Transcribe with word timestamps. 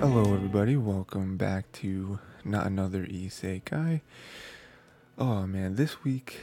Hello, 0.00 0.32
everybody. 0.32 0.76
Welcome 0.76 1.36
back 1.36 1.72
to 1.72 2.20
Not 2.44 2.68
Another 2.68 3.04
Isekai. 3.04 4.00
Oh 5.18 5.44
man, 5.44 5.74
this 5.74 6.04
week 6.04 6.38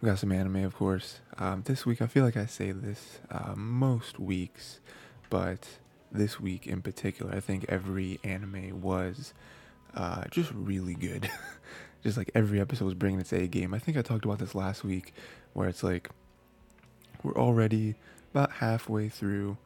we 0.00 0.06
got 0.06 0.18
some 0.18 0.32
anime, 0.32 0.64
of 0.64 0.74
course. 0.74 1.20
Um, 1.36 1.62
this 1.66 1.84
week, 1.84 2.00
I 2.00 2.06
feel 2.06 2.24
like 2.24 2.38
I 2.38 2.46
say 2.46 2.72
this 2.72 3.18
uh, 3.30 3.52
most 3.54 4.18
weeks, 4.18 4.80
but 5.28 5.68
this 6.10 6.40
week 6.40 6.66
in 6.66 6.80
particular, 6.80 7.34
I 7.34 7.40
think 7.40 7.66
every 7.68 8.18
anime 8.24 8.80
was 8.80 9.34
uh, 9.94 10.24
just 10.30 10.50
really 10.52 10.94
good. 10.94 11.30
just 12.02 12.16
like 12.16 12.30
every 12.34 12.58
episode 12.62 12.86
was 12.86 12.94
bringing 12.94 13.20
its 13.20 13.34
A 13.34 13.46
game. 13.46 13.74
I 13.74 13.78
think 13.78 13.98
I 13.98 14.02
talked 14.02 14.24
about 14.24 14.38
this 14.38 14.54
last 14.54 14.84
week, 14.84 15.12
where 15.52 15.68
it's 15.68 15.82
like 15.82 16.08
we're 17.22 17.36
already 17.36 17.96
about 18.32 18.52
halfway 18.52 19.10
through 19.10 19.58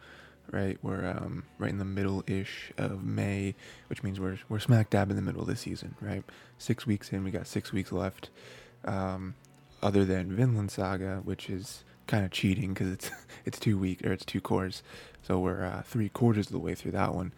right? 0.52 0.78
We're 0.82 1.06
um, 1.08 1.44
right 1.58 1.70
in 1.70 1.78
the 1.78 1.84
middle 1.84 2.24
ish 2.26 2.72
of 2.78 3.04
May, 3.04 3.54
which 3.88 4.02
means 4.02 4.20
we're 4.20 4.38
we're 4.48 4.58
smack 4.58 4.90
dab 4.90 5.10
in 5.10 5.16
the 5.16 5.22
middle 5.22 5.40
of 5.40 5.46
the 5.46 5.56
season, 5.56 5.94
right? 6.00 6.24
Six 6.58 6.86
weeks 6.86 7.12
in, 7.12 7.24
we 7.24 7.30
got 7.30 7.46
six 7.46 7.72
weeks 7.72 7.92
left. 7.92 8.30
Um, 8.84 9.34
other 9.82 10.04
than 10.04 10.34
Vinland 10.34 10.70
Saga, 10.70 11.20
which 11.24 11.48
is 11.48 11.84
kind 12.06 12.24
of 12.24 12.30
cheating 12.30 12.74
because 12.74 12.88
it's 12.88 13.10
it's 13.44 13.58
two 13.58 13.78
weeks 13.78 14.02
or 14.04 14.12
it's 14.12 14.24
two 14.24 14.40
cores, 14.40 14.82
so 15.22 15.38
we're 15.38 15.64
uh, 15.64 15.82
three 15.82 16.08
quarters 16.08 16.46
of 16.46 16.52
the 16.52 16.58
way 16.58 16.74
through 16.74 16.92
that 16.92 17.14
one. 17.14 17.32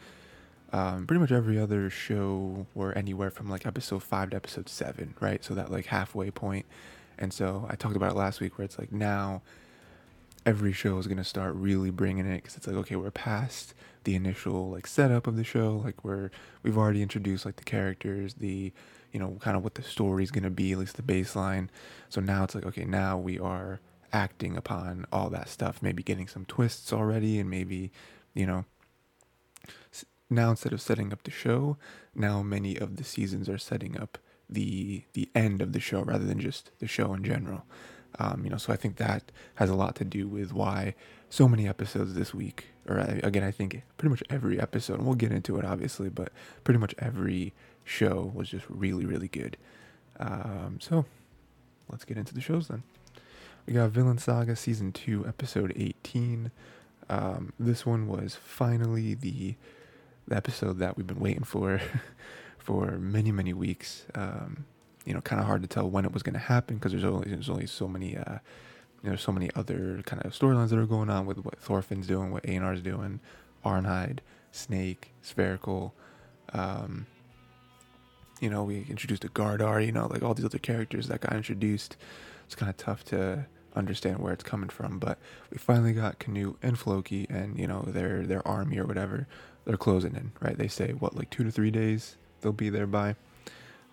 Um, 0.72 1.06
pretty 1.06 1.20
much 1.20 1.30
every 1.30 1.58
other 1.60 1.90
show 1.90 2.66
we're 2.74 2.92
anywhere 2.92 3.30
from 3.30 3.50
like 3.50 3.66
episode 3.66 4.02
five 4.02 4.30
to 4.30 4.36
episode 4.36 4.68
seven, 4.68 5.14
right? 5.20 5.44
So 5.44 5.54
that 5.54 5.70
like 5.70 5.86
halfway 5.86 6.30
point. 6.30 6.64
And 7.18 7.32
so 7.32 7.66
I 7.68 7.76
talked 7.76 7.94
about 7.94 8.12
it 8.12 8.16
last 8.16 8.40
week 8.40 8.56
where 8.56 8.64
it's 8.64 8.78
like 8.78 8.90
now 8.90 9.42
every 10.44 10.72
show 10.72 10.98
is 10.98 11.06
going 11.06 11.16
to 11.18 11.24
start 11.24 11.54
really 11.54 11.90
bringing 11.90 12.26
it 12.26 12.36
because 12.36 12.56
it's 12.56 12.66
like 12.66 12.76
okay 12.76 12.96
we're 12.96 13.10
past 13.10 13.74
the 14.04 14.14
initial 14.14 14.70
like 14.70 14.86
setup 14.86 15.26
of 15.26 15.36
the 15.36 15.44
show 15.44 15.80
like 15.84 16.04
we're 16.04 16.30
we've 16.62 16.76
already 16.76 17.02
introduced 17.02 17.46
like 17.46 17.56
the 17.56 17.64
characters 17.64 18.34
the 18.34 18.72
you 19.12 19.20
know 19.20 19.36
kind 19.40 19.56
of 19.56 19.62
what 19.62 19.74
the 19.74 19.82
story 19.82 20.24
is 20.24 20.30
going 20.30 20.42
to 20.42 20.50
be 20.50 20.72
at 20.72 20.78
least 20.78 20.96
the 20.96 21.02
baseline. 21.02 21.68
So 22.08 22.20
now 22.20 22.44
it's 22.44 22.54
like 22.54 22.66
okay 22.66 22.84
now 22.84 23.18
we 23.18 23.38
are 23.38 23.80
acting 24.12 24.56
upon 24.56 25.06
all 25.12 25.30
that 25.30 25.48
stuff 25.48 25.80
maybe 25.80 26.02
getting 26.02 26.28
some 26.28 26.44
twists 26.44 26.92
already 26.92 27.38
and 27.38 27.48
maybe 27.48 27.90
you 28.34 28.44
know 28.44 28.64
now 30.28 30.50
instead 30.50 30.72
of 30.72 30.82
setting 30.82 31.12
up 31.12 31.22
the 31.22 31.30
show 31.30 31.78
now 32.14 32.42
many 32.42 32.76
of 32.76 32.96
the 32.96 33.04
seasons 33.04 33.48
are 33.48 33.56
setting 33.56 33.98
up 33.98 34.18
the 34.50 35.04
the 35.14 35.30
end 35.34 35.62
of 35.62 35.72
the 35.72 35.80
show 35.80 36.02
rather 36.02 36.24
than 36.24 36.38
just 36.38 36.70
the 36.78 36.86
show 36.86 37.14
in 37.14 37.24
general 37.24 37.64
um, 38.18 38.42
you 38.44 38.50
know, 38.50 38.56
so 38.56 38.72
I 38.72 38.76
think 38.76 38.96
that 38.96 39.32
has 39.56 39.70
a 39.70 39.74
lot 39.74 39.94
to 39.96 40.04
do 40.04 40.28
with 40.28 40.52
why 40.52 40.94
so 41.30 41.48
many 41.48 41.66
episodes 41.66 42.14
this 42.14 42.34
week, 42.34 42.66
or 42.86 42.98
again, 42.98 43.42
I 43.42 43.50
think 43.50 43.82
pretty 43.96 44.10
much 44.10 44.22
every 44.28 44.60
episode, 44.60 44.98
and 44.98 45.06
we'll 45.06 45.14
get 45.14 45.32
into 45.32 45.56
it 45.58 45.64
obviously, 45.64 46.08
but 46.08 46.30
pretty 46.64 46.78
much 46.78 46.94
every 46.98 47.52
show 47.84 48.30
was 48.34 48.48
just 48.48 48.66
really, 48.68 49.04
really 49.04 49.28
good. 49.28 49.56
Um, 50.20 50.78
so 50.80 51.06
let's 51.88 52.04
get 52.04 52.16
into 52.18 52.34
the 52.34 52.40
shows 52.40 52.68
then. 52.68 52.82
We 53.66 53.74
got 53.74 53.90
Vinland 53.90 54.20
Saga 54.20 54.56
season 54.56 54.92
two, 54.92 55.24
episode 55.26 55.72
18. 55.76 56.50
Um, 57.08 57.52
this 57.58 57.86
one 57.86 58.08
was 58.08 58.34
finally 58.34 59.14
the, 59.14 59.54
the 60.26 60.36
episode 60.36 60.78
that 60.78 60.96
we've 60.96 61.06
been 61.06 61.20
waiting 61.20 61.44
for 61.44 61.80
for 62.58 62.98
many, 62.98 63.32
many 63.32 63.52
weeks. 63.52 64.06
Um, 64.14 64.64
you 65.04 65.14
know, 65.14 65.20
kind 65.20 65.40
of 65.40 65.46
hard 65.46 65.62
to 65.62 65.68
tell 65.68 65.88
when 65.88 66.04
it 66.04 66.12
was 66.12 66.22
going 66.22 66.34
to 66.34 66.38
happen 66.38 66.76
because 66.76 66.92
there's 66.92 67.04
only 67.04 67.30
there's 67.30 67.50
only 67.50 67.66
so 67.66 67.88
many 67.88 68.16
uh, 68.16 68.38
you 69.02 69.10
know, 69.10 69.16
so 69.16 69.32
many 69.32 69.50
other 69.54 70.02
kind 70.06 70.24
of 70.24 70.32
storylines 70.32 70.70
that 70.70 70.78
are 70.78 70.86
going 70.86 71.10
on 71.10 71.26
with 71.26 71.38
what 71.38 71.60
Thorfinn's 71.60 72.06
doing, 72.06 72.30
what 72.30 72.44
Einar's 72.44 72.80
doing, 72.80 73.20
Arnheid, 73.64 74.20
Snake, 74.52 75.12
Sverkel. 75.24 75.92
Um, 76.52 77.06
you 78.40 78.48
know, 78.48 78.64
we 78.64 78.86
introduced 78.88 79.24
a 79.24 79.28
Gardar, 79.28 79.84
you 79.84 79.92
know, 79.92 80.06
like 80.06 80.22
all 80.22 80.34
these 80.34 80.44
other 80.44 80.58
characters 80.58 81.08
that 81.08 81.20
got 81.20 81.32
introduced. 81.32 81.96
It's 82.46 82.54
kind 82.54 82.70
of 82.70 82.76
tough 82.76 83.04
to 83.06 83.46
understand 83.74 84.18
where 84.18 84.32
it's 84.32 84.44
coming 84.44 84.68
from, 84.68 84.98
but 84.98 85.18
we 85.50 85.58
finally 85.58 85.92
got 85.92 86.18
Canute 86.18 86.58
and 86.62 86.78
Floki 86.78 87.26
and, 87.30 87.58
you 87.58 87.66
know, 87.66 87.82
their 87.82 88.26
their 88.26 88.46
army 88.46 88.78
or 88.78 88.86
whatever. 88.86 89.26
They're 89.64 89.76
closing 89.76 90.14
in, 90.14 90.32
right? 90.40 90.58
They 90.58 90.68
say 90.68 90.92
what 90.92 91.16
like 91.16 91.30
2 91.30 91.44
to 91.44 91.50
3 91.50 91.70
days 91.70 92.16
they'll 92.40 92.52
be 92.52 92.68
there 92.68 92.86
by. 92.86 93.16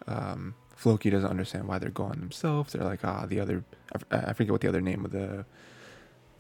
Um, 0.08 0.56
Floki 0.80 1.10
doesn't 1.10 1.30
understand 1.30 1.68
why 1.68 1.78
they're 1.78 1.90
going 1.90 2.22
themselves. 2.22 2.72
They're 2.72 2.86
like, 2.86 3.04
ah, 3.04 3.26
the 3.26 3.42
other, 3.42 3.66
I 4.12 4.32
forget 4.32 4.54
what 4.54 4.62
the 4.62 4.70
other 4.70 4.80
name 4.80 5.04
of 5.04 5.12
the, 5.12 5.44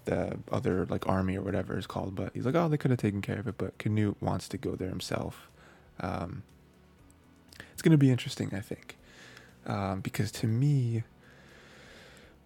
the 0.05 0.39
other 0.49 0.85
like 0.85 1.09
army 1.09 1.37
or 1.37 1.41
whatever 1.41 1.77
is 1.77 1.85
called, 1.85 2.15
but 2.15 2.31
he's 2.33 2.45
like, 2.45 2.55
oh, 2.55 2.69
they 2.69 2.77
could 2.77 2.89
have 2.89 3.01
taken 3.01 3.21
care 3.21 3.39
of 3.39 3.49
it, 3.49 3.55
but 3.57 3.77
Canute 3.79 4.15
wants 4.21 4.47
to 4.47 4.57
go 4.57 4.77
there 4.77 4.87
himself. 4.87 5.49
Um, 5.99 6.43
it's 7.73 7.81
going 7.81 7.91
to 7.91 7.97
be 7.97 8.09
interesting, 8.09 8.51
I 8.53 8.61
think, 8.61 8.95
um, 9.67 9.99
because 9.99 10.31
to 10.31 10.47
me, 10.47 11.03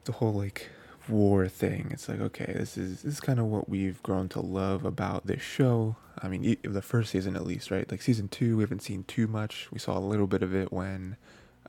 the 0.05 0.13
whole 0.13 0.33
like 0.33 0.69
war 1.07 1.47
thing, 1.47 1.89
it's 1.91 2.09
like, 2.09 2.21
okay, 2.21 2.53
this 2.55 2.75
is 2.75 3.03
this 3.03 3.13
is 3.13 3.19
kind 3.19 3.39
of 3.39 3.45
what 3.45 3.69
we've 3.69 4.01
grown 4.01 4.29
to 4.29 4.39
love 4.39 4.83
about 4.83 5.27
this 5.27 5.43
show. 5.43 5.95
I 6.19 6.27
mean, 6.27 6.57
the 6.63 6.81
first 6.81 7.11
season 7.11 7.35
at 7.35 7.45
least, 7.45 7.69
right? 7.69 7.89
Like 7.91 8.01
season 8.01 8.29
two, 8.29 8.57
we 8.57 8.63
haven't 8.63 8.81
seen 8.81 9.03
too 9.03 9.27
much. 9.27 9.67
We 9.71 9.77
saw 9.77 9.95
a 9.95 9.99
little 9.99 10.25
bit 10.25 10.41
of 10.41 10.55
it 10.55 10.73
when 10.73 11.17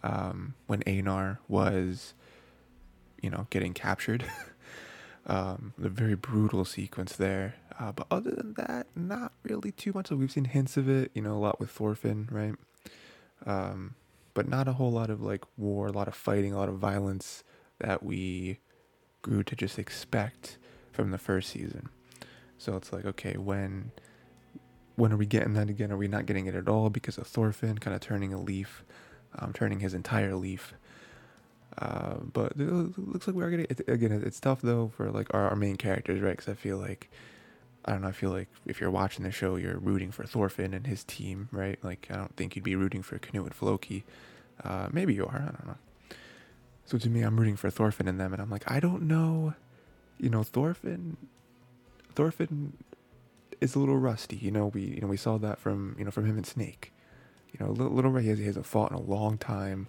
um, 0.04 0.54
when 0.66 0.82
Einar 0.86 1.40
was, 1.48 2.14
you 3.20 3.30
know, 3.30 3.46
getting 3.50 3.72
captured. 3.72 4.24
um, 5.26 5.72
the 5.78 5.88
very 5.88 6.14
brutal 6.14 6.64
sequence 6.64 7.16
there. 7.16 7.54
Uh, 7.80 7.90
but 7.90 8.06
other 8.10 8.30
than 8.30 8.54
that, 8.54 8.86
not 8.94 9.32
really 9.42 9.72
too 9.72 9.92
much. 9.94 10.08
So 10.08 10.16
we've 10.16 10.30
seen 10.30 10.44
hints 10.44 10.76
of 10.76 10.88
it, 10.88 11.10
you 11.14 11.22
know, 11.22 11.32
a 11.32 11.40
lot 11.40 11.58
with 11.58 11.70
Thorfinn, 11.70 12.28
right? 12.30 12.54
Um, 13.46 13.94
but 14.34 14.46
not 14.46 14.68
a 14.68 14.74
whole 14.74 14.92
lot 14.92 15.08
of 15.08 15.22
like 15.22 15.42
war, 15.56 15.86
a 15.86 15.92
lot 15.92 16.06
of 16.06 16.14
fighting, 16.14 16.52
a 16.52 16.58
lot 16.58 16.68
of 16.68 16.76
violence 16.76 17.42
that 17.78 18.02
we 18.02 18.58
grew 19.22 19.42
to 19.42 19.56
just 19.56 19.78
expect 19.78 20.58
from 20.92 21.10
the 21.10 21.18
first 21.18 21.50
season. 21.50 21.88
So 22.58 22.76
it's 22.76 22.92
like, 22.92 23.06
okay, 23.06 23.36
when 23.36 23.90
when 24.96 25.12
are 25.12 25.16
we 25.16 25.26
getting 25.26 25.54
that 25.54 25.68
again? 25.70 25.90
Are 25.90 25.96
we 25.96 26.06
not 26.06 26.26
getting 26.26 26.46
it 26.46 26.54
at 26.54 26.68
all 26.68 26.90
because 26.90 27.18
of 27.18 27.26
Thorfinn 27.26 27.78
kind 27.78 27.94
of 27.94 28.00
turning 28.00 28.32
a 28.32 28.40
leaf? 28.40 28.84
Um, 29.38 29.52
turning 29.52 29.80
his 29.80 29.94
entire 29.94 30.34
leaf. 30.34 30.74
Uh, 31.76 32.14
but 32.32 32.52
it 32.52 32.98
looks 32.98 33.26
like 33.26 33.34
we 33.34 33.42
are 33.42 33.50
getting 33.50 33.66
it, 33.68 33.80
again. 33.88 34.12
It's 34.24 34.38
tough 34.38 34.62
though 34.62 34.92
for 34.96 35.10
like 35.10 35.32
our, 35.34 35.50
our 35.50 35.56
main 35.56 35.76
characters, 35.76 36.20
right? 36.20 36.36
Because 36.36 36.48
I 36.48 36.54
feel 36.54 36.78
like 36.78 37.10
I 37.84 37.92
don't 37.92 38.02
know. 38.02 38.08
I 38.08 38.12
feel 38.12 38.30
like 38.30 38.48
if 38.64 38.80
you're 38.80 38.90
watching 38.90 39.24
the 39.24 39.32
show, 39.32 39.56
you're 39.56 39.78
rooting 39.78 40.12
for 40.12 40.24
Thorfinn 40.24 40.72
and 40.72 40.86
his 40.86 41.04
team, 41.04 41.48
right? 41.50 41.78
Like 41.82 42.06
I 42.10 42.16
don't 42.16 42.34
think 42.36 42.54
you'd 42.54 42.64
be 42.64 42.76
rooting 42.76 43.02
for 43.02 43.18
Canute 43.18 43.46
and 43.46 43.54
Floki. 43.54 44.04
Uh, 44.62 44.88
maybe 44.92 45.14
you 45.14 45.26
are. 45.26 45.36
I 45.36 45.44
don't 45.46 45.66
know. 45.66 45.76
So 46.86 46.98
to 46.98 47.08
me, 47.08 47.22
I'm 47.22 47.38
rooting 47.38 47.56
for 47.56 47.70
Thorfinn 47.70 48.06
and 48.06 48.20
them, 48.20 48.32
and 48.32 48.40
I'm 48.40 48.50
like, 48.50 48.70
I 48.70 48.78
don't 48.78 49.02
know. 49.02 49.54
You 50.18 50.30
know, 50.30 50.44
Thorfinn. 50.44 51.16
Thorfinn 52.14 52.74
is 53.60 53.74
a 53.74 53.80
little 53.80 53.98
rusty. 53.98 54.36
You 54.36 54.52
know, 54.52 54.68
we 54.68 54.82
you 54.82 55.00
know 55.00 55.08
we 55.08 55.16
saw 55.16 55.38
that 55.38 55.58
from 55.58 55.96
you 55.98 56.04
know 56.04 56.12
from 56.12 56.26
him 56.26 56.36
and 56.36 56.46
Snake 56.46 56.93
you 57.54 57.64
know, 57.64 57.72
Little, 57.72 58.10
Ray 58.10 58.22
he 58.22 58.44
hasn't 58.44 58.66
fought 58.66 58.90
in 58.90 58.96
a 58.96 59.00
long 59.00 59.38
time. 59.38 59.86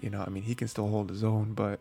You 0.00 0.10
know, 0.10 0.24
I 0.26 0.30
mean, 0.30 0.42
he 0.42 0.54
can 0.54 0.68
still 0.68 0.88
hold 0.88 1.10
his 1.10 1.22
own, 1.22 1.54
but 1.54 1.78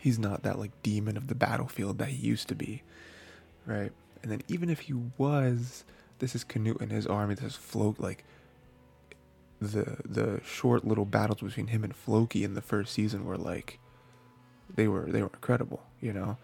he's 0.00 0.18
not 0.18 0.44
that 0.44 0.58
like 0.58 0.70
demon 0.82 1.16
of 1.16 1.26
the 1.26 1.34
battlefield 1.34 1.98
that 1.98 2.08
he 2.08 2.26
used 2.26 2.48
to 2.48 2.54
be, 2.54 2.82
right? 3.66 3.92
And 4.22 4.30
then 4.30 4.42
even 4.48 4.70
if 4.70 4.80
he 4.80 4.94
was, 5.18 5.84
this 6.20 6.34
is 6.34 6.44
Canute 6.44 6.80
and 6.80 6.92
his 6.92 7.06
army. 7.06 7.34
This 7.34 7.52
is 7.52 7.56
Floki. 7.56 8.02
Like 8.02 8.24
the 9.60 9.96
the 10.04 10.40
short 10.44 10.86
little 10.86 11.04
battles 11.04 11.40
between 11.40 11.68
him 11.68 11.82
and 11.82 11.94
Floki 11.94 12.44
in 12.44 12.54
the 12.54 12.62
first 12.62 12.92
season 12.92 13.24
were 13.24 13.36
like 13.36 13.78
they 14.72 14.86
were 14.86 15.06
they 15.06 15.22
were 15.22 15.30
incredible. 15.34 15.82
You 16.00 16.12
know, 16.12 16.36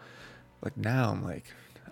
like 0.61 0.75
now 0.75 1.11
I'm 1.11 1.23
like 1.23 1.45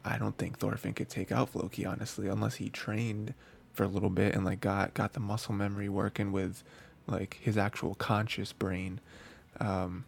I 0.04 0.18
don't 0.18 0.38
think 0.38 0.60
Thorfinn 0.60 0.94
could 0.94 1.10
take 1.10 1.32
out 1.32 1.50
Floki 1.50 1.86
honestly, 1.86 2.28
unless 2.28 2.56
he 2.56 2.70
trained 2.70 3.34
for 3.76 3.84
a 3.84 3.88
little 3.88 4.10
bit 4.10 4.34
and 4.34 4.46
like 4.46 4.62
got 4.62 4.94
got 4.94 5.14
the 5.14 5.20
muscle 5.20 5.54
memory 5.54 5.90
working 5.90 6.32
with 6.32 6.64
like 7.08 7.38
his 7.42 7.58
actual 7.58 7.96
conscious 7.96 8.54
brain. 8.54 9.00
Um, 9.60 10.06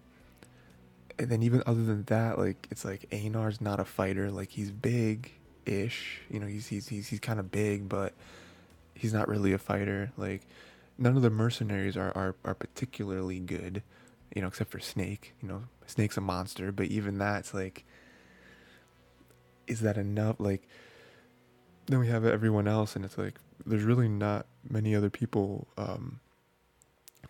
and 1.20 1.30
then 1.30 1.44
even 1.44 1.64
other 1.66 1.84
than 1.84 2.04
that, 2.06 2.38
like 2.38 2.68
it's 2.72 2.86
like 2.86 3.10
Einar's 3.12 3.62
not 3.62 3.80
a 3.80 3.86
fighter. 3.86 4.32
Like 4.32 4.50
he's 4.50 4.72
big 4.72 5.32
ish, 5.66 6.22
you 6.30 6.40
know, 6.40 6.48
he's 6.48 6.68
he's 6.68 6.88
he's 6.88 7.08
he's 7.08 7.20
kind 7.20 7.40
of 7.40 7.52
big, 7.52 7.90
but 7.90 8.14
he's 8.94 9.14
not 9.14 9.28
really 9.28 9.52
a 9.52 9.58
fighter. 9.58 10.12
Like 10.18 10.42
none 10.98 11.16
of 11.16 11.22
the 11.22 11.30
mercenaries 11.30 11.98
are, 11.98 12.12
are 12.16 12.36
are 12.46 12.56
particularly 12.56 13.40
good, 13.40 13.84
you 14.36 14.42
know, 14.42 14.48
except 14.48 14.72
for 14.72 14.80
Snake. 14.80 15.34
You 15.42 15.50
know, 15.50 15.64
Snake's 15.86 16.18
a 16.18 16.22
monster, 16.22 16.72
but 16.72 16.88
even 16.88 17.18
that's 17.18 17.54
like, 17.54 17.84
is 19.68 19.82
that 19.82 19.98
enough? 19.98 20.38
Like 20.40 20.68
then 21.88 22.00
we 22.00 22.08
have 22.08 22.26
everyone 22.26 22.68
else, 22.68 22.96
and 22.96 23.04
it's 23.04 23.18
like 23.18 23.40
there's 23.68 23.84
really 23.84 24.08
not 24.08 24.46
many 24.68 24.96
other 24.96 25.10
people 25.10 25.68
um, 25.78 26.20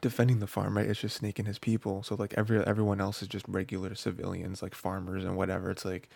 defending 0.01 0.39
the 0.39 0.47
farm, 0.47 0.77
right? 0.77 0.87
It's 0.87 1.01
just 1.01 1.17
Snake 1.17 1.39
and 1.39 1.47
his 1.47 1.59
people. 1.59 2.03
So 2.03 2.15
like 2.15 2.33
every 2.37 2.63
everyone 2.65 3.01
else 3.01 3.21
is 3.21 3.27
just 3.27 3.45
regular 3.47 3.95
civilians, 3.95 4.61
like 4.61 4.75
farmers 4.75 5.23
and 5.25 5.35
whatever. 5.35 5.71
It's 5.71 5.85
like 5.85 6.09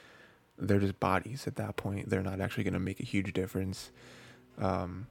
they're 0.58 0.80
just 0.80 1.00
bodies 1.00 1.48
at 1.48 1.56
that 1.56 1.76
point. 1.76 2.10
They're 2.10 2.22
not 2.22 2.40
actually 2.40 2.64
going 2.64 2.74
to 2.74 2.80
make 2.80 3.00
a 3.00 3.06
huge 3.06 3.34
difference. 3.34 3.92
Um, 4.60 5.08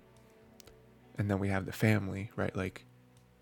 and 1.19 1.31
then 1.31 1.39
we 1.39 1.49
have 1.49 1.67
the 1.67 1.73
family, 1.73 2.31
right? 2.37 2.55
Like, 2.55 2.85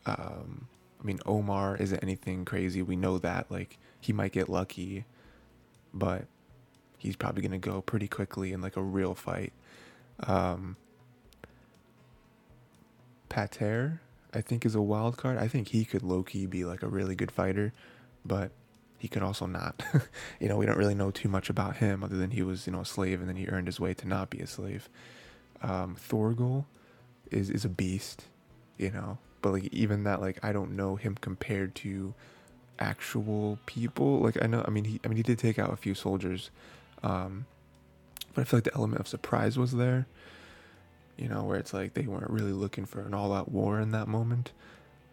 um, 0.06 0.68
I 1.00 1.04
mean, 1.04 1.18
Olmar 1.18 1.78
isn't 1.78 2.02
anything 2.02 2.44
crazy. 2.44 2.82
We 2.82 2.96
know 2.96 3.18
that. 3.18 3.50
Like, 3.50 3.78
he 4.00 4.12
might 4.12 4.32
get 4.32 4.48
lucky, 4.48 5.04
but 5.92 6.24
he's 6.96 7.14
probably 7.14 7.42
gonna 7.42 7.58
go 7.58 7.82
pretty 7.82 8.08
quickly 8.08 8.52
in 8.52 8.60
like 8.62 8.76
a 8.76 8.82
real 8.82 9.14
fight. 9.14 9.52
Um, 10.20 10.76
Pater, 13.28 14.00
I 14.32 14.40
think, 14.40 14.64
is 14.64 14.74
a 14.74 14.82
wild 14.82 15.16
card. 15.16 15.38
I 15.38 15.48
think 15.48 15.68
he 15.68 15.84
could 15.84 16.02
low 16.02 16.22
key 16.22 16.46
be 16.46 16.64
like 16.64 16.82
a 16.82 16.88
really 16.88 17.14
good 17.14 17.30
fighter, 17.30 17.72
but 18.24 18.50
he 18.98 19.08
could 19.08 19.22
also 19.22 19.46
not. 19.46 19.82
you 20.40 20.48
know, 20.48 20.56
we 20.56 20.66
don't 20.66 20.76
really 20.76 20.94
know 20.94 21.10
too 21.10 21.28
much 21.28 21.48
about 21.48 21.76
him 21.76 22.02
other 22.02 22.16
than 22.16 22.32
he 22.32 22.42
was, 22.42 22.66
you 22.66 22.72
know, 22.72 22.80
a 22.80 22.86
slave 22.86 23.20
and 23.20 23.28
then 23.28 23.36
he 23.36 23.46
earned 23.46 23.68
his 23.68 23.80
way 23.80 23.94
to 23.94 24.08
not 24.08 24.30
be 24.30 24.40
a 24.40 24.46
slave. 24.46 24.88
Um, 25.62 25.96
Thorgal 25.96 26.64
is 27.30 27.50
is 27.50 27.64
a 27.64 27.68
beast, 27.68 28.26
you 28.76 28.90
know, 28.90 29.18
but 29.42 29.52
like 29.52 29.64
even 29.72 30.04
that, 30.04 30.20
like 30.20 30.38
I 30.42 30.52
don't 30.52 30.76
know 30.76 30.96
him 30.96 31.16
compared 31.20 31.74
to 31.76 32.14
actual 32.78 33.58
people. 33.66 34.20
Like 34.20 34.42
I 34.42 34.46
know, 34.46 34.64
I 34.66 34.70
mean, 34.70 34.84
he, 34.84 35.00
I 35.04 35.08
mean, 35.08 35.16
he 35.16 35.22
did 35.22 35.38
take 35.38 35.58
out 35.58 35.72
a 35.72 35.76
few 35.76 35.94
soldiers, 35.94 36.50
um, 37.02 37.46
but 38.34 38.42
I 38.42 38.44
feel 38.44 38.58
like 38.58 38.64
the 38.64 38.74
element 38.74 39.00
of 39.00 39.08
surprise 39.08 39.58
was 39.58 39.72
there. 39.72 40.06
You 41.18 41.28
know, 41.28 41.42
where 41.42 41.58
it's 41.58 41.74
like 41.74 41.94
they 41.94 42.06
weren't 42.06 42.30
really 42.30 42.52
looking 42.52 42.86
for 42.86 43.00
an 43.00 43.12
all-out 43.12 43.50
war 43.50 43.80
in 43.80 43.90
that 43.90 44.06
moment. 44.06 44.52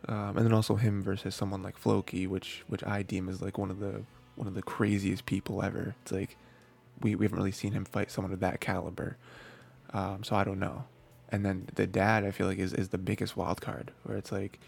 Um, 0.07 0.37
and 0.37 0.45
then 0.45 0.53
also 0.53 0.75
him 0.75 1.01
versus 1.01 1.33
someone 1.33 1.63
like 1.63 1.77
Floki, 1.77 2.27
which 2.27 2.63
which 2.67 2.83
I 2.83 3.01
deem 3.01 3.27
as 3.27 3.41
like 3.41 3.57
one 3.57 3.71
of 3.71 3.79
the 3.79 4.03
one 4.35 4.47
of 4.47 4.53
the 4.53 4.61
craziest 4.61 5.25
people 5.25 5.63
ever. 5.63 5.95
It's 6.03 6.11
like 6.11 6.37
we, 7.01 7.15
we 7.15 7.25
haven't 7.25 7.39
really 7.39 7.51
seen 7.51 7.71
him 7.73 7.85
fight 7.85 8.11
someone 8.11 8.31
of 8.31 8.39
that 8.39 8.61
caliber. 8.61 9.17
Um, 9.93 10.23
so 10.23 10.35
I 10.35 10.43
don't 10.43 10.59
know. 10.59 10.85
And 11.29 11.43
then 11.43 11.67
the 11.73 11.87
dad, 11.87 12.23
I 12.23 12.31
feel 12.31 12.45
like 12.45 12.59
is 12.59 12.73
is 12.73 12.89
the 12.89 12.99
biggest 12.99 13.35
wild 13.35 13.61
card, 13.61 13.91
where 14.03 14.17
it's 14.17 14.31
like 14.31 14.59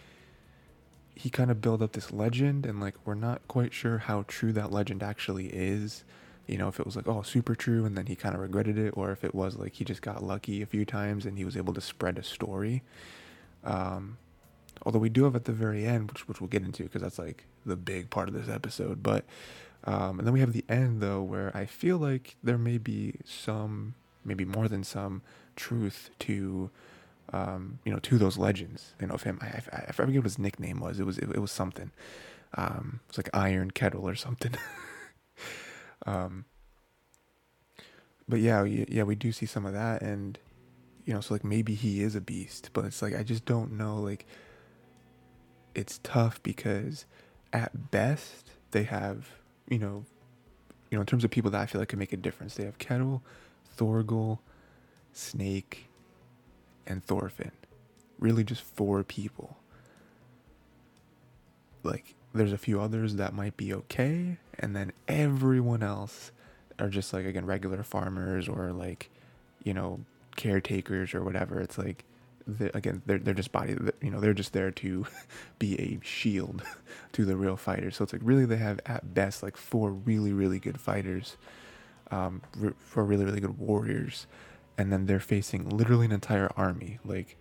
he 1.13 1.29
kind 1.29 1.51
of 1.51 1.61
built 1.61 1.83
up 1.83 1.91
this 1.91 2.11
legend, 2.11 2.65
and 2.65 2.79
like 2.79 2.95
we're 3.05 3.13
not 3.13 3.47
quite 3.47 3.73
sure 3.73 3.99
how 3.99 4.25
true 4.27 4.53
that 4.53 4.71
legend 4.71 5.03
actually 5.03 5.47
is. 5.47 6.03
You 6.47 6.57
know, 6.57 6.67
if 6.69 6.79
it 6.79 6.85
was 6.85 6.95
like 6.95 7.07
oh 7.07 7.21
super 7.21 7.55
true, 7.55 7.85
and 7.85 7.97
then 7.97 8.05
he 8.05 8.15
kind 8.15 8.33
of 8.33 8.41
regretted 8.41 8.77
it, 8.77 8.93
or 8.95 9.11
if 9.11 9.23
it 9.23 9.35
was 9.35 9.57
like 9.57 9.73
he 9.73 9.83
just 9.83 10.01
got 10.01 10.23
lucky 10.23 10.61
a 10.61 10.65
few 10.65 10.85
times 10.85 11.25
and 11.25 11.37
he 11.37 11.45
was 11.45 11.57
able 11.57 11.73
to 11.73 11.81
spread 11.81 12.17
a 12.17 12.23
story. 12.23 12.83
Um, 13.63 14.17
although 14.83 14.99
we 14.99 15.09
do 15.09 15.25
have 15.25 15.35
at 15.35 15.45
the 15.45 15.51
very 15.51 15.85
end, 15.85 16.11
which 16.11 16.27
which 16.27 16.41
we'll 16.41 16.49
get 16.49 16.63
into 16.63 16.83
because 16.83 17.01
that's 17.01 17.19
like 17.19 17.45
the 17.65 17.75
big 17.75 18.09
part 18.09 18.29
of 18.29 18.33
this 18.33 18.49
episode. 18.49 19.03
But 19.03 19.25
um, 19.83 20.19
and 20.19 20.27
then 20.27 20.33
we 20.33 20.39
have 20.39 20.53
the 20.53 20.65
end 20.69 21.01
though, 21.01 21.21
where 21.21 21.55
I 21.55 21.65
feel 21.65 21.97
like 21.97 22.35
there 22.43 22.57
may 22.57 22.77
be 22.77 23.15
some, 23.25 23.95
maybe 24.25 24.45
more 24.45 24.67
than 24.67 24.83
some, 24.83 25.21
truth 25.55 26.09
to, 26.19 26.69
um, 27.31 27.79
you 27.85 27.91
know, 27.91 27.99
to 27.99 28.17
those 28.17 28.37
legends. 28.37 28.93
You 28.99 29.07
know, 29.07 29.13
of 29.13 29.23
him. 29.23 29.39
I, 29.41 29.45
I, 29.45 29.85
I 29.87 29.91
forget 29.91 30.15
what 30.15 30.23
his 30.25 30.39
nickname 30.39 30.79
was. 30.79 30.99
It 30.99 31.05
was 31.05 31.17
it, 31.17 31.29
it 31.29 31.39
was 31.39 31.51
something. 31.51 31.91
Um, 32.55 33.01
it 33.05 33.09
was 33.09 33.17
like 33.17 33.29
Iron 33.33 33.71
Ketil 33.71 34.03
or 34.03 34.15
something. 34.15 34.55
um, 36.07 36.45
but 38.27 38.39
yeah, 38.39 38.63
yeah, 38.63 39.03
we 39.03 39.15
do 39.15 39.31
see 39.31 39.45
some 39.45 39.65
of 39.65 39.73
that, 39.73 40.01
and 40.01 40.39
you 41.05 41.13
know, 41.13 41.21
so 41.21 41.33
like 41.33 41.43
maybe 41.43 41.75
he 41.75 42.01
is 42.01 42.15
a 42.15 42.21
beast, 42.21 42.71
but 42.73 42.85
it's 42.85 43.01
like 43.01 43.15
I 43.15 43.23
just 43.23 43.45
don't 43.45 43.73
know, 43.73 43.97
like 43.97 44.25
it's 45.75 45.99
tough 46.01 46.41
because 46.41 47.05
at 47.53 47.91
best 47.91 48.51
they 48.71 48.83
have, 48.83 49.29
you 49.69 49.79
know, 49.79 50.05
you 50.89 50.97
know, 50.97 51.01
in 51.01 51.05
terms 51.05 51.23
of 51.23 51.29
people 51.29 51.51
that 51.51 51.61
I 51.61 51.65
feel 51.65 51.79
like 51.79 51.89
can 51.89 51.99
make 51.99 52.13
a 52.13 52.17
difference, 52.17 52.55
they 52.55 52.65
have 52.65 52.77
Ketil, 52.77 53.21
Thorgal, 53.77 54.39
Snake, 55.13 55.87
and 56.85 57.03
Thorfinn. 57.03 57.51
Really 58.19 58.43
just 58.43 58.63
four 58.63 59.03
people. 59.03 59.57
Like 61.83 62.15
there's 62.37 62.53
a 62.53 62.57
few 62.57 62.79
others 62.79 63.15
that 63.15 63.33
might 63.33 63.57
be 63.57 63.73
okay, 63.73 64.37
and 64.59 64.75
then 64.75 64.91
everyone 65.07 65.83
else 65.83 66.31
are 66.79 66.89
just 66.89 67.13
like 67.13 67.25
again 67.25 67.45
regular 67.45 67.83
farmers 67.83 68.47
or 68.47 68.71
like, 68.71 69.09
you 69.63 69.73
know, 69.73 69.99
caretakers 70.35 71.13
or 71.13 71.23
whatever. 71.23 71.59
It's 71.59 71.77
like 71.77 72.05
the, 72.47 72.75
again, 72.75 73.01
they're 73.05 73.19
they're 73.19 73.33
just 73.33 73.51
body, 73.51 73.75
you 74.01 74.09
know, 74.09 74.19
they're 74.19 74.33
just 74.33 74.53
there 74.53 74.71
to 74.71 75.05
be 75.59 75.79
a 75.79 75.99
shield 76.05 76.63
to 77.13 77.25
the 77.25 77.35
real 77.35 77.57
fighters. 77.57 77.97
So 77.97 78.03
it's 78.03 78.13
like 78.13 78.21
really 78.23 78.45
they 78.45 78.57
have 78.57 78.79
at 78.85 79.13
best 79.13 79.43
like 79.43 79.57
four 79.57 79.91
really 79.91 80.31
really 80.31 80.59
good 80.59 80.79
fighters, 80.79 81.35
um, 82.11 82.41
for 82.77 83.03
really 83.03 83.25
really 83.25 83.41
good 83.41 83.57
warriors, 83.59 84.27
and 84.77 84.91
then 84.91 85.07
they're 85.07 85.19
facing 85.19 85.67
literally 85.69 86.05
an 86.05 86.11
entire 86.11 86.51
army. 86.55 86.99
Like, 87.03 87.37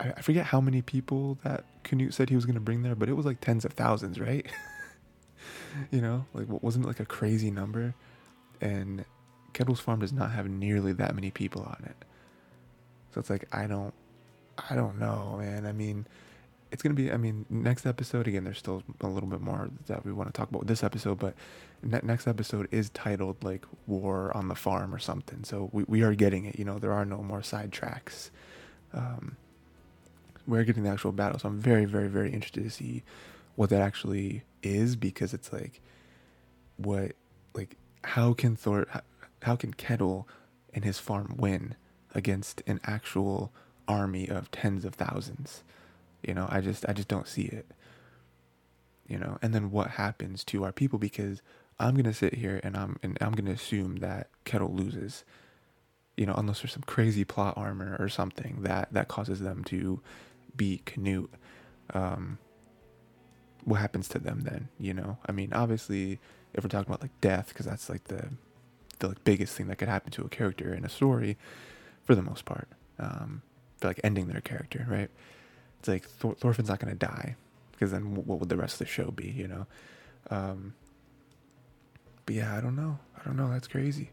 I, 0.00 0.20
forget 0.22 0.46
how 0.46 0.60
many 0.60 0.82
people 0.82 1.38
that 1.44 1.64
Canute 1.82 2.14
said 2.14 2.28
he 2.28 2.36
was 2.36 2.46
gonna 2.46 2.60
bring 2.60 2.82
there, 2.82 2.94
but 2.94 3.08
it 3.08 3.14
was 3.14 3.26
like 3.26 3.40
tens 3.40 3.64
of 3.64 3.72
thousands, 3.72 4.20
right? 4.20 4.46
you 5.90 6.00
know, 6.00 6.26
like 6.34 6.46
wasn't 6.62 6.84
it 6.84 6.88
like 6.88 7.00
a 7.00 7.06
crazy 7.06 7.50
number? 7.50 7.94
And 8.60 9.04
Ketil's 9.54 9.80
farm 9.80 10.00
does 10.00 10.12
not 10.12 10.30
have 10.32 10.48
nearly 10.48 10.92
that 10.94 11.14
many 11.14 11.30
people 11.30 11.62
on 11.62 11.82
it. 11.84 11.96
So 13.12 13.20
it's 13.20 13.30
like 13.30 13.44
I 13.52 13.66
don't 13.66 13.94
I 14.70 14.74
don't 14.74 14.98
know, 14.98 15.36
man. 15.38 15.66
I 15.66 15.72
mean, 15.72 16.06
it's 16.70 16.82
gonna 16.82 16.94
be. 16.94 17.10
I 17.10 17.16
mean, 17.16 17.46
next 17.48 17.86
episode 17.86 18.26
again. 18.26 18.44
There's 18.44 18.58
still 18.58 18.82
a 19.00 19.06
little 19.06 19.28
bit 19.28 19.40
more 19.40 19.70
that 19.86 20.04
we 20.04 20.12
want 20.12 20.32
to 20.32 20.38
talk 20.38 20.50
about 20.50 20.66
this 20.66 20.82
episode, 20.82 21.18
but 21.18 21.34
ne- 21.82 22.00
next 22.02 22.26
episode 22.26 22.68
is 22.70 22.90
titled 22.90 23.42
like 23.42 23.64
"War 23.86 24.36
on 24.36 24.48
the 24.48 24.54
Farm" 24.54 24.94
or 24.94 24.98
something. 24.98 25.44
So 25.44 25.70
we 25.72 25.84
we 25.84 26.02
are 26.02 26.14
getting 26.14 26.44
it. 26.44 26.58
You 26.58 26.64
know, 26.64 26.78
there 26.78 26.92
are 26.92 27.04
no 27.04 27.18
more 27.18 27.42
side 27.42 27.72
tracks. 27.72 28.30
Um, 28.92 29.36
we're 30.48 30.64
getting 30.64 30.82
the 30.82 30.90
actual 30.90 31.12
battle, 31.12 31.38
so 31.38 31.48
I'm 31.48 31.60
very, 31.60 31.84
very, 31.84 32.08
very 32.08 32.32
interested 32.32 32.64
to 32.64 32.70
see 32.70 33.04
what 33.54 33.70
that 33.70 33.80
actually 33.80 34.42
is 34.62 34.96
because 34.96 35.34
it's 35.34 35.52
like, 35.52 35.80
what, 36.76 37.12
like, 37.54 37.76
how 38.04 38.32
can 38.32 38.56
Thor, 38.56 38.86
how, 39.42 39.56
can 39.56 39.74
Ketil 39.74 40.24
and 40.72 40.84
his 40.84 40.98
farm 40.98 41.34
win? 41.36 41.76
against 42.14 42.62
an 42.66 42.80
actual 42.84 43.52
army 43.86 44.28
of 44.28 44.50
tens 44.50 44.84
of 44.84 44.94
thousands. 44.94 45.62
You 46.22 46.34
know, 46.34 46.46
I 46.50 46.60
just 46.60 46.84
I 46.88 46.92
just 46.92 47.08
don't 47.08 47.28
see 47.28 47.44
it. 47.44 47.66
You 49.06 49.18
know, 49.18 49.38
and 49.40 49.54
then 49.54 49.70
what 49.70 49.92
happens 49.92 50.44
to 50.44 50.64
our 50.64 50.72
people 50.72 50.98
because 50.98 51.40
I'm 51.78 51.94
gonna 51.94 52.14
sit 52.14 52.34
here 52.34 52.60
and 52.62 52.76
I'm 52.76 52.98
and 53.02 53.16
I'm 53.20 53.32
gonna 53.32 53.52
assume 53.52 53.96
that 53.96 54.28
Ketil 54.44 54.74
loses. 54.74 55.24
You 56.16 56.26
know, 56.26 56.34
unless 56.34 56.60
there's 56.60 56.72
some 56.72 56.82
crazy 56.82 57.24
plot 57.24 57.54
armor 57.56 57.96
or 58.00 58.08
something 58.08 58.62
that 58.62 58.88
that 58.92 59.08
causes 59.08 59.40
them 59.40 59.64
to 59.64 60.00
beat 60.58 60.84
Canute. 60.84 61.30
Um, 61.94 62.36
what 63.64 63.80
happens 63.80 64.08
to 64.08 64.18
them 64.18 64.40
then? 64.40 64.68
You 64.78 64.92
know, 64.92 65.16
I 65.26 65.32
mean, 65.32 65.54
obviously, 65.54 66.20
if 66.52 66.62
we're 66.62 66.68
talking 66.68 66.90
about 66.90 67.00
like 67.00 67.18
death, 67.22 67.48
because 67.48 67.64
that's 67.64 67.88
like 67.88 68.04
the 68.04 68.28
the 68.98 69.08
like 69.08 69.24
biggest 69.24 69.56
thing 69.56 69.68
that 69.68 69.76
could 69.76 69.88
happen 69.88 70.10
to 70.10 70.24
a 70.24 70.28
character 70.28 70.74
in 70.74 70.84
a 70.84 70.88
story 70.90 71.38
for 72.04 72.14
the 72.14 72.22
most 72.22 72.44
part. 72.44 72.68
Um, 72.98 73.42
for 73.78 73.88
like 73.88 74.00
ending 74.04 74.26
their 74.26 74.40
character, 74.42 74.86
right? 74.90 75.10
It's 75.78 75.88
like 75.88 76.04
Thor- 76.04 76.34
Thorfinn's 76.34 76.68
not 76.68 76.80
gonna 76.80 76.94
die, 76.94 77.36
because 77.72 77.92
then 77.92 78.14
what 78.14 78.40
would 78.40 78.48
the 78.48 78.56
rest 78.56 78.74
of 78.74 78.78
the 78.80 78.86
show 78.86 79.10
be, 79.10 79.28
you 79.30 79.48
know? 79.48 79.66
Um, 80.30 80.74
but 82.26 82.34
yeah, 82.34 82.56
I 82.56 82.60
don't 82.60 82.76
know. 82.76 82.98
I 83.16 83.24
don't 83.24 83.36
know. 83.36 83.48
That's 83.50 83.68
crazy. 83.68 84.10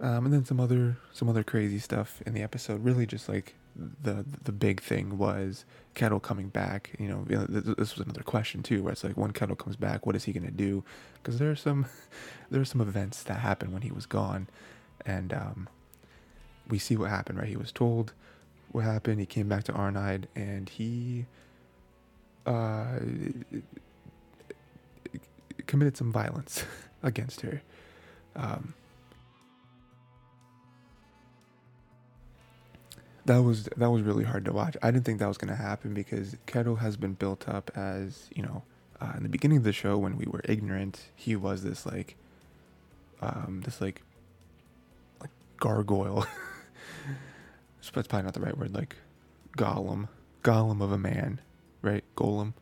Um, 0.00 0.26
and 0.26 0.32
then 0.32 0.44
some 0.44 0.60
other 0.60 0.98
some 1.12 1.28
other 1.28 1.42
crazy 1.42 1.78
stuff 1.78 2.22
in 2.26 2.34
the 2.34 2.42
episode. 2.42 2.84
Really, 2.84 3.06
just 3.06 3.28
like 3.28 3.54
the 3.78 4.24
the 4.42 4.52
big 4.52 4.80
thing 4.80 5.18
was 5.18 5.64
Ketil 5.94 6.20
coming 6.20 6.48
back. 6.48 6.90
You 6.98 7.08
know, 7.08 7.24
this 7.24 7.96
was 7.96 8.04
another 8.04 8.22
question 8.22 8.62
too, 8.62 8.82
where 8.82 8.92
it's 8.92 9.04
like 9.04 9.16
when 9.16 9.32
Ketil 9.32 9.58
comes 9.58 9.76
back, 9.76 10.06
what 10.06 10.16
is 10.16 10.24
he 10.24 10.32
gonna 10.32 10.50
do? 10.50 10.84
Because 11.14 11.38
there 11.38 11.50
are 11.50 11.56
some 11.56 11.86
there 12.50 12.60
are 12.60 12.66
some 12.66 12.80
events 12.80 13.22
that 13.24 13.38
happened 13.38 13.72
when 13.72 13.82
he 13.82 13.90
was 13.90 14.06
gone, 14.06 14.48
and 15.06 15.32
um, 15.32 15.68
we 16.68 16.78
see 16.78 16.96
what 16.96 17.10
happened, 17.10 17.38
right? 17.38 17.48
He 17.48 17.56
was 17.56 17.72
told 17.72 18.12
what 18.72 18.84
happened. 18.84 19.20
He 19.20 19.26
came 19.26 19.48
back 19.48 19.64
to 19.64 19.72
Arnheid 19.72 20.24
and 20.34 20.68
he 20.68 21.26
uh, 22.46 22.98
committed 25.66 25.96
some 25.96 26.12
violence 26.12 26.64
against 27.02 27.40
her. 27.42 27.62
Um, 28.36 28.74
that 33.28 33.42
was 33.42 33.64
that 33.76 33.90
was 33.90 34.02
really 34.02 34.24
hard 34.24 34.46
to 34.46 34.52
watch. 34.52 34.76
I 34.82 34.90
didn't 34.90 35.04
think 35.04 35.18
that 35.18 35.28
was 35.28 35.36
going 35.36 35.54
to 35.54 35.62
happen 35.62 35.92
because 35.92 36.34
Ketil 36.46 36.78
has 36.78 36.96
been 36.96 37.12
built 37.12 37.46
up 37.46 37.70
as 37.76 38.28
you 38.34 38.42
know 38.42 38.62
uh, 39.00 39.12
in 39.16 39.22
the 39.22 39.28
beginning 39.28 39.58
of 39.58 39.64
the 39.64 39.72
show 39.72 39.98
when 39.98 40.16
we 40.16 40.24
were 40.24 40.40
ignorant. 40.44 41.10
He 41.14 41.36
was 41.36 41.62
this 41.62 41.84
like 41.84 42.16
um, 43.20 43.62
this 43.64 43.82
like 43.82 44.02
like 45.20 45.30
gargoyle 45.58 46.26
that's 47.76 47.90
probably 47.90 48.22
not 48.22 48.32
the 48.32 48.40
right 48.40 48.56
word, 48.56 48.74
like 48.74 48.96
golem, 49.58 50.08
golem 50.42 50.80
of 50.82 50.90
a 50.90 50.98
man, 50.98 51.40
right? 51.82 52.04
Golem. 52.16 52.54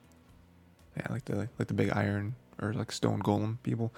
Yeah, 0.96 1.06
like 1.10 1.26
the 1.26 1.48
like 1.58 1.68
the 1.68 1.74
big 1.74 1.90
iron 1.90 2.34
or 2.60 2.72
like 2.72 2.90
stone 2.90 3.22
golem 3.22 3.58
people. 3.62 3.92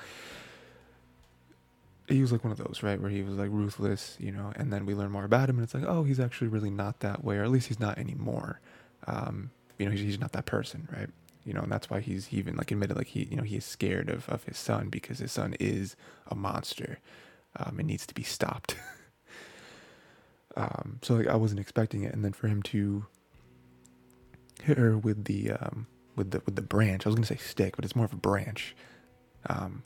He 2.09 2.21
was 2.21 2.33
like 2.33 2.45
one 2.45 2.53
of 2.53 2.59
those, 2.59 2.81
right, 2.83 3.01
where 3.01 3.11
he 3.11 3.23
was 3.23 3.35
like 3.35 3.51
ruthless, 3.51 4.17
you 4.19 4.33
know, 4.33 4.53
and 4.57 4.73
then 4.73 4.87
we 4.87 4.95
learn 4.95 5.11
more 5.11 5.25
about 5.25 5.49
him, 5.49 5.57
and 5.57 5.65
it's 5.65 5.75
like, 5.75 5.85
oh, 5.87 6.05
he's 6.05 6.21
actually 6.21 6.49
really 6.49 6.71
not 6.71 7.01
that 7.01 7.25
way, 7.25 7.37
or 7.37 7.45
at 7.45 7.51
least 7.51 7.69
he's 7.69 7.81
not 7.81 7.99
anymore. 7.99 8.61
Um, 9.07 9.51
you 9.79 9.87
know, 9.87 9.93
he's, 9.93 10.01
he's 10.01 10.21
not 10.21 10.33
that 10.33 10.47
person, 10.47 10.89
right? 10.93 11.09
You 11.45 11.53
know, 11.55 11.61
and 11.61 11.73
that's 11.73 11.89
why 11.89 12.01
he's 12.01 12.33
even 12.33 12.57
like 12.57 12.71
admitted, 12.71 12.97
like 12.97 13.09
he, 13.09 13.25
you 13.25 13.37
know, 13.37 13.43
he 13.43 13.57
is 13.57 13.65
scared 13.65 14.11
of 14.11 14.29
of 14.29 14.45
his 14.45 14.59
son 14.59 14.89
because 14.89 15.19
his 15.19 15.33
son 15.33 15.55
is 15.61 15.97
a 16.27 16.35
monster, 16.35 16.99
um, 17.57 17.79
and 17.79 17.89
needs 17.89 18.07
to 18.07 18.15
be 18.15 18.23
stopped. 18.23 18.77
um, 20.57 20.99
so 21.03 21.15
like 21.15 21.29
I 21.29 21.37
wasn't 21.37 21.61
expecting 21.61 22.03
it, 22.03 22.13
and 22.13 22.25
then 22.25 22.33
for 22.33 22.49
him 22.49 22.63
to 22.65 23.07
hit 24.63 24.79
her 24.79 24.99
with 24.99 25.25
the 25.25 25.53
um 25.53 25.87
with 26.17 26.33
the 26.33 26.43
with 26.45 26.57
the 26.57 26.63
branch, 26.63 27.07
I 27.07 27.09
was 27.09 27.17
gonna 27.17 27.27
say 27.27 27.37
stick, 27.37 27.77
but 27.77 27.85
it's 27.85 27.97
more 27.97 28.05
of 28.05 28.13
a 28.13 28.17
branch. 28.17 28.75
Um, 29.47 29.85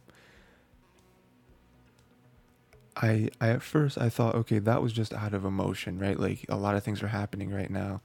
I 2.97 3.31
I 3.41 3.51
at 3.51 3.63
first 3.63 3.99
I 3.99 4.09
thought 4.09 4.35
okay 4.35 4.59
that 4.59 4.83
was 4.83 4.93
just 4.93 5.13
out 5.15 5.35
of 5.35 5.45
emotion 5.45 5.99
right? 5.99 6.19
Like 6.19 6.45
a 6.49 6.57
lot 6.57 6.77
of 6.77 6.85
things 6.85 7.03
are 7.03 7.09
happening 7.09 7.51
right 7.51 7.71
now. 7.71 8.01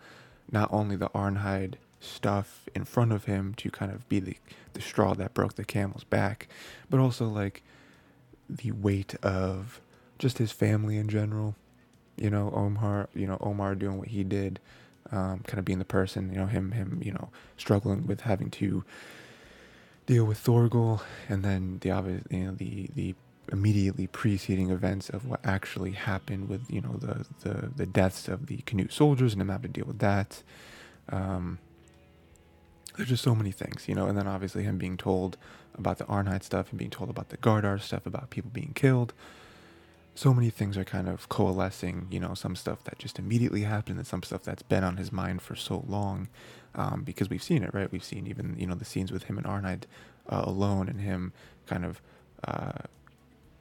Not 0.51 0.70
only 0.72 0.96
the 0.96 1.10
Arnheid 1.10 1.75
stuff 2.00 2.70
in 2.75 2.86
front 2.86 3.12
of 3.12 3.25
him 3.25 3.53
to 3.56 3.70
kind 3.70 3.91
of 3.91 4.08
be 4.08 4.20
the 4.20 4.38
the 4.74 4.82
straw 4.82 5.13
that 5.15 5.34
broke 5.34 5.56
the 5.56 5.65
camel's 5.65 6.03
back 6.03 6.48
but 6.89 7.00
also 7.00 7.27
like 7.27 7.63
the 8.50 8.72
weight 8.72 9.15
of 9.24 9.82
just 10.20 10.38
his 10.38 10.51
family 10.51 10.98
in 10.98 11.10
general. 11.10 11.56
You 12.15 12.29
know 12.29 12.51
Olmar 12.56 13.08
you 13.13 13.27
know 13.27 13.38
Olmar 13.38 13.77
doing 13.77 13.98
what 13.98 14.08
he 14.10 14.24
did 14.24 14.60
um, 15.12 15.39
kind 15.48 15.60
of 15.60 15.65
being 15.65 15.79
the 15.79 15.86
person 15.86 16.32
you 16.32 16.38
know 16.38 16.48
him 16.48 16.72
him 16.72 17.00
you 17.03 17.12
know 17.12 17.29
struggling 17.58 18.08
with 18.08 18.22
having 18.22 18.50
to 18.51 18.84
deal 20.06 20.25
with 20.25 20.44
Thorgal 20.44 21.01
and 21.29 21.44
then 21.44 21.79
the 21.82 21.91
obvious 21.91 22.24
you 22.29 22.46
know 22.46 22.51
the 22.51 22.89
the 22.96 23.15
immediately 23.51 24.07
preceding 24.07 24.69
events 24.69 25.09
of 25.09 25.25
what 25.25 25.39
actually 25.45 25.91
happened 25.91 26.49
with 26.49 26.69
you 26.69 26.81
know 26.81 26.97
the 26.97 27.25
the, 27.41 27.69
the 27.75 27.85
deaths 27.85 28.27
of 28.27 28.47
the 28.47 28.57
Canute 28.65 28.93
soldiers 28.93 29.33
and 29.33 29.41
him 29.41 29.49
having 29.49 29.71
to 29.73 29.79
deal 29.81 29.87
with 29.87 29.99
that. 29.99 30.43
Um, 31.09 31.59
there's 32.95 33.09
just 33.09 33.23
so 33.23 33.35
many 33.35 33.51
things, 33.51 33.87
you 33.87 33.95
know, 33.95 34.07
and 34.07 34.17
then 34.17 34.27
obviously 34.27 34.63
him 34.63 34.77
being 34.77 34.97
told 34.97 35.37
about 35.77 35.99
the 35.99 36.05
Arnheid 36.05 36.43
stuff 36.43 36.71
and 36.71 36.79
being 36.79 36.89
told 36.89 37.09
about 37.09 37.29
the 37.29 37.37
Gardar 37.37 37.79
stuff 37.79 38.05
about 38.05 38.31
people 38.31 38.49
being 38.51 38.71
killed. 38.73 39.13
So 40.15 40.33
many 40.33 40.49
things 40.49 40.77
are 40.77 40.83
kind 40.83 41.07
of 41.07 41.29
coalescing, 41.29 42.07
you 42.09 42.19
know, 42.19 42.33
some 42.33 42.55
stuff 42.55 42.83
that 42.85 42.97
just 42.97 43.19
immediately 43.19 43.61
happened 43.61 43.99
and 43.99 44.07
some 44.07 44.23
stuff 44.23 44.41
that's 44.43 44.63
been 44.63 44.83
on 44.83 44.97
his 44.97 45.11
mind 45.11 45.43
for 45.43 45.55
so 45.55 45.85
long 45.87 46.27
um, 46.73 47.03
because 47.03 47.29
we've 47.29 47.43
seen 47.43 47.63
it, 47.63 47.71
right? 47.71 47.91
We've 47.91 48.03
seen 48.03 48.25
even, 48.25 48.55
you 48.57 48.65
know, 48.65 48.73
the 48.73 48.83
scenes 48.83 49.11
with 49.11 49.23
him 49.23 49.37
and 49.37 49.45
Arnheid 49.45 49.83
uh, 50.27 50.41
alone 50.45 50.89
and 50.89 51.01
him 51.01 51.33
kind 51.67 51.85
of 51.85 52.01
uh, 52.47 52.83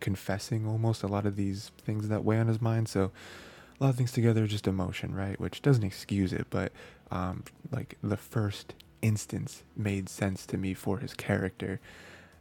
confessing 0.06 0.68
almost 0.68 1.02
a 1.02 1.08
lot 1.08 1.26
of 1.26 1.34
these 1.34 1.72
things 1.84 2.06
that 2.06 2.22
weigh 2.22 2.38
on 2.38 2.46
his 2.46 2.60
mind. 2.60 2.86
So 2.88 3.10
a 3.80 3.82
lot 3.82 3.90
of 3.90 3.96
things 3.96 4.12
together 4.12 4.46
just 4.46 4.68
emotion, 4.68 5.12
right? 5.12 5.38
Which 5.40 5.62
doesn't 5.62 5.82
excuse 5.82 6.32
it, 6.32 6.46
but 6.48 6.70
um, 7.10 7.42
like 7.72 7.98
the 8.04 8.16
first 8.16 8.74
instance 9.02 9.64
made 9.76 10.08
sense 10.08 10.46
to 10.46 10.56
me 10.56 10.74
for 10.74 10.98
his 10.98 11.12
character. 11.12 11.80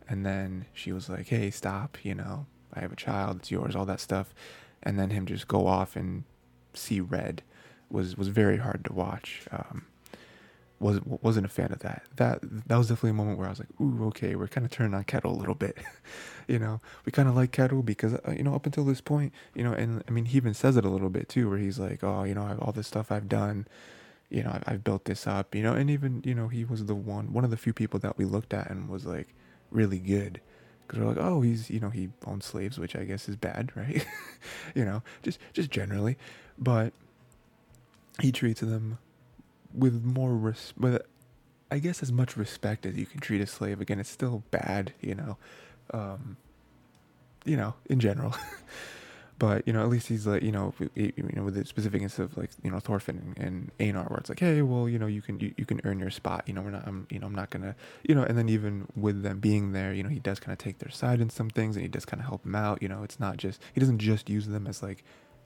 And 0.07 0.23
then 0.23 0.67
she 0.73 0.91
was 0.91 1.09
like, 1.09 1.25
hey, 1.25 1.49
stop, 1.49 1.97
you 2.03 2.13
know, 2.13 2.45
I 2.71 2.81
have 2.81 2.91
a 2.91 2.95
child, 2.95 3.37
it's 3.37 3.49
yours, 3.49 3.75
all 3.75 3.87
that 3.87 3.99
stuff. 3.99 4.31
And 4.83 4.99
then 4.99 5.09
him 5.09 5.25
just 5.25 5.47
go 5.47 5.65
off 5.65 5.95
and 5.95 6.23
see 6.75 6.99
red 7.01 7.41
was, 7.89 8.15
was 8.15 8.27
very 8.27 8.57
hard 8.57 8.85
to 8.85 8.93
watch. 8.93 9.47
Um, 9.51 9.87
was 10.77 10.99
wasn't 11.03 11.47
a 11.47 11.49
fan 11.49 11.71
of 11.71 11.79
that. 11.79 12.03
That 12.17 12.41
that 12.67 12.77
was 12.77 12.89
definitely 12.89 13.11
a 13.11 13.13
moment 13.13 13.39
where 13.39 13.47
I 13.47 13.49
was 13.49 13.59
like, 13.59 13.69
"Ooh, 13.79 14.07
okay, 14.07 14.35
we're 14.35 14.49
kind 14.49 14.65
of 14.65 14.71
turning 14.71 14.93
on 14.93 15.05
Ketil 15.05 15.31
a 15.31 15.39
little 15.39 15.55
bit." 15.55 15.77
you 16.47 16.59
know, 16.59 16.81
we 17.05 17.11
kind 17.11 17.27
of 17.27 17.35
like 17.35 17.51
Ketil 17.51 17.85
because 17.85 18.13
uh, 18.13 18.33
you 18.35 18.43
know 18.43 18.55
up 18.55 18.65
until 18.65 18.85
this 18.85 19.01
point, 19.01 19.33
you 19.53 19.63
know, 19.63 19.73
and 19.73 20.03
I 20.07 20.11
mean 20.11 20.25
he 20.25 20.37
even 20.37 20.53
says 20.53 20.77
it 20.77 20.85
a 20.85 20.89
little 20.89 21.09
bit 21.09 21.29
too, 21.29 21.49
where 21.49 21.57
he's 21.57 21.79
like, 21.79 22.03
"Oh, 22.03 22.23
you 22.23 22.33
know, 22.35 22.43
I 22.43 22.49
have 22.49 22.59
all 22.59 22.71
this 22.71 22.87
stuff 22.87 23.11
I've 23.11 23.29
done, 23.29 23.67
you 24.29 24.43
know, 24.43 24.51
I've, 24.53 24.63
I've 24.67 24.83
built 24.83 25.05
this 25.05 25.27
up, 25.27 25.55
you 25.55 25.63
know," 25.63 25.73
and 25.73 25.89
even 25.89 26.21
you 26.25 26.35
know 26.35 26.47
he 26.47 26.65
was 26.65 26.85
the 26.85 26.95
one 26.95 27.33
one 27.33 27.43
of 27.43 27.51
the 27.51 27.57
few 27.57 27.73
people 27.73 27.99
that 28.01 28.17
we 28.17 28.25
looked 28.25 28.53
at 28.53 28.69
and 28.69 28.89
was 28.89 29.05
like 29.05 29.29
really 29.71 29.99
good 29.99 30.41
because 30.87 30.99
we're 30.99 31.07
like, 31.09 31.17
"Oh, 31.17 31.41
he's 31.41 31.69
you 31.69 31.79
know 31.79 31.89
he 31.89 32.09
owns 32.25 32.45
slaves, 32.45 32.77
which 32.79 32.95
I 32.95 33.03
guess 33.05 33.27
is 33.27 33.35
bad, 33.35 33.71
right?" 33.75 34.05
you 34.75 34.85
know, 34.85 35.03
just 35.23 35.39
just 35.53 35.71
generally, 35.71 36.17
but 36.57 36.93
he 38.21 38.31
treats 38.31 38.61
them 38.61 38.97
with 39.73 40.03
more 40.03 40.33
res- 40.35 40.73
with 40.77 41.01
I 41.71 41.79
guess 41.79 42.01
as 42.03 42.11
much 42.11 42.37
respect 42.37 42.85
as 42.85 42.95
you 42.95 43.05
can 43.05 43.19
treat 43.19 43.41
a 43.41 43.47
slave. 43.47 43.81
Again, 43.81 43.99
it's 43.99 44.09
still 44.09 44.43
bad, 44.51 44.93
you 45.01 45.15
know, 45.15 45.37
um, 45.91 46.37
you 47.45 47.57
know, 47.57 47.73
in 47.89 47.99
general. 47.99 48.35
but 49.39 49.67
you 49.67 49.73
know, 49.73 49.81
at 49.81 49.89
least 49.89 50.07
he's 50.07 50.25
like, 50.25 50.41
you 50.41 50.51
know, 50.51 50.73
you 50.95 51.13
know, 51.33 51.43
with 51.43 51.55
the 51.55 51.65
specific 51.65 52.01
instance 52.01 52.31
of 52.31 52.37
like, 52.37 52.49
you 52.63 52.71
know, 52.71 52.79
Thorfinn 52.79 53.35
and, 53.37 53.45
and 53.45 53.71
Einar, 53.79 54.05
where 54.05 54.19
it's 54.19 54.29
like, 54.29 54.39
hey, 54.39 54.61
well, 54.61 54.87
you 54.87 54.97
know, 54.97 55.07
you 55.07 55.21
can 55.21 55.39
you, 55.39 55.53
you 55.57 55.65
can 55.65 55.81
earn 55.83 55.99
your 55.99 56.09
spot. 56.09 56.43
You 56.47 56.53
know, 56.53 56.61
we're 56.61 56.71
not, 56.71 56.87
I'm, 56.87 57.07
you 57.09 57.19
know, 57.19 57.27
I'm 57.27 57.35
not 57.35 57.49
gonna, 57.49 57.75
you 58.03 58.15
know, 58.15 58.23
and 58.23 58.37
then 58.37 58.49
even 58.49 58.87
with 58.95 59.23
them 59.23 59.39
being 59.39 59.73
there, 59.73 59.93
you 59.93 60.03
know, 60.03 60.09
he 60.09 60.19
does 60.19 60.39
kind 60.39 60.53
of 60.53 60.57
take 60.57 60.79
their 60.79 60.91
side 60.91 61.19
in 61.19 61.29
some 61.29 61.49
things, 61.49 61.75
and 61.75 61.83
he 61.83 61.89
does 61.89 62.05
kind 62.05 62.21
of 62.21 62.27
help 62.27 62.43
them 62.43 62.55
out. 62.55 62.81
You 62.81 62.87
know, 62.87 63.03
it's 63.03 63.19
not 63.19 63.37
just 63.37 63.61
he 63.73 63.79
doesn't 63.79 63.99
just 63.99 64.29
use 64.29 64.47
them 64.47 64.67
as 64.67 64.81
like 64.81 65.03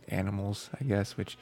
animals, 0.07 0.69
I 0.79 0.83
guess, 0.83 1.17
which 1.17 1.37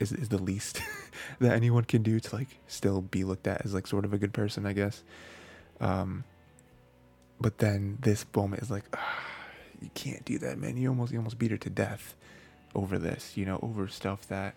is 0.00 0.12
is 0.12 0.28
the 0.28 0.42
least 0.42 0.82
that 1.38 1.52
anyone 1.52 1.84
can 1.84 2.02
do 2.02 2.18
to 2.20 2.36
like 2.36 2.48
still 2.66 3.02
be 3.02 3.24
looked 3.24 3.46
at 3.46 3.64
as 3.64 3.72
like 3.72 3.86
sort 3.86 4.04
of 4.04 4.12
a 4.12 4.18
good 4.18 4.32
person, 4.32 4.66
I 4.66 4.72
guess. 4.72 5.02
Um, 5.80 6.24
but 7.42 7.58
then 7.58 7.98
this 8.00 8.24
moment 8.34 8.62
is 8.62 8.70
like, 8.70 8.84
ah, 8.94 9.18
you 9.80 9.90
can't 9.94 10.24
do 10.24 10.38
that, 10.38 10.58
man. 10.58 10.76
You 10.76 10.88
almost 10.88 11.12
you 11.12 11.18
almost 11.18 11.38
beat 11.38 11.50
her 11.50 11.56
to 11.58 11.70
death 11.70 12.14
over 12.74 12.98
this, 12.98 13.36
you 13.36 13.44
know, 13.44 13.58
over 13.62 13.88
stuff 13.88 14.26
that 14.28 14.54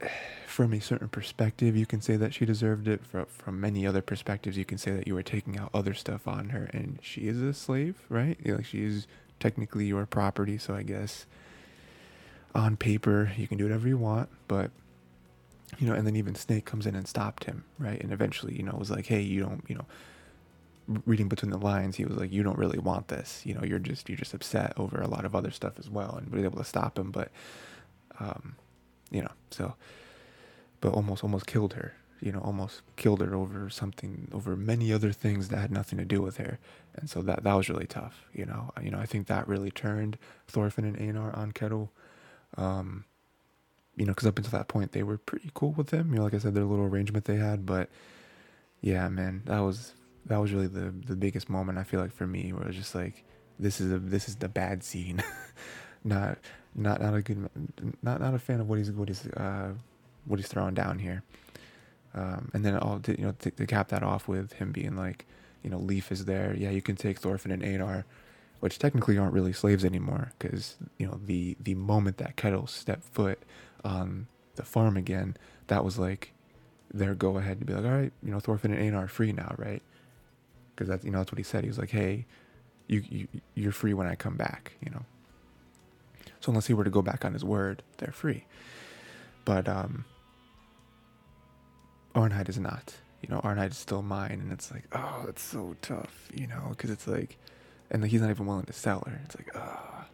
from 0.46 0.72
a 0.72 0.80
certain 0.80 1.08
perspective 1.08 1.76
you 1.76 1.84
can 1.84 2.00
say 2.00 2.16
that 2.16 2.32
she 2.34 2.44
deserved 2.44 2.88
it. 2.88 3.04
From 3.06 3.26
from 3.26 3.60
many 3.60 3.86
other 3.86 4.02
perspectives 4.02 4.56
you 4.56 4.64
can 4.64 4.78
say 4.78 4.92
that 4.92 5.06
you 5.06 5.14
were 5.14 5.22
taking 5.22 5.58
out 5.58 5.70
other 5.72 5.94
stuff 5.94 6.26
on 6.26 6.48
her. 6.48 6.70
And 6.72 6.98
she 7.02 7.28
is 7.28 7.40
a 7.40 7.52
slave 7.52 8.02
right? 8.08 8.38
Like 8.44 8.64
she 8.64 8.82
is 8.84 9.06
technically 9.38 9.86
your 9.86 10.06
property 10.06 10.58
so 10.58 10.74
i 10.74 10.82
guess 10.82 11.26
on 12.54 12.76
paper 12.76 13.32
you 13.36 13.46
can 13.46 13.58
do 13.58 13.64
whatever 13.64 13.86
you 13.86 13.98
want 13.98 14.28
but 14.48 14.70
you 15.78 15.86
know 15.86 15.92
and 15.92 16.06
then 16.06 16.16
even 16.16 16.34
snake 16.34 16.64
comes 16.64 16.86
in 16.86 16.94
and 16.94 17.06
stopped 17.06 17.44
him 17.44 17.64
right? 17.78 18.00
And 18.00 18.12
eventually 18.12 18.56
you 18.56 18.62
know 18.62 18.74
was 18.78 18.90
like 18.90 19.06
hey 19.06 19.20
you 19.20 19.40
don't 19.40 19.64
you 19.68 19.74
know 19.74 19.84
reading 21.04 21.28
between 21.28 21.50
the 21.50 21.58
lines 21.58 21.96
he 21.96 22.04
was 22.04 22.16
like 22.16 22.32
you 22.32 22.42
don't 22.42 22.58
really 22.58 22.78
want 22.78 23.08
this 23.08 23.42
you 23.44 23.54
know 23.54 23.62
you're 23.64 23.78
just 23.78 24.08
you're 24.08 24.18
just 24.18 24.34
upset 24.34 24.72
over 24.76 25.00
a 25.00 25.08
lot 25.08 25.24
of 25.24 25.34
other 25.34 25.50
stuff 25.50 25.78
as 25.78 25.90
well 25.90 26.16
and 26.16 26.30
was 26.32 26.44
able 26.44 26.58
to 26.58 26.64
stop 26.64 26.98
him 26.98 27.10
but 27.10 27.30
um 28.20 28.54
you 29.10 29.20
know 29.20 29.30
so 29.50 29.74
but 30.80 30.92
almost 30.92 31.24
almost 31.24 31.46
killed 31.46 31.74
her 31.74 31.94
you 32.20 32.30
know 32.30 32.40
almost 32.40 32.82
killed 32.96 33.20
her 33.20 33.34
over 33.34 33.68
something 33.68 34.28
over 34.32 34.56
many 34.56 34.92
other 34.92 35.12
things 35.12 35.48
that 35.48 35.58
had 35.58 35.72
nothing 35.72 35.98
to 35.98 36.04
do 36.04 36.22
with 36.22 36.36
her 36.36 36.58
and 36.94 37.10
so 37.10 37.20
that 37.20 37.42
that 37.42 37.54
was 37.54 37.68
really 37.68 37.86
tough 37.86 38.24
you 38.32 38.46
know 38.46 38.70
you 38.80 38.90
know 38.90 38.98
i 38.98 39.06
think 39.06 39.26
that 39.26 39.46
really 39.48 39.70
turned 39.70 40.16
thorfinn 40.46 40.84
and 40.84 40.96
einar 40.96 41.34
on 41.34 41.52
ketil 41.52 41.88
um, 42.56 43.04
you 43.96 44.04
know, 44.04 44.12
because 44.12 44.26
up 44.28 44.38
until 44.38 44.58
that 44.58 44.68
point 44.68 44.92
they 44.92 45.02
were 45.02 45.18
pretty 45.18 45.50
cool 45.54 45.72
with 45.72 45.90
him. 45.90 46.10
You 46.10 46.18
know, 46.18 46.24
like 46.24 46.34
I 46.34 46.38
said, 46.38 46.54
their 46.54 46.64
little 46.64 46.84
arrangement 46.84 47.24
they 47.24 47.36
had. 47.36 47.66
But 47.66 47.88
yeah, 48.80 49.08
man, 49.08 49.42
that 49.46 49.60
was 49.60 49.92
that 50.26 50.40
was 50.40 50.52
really 50.52 50.66
the 50.66 50.92
the 51.06 51.16
biggest 51.16 51.48
moment 51.48 51.78
I 51.78 51.84
feel 51.84 52.00
like 52.00 52.12
for 52.12 52.26
me, 52.26 52.52
where 52.52 52.62
it 52.62 52.68
was 52.68 52.76
just 52.76 52.94
like, 52.94 53.24
this 53.58 53.80
is 53.80 53.92
a 53.92 53.98
this 53.98 54.28
is 54.28 54.36
the 54.36 54.48
bad 54.48 54.84
scene, 54.84 55.22
not 56.04 56.38
not 56.74 57.00
not 57.00 57.14
a 57.14 57.22
good 57.22 57.48
not 58.02 58.20
not 58.20 58.34
a 58.34 58.38
fan 58.38 58.60
of 58.60 58.68
what 58.68 58.78
he's 58.78 58.90
what 58.90 59.08
he's 59.08 59.26
uh 59.28 59.72
what 60.24 60.38
he's 60.38 60.48
throwing 60.48 60.74
down 60.74 60.98
here. 60.98 61.22
Um, 62.14 62.50
and 62.54 62.64
then 62.64 62.76
all 62.78 62.98
to, 63.00 63.18
you 63.18 63.26
know 63.26 63.34
to, 63.40 63.50
to 63.50 63.66
cap 63.66 63.88
that 63.88 64.02
off 64.02 64.26
with 64.28 64.54
him 64.54 64.72
being 64.72 64.96
like, 64.96 65.26
you 65.62 65.70
know, 65.70 65.78
Leif 65.78 66.10
is 66.10 66.24
there. 66.24 66.54
Yeah, 66.56 66.70
you 66.70 66.82
can 66.82 66.96
take 66.96 67.18
Thorfinn 67.18 67.52
and 67.52 67.62
Einar 67.62 68.04
which 68.60 68.78
technically 68.78 69.18
aren't 69.18 69.34
really 69.34 69.52
slaves 69.52 69.84
anymore 69.84 70.32
because 70.38 70.76
you 70.98 71.06
know 71.06 71.20
the 71.24 71.56
the 71.60 71.74
moment 71.74 72.16
that 72.18 72.36
Ketil 72.36 72.68
stepped 72.68 73.04
foot 73.04 73.38
on 73.84 74.26
the 74.56 74.64
farm 74.64 74.96
again, 74.96 75.36
that 75.66 75.84
was 75.84 75.98
like 75.98 76.32
their 76.92 77.14
go 77.14 77.38
ahead 77.38 77.60
to 77.60 77.66
be 77.66 77.74
like, 77.74 77.84
all 77.84 77.90
right, 77.90 78.12
you 78.22 78.30
know, 78.30 78.40
Thorfinn 78.40 78.72
and 78.72 78.82
Einar 78.82 79.04
are 79.04 79.08
free 79.08 79.32
now, 79.32 79.54
right? 79.58 79.82
Because 80.76 80.88
that's 80.88 81.04
you 81.04 81.10
know 81.10 81.18
that's 81.18 81.32
what 81.32 81.38
he 81.38 81.44
said. 81.44 81.64
He 81.64 81.68
was 81.68 81.78
like, 81.78 81.90
hey, 81.90 82.26
you, 82.86 83.02
you 83.08 83.28
you're 83.54 83.72
free 83.72 83.94
when 83.94 84.06
I 84.06 84.14
come 84.14 84.36
back, 84.36 84.72
you 84.84 84.90
know. 84.90 85.02
So 86.40 86.50
unless 86.50 86.66
he 86.66 86.74
were 86.74 86.84
to 86.84 86.90
go 86.90 87.02
back 87.02 87.24
on 87.24 87.32
his 87.32 87.44
word, 87.44 87.82
they're 87.96 88.12
free. 88.12 88.44
But 89.44 89.68
um, 89.68 90.04
Arnheid 92.14 92.48
is 92.48 92.58
not. 92.58 92.94
You 93.22 93.30
know, 93.34 93.40
Arnheid 93.40 93.70
is 93.70 93.78
still 93.78 94.02
mine, 94.02 94.40
and 94.42 94.52
it's 94.52 94.70
like, 94.70 94.84
oh, 94.92 95.22
that's 95.24 95.42
so 95.42 95.74
tough, 95.80 96.28
you 96.34 96.46
know, 96.46 96.66
because 96.70 96.90
it's 96.90 97.08
like 97.08 97.38
and 97.90 98.02
like, 98.02 98.10
he's 98.10 98.20
not 98.20 98.30
even 98.30 98.46
willing 98.46 98.66
to 98.66 98.72
sell 98.72 99.02
her. 99.06 99.20
It's 99.24 99.36
like, 99.36 99.50
uh, 99.54 100.04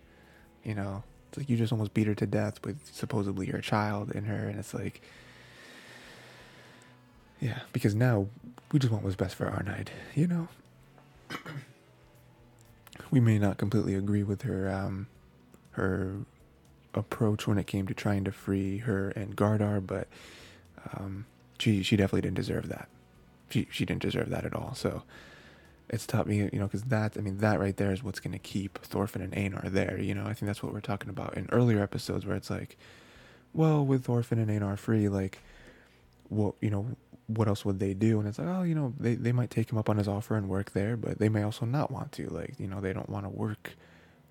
you 0.63 0.75
know, 0.75 1.03
it's 1.29 1.39
like 1.39 1.49
you 1.49 1.57
just 1.57 1.73
almost 1.73 1.95
beat 1.95 2.07
her 2.07 2.15
to 2.15 2.27
death 2.27 2.65
with 2.65 2.79
supposedly 2.93 3.47
your 3.47 3.61
child 3.61 4.13
in 4.13 4.25
her, 4.25 4.49
and 4.49 4.59
it's 4.59 4.75
like, 4.75 5.03
yeah, 7.43 7.59
because 7.73 7.95
now 7.97 8.29
we 8.71 8.79
just 8.79 8.93
want 8.93 9.03
what's 9.03 9.17
best 9.17 9.35
for 9.35 9.47
Arnheid, 9.47 9.89
you 10.15 10.29
know. 10.29 10.49
we 13.11 13.19
may 13.19 13.37
not 13.37 13.59
completely 13.59 13.95
agree 13.97 14.23
with 14.23 14.43
her 14.43 14.71
um, 14.71 15.09
her 15.73 16.19
approach 16.95 17.49
when 17.49 17.59
it 17.59 17.67
came 17.67 17.87
to 17.89 17.95
trying 17.95 18.23
to 18.25 18.31
free 18.31 18.79
her 18.79 19.11
and 19.11 19.37
Gardar, 19.37 19.85
but 19.85 20.07
um, 20.95 21.27
she 21.59 21.83
she 21.83 21.97
definitely 21.97 22.21
didn't 22.21 22.37
deserve 22.37 22.69
that. 22.69 22.89
She 23.51 23.67
she 23.73 23.85
didn't 23.85 24.03
deserve 24.03 24.31
that 24.31 24.45
at 24.45 24.55
all. 24.55 24.75
So 24.77 25.03
it's 25.89 26.07
taught 26.07 26.29
me, 26.29 26.49
you 26.53 26.61
know, 26.61 26.67
because 26.67 26.85
that 26.85 27.17
I 27.19 27.23
mean 27.23 27.39
that 27.39 27.59
right 27.59 27.77
there 27.77 27.93
is 27.93 28.05
what's 28.05 28.21
going 28.21 28.33
to 28.33 28.39
keep 28.39 28.79
Thorfinn 28.79 29.21
and 29.21 29.35
Einar 29.35 29.69
there. 29.69 29.99
You 29.99 30.15
know, 30.15 30.23
I 30.27 30.35
think 30.35 30.47
that's 30.47 30.63
what 30.63 30.73
we're 30.73 30.81
talking 30.81 31.11
about 31.11 31.37
in 31.37 31.49
earlier 31.51 31.83
episodes 31.83 32.25
where 32.25 32.37
it's 32.37 32.51
like, 32.51 32.77
well, 33.53 33.85
with 33.85 34.05
Thorfinn 34.05 34.39
and 34.39 34.49
Einar 34.51 34.77
free, 34.77 35.09
like, 35.09 35.41
what 36.29 36.55
you 36.61 36.71
know, 36.71 36.87
what 37.27 37.49
else 37.49 37.65
would 37.65 37.79
they 37.79 37.95
do? 37.95 38.19
And 38.19 38.29
it's 38.29 38.39
like, 38.39 38.49
oh, 38.49 38.63
you 38.63 38.75
know, 38.75 38.95
they 38.99 39.15
they 39.15 39.33
might 39.33 39.51
take 39.51 39.71
him 39.71 39.79
up 39.79 39.89
on 39.89 39.97
his 39.97 40.09
offer 40.09 40.37
and 40.37 40.49
work 40.49 40.73
there, 40.73 40.97
but 40.97 41.19
they 41.19 41.29
may 41.29 41.43
also 41.43 41.65
not 41.65 41.91
want 41.91 42.13
to. 42.13 42.29
Like, 42.29 42.55
you 42.59 42.67
know, 42.67 42.81
they 42.81 42.93
don't 42.93 43.09
want 43.09 43.25
to 43.25 43.31
work 43.31 43.73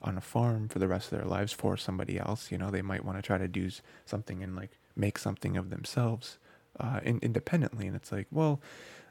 on 0.03 0.17
a 0.17 0.21
farm 0.21 0.67
for 0.67 0.79
the 0.79 0.87
rest 0.87 1.11
of 1.11 1.19
their 1.19 1.27
lives 1.27 1.53
for 1.53 1.77
somebody 1.77 2.19
else. 2.19 2.51
You 2.51 2.57
know, 2.57 2.71
they 2.71 2.81
might 2.81 3.05
want 3.05 3.17
to 3.17 3.21
try 3.21 3.37
to 3.37 3.47
do 3.47 3.69
something 4.05 4.43
and 4.43 4.55
like 4.55 4.71
make 4.95 5.17
something 5.17 5.57
of 5.57 5.69
themselves 5.69 6.37
uh, 6.79 6.99
in, 7.03 7.19
independently. 7.21 7.87
And 7.87 7.95
it's 7.95 8.11
like, 8.11 8.27
well, 8.31 8.59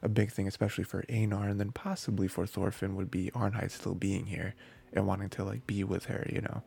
a 0.03 0.09
big 0.09 0.33
thing, 0.33 0.49
especially 0.49 0.85
for 0.85 1.05
Einar 1.09 1.49
and 1.49 1.61
then 1.61 1.73
possibly 1.73 2.29
for 2.29 2.47
Thorfinn, 2.47 2.97
would 2.97 3.11
be 3.11 3.31
Arnheid 3.31 3.71
still 3.71 3.95
being 3.95 4.27
here 4.27 4.55
and 4.93 5.07
wanting 5.07 5.29
to 5.31 5.45
like 5.45 5.67
be 5.67 5.85
with 5.85 6.07
her, 6.07 6.27
you 6.33 6.41
know. 6.41 6.63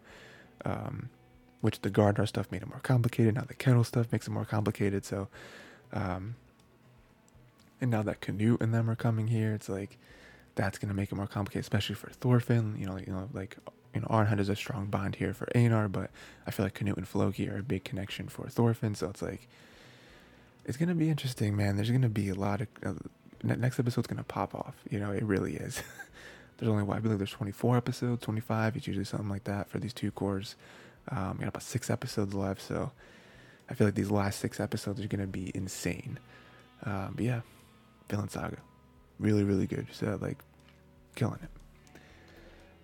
Um, 0.65 1.09
which 1.61 1.81
the 1.81 1.89
Gardar 1.89 2.27
stuff 2.27 2.51
made 2.51 2.61
it 2.61 2.67
more 2.67 2.81
complicated. 2.81 3.35
Now 3.35 3.43
the 3.47 3.53
Ketil 3.53 3.85
stuff 3.85 4.11
makes 4.11 4.27
it 4.27 4.31
more 4.31 4.45
complicated. 4.45 5.05
So, 5.05 5.29
um, 5.93 6.35
and 7.83 7.91
now 7.91 8.01
that 8.01 8.21
Canute 8.21 8.61
and 8.61 8.73
them 8.73 8.89
are 8.89 8.95
coming 8.95 9.27
here, 9.27 9.53
it's 9.53 9.67
like 9.67 9.97
that's 10.55 10.77
gonna 10.77 10.93
make 10.93 11.11
it 11.11 11.15
more 11.15 11.27
complicated, 11.27 11.63
especially 11.65 11.95
for 11.95 12.09
Thorfinn. 12.09 12.77
You 12.79 12.87
know, 12.87 12.97
you 12.97 13.11
know, 13.11 13.29
like 13.33 13.57
you 13.93 13.99
know, 14.01 14.07
Arnheid 14.07 14.39
is 14.39 14.47
a 14.47 14.55
strong 14.55 14.85
bond 14.85 15.15
here 15.15 15.33
for 15.33 15.49
Einar, 15.53 15.89
but 15.89 16.09
I 16.47 16.51
feel 16.51 16.65
like 16.65 16.75
Canute 16.75 16.97
and 16.97 17.07
Floki 17.07 17.49
are 17.49 17.57
a 17.57 17.63
big 17.63 17.83
connection 17.83 18.29
for 18.29 18.47
Thorfinn. 18.47 18.95
So 18.95 19.09
it's 19.09 19.21
like 19.21 19.49
it's 20.65 20.77
gonna 20.77 20.95
be 20.95 21.09
interesting, 21.09 21.57
man. 21.57 21.75
There's 21.75 21.91
gonna 21.91 22.07
be 22.07 22.29
a 22.29 22.35
lot 22.35 22.61
of 22.61 22.67
uh, 22.85 22.93
next 23.43 23.79
episode's 23.79 24.07
gonna 24.07 24.23
pop 24.23 24.55
off. 24.55 24.75
You 24.89 24.99
know, 24.99 25.11
it 25.11 25.23
really 25.23 25.55
is. 25.55 25.83
there's 26.57 26.71
only 26.71 26.83
what 26.83 26.95
I 26.95 26.99
believe 27.01 27.17
there's 27.17 27.31
24 27.31 27.75
episodes, 27.75 28.23
25. 28.23 28.77
It's 28.77 28.87
usually 28.87 29.03
something 29.03 29.29
like 29.29 29.43
that 29.43 29.69
for 29.69 29.79
these 29.79 29.93
two 29.93 30.11
cores. 30.11 30.55
Um, 31.09 31.37
got 31.39 31.49
about 31.49 31.63
six 31.63 31.89
episodes 31.89 32.33
left, 32.33 32.61
so 32.61 32.91
I 33.69 33.73
feel 33.73 33.87
like 33.87 33.95
these 33.95 34.09
last 34.09 34.39
six 34.39 34.61
episodes 34.61 35.01
are 35.01 35.07
gonna 35.07 35.27
be 35.27 35.51
insane. 35.53 36.17
Um, 36.85 37.13
but 37.15 37.25
yeah, 37.25 37.41
Vinland 38.09 38.31
Saga, 38.31 38.57
really, 39.19 39.43
really 39.43 39.67
good. 39.67 39.87
So 39.91 40.17
like, 40.21 40.37
killing 41.15 41.39
it. 41.43 41.49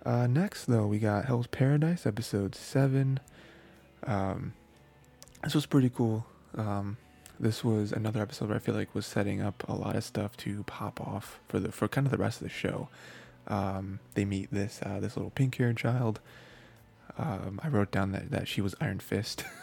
Uh, 0.04 0.26
next, 0.26 0.64
though, 0.64 0.86
we 0.86 0.98
got 0.98 1.26
Hell's 1.26 1.46
Paradise, 1.46 2.06
episode 2.06 2.54
7. 2.54 3.20
Um, 4.06 4.54
this 5.44 5.54
was 5.54 5.66
pretty 5.66 5.90
cool. 5.90 6.24
Um, 6.56 6.96
this 7.38 7.64
was 7.64 7.92
another 7.92 8.20
episode 8.20 8.48
where 8.48 8.56
I 8.56 8.60
feel 8.60 8.74
like 8.74 8.94
was 8.94 9.06
setting 9.06 9.40
up 9.40 9.64
a 9.68 9.74
lot 9.74 9.96
of 9.96 10.04
stuff 10.04 10.36
to 10.38 10.62
pop 10.64 11.00
off 11.00 11.40
for 11.48 11.58
the 11.58 11.72
for 11.72 11.88
kind 11.88 12.06
of 12.06 12.10
the 12.10 12.18
rest 12.18 12.40
of 12.40 12.44
the 12.44 12.52
show. 12.52 12.88
Um, 13.48 14.00
they 14.14 14.24
meet 14.24 14.50
this 14.50 14.80
uh, 14.84 15.00
this 15.00 15.16
little 15.16 15.30
pink 15.30 15.56
haired 15.56 15.76
child. 15.76 16.20
Um, 17.18 17.60
I 17.62 17.68
wrote 17.68 17.90
down 17.90 18.12
that, 18.12 18.30
that 18.30 18.48
she 18.48 18.60
was 18.60 18.74
Iron 18.80 19.00
Fist 19.00 19.44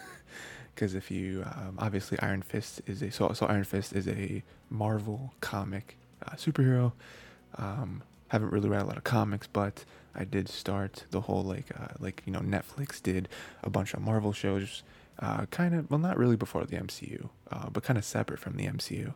because 0.78 0.94
if 0.94 1.10
you 1.10 1.44
um, 1.44 1.76
obviously 1.80 2.20
Iron 2.20 2.44
Fist 2.44 2.82
is 2.86 3.02
a 3.02 3.10
so 3.10 3.34
so 3.34 3.48
Iron 3.48 3.64
Fist 3.64 3.94
is 3.94 4.08
a 4.08 4.44
Marvel 4.70 5.34
comic 5.42 5.98
uh, 6.24 6.36
superhero. 6.36 6.92
Um, 7.56 8.04
haven't 8.28 8.52
really 8.52 8.70
read 8.70 8.84
a 8.84 8.86
lot 8.86 8.98
of 8.98 9.04
comics, 9.04 9.48
but 9.48 9.86
I 10.14 10.24
did 10.24 10.48
start 10.48 11.06
the 11.10 11.22
whole 11.22 11.44
like 11.44 11.72
uh, 11.76 11.96
like 12.00 12.22
you 12.28 12.32
know 12.32 12.42
Netflix 12.42 13.02
did 13.02 13.28
a 13.64 13.72
bunch 13.72 13.96
of 13.96 14.02
Marvel 14.02 14.34
shows, 14.34 14.84
uh, 15.18 15.48
kind 15.48 15.74
of 15.74 15.90
well 15.90 16.00
not 16.00 16.16
really 16.16 16.36
before 16.36 16.64
the 16.64 16.78
MCU, 16.78 17.28
uh, 17.52 17.70
but 17.72 17.82
kind 17.82 17.98
of 17.98 18.06
separate 18.06 18.40
from 18.40 18.56
the 18.56 18.68
MCU. 18.68 19.16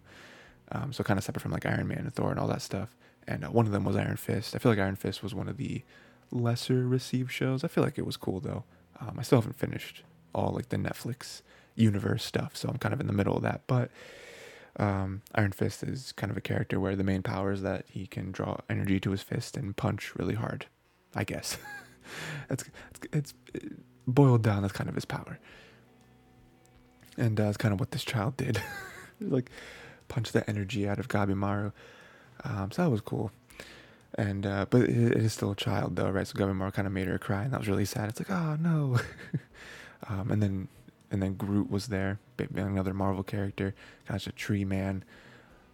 Um, 0.71 0.91
so 0.91 1.03
kind 1.03 1.19
of 1.19 1.23
separate 1.23 1.41
from 1.41 1.51
like 1.51 1.67
Iron 1.67 1.87
Man 1.87 1.99
and 1.99 2.13
Thor 2.13 2.31
and 2.31 2.39
all 2.39 2.47
that 2.47 2.63
stuff. 2.63 2.95
And 3.27 3.45
uh, 3.45 3.49
one 3.49 3.67
of 3.67 3.71
them 3.71 3.83
was 3.83 3.95
Iron 3.95 4.17
Fist. 4.17 4.55
I 4.55 4.57
feel 4.57 4.71
like 4.71 4.79
Iron 4.79 4.95
Fist 4.95 5.21
was 5.21 5.35
one 5.35 5.47
of 5.47 5.57
the 5.57 5.83
lesser 6.31 6.87
received 6.87 7.31
shows. 7.31 7.63
I 7.63 7.67
feel 7.67 7.83
like 7.83 7.99
it 7.99 8.05
was 8.05 8.17
cool 8.17 8.39
though. 8.39 8.63
Um, 8.99 9.17
I 9.19 9.21
still 9.21 9.39
haven't 9.39 9.59
finished 9.59 10.03
all 10.33 10.51
like 10.53 10.69
the 10.69 10.77
Netflix 10.77 11.41
universe 11.75 12.23
stuff, 12.23 12.55
so 12.55 12.69
I'm 12.69 12.77
kind 12.77 12.93
of 12.93 12.99
in 12.99 13.07
the 13.07 13.13
middle 13.13 13.35
of 13.35 13.43
that. 13.43 13.61
But 13.67 13.91
um, 14.77 15.21
Iron 15.35 15.51
Fist 15.51 15.83
is 15.83 16.11
kind 16.13 16.31
of 16.31 16.37
a 16.37 16.41
character 16.41 16.79
where 16.79 16.95
the 16.95 17.03
main 17.03 17.21
power 17.21 17.51
is 17.51 17.61
that 17.61 17.85
he 17.89 18.07
can 18.07 18.31
draw 18.31 18.57
energy 18.69 18.99
to 19.01 19.11
his 19.11 19.21
fist 19.21 19.57
and 19.57 19.75
punch 19.75 20.15
really 20.15 20.35
hard. 20.35 20.67
I 21.15 21.23
guess 21.23 21.57
it's, 22.49 22.63
it's, 22.63 23.07
it's 23.13 23.33
it 23.53 23.73
boiled 24.07 24.43
down. 24.43 24.61
That's 24.61 24.73
kind 24.73 24.89
of 24.89 24.95
his 24.95 25.05
power, 25.05 25.39
and 27.17 27.39
uh, 27.39 27.45
that's 27.45 27.57
kind 27.57 27.73
of 27.73 27.79
what 27.79 27.91
this 27.91 28.03
child 28.03 28.37
did. 28.37 28.61
like 29.19 29.49
punch 30.07 30.31
the 30.31 30.49
energy 30.49 30.87
out 30.87 30.99
of 30.99 31.07
Gabimaru. 31.07 31.73
Um, 32.43 32.71
so 32.71 32.83
that 32.83 32.89
was 32.89 33.01
cool. 33.01 33.31
And 34.15 34.45
uh, 34.45 34.65
but 34.69 34.83
it, 34.83 34.89
it 34.89 35.17
is 35.17 35.33
still 35.33 35.51
a 35.51 35.55
child 35.55 35.95
though, 35.95 36.09
right? 36.09 36.27
So 36.27 36.37
Gabimaru 36.37 36.73
kind 36.73 36.87
of 36.87 36.93
made 36.93 37.07
her 37.07 37.17
cry, 37.17 37.43
and 37.43 37.53
that 37.53 37.59
was 37.59 37.69
really 37.69 37.85
sad. 37.85 38.09
It's 38.09 38.19
like, 38.19 38.31
oh 38.31 38.55
no. 38.59 38.99
um, 40.07 40.31
and 40.31 40.41
then 40.41 40.67
and 41.11 41.21
then 41.21 41.35
Groot 41.35 41.69
was 41.69 41.87
there, 41.87 42.19
another 42.55 42.93
Marvel 42.93 43.23
character, 43.23 43.75
kind 44.05 44.19
of 44.19 44.27
a 44.27 44.31
tree 44.31 44.63
man. 44.63 45.03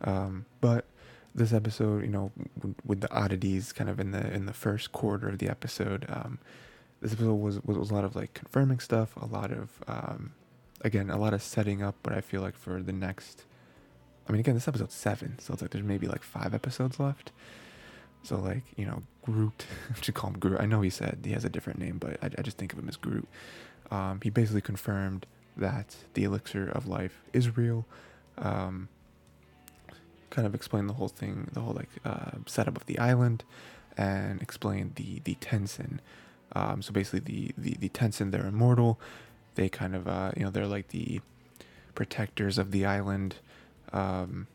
Um, 0.02 0.46
but 0.62 0.86
this 1.36 1.54
episode, 1.54 2.02
you 2.02 2.10
know, 2.10 2.32
with 2.84 3.02
the 3.02 3.13
oddities 3.13 3.72
kind 3.72 3.90
of 3.90 4.00
in 4.00 4.12
the 4.12 4.34
in 4.34 4.48
the 4.48 4.54
first 4.54 4.92
quarter 4.92 5.30
of 5.30 5.38
the 5.38 5.48
episode, 5.48 6.06
um, 6.10 6.40
this 7.02 7.13
episode 7.13 7.36
was, 7.36 7.63
was, 7.63 7.78
was 7.78 7.92
a 7.92 7.94
lot 7.94 8.04
of 8.04 8.16
like 8.16 8.34
confirming 8.34 8.80
stuff, 8.80 9.16
a 9.16 9.26
lot 9.28 9.52
of 9.52 9.70
um, 9.88 10.34
again, 10.82 11.10
a 11.10 11.18
lot 11.18 11.34
of 11.34 11.44
setting 11.44 11.84
up. 11.84 11.96
But 12.02 12.13
I 12.13 12.22
feel 12.22 12.42
like 12.42 12.58
for 12.58 12.82
the 12.82 12.92
next, 12.92 13.46
I 14.28 14.32
mean, 14.32 14.40
again, 14.40 14.56
this 14.56 14.68
episode's 14.68 14.96
seven, 14.96 15.38
so 15.40 15.54
it's 15.54 15.62
like 15.62 15.72
there's 15.72 15.86
maybe 15.86 16.08
like 16.08 16.24
five 16.24 16.56
episodes 16.56 17.00
left. 17.00 17.32
So 18.24 18.38
like 18.38 18.63
you 18.76 18.86
know, 18.86 19.04
Groot, 19.22 19.66
I 19.96 20.02
should 20.02 20.16
call 20.16 20.32
him 20.32 20.40
Groot. 20.40 20.60
I 20.60 20.66
know 20.66 20.82
he 20.82 20.90
said 20.90 21.20
he 21.24 21.34
has 21.34 21.46
a 21.46 21.50
different 21.50 21.78
name, 21.80 22.00
but 22.00 22.18
I, 22.24 22.32
I 22.38 22.42
just 22.42 22.58
think 22.58 22.74
of 22.74 22.80
him 22.80 22.90
as 22.90 22.98
Groot. 22.98 23.28
Um, 23.91 24.19
he 24.21 24.30
basically 24.30 24.62
confirmed 24.62 25.26
that 25.56 25.95
the 26.13 26.23
elixir 26.23 26.69
of 26.69 26.88
life 26.88 27.23
is 27.34 27.58
real. 27.58 27.86
Um, 28.38 28.89
kind 30.30 30.45
of 30.45 30.54
explained 30.54 30.89
the 30.89 30.93
whole 30.93 31.08
thing, 31.08 31.50
the 31.54 31.62
whole 31.62 31.73
like 31.73 31.89
uh, 32.06 32.32
setup 32.45 32.78
of 32.78 32.86
the 32.86 33.00
island, 33.00 33.43
and 33.97 34.41
explained 34.41 34.95
the 34.95 35.21
the 35.23 35.36
Tensen. 35.36 36.00
Um, 36.54 36.82
so 36.82 36.91
basically, 36.93 37.19
the 37.19 37.52
the 37.58 37.78
the 37.80 37.89
Tensen 37.89 38.32
they're 38.32 38.45
immortal. 38.45 39.00
They 39.56 39.69
kind 39.69 39.95
of 39.95 40.08
uh, 40.08 40.32
you 40.38 40.43
know 40.43 40.52
they're 40.52 40.67
like 40.67 40.89
the 40.89 41.21
protectors 41.95 42.58
of 42.58 42.71
the 42.71 42.86
island. 42.86 43.36
Um, 43.91 44.47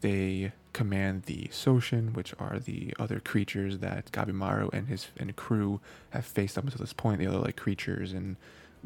they 0.00 0.52
command 0.72 1.22
the 1.22 1.48
Soshin, 1.50 2.14
which 2.14 2.34
are 2.38 2.58
the 2.58 2.94
other 2.98 3.18
creatures 3.18 3.78
that 3.78 4.12
Gabimaru 4.12 4.72
and 4.72 4.88
his 4.88 5.08
and 5.16 5.34
crew 5.36 5.80
have 6.10 6.24
faced 6.24 6.56
up 6.56 6.64
until 6.64 6.80
this 6.80 6.92
point. 6.92 7.18
The 7.18 7.26
other 7.26 7.38
like 7.38 7.56
creatures 7.56 8.12
and 8.12 8.36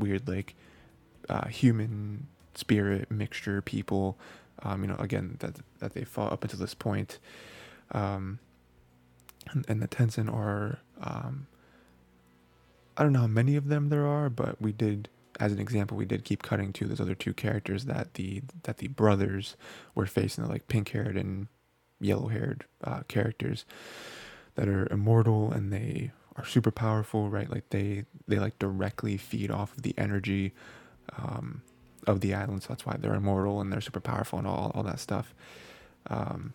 weird 0.00 0.28
like 0.28 0.54
uh, 1.28 1.48
human 1.48 2.26
spirit 2.54 3.10
mixture 3.10 3.62
people. 3.62 4.18
Um, 4.62 4.82
you 4.82 4.88
know, 4.88 4.96
again 4.98 5.36
that 5.40 5.56
that 5.78 5.94
they 5.94 6.04
fought 6.04 6.32
up 6.32 6.42
until 6.44 6.58
this 6.58 6.74
point, 6.74 7.18
um, 7.92 8.38
and, 9.52 9.64
and, 9.68 9.82
the 9.82 9.88
Tensen 9.88 10.28
are. 10.28 10.80
Um, 11.00 11.46
I 12.96 13.02
don't 13.02 13.14
know 13.14 13.20
how 13.20 13.26
many 13.26 13.56
of 13.56 13.68
them 13.68 13.88
there 13.88 14.06
are, 14.06 14.28
but 14.28 14.60
we 14.60 14.72
did, 14.72 15.08
as 15.38 15.52
an 15.52 15.58
example, 15.58 15.96
we 15.96 16.04
did 16.04 16.24
keep 16.24 16.42
cutting 16.42 16.70
to 16.74 16.84
those 16.84 17.00
other 17.00 17.14
two 17.14 17.32
characters 17.32 17.86
that 17.86 18.14
the 18.14 18.42
that 18.64 18.78
the 18.78 18.88
brothers 18.88 19.56
were 19.94 20.04
facing, 20.04 20.44
the 20.44 20.50
like 20.50 20.68
pink-haired 20.68 21.16
and 21.16 21.46
yellow-haired 22.00 22.64
uh, 22.84 23.00
characters 23.08 23.64
that 24.56 24.68
are 24.68 24.86
immortal 24.90 25.50
and 25.52 25.72
they 25.72 26.10
are 26.40 26.46
super 26.46 26.70
powerful, 26.70 27.28
right? 27.28 27.50
Like 27.50 27.68
they 27.70 28.04
they 28.26 28.38
like 28.38 28.58
directly 28.58 29.16
feed 29.16 29.50
off 29.50 29.76
of 29.76 29.82
the 29.82 29.94
energy 29.98 30.52
um, 31.16 31.62
of 32.06 32.20
the 32.20 32.34
island, 32.34 32.62
so 32.62 32.68
that's 32.70 32.86
why 32.86 32.96
they're 32.98 33.14
immortal 33.14 33.60
and 33.60 33.72
they're 33.72 33.80
super 33.80 34.00
powerful 34.00 34.38
and 34.38 34.48
all 34.48 34.72
all 34.74 34.82
that 34.82 35.00
stuff. 35.00 35.34
Um, 36.08 36.52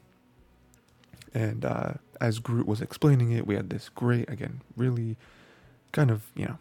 and 1.33 1.65
uh, 1.65 1.93
as 2.21 2.39
Groot 2.39 2.65
was 2.67 2.81
explaining 2.81 3.31
it, 3.31 3.45
we 3.45 3.55
had 3.55 3.69
this 3.69 3.89
great, 3.89 4.29
again, 4.29 4.61
really 4.75 5.17
kind 5.91 6.11
of 6.11 6.23
you 6.35 6.45
know 6.45 6.57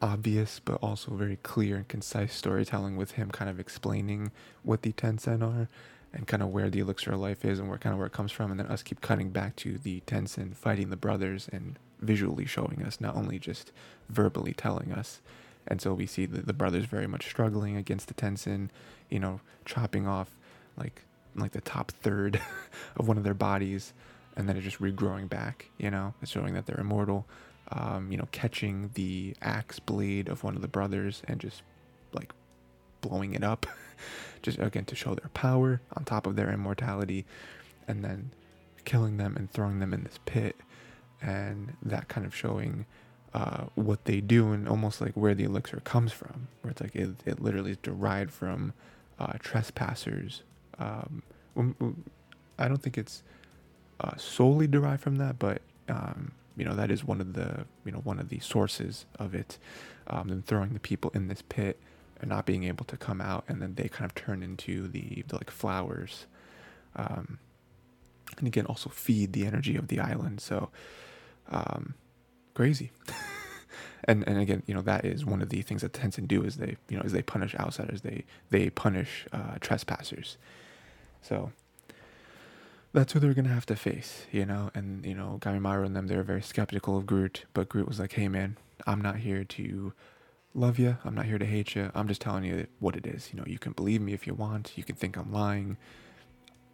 obvious 0.00 0.60
but 0.64 0.74
also 0.74 1.12
very 1.14 1.36
clear 1.42 1.74
and 1.74 1.88
concise 1.88 2.32
storytelling 2.32 2.96
with 2.96 3.12
him 3.12 3.30
kind 3.32 3.50
of 3.50 3.58
explaining 3.58 4.30
what 4.62 4.82
the 4.82 4.92
Tensen 4.92 5.42
are 5.42 5.68
and 6.12 6.26
kind 6.26 6.42
of 6.42 6.48
where 6.48 6.70
the 6.70 6.80
elixir 6.80 7.12
of 7.12 7.20
life 7.20 7.44
is 7.44 7.58
and 7.58 7.68
where 7.68 7.78
kind 7.78 7.92
of 7.92 7.98
where 7.98 8.06
it 8.06 8.12
comes 8.12 8.32
from 8.32 8.50
and 8.50 8.58
then 8.58 8.66
us 8.66 8.82
keep 8.82 9.00
cutting 9.00 9.30
back 9.30 9.54
to 9.56 9.78
the 9.78 10.00
Tensen 10.06 10.54
fighting 10.54 10.90
the 10.90 10.96
brothers 10.96 11.48
and 11.52 11.78
visually 12.00 12.46
showing 12.46 12.82
us 12.82 13.00
not 13.00 13.16
only 13.16 13.38
just 13.38 13.72
verbally 14.08 14.52
telling 14.52 14.92
us 14.92 15.20
and 15.68 15.80
so 15.80 15.92
we 15.92 16.06
see 16.06 16.26
the, 16.26 16.40
the 16.40 16.52
brothers 16.52 16.86
very 16.86 17.06
much 17.06 17.26
struggling 17.26 17.76
against 17.76 18.08
the 18.08 18.14
Tensen, 18.14 18.70
you 19.10 19.20
know, 19.20 19.40
chopping 19.64 20.08
off 20.08 20.36
like 20.76 21.04
like 21.36 21.52
the 21.52 21.60
top 21.60 21.92
third 21.92 22.40
of 22.96 23.06
one 23.06 23.18
of 23.18 23.22
their 23.22 23.34
bodies, 23.34 23.92
and 24.36 24.48
then 24.48 24.56
it's 24.56 24.64
just 24.64 24.80
regrowing 24.80 25.28
back. 25.28 25.70
You 25.76 25.90
know, 25.90 26.14
it's 26.22 26.32
showing 26.32 26.54
that 26.54 26.66
they're 26.66 26.80
immortal. 26.80 27.26
Um, 27.70 28.10
you 28.10 28.16
know, 28.16 28.26
catching 28.32 28.90
the 28.94 29.36
axe 29.42 29.78
blade 29.78 30.28
of 30.28 30.42
one 30.42 30.56
of 30.56 30.62
the 30.62 30.68
brothers 30.68 31.22
and 31.28 31.38
just 31.38 31.62
like 32.14 32.32
blowing 33.00 33.34
it 33.34 33.44
up, 33.44 33.66
just 34.42 34.58
again 34.58 34.84
to 34.86 34.94
show 34.94 35.14
their 35.14 35.30
power 35.34 35.80
on 35.96 36.04
top 36.04 36.26
of 36.26 36.36
their 36.36 36.52
immortality, 36.52 37.24
and 37.86 38.04
then 38.04 38.30
killing 38.84 39.16
them 39.16 39.36
and 39.36 39.50
throwing 39.50 39.78
them 39.80 39.92
in 39.92 40.04
this 40.04 40.18
pit, 40.24 40.56
and 41.20 41.76
that 41.82 42.08
kind 42.08 42.26
of 42.26 42.34
showing 42.34 42.86
uh, 43.34 43.64
what 43.74 44.04
they 44.04 44.20
do 44.20 44.52
and 44.52 44.68
almost 44.68 45.00
like 45.00 45.12
where 45.12 45.34
the 45.34 45.44
elixir 45.44 45.80
comes 45.80 46.12
from, 46.12 46.48
where 46.62 46.70
it's 46.70 46.80
like 46.80 46.94
it, 46.94 47.10
it 47.26 47.40
literally 47.40 47.72
is 47.72 47.76
derived 47.78 48.30
from 48.30 48.72
uh, 49.18 49.34
trespassers. 49.40 50.42
Um, 50.78 51.22
I 52.58 52.68
don't 52.68 52.82
think 52.82 52.96
it's 52.96 53.22
uh, 54.00 54.16
solely 54.16 54.66
derived 54.66 55.02
from 55.02 55.16
that, 55.16 55.38
but 55.38 55.60
um, 55.88 56.32
you 56.56 56.64
know 56.64 56.74
that 56.74 56.90
is 56.90 57.04
one 57.04 57.20
of 57.20 57.34
the 57.34 57.64
you 57.84 57.92
know 57.92 57.98
one 57.98 58.18
of 58.18 58.28
the 58.28 58.38
sources 58.40 59.06
of 59.18 59.34
it. 59.34 59.58
Um, 60.06 60.28
them 60.28 60.42
throwing 60.42 60.72
the 60.72 60.80
people 60.80 61.10
in 61.14 61.28
this 61.28 61.42
pit 61.48 61.78
and 62.20 62.28
not 62.28 62.46
being 62.46 62.64
able 62.64 62.84
to 62.86 62.96
come 62.96 63.20
out, 63.20 63.44
and 63.48 63.62
then 63.62 63.74
they 63.74 63.88
kind 63.88 64.04
of 64.04 64.14
turn 64.14 64.42
into 64.42 64.88
the, 64.88 65.24
the 65.28 65.36
like 65.36 65.50
flowers, 65.50 66.26
um, 66.96 67.38
and 68.36 68.46
again 68.46 68.66
also 68.66 68.90
feed 68.90 69.32
the 69.32 69.46
energy 69.46 69.76
of 69.76 69.88
the 69.88 70.00
island. 70.00 70.40
So 70.40 70.70
um, 71.50 71.94
crazy. 72.54 72.90
and 74.04 74.26
and 74.26 74.38
again, 74.38 74.62
you 74.66 74.74
know 74.74 74.82
that 74.82 75.04
is 75.04 75.24
one 75.24 75.42
of 75.42 75.48
the 75.48 75.62
things 75.62 75.82
that 75.82 75.92
Tensen 75.92 76.26
do 76.26 76.42
is 76.42 76.56
they 76.56 76.76
you 76.88 76.96
know 76.96 77.02
is 77.02 77.12
they 77.12 77.22
punish 77.22 77.54
outsiders. 77.54 78.02
They 78.02 78.24
they 78.50 78.70
punish 78.70 79.26
uh, 79.32 79.56
trespassers. 79.60 80.36
So 81.22 81.52
that's 82.92 83.12
who 83.12 83.20
they're 83.20 83.34
gonna 83.34 83.48
have 83.48 83.66
to 83.66 83.76
face, 83.76 84.26
you 84.32 84.44
know. 84.46 84.70
And 84.74 85.04
you 85.04 85.14
know, 85.14 85.38
Gabimaru 85.40 85.86
and 85.86 85.96
them, 85.96 86.06
they're 86.06 86.22
very 86.22 86.42
skeptical 86.42 86.96
of 86.96 87.06
Groot, 87.06 87.44
but 87.54 87.68
Groot 87.68 87.88
was 87.88 88.00
like, 88.00 88.12
"Hey, 88.12 88.28
man, 88.28 88.56
I'm 88.86 89.00
not 89.00 89.16
here 89.16 89.44
to 89.44 89.92
love 90.58 90.78
you. 90.78 90.98
I'm 91.04 91.14
not 91.14 91.26
here 91.26 91.38
to 91.38 91.46
hate 91.46 91.74
you. 91.74 91.90
I'm 91.94 92.08
just 92.08 92.20
telling 92.20 92.44
you 92.44 92.66
what 92.80 92.96
it 92.96 93.06
is. 93.06 93.30
You 93.32 93.38
know, 93.38 93.44
you 93.46 93.58
can 93.58 93.72
believe 93.72 94.00
me 94.00 94.12
if 94.12 94.26
you 94.26 94.34
want. 94.34 94.72
You 94.76 94.84
can 94.84 94.96
think 94.96 95.16
I'm 95.16 95.32
lying. 95.32 95.76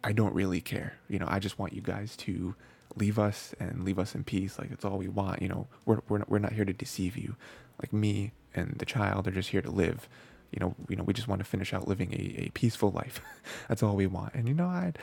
I 0.03 0.11
don't 0.11 0.33
really 0.33 0.61
care. 0.61 0.97
You 1.07 1.19
know, 1.19 1.27
I 1.29 1.39
just 1.39 1.59
want 1.59 1.73
you 1.73 1.81
guys 1.81 2.15
to 2.17 2.55
leave 2.95 3.19
us 3.19 3.53
and 3.59 3.83
leave 3.83 3.99
us 3.99 4.15
in 4.15 4.23
peace. 4.23 4.57
Like 4.57 4.71
it's 4.71 4.83
all 4.83 4.97
we 4.97 5.07
want. 5.07 5.41
You 5.41 5.49
know, 5.49 5.67
we're 5.85 5.99
we're 6.09 6.19
not, 6.19 6.29
we're 6.29 6.39
not 6.39 6.53
here 6.53 6.65
to 6.65 6.73
deceive 6.73 7.15
you. 7.15 7.35
Like 7.81 7.93
me 7.93 8.31
and 8.53 8.75
the 8.79 8.85
child 8.85 9.27
are 9.27 9.31
just 9.31 9.49
here 9.49 9.61
to 9.61 9.71
live. 9.71 10.09
You 10.51 10.59
know, 10.59 10.75
you 10.89 10.95
know, 10.95 11.03
we 11.03 11.13
just 11.13 11.27
want 11.27 11.39
to 11.39 11.45
finish 11.45 11.73
out 11.73 11.87
living 11.87 12.13
a, 12.13 12.45
a 12.45 12.49
peaceful 12.53 12.91
life. 12.91 13.21
That's 13.67 13.83
all 13.83 13.95
we 13.95 14.07
want. 14.07 14.33
And 14.33 14.47
you 14.47 14.53
know, 14.53 14.67
I 14.67 14.93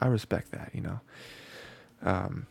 I 0.00 0.06
respect 0.06 0.50
that. 0.52 0.70
You 0.72 0.80
know, 0.80 1.00
um, 2.02 2.46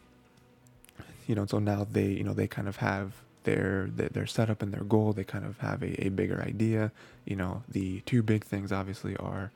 you 1.27 1.33
know, 1.33 1.45
so 1.45 1.57
now 1.59 1.87
they 1.89 2.07
you 2.07 2.23
know 2.23 2.33
they 2.33 2.47
kind 2.47 2.67
of 2.67 2.77
have 2.77 3.13
their 3.43 3.87
their 3.91 4.25
setup 4.25 4.61
and 4.61 4.73
their 4.73 4.83
goal. 4.83 5.13
They 5.13 5.23
kind 5.23 5.45
of 5.45 5.57
have 5.59 5.81
a, 5.81 6.05
a 6.05 6.09
bigger 6.09 6.41
idea. 6.41 6.91
You 7.25 7.35
know, 7.35 7.63
the 7.69 8.01
two 8.01 8.23
big 8.23 8.43
things 8.45 8.71
obviously 8.71 9.15
are 9.17 9.51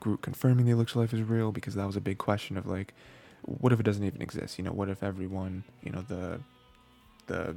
Groot 0.00 0.22
confirming 0.22 0.66
the 0.66 0.72
elixir 0.72 0.98
life 0.98 1.14
is 1.14 1.22
real 1.22 1.52
because 1.52 1.74
that 1.76 1.86
was 1.86 1.96
a 1.96 2.00
big 2.00 2.18
question 2.18 2.56
of 2.56 2.66
like 2.66 2.92
what 3.46 3.72
if 3.72 3.80
it 3.80 3.82
doesn't 3.82 4.04
even 4.04 4.22
exist? 4.22 4.58
You 4.58 4.64
know, 4.64 4.72
what 4.72 4.88
if 4.88 5.02
everyone, 5.02 5.64
you 5.82 5.92
know, 5.92 6.02
the 6.02 6.40
the 7.26 7.56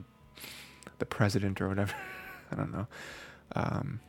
the 1.00 1.06
president 1.06 1.62
or 1.62 1.70
whatever, 1.70 1.94
I 2.52 2.56
don't 2.56 2.72
know, 2.72 2.88
um, 3.56 4.00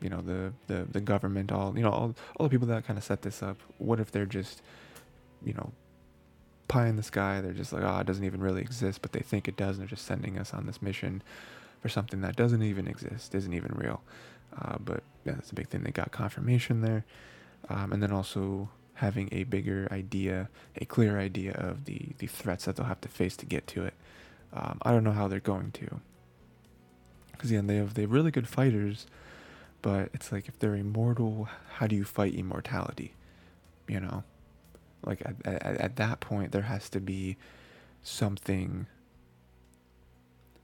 you 0.00 0.08
know, 0.08 0.20
the, 0.20 0.52
the 0.66 0.86
the 0.90 1.00
government, 1.00 1.52
all 1.52 1.76
you 1.76 1.82
know, 1.82 1.90
all 1.90 2.14
all 2.36 2.46
the 2.46 2.50
people 2.50 2.68
that 2.68 2.86
kind 2.86 2.98
of 2.98 3.04
set 3.04 3.22
this 3.22 3.42
up. 3.42 3.58
What 3.78 4.00
if 4.00 4.12
they're 4.12 4.26
just, 4.26 4.62
you 5.44 5.54
know, 5.54 5.72
pie 6.68 6.86
in 6.86 6.96
the 6.96 7.02
sky? 7.02 7.40
They're 7.40 7.52
just 7.52 7.72
like, 7.72 7.82
oh, 7.82 7.98
it 7.98 8.06
doesn't 8.06 8.24
even 8.24 8.40
really 8.40 8.60
exist, 8.60 9.02
but 9.02 9.12
they 9.12 9.20
think 9.20 9.48
it 9.48 9.56
does, 9.56 9.76
and 9.76 9.80
they're 9.80 9.88
just 9.88 10.04
sending 10.04 10.38
us 10.38 10.54
on 10.54 10.66
this 10.66 10.80
mission 10.80 11.22
for 11.80 11.88
something 11.88 12.20
that 12.20 12.36
doesn't 12.36 12.62
even 12.62 12.86
exist, 12.86 13.34
isn't 13.34 13.52
even 13.52 13.72
real. 13.74 14.02
Uh, 14.60 14.76
but 14.78 15.02
yeah, 15.24 15.32
that's 15.32 15.50
a 15.50 15.54
big 15.54 15.68
thing. 15.68 15.82
They 15.82 15.90
got 15.90 16.12
confirmation 16.12 16.80
there, 16.82 17.04
um, 17.68 17.92
and 17.92 18.02
then 18.02 18.12
also 18.12 18.68
having 18.94 19.28
a 19.30 19.44
bigger 19.44 19.86
idea, 19.92 20.48
a 20.76 20.84
clear 20.84 21.18
idea 21.18 21.52
of 21.52 21.84
the, 21.84 22.10
the 22.18 22.26
threats 22.26 22.64
that 22.64 22.76
they'll 22.76 22.86
have 22.86 23.00
to 23.00 23.08
face 23.08 23.36
to 23.36 23.46
get 23.46 23.66
to 23.68 23.84
it. 23.84 23.94
Um, 24.52 24.78
I 24.82 24.90
don't 24.90 25.04
know 25.04 25.12
how 25.12 25.28
they're 25.28 25.40
going 25.40 25.70
to. 25.72 26.00
Because 27.32 27.50
again, 27.50 27.68
they 27.68 27.76
have 27.76 27.94
they 27.94 28.02
have 28.02 28.10
really 28.10 28.32
good 28.32 28.48
fighters, 28.48 29.06
but 29.82 30.10
it's 30.12 30.32
like 30.32 30.48
if 30.48 30.58
they're 30.58 30.74
immortal, 30.74 31.48
how 31.74 31.86
do 31.86 31.94
you 31.94 32.04
fight 32.04 32.34
immortality? 32.34 33.14
You 33.86 34.00
know, 34.00 34.24
like 35.04 35.22
at, 35.24 35.34
at, 35.44 35.76
at 35.78 35.96
that 35.96 36.20
point, 36.20 36.52
there 36.52 36.62
has 36.62 36.88
to 36.90 37.00
be 37.00 37.36
something. 38.02 38.86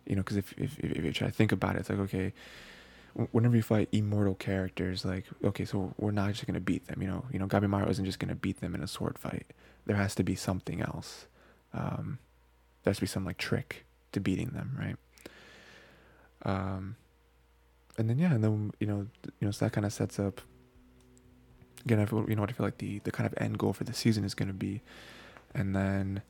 You 0.07 0.17
know, 0.17 0.23
because 0.23 0.37
if, 0.37 0.53
if 0.59 0.79
if 0.79 1.05
you 1.05 1.13
try 1.13 1.29
to 1.29 1.33
think 1.33 1.53
about 1.53 1.77
it, 1.77 1.81
it's 1.81 1.91
like 1.91 1.99
okay, 2.01 2.33
whenever 3.33 3.57
you 3.57 3.63
fight 3.63 3.89
immortal 3.93 4.35
characters, 4.35 5.05
like 5.05 5.25
okay, 5.43 5.65
so 5.65 5.95
we're 5.99 6.11
not 6.11 6.33
just 6.33 6.47
gonna 6.47 6.61
beat 6.61 6.87
them. 6.87 7.01
You 7.01 7.09
know, 7.09 7.25
you 7.33 7.39
know, 7.39 7.47
Gabimaru 7.47 7.89
isn't 7.91 8.05
just 8.05 8.19
gonna 8.19 8.35
beat 8.35 8.61
them 8.61 8.75
in 8.75 8.83
a 8.83 8.89
sword 8.89 9.19
fight. 9.19 9.47
There 9.87 9.97
has 9.97 10.15
to 10.17 10.23
be 10.23 10.35
something 10.35 10.81
else. 10.81 11.27
Um, 11.73 12.19
there 12.83 12.91
has 12.91 12.99
to 12.99 13.03
be 13.03 13.07
some 13.07 13.25
like 13.25 13.39
trick 13.39 13.85
to 14.13 14.21
beating 14.21 14.51
them, 14.51 14.77
right? 14.79 14.97
Um, 16.45 16.97
and 17.97 18.11
then 18.11 18.19
yeah, 18.19 18.35
and 18.35 18.45
then 18.45 18.73
you 18.81 18.87
know, 18.87 19.07
you 19.41 19.47
know, 19.47 19.51
so 19.51 19.65
that 19.65 19.73
kind 19.73 19.87
of 19.87 19.93
sets 19.93 20.19
up. 20.19 20.41
Again, 21.85 22.07
you 22.29 22.35
know 22.35 22.43
what 22.43 22.51
I 22.51 22.53
feel 22.53 22.67
like 22.67 22.79
the 22.79 23.01
the 23.01 23.11
kind 23.11 23.27
of 23.27 23.35
end 23.37 23.59
goal 23.59 23.73
for 23.73 23.85
the 23.85 23.95
season 23.95 24.25
is 24.25 24.35
gonna 24.35 24.53
be, 24.53 24.81
and 25.55 25.75
then 25.75 26.23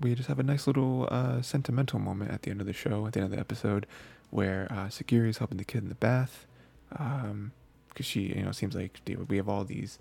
we 0.00 0.14
just 0.14 0.28
have 0.28 0.38
a 0.38 0.42
nice 0.42 0.66
little 0.66 1.08
uh, 1.10 1.42
sentimental 1.42 1.98
moment 1.98 2.30
at 2.30 2.42
the 2.42 2.50
end 2.50 2.60
of 2.60 2.66
the 2.66 2.72
show, 2.72 3.06
at 3.06 3.14
the 3.14 3.20
end 3.20 3.26
of 3.26 3.32
the 3.32 3.38
episode, 3.38 3.86
where 4.30 4.68
uh, 4.70 4.86
Sagiri 4.86 5.28
is 5.28 5.38
helping 5.38 5.58
the 5.58 5.64
kid 5.64 5.82
in 5.82 5.88
the 5.88 5.94
bath, 5.94 6.46
because 6.90 7.24
um, 7.24 7.52
she, 8.00 8.20
you 8.20 8.42
know, 8.42 8.52
seems 8.52 8.74
like 8.74 9.00
we 9.28 9.36
have 9.36 9.48
all 9.48 9.64
these 9.64 9.98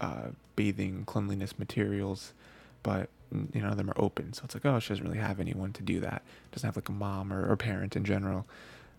uh, 0.00 0.28
bathing 0.56 1.04
cleanliness 1.04 1.58
materials, 1.58 2.32
but 2.82 3.08
you 3.52 3.60
know, 3.60 3.74
them 3.74 3.90
are 3.90 4.00
open, 4.00 4.32
so 4.32 4.42
it's 4.44 4.54
like, 4.54 4.64
oh, 4.64 4.78
she 4.78 4.90
doesn't 4.90 5.04
really 5.04 5.18
have 5.18 5.40
anyone 5.40 5.72
to 5.72 5.82
do 5.82 6.00
that. 6.00 6.22
Doesn't 6.52 6.66
have 6.66 6.76
like 6.76 6.88
a 6.88 6.92
mom 6.92 7.32
or, 7.32 7.50
or 7.50 7.56
parent 7.56 7.96
in 7.96 8.04
general. 8.04 8.46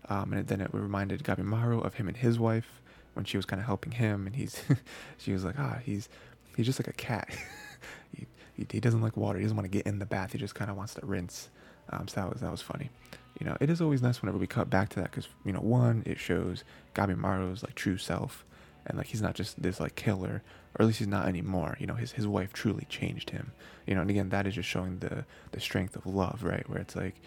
Um, 0.08 0.32
and 0.32 0.46
then 0.46 0.60
it 0.60 0.70
reminded 0.72 1.22
Gabimaru 1.22 1.84
of 1.84 1.94
him 1.94 2.08
and 2.08 2.16
his 2.16 2.38
wife 2.38 2.80
when 3.20 3.24
she 3.26 3.36
was 3.36 3.46
kind 3.46 3.60
of 3.60 3.66
helping 3.66 3.92
him, 3.92 4.26
and 4.26 4.34
he's, 4.34 4.62
she 5.18 5.32
was 5.32 5.44
like, 5.44 5.58
ah, 5.58 5.78
he's, 5.84 6.08
he's 6.56 6.66
just 6.66 6.80
like 6.80 6.88
a 6.88 6.92
cat. 6.92 7.28
he, 8.16 8.26
he, 8.54 8.66
he 8.70 8.80
doesn't 8.80 9.02
like 9.02 9.16
water. 9.16 9.38
He 9.38 9.44
doesn't 9.44 9.56
want 9.56 9.70
to 9.70 9.76
get 9.76 9.86
in 9.86 9.98
the 9.98 10.06
bath. 10.06 10.32
He 10.32 10.38
just 10.38 10.54
kind 10.54 10.70
of 10.70 10.76
wants 10.76 10.94
to 10.94 11.06
rinse. 11.06 11.50
Um, 11.90 12.08
so 12.08 12.20
that 12.20 12.30
was 12.30 12.40
that 12.40 12.50
was 12.50 12.62
funny 12.62 12.90
you 13.38 13.46
know, 13.46 13.56
it 13.58 13.70
is 13.70 13.80
always 13.80 14.02
nice 14.02 14.20
whenever 14.20 14.36
we 14.38 14.46
cut 14.46 14.68
back 14.68 14.90
to 14.90 14.96
that 14.96 15.10
because, 15.10 15.28
you 15.46 15.52
know, 15.52 15.60
one, 15.60 16.02
it 16.04 16.18
shows 16.18 16.62
Gabimaru's 16.94 17.62
like 17.62 17.74
true 17.74 17.96
self 17.96 18.44
and 18.86 18.98
like 18.98 19.06
he's 19.06 19.22
not 19.22 19.34
just 19.34 19.60
this 19.62 19.80
like 19.80 19.94
killer 19.94 20.42
or 20.74 20.82
at 20.82 20.86
least 20.86 20.98
he's 20.98 21.08
not 21.08 21.28
anymore 21.28 21.76
you 21.80 21.86
know 21.86 21.94
his 21.94 22.12
his 22.12 22.26
wife 22.26 22.52
truly 22.52 22.86
changed 22.88 23.30
him 23.30 23.52
you 23.86 23.94
know 23.94 24.00
and 24.00 24.10
again 24.10 24.28
that 24.30 24.46
is 24.46 24.54
just 24.54 24.68
showing 24.68 24.98
the 24.98 25.24
the 25.52 25.60
strength 25.60 25.96
of 25.96 26.06
love 26.06 26.42
right 26.42 26.68
where 26.68 26.78
it's 26.78 26.96
like 26.96 27.20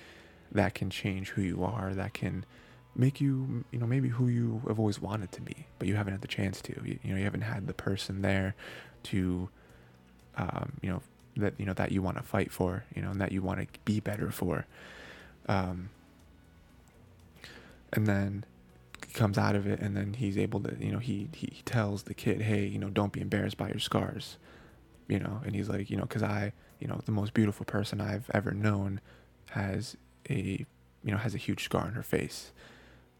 that 0.51 0.73
can 0.73 0.89
change 0.89 1.29
who 1.29 1.41
you 1.41 1.63
are 1.63 1.93
that 1.93 2.13
can 2.13 2.45
make 2.95 3.19
you 3.19 3.63
you 3.71 3.79
know 3.79 3.87
maybe 3.87 4.09
who 4.09 4.27
you 4.27 4.61
have 4.67 4.79
always 4.79 5.01
wanted 5.01 5.31
to 5.31 5.41
be 5.41 5.65
but 5.79 5.87
you 5.87 5.95
haven't 5.95 6.13
had 6.13 6.21
the 6.21 6.27
chance 6.27 6.61
to 6.61 6.73
you, 6.83 6.99
you 7.03 7.11
know 7.11 7.17
you 7.17 7.23
haven't 7.23 7.41
had 7.41 7.67
the 7.67 7.73
person 7.73 8.21
there 8.21 8.55
to 9.01 9.49
um 10.37 10.73
you 10.81 10.89
know 10.89 11.01
that 11.35 11.53
you 11.57 11.65
know 11.65 11.73
that 11.73 11.91
you 11.91 12.01
want 12.01 12.17
to 12.17 12.23
fight 12.23 12.51
for 12.51 12.83
you 12.95 13.01
know 13.01 13.09
and 13.09 13.19
that 13.19 13.31
you 13.31 13.41
want 13.41 13.59
to 13.59 13.79
be 13.85 13.99
better 13.99 14.29
for 14.31 14.65
um 15.47 15.89
and 17.91 18.07
then 18.07 18.45
he 19.05 19.13
comes 19.13 19.37
out 19.37 19.55
of 19.55 19.65
it 19.65 19.79
and 19.79 19.97
then 19.97 20.13
he's 20.13 20.37
able 20.37 20.59
to 20.59 20.75
you 20.79 20.91
know 20.91 20.99
he, 20.99 21.27
he 21.33 21.49
he 21.51 21.61
tells 21.63 22.03
the 22.03 22.13
kid 22.13 22.41
hey 22.41 22.65
you 22.65 22.77
know 22.77 22.89
don't 22.89 23.11
be 23.11 23.21
embarrassed 23.21 23.57
by 23.57 23.67
your 23.67 23.79
scars 23.79 24.37
you 25.07 25.19
know 25.19 25.41
and 25.45 25.55
he's 25.55 25.69
like 25.69 25.89
you 25.89 25.97
know 25.97 26.03
because 26.03 26.23
i 26.23 26.51
you 26.79 26.87
know 26.87 26.99
the 27.05 27.11
most 27.11 27.33
beautiful 27.33 27.65
person 27.65 27.99
i've 27.99 28.29
ever 28.33 28.51
known 28.51 28.99
has 29.51 29.97
a 30.29 30.65
you 31.03 31.11
know 31.11 31.17
has 31.17 31.33
a 31.33 31.37
huge 31.37 31.63
scar 31.63 31.81
on 31.81 31.93
her 31.93 32.03
face 32.03 32.51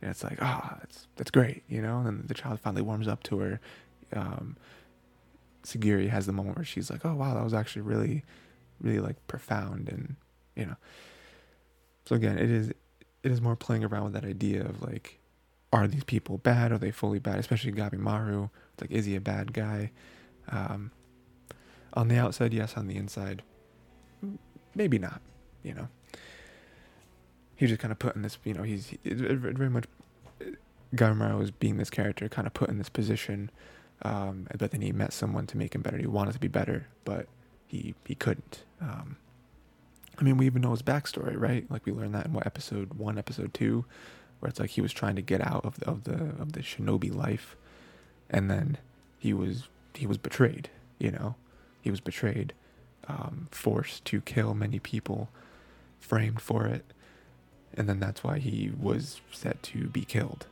and 0.03 0.11
it's 0.11 0.23
like 0.23 0.37
ah 0.41 0.61
oh, 0.63 0.77
that's 0.79 1.07
that's 1.15 1.31
great 1.31 1.63
you 1.67 1.81
know 1.81 1.99
and 1.99 2.27
the 2.27 2.35
child 2.35 2.59
finally 2.59 2.83
warms 2.83 3.07
up 3.07 3.23
to 3.23 3.39
her 3.39 3.59
um 4.15 4.55
sagiri 5.63 6.09
has 6.09 6.27
the 6.27 6.31
moment 6.31 6.55
where 6.55 6.65
she's 6.65 6.91
like 6.91 7.03
oh 7.05 7.15
wow 7.15 7.33
that 7.33 7.43
was 7.43 7.53
actually 7.53 7.81
really 7.81 8.23
really 8.79 8.99
like 8.99 9.15
profound 9.27 9.89
and 9.89 10.15
you 10.55 10.65
know 10.65 10.75
so 12.05 12.15
again 12.15 12.37
it 12.37 12.51
is 12.51 12.71
it 13.23 13.31
is 13.31 13.41
more 13.41 13.55
playing 13.55 13.83
around 13.83 14.03
with 14.03 14.13
that 14.13 14.25
idea 14.25 14.63
of 14.63 14.81
like, 14.81 15.19
are 15.71 15.87
these 15.87 16.03
people 16.03 16.37
bad? 16.37 16.71
Are 16.71 16.77
they 16.77 16.91
fully 16.91 17.19
bad? 17.19 17.39
Especially 17.39 17.71
Gabimaru. 17.71 18.49
It's 18.73 18.81
like, 18.81 18.91
is 18.91 19.05
he 19.05 19.15
a 19.15 19.21
bad 19.21 19.53
guy? 19.53 19.91
Um, 20.49 20.91
on 21.93 22.09
the 22.09 22.17
outside, 22.17 22.53
yes. 22.53 22.75
On 22.75 22.87
the 22.87 22.97
inside, 22.97 23.43
maybe 24.75 24.99
not. 24.99 25.21
You 25.63 25.73
know, 25.73 25.87
he's 27.55 27.69
just 27.69 27.81
kind 27.81 27.91
of 27.91 27.99
put 27.99 28.15
in 28.15 28.21
this. 28.21 28.37
You 28.43 28.53
know, 28.53 28.63
he's 28.63 28.93
very 29.03 29.69
much 29.69 29.85
Gabimaru 30.95 31.41
is 31.41 31.51
being 31.51 31.77
this 31.77 31.89
character, 31.89 32.29
kind 32.29 32.47
of 32.47 32.53
put 32.53 32.69
in 32.69 32.77
this 32.77 32.89
position. 32.89 33.49
Um, 34.01 34.47
but 34.57 34.71
then 34.71 34.81
he 34.81 34.91
met 34.91 35.13
someone 35.13 35.47
to 35.47 35.57
make 35.57 35.75
him 35.75 35.81
better. 35.81 35.97
He 35.97 36.07
wanted 36.07 36.33
to 36.33 36.39
be 36.39 36.47
better, 36.47 36.87
but 37.05 37.27
he 37.67 37.95
he 38.05 38.15
couldn't. 38.15 38.63
Um, 38.81 39.17
I 40.19 40.23
mean, 40.23 40.37
we 40.37 40.45
even 40.45 40.61
know 40.61 40.71
his 40.71 40.81
backstory, 40.81 41.39
right? 41.39 41.69
Like 41.69 41.85
we 41.85 41.91
learned 41.91 42.13
that 42.15 42.27
in 42.27 42.33
what 42.33 42.45
episode 42.45 42.93
one, 42.95 43.17
episode 43.17 43.53
two, 43.53 43.85
where 44.39 44.49
it's 44.49 44.59
like 44.59 44.71
he 44.71 44.81
was 44.81 44.93
trying 44.93 45.15
to 45.15 45.21
get 45.21 45.41
out 45.41 45.65
of 45.65 45.79
the, 45.79 45.89
of 45.89 46.03
the 46.03 46.41
of 46.41 46.53
the 46.53 46.59
shinobi 46.59 47.13
life, 47.13 47.55
and 48.29 48.51
then 48.51 48.77
he 49.17 49.33
was 49.33 49.69
he 49.93 50.05
was 50.05 50.17
betrayed. 50.17 50.69
You 50.99 51.11
know, 51.11 51.35
he 51.81 51.89
was 51.89 52.01
betrayed, 52.01 52.53
um, 53.07 53.47
forced 53.51 54.05
to 54.05 54.21
kill 54.21 54.53
many 54.53 54.79
people, 54.79 55.29
framed 55.99 56.41
for 56.41 56.65
it, 56.67 56.85
and 57.75 57.87
then 57.87 57.99
that's 57.99 58.23
why 58.23 58.39
he 58.39 58.71
was 58.79 59.21
set 59.31 59.61
to 59.63 59.87
be 59.87 60.05
killed, 60.05 60.47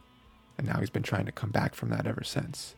and 0.58 0.68
now 0.68 0.80
he's 0.80 0.90
been 0.90 1.04
trying 1.04 1.26
to 1.26 1.32
come 1.32 1.52
back 1.52 1.76
from 1.76 1.90
that 1.90 2.08
ever 2.08 2.24
since. 2.24 2.76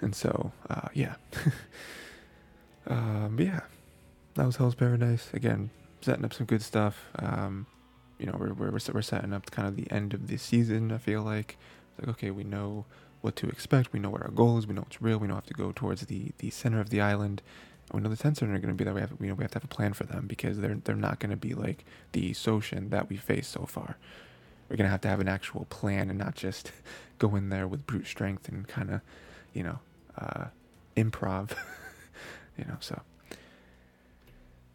And 0.00 0.14
so, 0.14 0.52
uh, 0.68 0.88
yeah. 0.92 1.14
um, 2.86 3.38
yeah, 3.40 3.60
that 4.34 4.44
was 4.44 4.56
Hell's 4.56 4.74
Paradise. 4.74 5.28
Again, 5.32 5.70
setting 6.02 6.24
up 6.24 6.34
some 6.34 6.46
good 6.46 6.62
stuff. 6.62 7.06
Um, 7.18 7.66
you 8.18 8.26
know, 8.26 8.36
we're, 8.38 8.52
we're, 8.52 8.78
we're 8.92 9.02
setting 9.02 9.32
up 9.32 9.50
kind 9.50 9.66
of 9.66 9.76
the 9.76 9.90
end 9.90 10.14
of 10.14 10.28
the 10.28 10.36
season, 10.36 10.92
I 10.92 10.98
feel 10.98 11.22
like. 11.22 11.56
It's 11.90 12.06
like, 12.06 12.16
okay, 12.16 12.30
we 12.30 12.44
know 12.44 12.84
what 13.22 13.36
to 13.36 13.48
expect. 13.48 13.92
We 13.92 14.00
know 14.00 14.10
what 14.10 14.22
our 14.22 14.30
goal 14.30 14.58
is. 14.58 14.66
We 14.66 14.74
know 14.74 14.82
what's 14.82 15.00
real. 15.00 15.18
We 15.18 15.28
know 15.28 15.36
have 15.36 15.46
to 15.46 15.54
go 15.54 15.72
towards 15.72 16.02
the, 16.02 16.32
the 16.38 16.50
center 16.50 16.80
of 16.80 16.90
the 16.90 17.00
island. 17.00 17.40
We 17.92 18.00
know 18.00 18.08
the 18.08 18.16
center 18.16 18.46
are 18.46 18.58
going 18.58 18.68
to 18.68 18.74
be 18.74 18.84
that. 18.84 18.94
We 18.94 19.00
have, 19.00 19.12
we 19.18 19.28
know 19.28 19.34
we 19.34 19.44
have 19.44 19.52
to 19.52 19.56
have 19.56 19.64
a 19.64 19.68
plan 19.68 19.92
for 19.92 20.04
them 20.04 20.26
because 20.26 20.58
they're, 20.58 20.74
they're 20.84 20.96
not 20.96 21.20
going 21.20 21.30
to 21.30 21.36
be 21.36 21.54
like 21.54 21.84
the 22.12 22.32
Soshin 22.32 22.90
that 22.90 23.08
we 23.08 23.16
faced 23.16 23.50
so 23.50 23.66
far. 23.66 23.96
We're 24.68 24.76
going 24.76 24.86
to 24.86 24.90
have 24.90 25.02
to 25.02 25.08
have 25.08 25.20
an 25.20 25.28
actual 25.28 25.66
plan 25.66 26.10
and 26.10 26.18
not 26.18 26.34
just 26.34 26.72
go 27.18 27.36
in 27.36 27.50
there 27.50 27.68
with 27.68 27.86
brute 27.86 28.06
strength 28.06 28.48
and 28.48 28.66
kind 28.66 28.90
of, 28.90 29.00
you 29.52 29.62
know, 29.62 29.78
uh, 30.18 30.46
improv. 30.96 31.50
you 32.58 32.64
know, 32.64 32.76
so. 32.80 33.00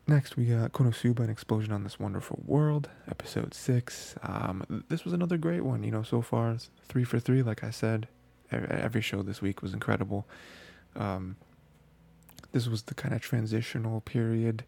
Next, 0.10 0.38
we 0.38 0.46
got 0.46 0.72
Konosuba, 0.72 1.20
An 1.20 1.30
Explosion 1.30 1.72
on 1.72 1.84
This 1.84 2.00
Wonderful 2.00 2.42
World, 2.48 2.90
episode 3.08 3.54
six. 3.54 4.16
Um, 4.24 4.84
this 4.90 5.04
was 5.04 5.14
another 5.14 5.38
great 5.38 5.64
one, 5.64 5.84
you 5.84 5.92
know, 5.92 6.02
so 6.02 6.24
far, 6.24 6.58
three 6.88 7.04
for 7.04 7.20
three, 7.20 7.44
like 7.44 7.64
I 7.64 7.70
said. 7.70 8.08
Every 8.52 9.02
show 9.02 9.22
this 9.22 9.40
week 9.40 9.62
was 9.62 9.72
incredible. 9.72 10.26
Um, 10.96 11.36
this 12.52 12.68
was 12.68 12.84
the 12.84 12.96
kind 12.96 13.14
of 13.14 13.22
transitional 13.22 14.02
period 14.02 14.64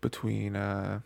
between 0.00 0.56
uh, 0.56 1.00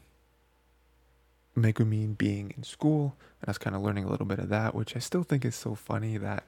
Megumin 1.56 2.16
being 2.16 2.52
in 2.56 2.62
school, 2.62 3.16
and 3.40 3.48
us 3.48 3.58
kind 3.58 3.76
of 3.76 3.82
learning 3.82 4.04
a 4.04 4.08
little 4.08 4.26
bit 4.26 4.38
of 4.38 4.48
that, 4.48 4.74
which 4.74 4.96
I 4.96 4.98
still 4.98 5.22
think 5.22 5.44
is 5.44 5.54
so 5.54 5.74
funny 5.74 6.16
that 6.18 6.44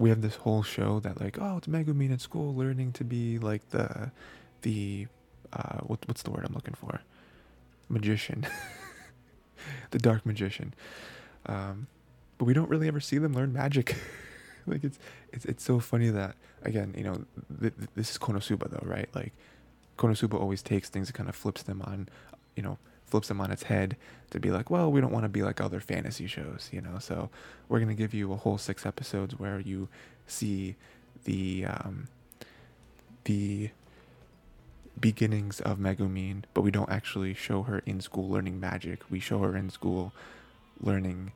we 0.00 0.08
have 0.08 0.22
this 0.22 0.36
whole 0.36 0.62
show 0.62 0.98
that 1.00 1.20
like 1.20 1.38
oh 1.38 1.58
it's 1.58 1.66
Megumin 1.66 2.10
at 2.10 2.22
school 2.22 2.54
learning 2.54 2.92
to 2.92 3.04
be 3.04 3.38
like 3.38 3.68
the 3.68 4.10
the 4.62 5.06
uh 5.52 5.80
what, 5.80 5.98
what's 6.08 6.22
the 6.22 6.30
word 6.30 6.44
I'm 6.46 6.54
looking 6.54 6.74
for? 6.74 7.02
Magician. 7.88 8.46
The 9.90 9.98
dark 9.98 10.24
magician. 10.24 10.72
Um 11.44 11.86
but 12.38 12.46
we 12.46 12.54
don't 12.54 12.70
really 12.70 12.88
ever 12.88 12.98
see 12.98 13.18
them 13.18 13.34
learn 13.34 13.52
magic 13.52 13.94
like 14.70 14.84
it's 14.84 14.98
it's 15.32 15.44
it's 15.44 15.64
so 15.64 15.78
funny 15.80 16.08
that 16.08 16.36
again 16.62 16.94
you 16.96 17.04
know 17.04 17.24
th- 17.60 17.74
th- 17.76 17.90
this 17.94 18.10
is 18.10 18.18
Konosuba 18.18 18.70
though 18.70 18.86
right 18.86 19.08
like 19.14 19.32
Konosuba 19.98 20.40
always 20.40 20.62
takes 20.62 20.88
things 20.88 21.08
and 21.08 21.14
kind 21.14 21.28
of 21.28 21.36
flips 21.36 21.62
them 21.62 21.82
on 21.82 22.08
you 22.56 22.62
know 22.62 22.78
flips 23.10 23.28
them 23.28 23.40
on 23.40 23.50
its 23.50 23.64
head 23.64 23.96
to 24.30 24.38
be 24.38 24.50
like, 24.50 24.70
well, 24.70 24.90
we 24.90 25.00
don't 25.00 25.12
want 25.12 25.24
to 25.24 25.28
be 25.28 25.42
like 25.42 25.60
other 25.60 25.80
fantasy 25.80 26.26
shows, 26.26 26.70
you 26.72 26.80
know. 26.80 26.98
So 26.98 27.28
we're 27.68 27.80
gonna 27.80 27.94
give 27.94 28.14
you 28.14 28.32
a 28.32 28.36
whole 28.36 28.56
six 28.56 28.86
episodes 28.86 29.38
where 29.38 29.60
you 29.60 29.88
see 30.26 30.76
the 31.24 31.66
um, 31.66 32.08
the 33.24 33.70
beginnings 34.98 35.60
of 35.60 35.78
Megumin, 35.78 36.44
but 36.54 36.62
we 36.62 36.70
don't 36.70 36.90
actually 36.90 37.34
show 37.34 37.62
her 37.64 37.82
in 37.84 38.00
school 38.00 38.28
learning 38.28 38.60
magic. 38.60 39.02
We 39.10 39.18
show 39.20 39.40
her 39.40 39.56
in 39.56 39.70
school 39.70 40.12
learning 40.80 41.32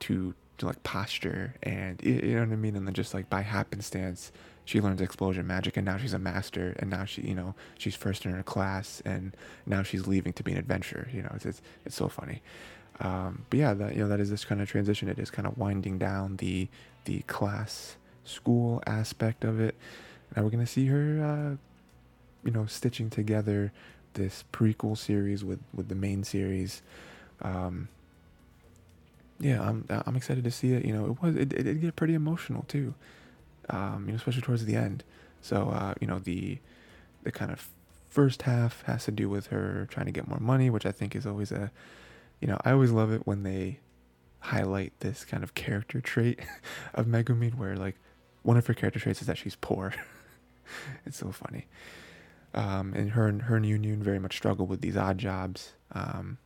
to 0.00 0.34
to 0.44 0.45
like 0.64 0.82
posture 0.82 1.54
and 1.62 2.00
you 2.02 2.34
know 2.34 2.40
what 2.40 2.52
I 2.52 2.56
mean, 2.56 2.76
and 2.76 2.86
then 2.86 2.94
just 2.94 3.12
like 3.12 3.28
by 3.28 3.42
happenstance 3.42 4.32
she 4.64 4.80
learns 4.80 5.00
explosion 5.00 5.46
magic 5.46 5.76
and 5.76 5.84
now 5.84 5.96
she's 5.96 6.14
a 6.14 6.18
master 6.18 6.74
and 6.78 6.90
now 6.90 7.04
she 7.04 7.22
you 7.22 7.34
know 7.34 7.54
she's 7.78 7.94
first 7.94 8.24
in 8.24 8.32
her 8.32 8.42
class 8.42 9.02
and 9.04 9.36
now 9.66 9.82
she's 9.82 10.06
leaving 10.06 10.32
to 10.32 10.42
be 10.42 10.52
an 10.52 10.58
adventurer 10.58 11.08
you 11.12 11.22
know? 11.22 11.30
It's 11.34 11.46
it's, 11.46 11.62
it's 11.84 11.96
so 11.96 12.08
funny. 12.08 12.42
Um, 13.00 13.44
but 13.50 13.58
yeah 13.58 13.74
that 13.74 13.94
you 13.94 14.02
know 14.02 14.08
that 14.08 14.20
is 14.20 14.30
this 14.30 14.44
kind 14.44 14.60
of 14.60 14.68
transition. 14.68 15.08
It 15.08 15.18
is 15.18 15.30
kind 15.30 15.46
of 15.46 15.58
winding 15.58 15.98
down 15.98 16.36
the 16.36 16.68
the 17.04 17.20
class 17.22 17.96
school 18.24 18.82
aspect 18.86 19.44
of 19.44 19.60
it. 19.60 19.74
Now 20.34 20.42
we're 20.42 20.50
gonna 20.50 20.66
see 20.66 20.86
her 20.86 21.22
uh, 21.22 21.56
you 22.44 22.50
know 22.52 22.66
stitching 22.66 23.10
together 23.10 23.72
this 24.14 24.44
prequel 24.52 24.96
series 24.96 25.44
with 25.44 25.60
with 25.74 25.88
the 25.88 25.94
main 25.94 26.24
series. 26.24 26.82
Um, 27.42 27.88
yeah 29.38 29.60
i'm 29.62 29.84
i'm 29.88 30.16
excited 30.16 30.44
to 30.44 30.50
see 30.50 30.72
it 30.72 30.84
you 30.84 30.92
know 30.92 31.06
it 31.06 31.22
was 31.22 31.36
it, 31.36 31.52
it 31.52 31.62
did 31.64 31.80
get 31.80 31.96
pretty 31.96 32.14
emotional 32.14 32.64
too 32.68 32.94
um, 33.70 34.04
you 34.06 34.12
know, 34.12 34.16
especially 34.16 34.42
towards 34.42 34.64
the 34.64 34.76
end. 34.76 35.04
So, 35.40 35.70
uh, 35.70 35.94
you 36.00 36.06
know, 36.06 36.18
the 36.18 36.58
the 37.22 37.32
kind 37.32 37.50
of 37.50 37.68
first 38.08 38.42
half 38.42 38.82
has 38.82 39.04
to 39.04 39.10
do 39.10 39.28
with 39.28 39.48
her 39.48 39.86
trying 39.90 40.06
to 40.06 40.12
get 40.12 40.28
more 40.28 40.38
money, 40.38 40.70
which 40.70 40.86
I 40.86 40.92
think 40.92 41.16
is 41.16 41.26
always 41.26 41.50
a, 41.50 41.70
you 42.40 42.48
know, 42.48 42.58
I 42.64 42.70
always 42.70 42.92
love 42.92 43.12
it 43.12 43.26
when 43.26 43.42
they 43.42 43.80
highlight 44.40 44.92
this 45.00 45.24
kind 45.24 45.42
of 45.42 45.54
character 45.54 46.00
trait 46.00 46.40
of 46.94 47.06
Megumin, 47.06 47.54
where 47.56 47.76
like 47.76 47.96
one 48.42 48.56
of 48.56 48.66
her 48.66 48.74
character 48.74 49.00
traits 49.00 49.20
is 49.20 49.26
that 49.26 49.38
she's 49.38 49.56
poor. 49.56 49.92
it's 51.06 51.18
so 51.18 51.32
funny. 51.32 51.66
Um, 52.54 52.94
and 52.94 53.10
her 53.10 53.26
and 53.26 53.42
her 53.42 53.56
and 53.56 53.66
Yunyun 53.66 53.98
very 53.98 54.18
much 54.18 54.36
struggle 54.36 54.66
with 54.66 54.80
these 54.80 54.96
odd 54.96 55.18
jobs. 55.18 55.72
Um, 55.92 56.38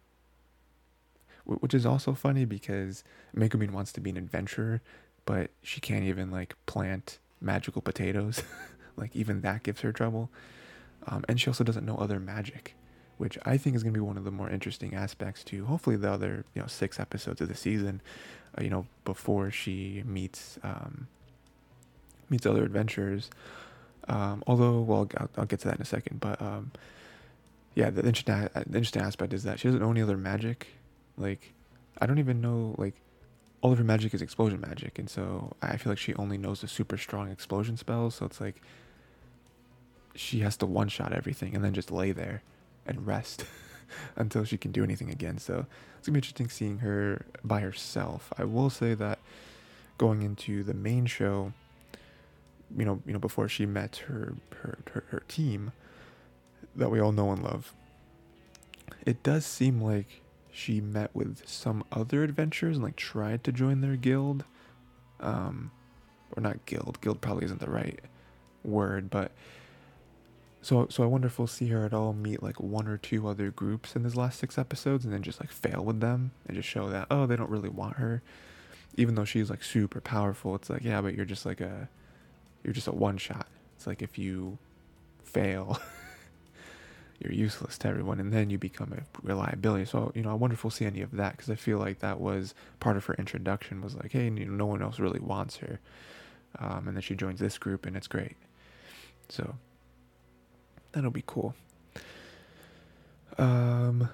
which 1.57 1.75
is 1.75 1.87
also 1.87 2.15
funny 2.15 2.45
because 2.45 3.05
Megumin 3.37 3.71
wants 3.71 3.93
to 3.93 4.01
be 4.01 4.11
an 4.11 4.17
adventurer, 4.17 4.81
but 5.27 5.51
she 5.63 5.81
can't 5.81 6.05
even 6.05 6.31
like 6.31 6.55
plant 6.67 7.19
magical 7.41 7.83
potatoes. 7.83 8.43
like 8.97 9.15
even 9.17 9.41
that 9.43 9.63
gives 9.63 9.81
her 9.81 9.93
trouble. 9.93 10.31
Um, 11.07 11.25
and 11.29 11.41
she 11.41 11.49
also 11.49 11.65
doesn't 11.65 11.87
know 11.87 11.97
other 11.97 12.21
magic, 12.21 12.75
which 13.17 13.39
I 13.45 13.57
think 13.57 13.75
is 13.75 13.83
going 13.83 13.95
to 13.95 13.99
be 13.99 14.05
one 14.05 14.19
of 14.19 14.25
the 14.25 14.31
more 14.31 14.51
interesting 14.51 14.95
aspects 14.95 15.43
to 15.45 15.65
hopefully 15.65 15.97
the 15.97 16.11
other 16.11 16.45
you 16.55 16.63
know 16.63 16.69
six 16.69 17.01
episodes 17.01 17.41
of 17.41 17.49
the 17.49 17.55
season. 17.55 18.01
Uh, 18.59 18.63
you 18.65 18.71
know 18.71 18.87
before 19.05 19.51
she 19.51 20.03
meets 20.05 20.59
um, 20.63 21.07
meets 22.29 22.47
other 22.47 22.65
adventurers. 22.65 23.31
Um, 24.09 24.43
although, 24.47 24.81
well, 24.81 25.09
I'll, 25.19 25.31
I'll, 25.37 25.45
get 25.45 25.61
to 25.61 25.69
that 25.69 25.77
in 25.77 25.83
a 25.83 25.87
second. 25.87 26.21
But 26.21 26.41
um, 26.41 26.73
yeah, 27.75 27.91
the 27.91 28.05
interesting, 28.05 28.49
the 28.55 28.79
interesting 28.79 29.03
aspect 29.03 29.33
is 29.33 29.45
that 29.45 29.61
she 29.61 29.69
doesn't 29.69 29.81
know 29.81 29.91
any 29.91 30.03
other 30.03 30.17
magic. 30.17 30.69
Like, 31.21 31.53
I 31.99 32.07
don't 32.07 32.19
even 32.19 32.41
know 32.41 32.75
like 32.79 32.95
all 33.63 33.73
of 33.73 33.79
her 33.79 33.85
magic 33.85 34.15
is 34.15 34.23
explosion 34.23 34.61
magic, 34.61 34.99
and 34.99 35.09
so 35.09 35.55
I 35.61 35.77
feel 35.77 35.93
like 35.93 35.99
she 35.99 36.15
only 36.15 36.39
knows 36.39 36.63
the 36.63 36.69
super 36.69 36.97
strong 36.97 37.31
explosion 37.31 37.77
spells. 37.77 38.15
So 38.15 38.27
it's 38.27 38.41
like 38.41 38.63
she 40.15 40.41
has 40.41 40.57
to 40.59 40.67
one 40.67 40.89
shot 40.89 41.13
everything 41.13 41.55
and 41.55 41.65
then 41.65 41.75
just 41.75 41.91
lay 41.91 42.13
there 42.13 42.43
and 42.87 43.07
rest 43.07 43.45
until 44.17 44.45
she 44.45 44.57
can 44.57 44.73
do 44.73 44.83
anything 44.83 45.11
again. 45.11 45.39
So 45.39 45.67
it's 45.99 46.07
gonna 46.07 46.15
be 46.15 46.19
interesting 46.19 46.49
seeing 46.49 46.79
her 46.79 47.27
by 47.45 47.61
herself. 47.61 48.33
I 48.39 48.45
will 48.45 48.71
say 48.71 48.95
that 48.95 49.19
going 49.99 50.23
into 50.23 50.63
the 50.63 50.75
main 50.75 51.05
show, 51.07 51.53
you 52.77 52.85
know, 52.85 53.03
you 53.07 53.13
know, 53.13 53.19
before 53.19 53.49
she 53.49 53.67
met 53.67 53.97
her 54.09 54.35
her 54.63 54.79
her, 54.93 55.05
her 55.11 55.23
team 55.29 55.73
that 56.75 56.91
we 56.91 57.01
all 57.01 57.13
know 57.13 57.31
and 57.31 57.43
love, 57.43 57.75
it 59.05 59.23
does 59.23 59.45
seem 59.45 59.83
like 59.83 60.20
she 60.53 60.81
met 60.81 61.11
with 61.15 61.49
some 61.49 61.85
other 61.93 62.23
adventurers 62.25 62.77
and 62.77 62.85
like 62.85 62.97
tried 62.97 63.45
to 63.45 63.53
join 63.53 63.81
their 63.81 63.97
guild. 63.97 64.45
Um, 65.21 65.71
or 66.37 66.41
not 66.43 66.65
guild. 66.67 66.99
Guild 67.01 67.21
probably 67.21 67.45
isn't 67.45 67.61
the 67.61 67.71
right 67.71 68.01
word, 68.65 69.11
but 69.11 69.33
so 70.63 70.87
so 70.91 71.03
I 71.03 71.07
wonder 71.07 71.27
if 71.27 71.39
we'll 71.39 71.49
see 71.49 71.69
her 71.69 71.85
at 71.85 71.95
all 71.95 72.13
meet 72.13 72.43
like 72.43 72.61
one 72.61 72.87
or 72.87 72.99
two 72.99 73.27
other 73.27 73.51
groups 73.51 73.97
in 73.97 74.03
these 74.03 74.17
last 74.17 74.39
six 74.39 74.59
episodes 74.59 75.05
and 75.05 75.15
then 75.15 75.23
just 75.23 75.41
like 75.41 75.51
fail 75.51 75.83
with 75.83 76.01
them 76.01 76.33
and 76.47 76.57
just 76.57 76.69
show 76.69 76.89
that 76.91 77.07
oh 77.11 77.27
they 77.27 77.37
don't 77.37 77.51
really 77.51 77.69
want 77.69 77.97
her, 77.97 78.23
even 78.97 79.15
though 79.15 79.25
she's 79.25 79.51
like 79.51 79.63
super 79.65 80.01
powerful. 80.01 80.55
It's 80.55 80.71
like 80.71 80.85
yeah, 80.85 81.01
but 81.01 81.15
you're 81.15 81.25
just 81.25 81.47
like 81.47 81.61
a 81.61 81.89
you're 82.63 82.75
just 82.75 82.89
a 82.89 82.93
one 82.93 83.19
shot. 83.19 83.49
It's 83.77 83.87
like 83.87 84.03
if 84.03 84.19
you 84.19 84.59
fail. 85.23 85.81
you're 87.21 87.33
useless 87.33 87.79
to 87.79 87.89
everyone 87.89 88.19
and 88.19 88.33
then 88.33 88.51
you 88.51 88.59
become 88.59 88.93
a 88.93 89.03
reliability 89.27 89.85
so 89.85 90.11
you 90.15 90.23
know 90.23 90.31
i 90.31 90.35
wonder 90.35 90.55
if 90.55 90.65
we'll 90.65 90.71
see 90.71 90.87
any 90.87 91.01
of 91.03 91.11
that 91.13 91.37
because 91.37 91.51
i 91.51 91.55
feel 91.55 91.79
like 91.79 91.99
that 92.01 92.21
was 92.21 92.55
part 92.81 92.97
of 92.97 93.05
her 93.05 93.15
introduction 93.15 93.81
was 93.81 93.95
like 93.95 94.13
hey 94.13 94.25
you 94.25 94.31
know, 94.31 94.53
no 94.53 94.67
one 94.67 94.83
else 94.83 94.99
really 94.99 95.21
wants 95.21 95.57
her 95.57 95.81
um, 96.59 96.89
and 96.89 96.97
then 96.97 97.03
she 97.03 97.15
joins 97.15 97.39
this 97.39 97.59
group 97.59 97.87
and 97.87 97.97
it's 97.97 98.09
great 98.09 98.37
so 99.29 99.55
that'll 100.93 101.11
be 101.11 101.25
cool 101.27 101.55
um 103.39 104.09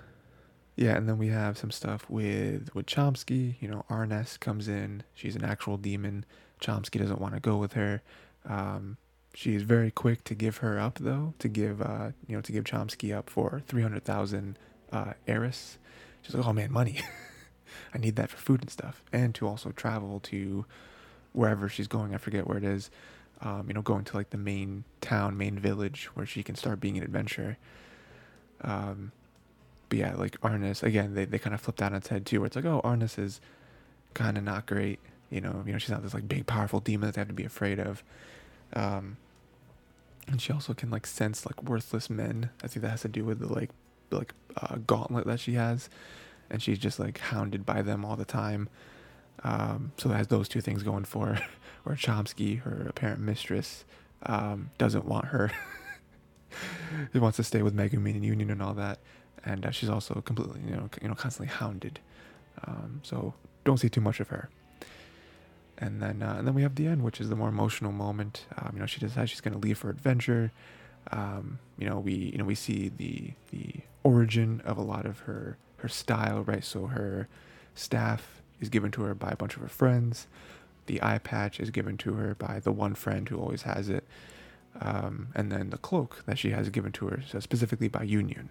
yeah, 0.76 0.94
and 0.94 1.08
then 1.08 1.16
we 1.16 1.28
have 1.28 1.56
some 1.56 1.70
stuff 1.70 2.08
with 2.08 2.74
with 2.74 2.84
Chomusuke. 2.84 3.54
You 3.60 3.68
know, 3.68 3.84
Arnes 3.88 4.38
comes 4.38 4.68
in. 4.68 5.02
She's 5.14 5.34
an 5.34 5.42
actual 5.42 5.78
demon. 5.78 6.26
Chomusuke 6.60 7.00
doesn't 7.00 7.20
want 7.20 7.34
to 7.34 7.40
go 7.40 7.56
with 7.56 7.72
her. 7.72 8.02
Um, 8.44 8.98
she's 9.36 9.62
very 9.62 9.90
quick 9.90 10.24
to 10.24 10.34
give 10.34 10.56
her 10.58 10.80
up, 10.80 10.98
though, 10.98 11.34
to 11.38 11.46
give 11.46 11.82
uh, 11.82 12.10
you 12.26 12.34
know 12.34 12.40
to 12.40 12.50
give 12.52 12.64
Chomusuke 12.64 13.14
up 13.14 13.28
for 13.28 13.62
three 13.68 13.82
hundred 13.82 14.02
thousand 14.02 14.58
uh, 14.90 15.12
Eris. 15.28 15.78
She's 16.22 16.34
like, 16.34 16.44
oh 16.44 16.52
man, 16.52 16.72
money. 16.72 17.00
I 17.94 17.98
need 17.98 18.16
that 18.16 18.30
for 18.30 18.38
food 18.38 18.62
and 18.62 18.70
stuff, 18.70 19.02
and 19.12 19.34
to 19.36 19.46
also 19.46 19.70
travel 19.70 20.20
to 20.20 20.64
wherever 21.32 21.68
she's 21.68 21.86
going. 21.86 22.14
I 22.14 22.18
forget 22.18 22.46
where 22.46 22.58
it 22.58 22.64
is. 22.64 22.90
Um, 23.42 23.66
you 23.68 23.74
know, 23.74 23.82
going 23.82 24.04
to 24.04 24.16
like 24.16 24.30
the 24.30 24.38
main 24.38 24.84
town, 25.02 25.36
main 25.36 25.58
village 25.58 26.06
where 26.14 26.24
she 26.24 26.42
can 26.42 26.54
start 26.54 26.80
being 26.80 26.96
an 26.96 27.04
adventurer. 27.04 27.58
Um, 28.62 29.12
but 29.90 29.98
yeah, 29.98 30.14
like 30.14 30.40
Arnes 30.40 30.82
again, 30.82 31.14
they, 31.14 31.26
they 31.26 31.38
kind 31.38 31.52
of 31.52 31.60
flipped 31.60 31.80
that 31.80 31.92
on 31.92 31.98
its 31.98 32.08
head 32.08 32.24
too, 32.24 32.40
where 32.40 32.46
it's 32.46 32.56
like, 32.56 32.64
oh, 32.64 32.80
Arnes 32.82 33.18
is 33.18 33.42
kind 34.14 34.38
of 34.38 34.44
not 34.44 34.64
great. 34.64 35.00
You 35.28 35.42
know, 35.42 35.62
you 35.66 35.72
know, 35.72 35.78
she's 35.78 35.90
not 35.90 36.02
this 36.02 36.14
like 36.14 36.26
big, 36.26 36.46
powerful 36.46 36.80
demon 36.80 37.08
that 37.08 37.16
they 37.16 37.20
have 37.20 37.28
to 37.28 37.34
be 37.34 37.44
afraid 37.44 37.78
of. 37.78 38.02
Um, 38.72 39.18
and 40.28 40.40
she 40.40 40.52
also 40.52 40.74
can 40.74 40.90
like 40.90 41.06
sense 41.06 41.46
like 41.46 41.62
worthless 41.62 42.10
men. 42.10 42.50
I 42.62 42.68
think 42.68 42.82
that 42.82 42.90
has 42.90 43.02
to 43.02 43.08
do 43.08 43.24
with 43.24 43.38
the 43.38 43.52
like 43.52 43.70
like 44.10 44.34
uh, 44.56 44.76
gauntlet 44.86 45.26
that 45.26 45.40
she 45.40 45.54
has, 45.54 45.88
and 46.50 46.62
she's 46.62 46.78
just 46.78 46.98
like 46.98 47.18
hounded 47.18 47.64
by 47.64 47.82
them 47.82 48.04
all 48.04 48.16
the 48.16 48.24
time. 48.24 48.68
Um, 49.44 49.92
so 49.96 50.08
has 50.10 50.28
those 50.28 50.48
two 50.48 50.60
things 50.60 50.82
going 50.82 51.04
for 51.04 51.26
her. 51.26 51.46
Where 51.84 51.94
Chomusuke, 51.94 52.62
her 52.62 52.86
apparent 52.88 53.20
mistress, 53.20 53.84
um, 54.24 54.70
doesn't 54.76 55.04
want 55.04 55.26
her. 55.26 55.52
he 57.12 57.18
wants 57.20 57.36
to 57.36 57.44
stay 57.44 57.62
with 57.62 57.76
Megumin 57.76 58.16
and 58.16 58.24
Yunyun 58.24 58.50
and 58.50 58.62
all 58.62 58.74
that, 58.74 58.98
and 59.44 59.64
uh, 59.64 59.70
she's 59.70 59.88
also 59.88 60.20
completely, 60.20 60.60
you 60.66 60.74
know, 60.74 60.90
you 61.00 61.08
know, 61.08 61.14
constantly 61.14 61.54
hounded. 61.54 62.00
Um, 62.66 63.00
so 63.04 63.34
don't 63.64 63.78
see 63.78 63.88
too 63.88 64.00
much 64.00 64.18
of 64.18 64.28
her. 64.28 64.48
And 65.78 66.00
then, 66.02 66.22
uh, 66.22 66.36
and 66.38 66.46
then 66.46 66.54
we 66.54 66.62
have 66.62 66.74
the 66.74 66.86
end, 66.86 67.02
which 67.02 67.20
is 67.20 67.28
the 67.28 67.36
more 67.36 67.48
emotional 67.48 67.92
moment. 67.92 68.46
Um, 68.56 68.70
you 68.74 68.80
know, 68.80 68.86
she 68.86 69.00
decides 69.00 69.30
she's 69.30 69.42
going 69.42 69.52
to 69.52 69.58
leave 69.58 69.78
for 69.78 69.90
adventure. 69.90 70.52
Um, 71.12 71.58
you 71.78 71.86
know, 71.88 71.98
we, 71.98 72.14
you 72.14 72.38
know, 72.38 72.44
we 72.44 72.54
see 72.54 72.88
the 72.88 73.32
the 73.50 73.80
origin 74.02 74.62
of 74.64 74.78
a 74.78 74.82
lot 74.82 75.04
of 75.06 75.20
her 75.20 75.58
her 75.78 75.88
style, 75.88 76.42
right? 76.42 76.64
So 76.64 76.86
her 76.86 77.28
staff 77.74 78.40
is 78.60 78.68
given 78.68 78.90
to 78.92 79.02
her 79.02 79.14
by 79.14 79.30
a 79.30 79.36
bunch 79.36 79.56
of 79.56 79.62
her 79.62 79.68
friends. 79.68 80.26
The 80.86 81.02
eye 81.02 81.18
patch 81.18 81.60
is 81.60 81.70
given 81.70 81.96
to 81.98 82.14
her 82.14 82.34
by 82.34 82.60
the 82.60 82.72
one 82.72 82.94
friend 82.94 83.28
who 83.28 83.38
always 83.38 83.62
has 83.62 83.88
it. 83.88 84.04
Um, 84.80 85.28
and 85.34 85.50
then 85.50 85.70
the 85.70 85.78
cloak 85.78 86.22
that 86.26 86.38
she 86.38 86.50
has 86.50 86.68
given 86.68 86.92
to 86.92 87.06
her, 87.08 87.22
so 87.26 87.40
specifically 87.40 87.88
by 87.88 88.06
Yunyun. 88.06 88.48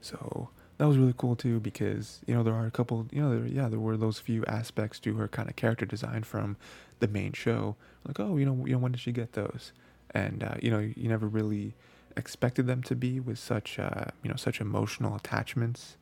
So 0.00 0.50
that 0.82 0.88
was 0.88 0.98
really 0.98 1.14
cool 1.16 1.36
too 1.36 1.60
because 1.60 2.18
you 2.26 2.34
know 2.34 2.42
there 2.42 2.54
are 2.54 2.66
a 2.66 2.70
couple 2.72 3.06
you 3.12 3.22
know 3.22 3.30
there, 3.30 3.46
yeah 3.46 3.68
there 3.68 3.78
were 3.78 3.96
those 3.96 4.18
few 4.18 4.44
aspects 4.46 4.98
to 4.98 5.14
her 5.14 5.28
kind 5.28 5.48
of 5.48 5.54
character 5.54 5.86
design 5.86 6.24
from 6.24 6.56
the 6.98 7.06
main 7.06 7.32
show. 7.32 7.76
Like 8.04 8.18
oh 8.18 8.36
you 8.36 8.44
know 8.44 8.66
you 8.66 8.72
know 8.72 8.78
when 8.78 8.90
did 8.90 9.00
she 9.00 9.12
get 9.12 9.34
those? 9.34 9.70
And 10.10 10.42
uh, 10.42 10.56
you 10.60 10.72
know 10.72 10.80
you 10.80 11.08
never 11.08 11.28
really 11.28 11.74
expected 12.16 12.66
them 12.66 12.82
to 12.82 12.96
be 12.96 13.20
with 13.20 13.38
such 13.38 13.78
uh, 13.78 14.06
you 14.24 14.28
know 14.28 14.34
such 14.34 14.60
emotional 14.60 15.14
attachments. 15.14 15.96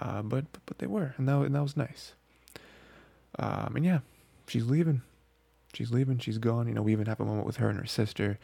Uh, 0.00 0.22
but 0.22 0.46
but 0.64 0.78
they 0.78 0.86
were 0.86 1.14
and 1.18 1.28
that, 1.28 1.36
and 1.42 1.54
that 1.54 1.62
was 1.62 1.76
nice. 1.76 2.14
Um, 3.38 3.76
and 3.76 3.84
yeah 3.84 3.98
she's 4.46 4.64
leaving. 4.64 5.02
She's 5.74 5.90
leaving 5.90 6.20
she's 6.20 6.38
gone. 6.38 6.68
You 6.68 6.72
know 6.72 6.80
we 6.80 6.92
even 6.92 7.04
have 7.04 7.20
a 7.20 7.26
moment 7.26 7.44
with 7.44 7.58
her 7.58 7.68
and 7.68 7.78
her 7.78 7.84
sister 7.84 8.38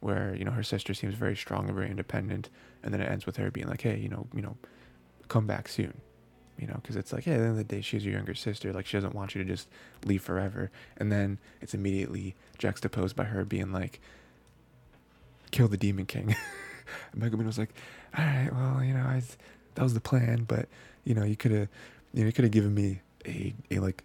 where 0.00 0.34
you 0.34 0.44
know 0.44 0.50
her 0.50 0.62
sister 0.62 0.92
seems 0.92 1.14
very 1.14 1.34
strong 1.34 1.64
and 1.64 1.74
very 1.74 1.88
independent 1.88 2.50
and 2.82 2.92
then 2.92 3.00
it 3.00 3.10
ends 3.10 3.24
with 3.24 3.38
her 3.38 3.50
being 3.50 3.68
like 3.68 3.80
hey 3.80 3.98
you 3.98 4.10
know 4.10 4.26
you 4.34 4.42
know 4.42 4.54
come 5.28 5.46
back 5.46 5.68
soon 5.68 6.00
you 6.58 6.66
know 6.66 6.74
because 6.74 6.96
it's 6.96 7.12
like 7.12 7.24
hey 7.24 7.32
at 7.32 7.38
the 7.38 7.42
end 7.42 7.52
of 7.52 7.56
the 7.56 7.64
day 7.64 7.80
she's 7.80 8.04
your 8.04 8.14
younger 8.14 8.34
sister 8.34 8.72
like 8.72 8.86
she 8.86 8.96
doesn't 8.96 9.14
want 9.14 9.34
you 9.34 9.42
to 9.42 9.48
just 9.48 9.68
leave 10.04 10.22
forever. 10.22 10.70
And 10.96 11.10
then 11.10 11.38
it's 11.60 11.74
immediately 11.74 12.34
juxtaposed 12.58 13.16
by 13.16 13.24
her 13.24 13.44
being 13.44 13.72
like 13.72 14.00
kill 15.50 15.68
the 15.68 15.76
demon 15.76 16.06
king. 16.06 16.34
And 17.12 17.22
megumin 17.22 17.46
was 17.46 17.58
like 17.58 17.70
all 18.16 18.24
right 18.24 18.50
well 18.52 18.84
you 18.84 18.92
know 18.92 19.00
I, 19.00 19.22
that 19.74 19.82
was 19.82 19.94
the 19.94 20.00
plan 20.00 20.44
but 20.44 20.68
you 21.02 21.14
know 21.14 21.24
you 21.24 21.34
could 21.34 21.50
have 21.50 21.68
you 22.12 22.20
know 22.20 22.26
you 22.26 22.32
could 22.32 22.44
have 22.44 22.52
given 22.52 22.74
me 22.74 23.00
a, 23.26 23.54
a 23.70 23.78
like 23.78 24.04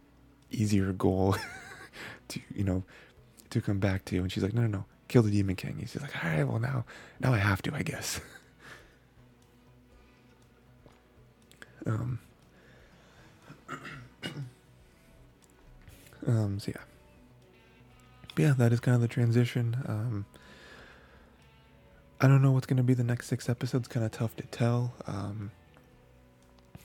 easier 0.50 0.94
goal 0.94 1.36
to 2.30 2.40
you 2.56 2.64
know 2.64 2.84
to 3.50 3.62
come 3.62 3.80
back 3.80 4.06
to. 4.06 4.18
And 4.18 4.32
she's 4.32 4.44
like 4.44 4.54
no 4.54 4.62
no 4.62 4.68
no. 4.68 4.86
Kill 5.10 5.24
the 5.24 5.32
demon 5.32 5.56
king. 5.58 5.76
He's 5.80 6.00
like 6.00 6.24
all 6.24 6.32
right 6.32 6.48
well 6.48 6.60
now 6.60 6.86
now 7.20 7.34
i 7.34 7.38
have 7.38 7.62
to 7.64 7.76
i 7.76 7.82
guess 7.82 8.22
um 11.90 12.20
um 16.28 16.60
so 16.60 16.72
yeah. 16.76 16.84
But 18.36 18.42
yeah 18.44 18.54
that 18.58 18.72
is 18.74 18.80
kind 18.80 18.96
of 18.96 19.02
the 19.02 19.08
transition. 19.08 19.78
Um 19.88 20.26
i 22.22 22.28
don't 22.28 22.42
know 22.42 22.52
what's 22.52 22.68
going 22.68 22.78
to 22.78 22.84
be 22.84 22.94
the 22.94 23.04
next 23.04 23.28
six 23.28 23.48
episodes 23.48 23.88
kind 23.88 24.06
of 24.06 24.12
tough 24.12 24.36
to 24.38 24.44
tell. 24.44 24.94
Um 25.08 25.52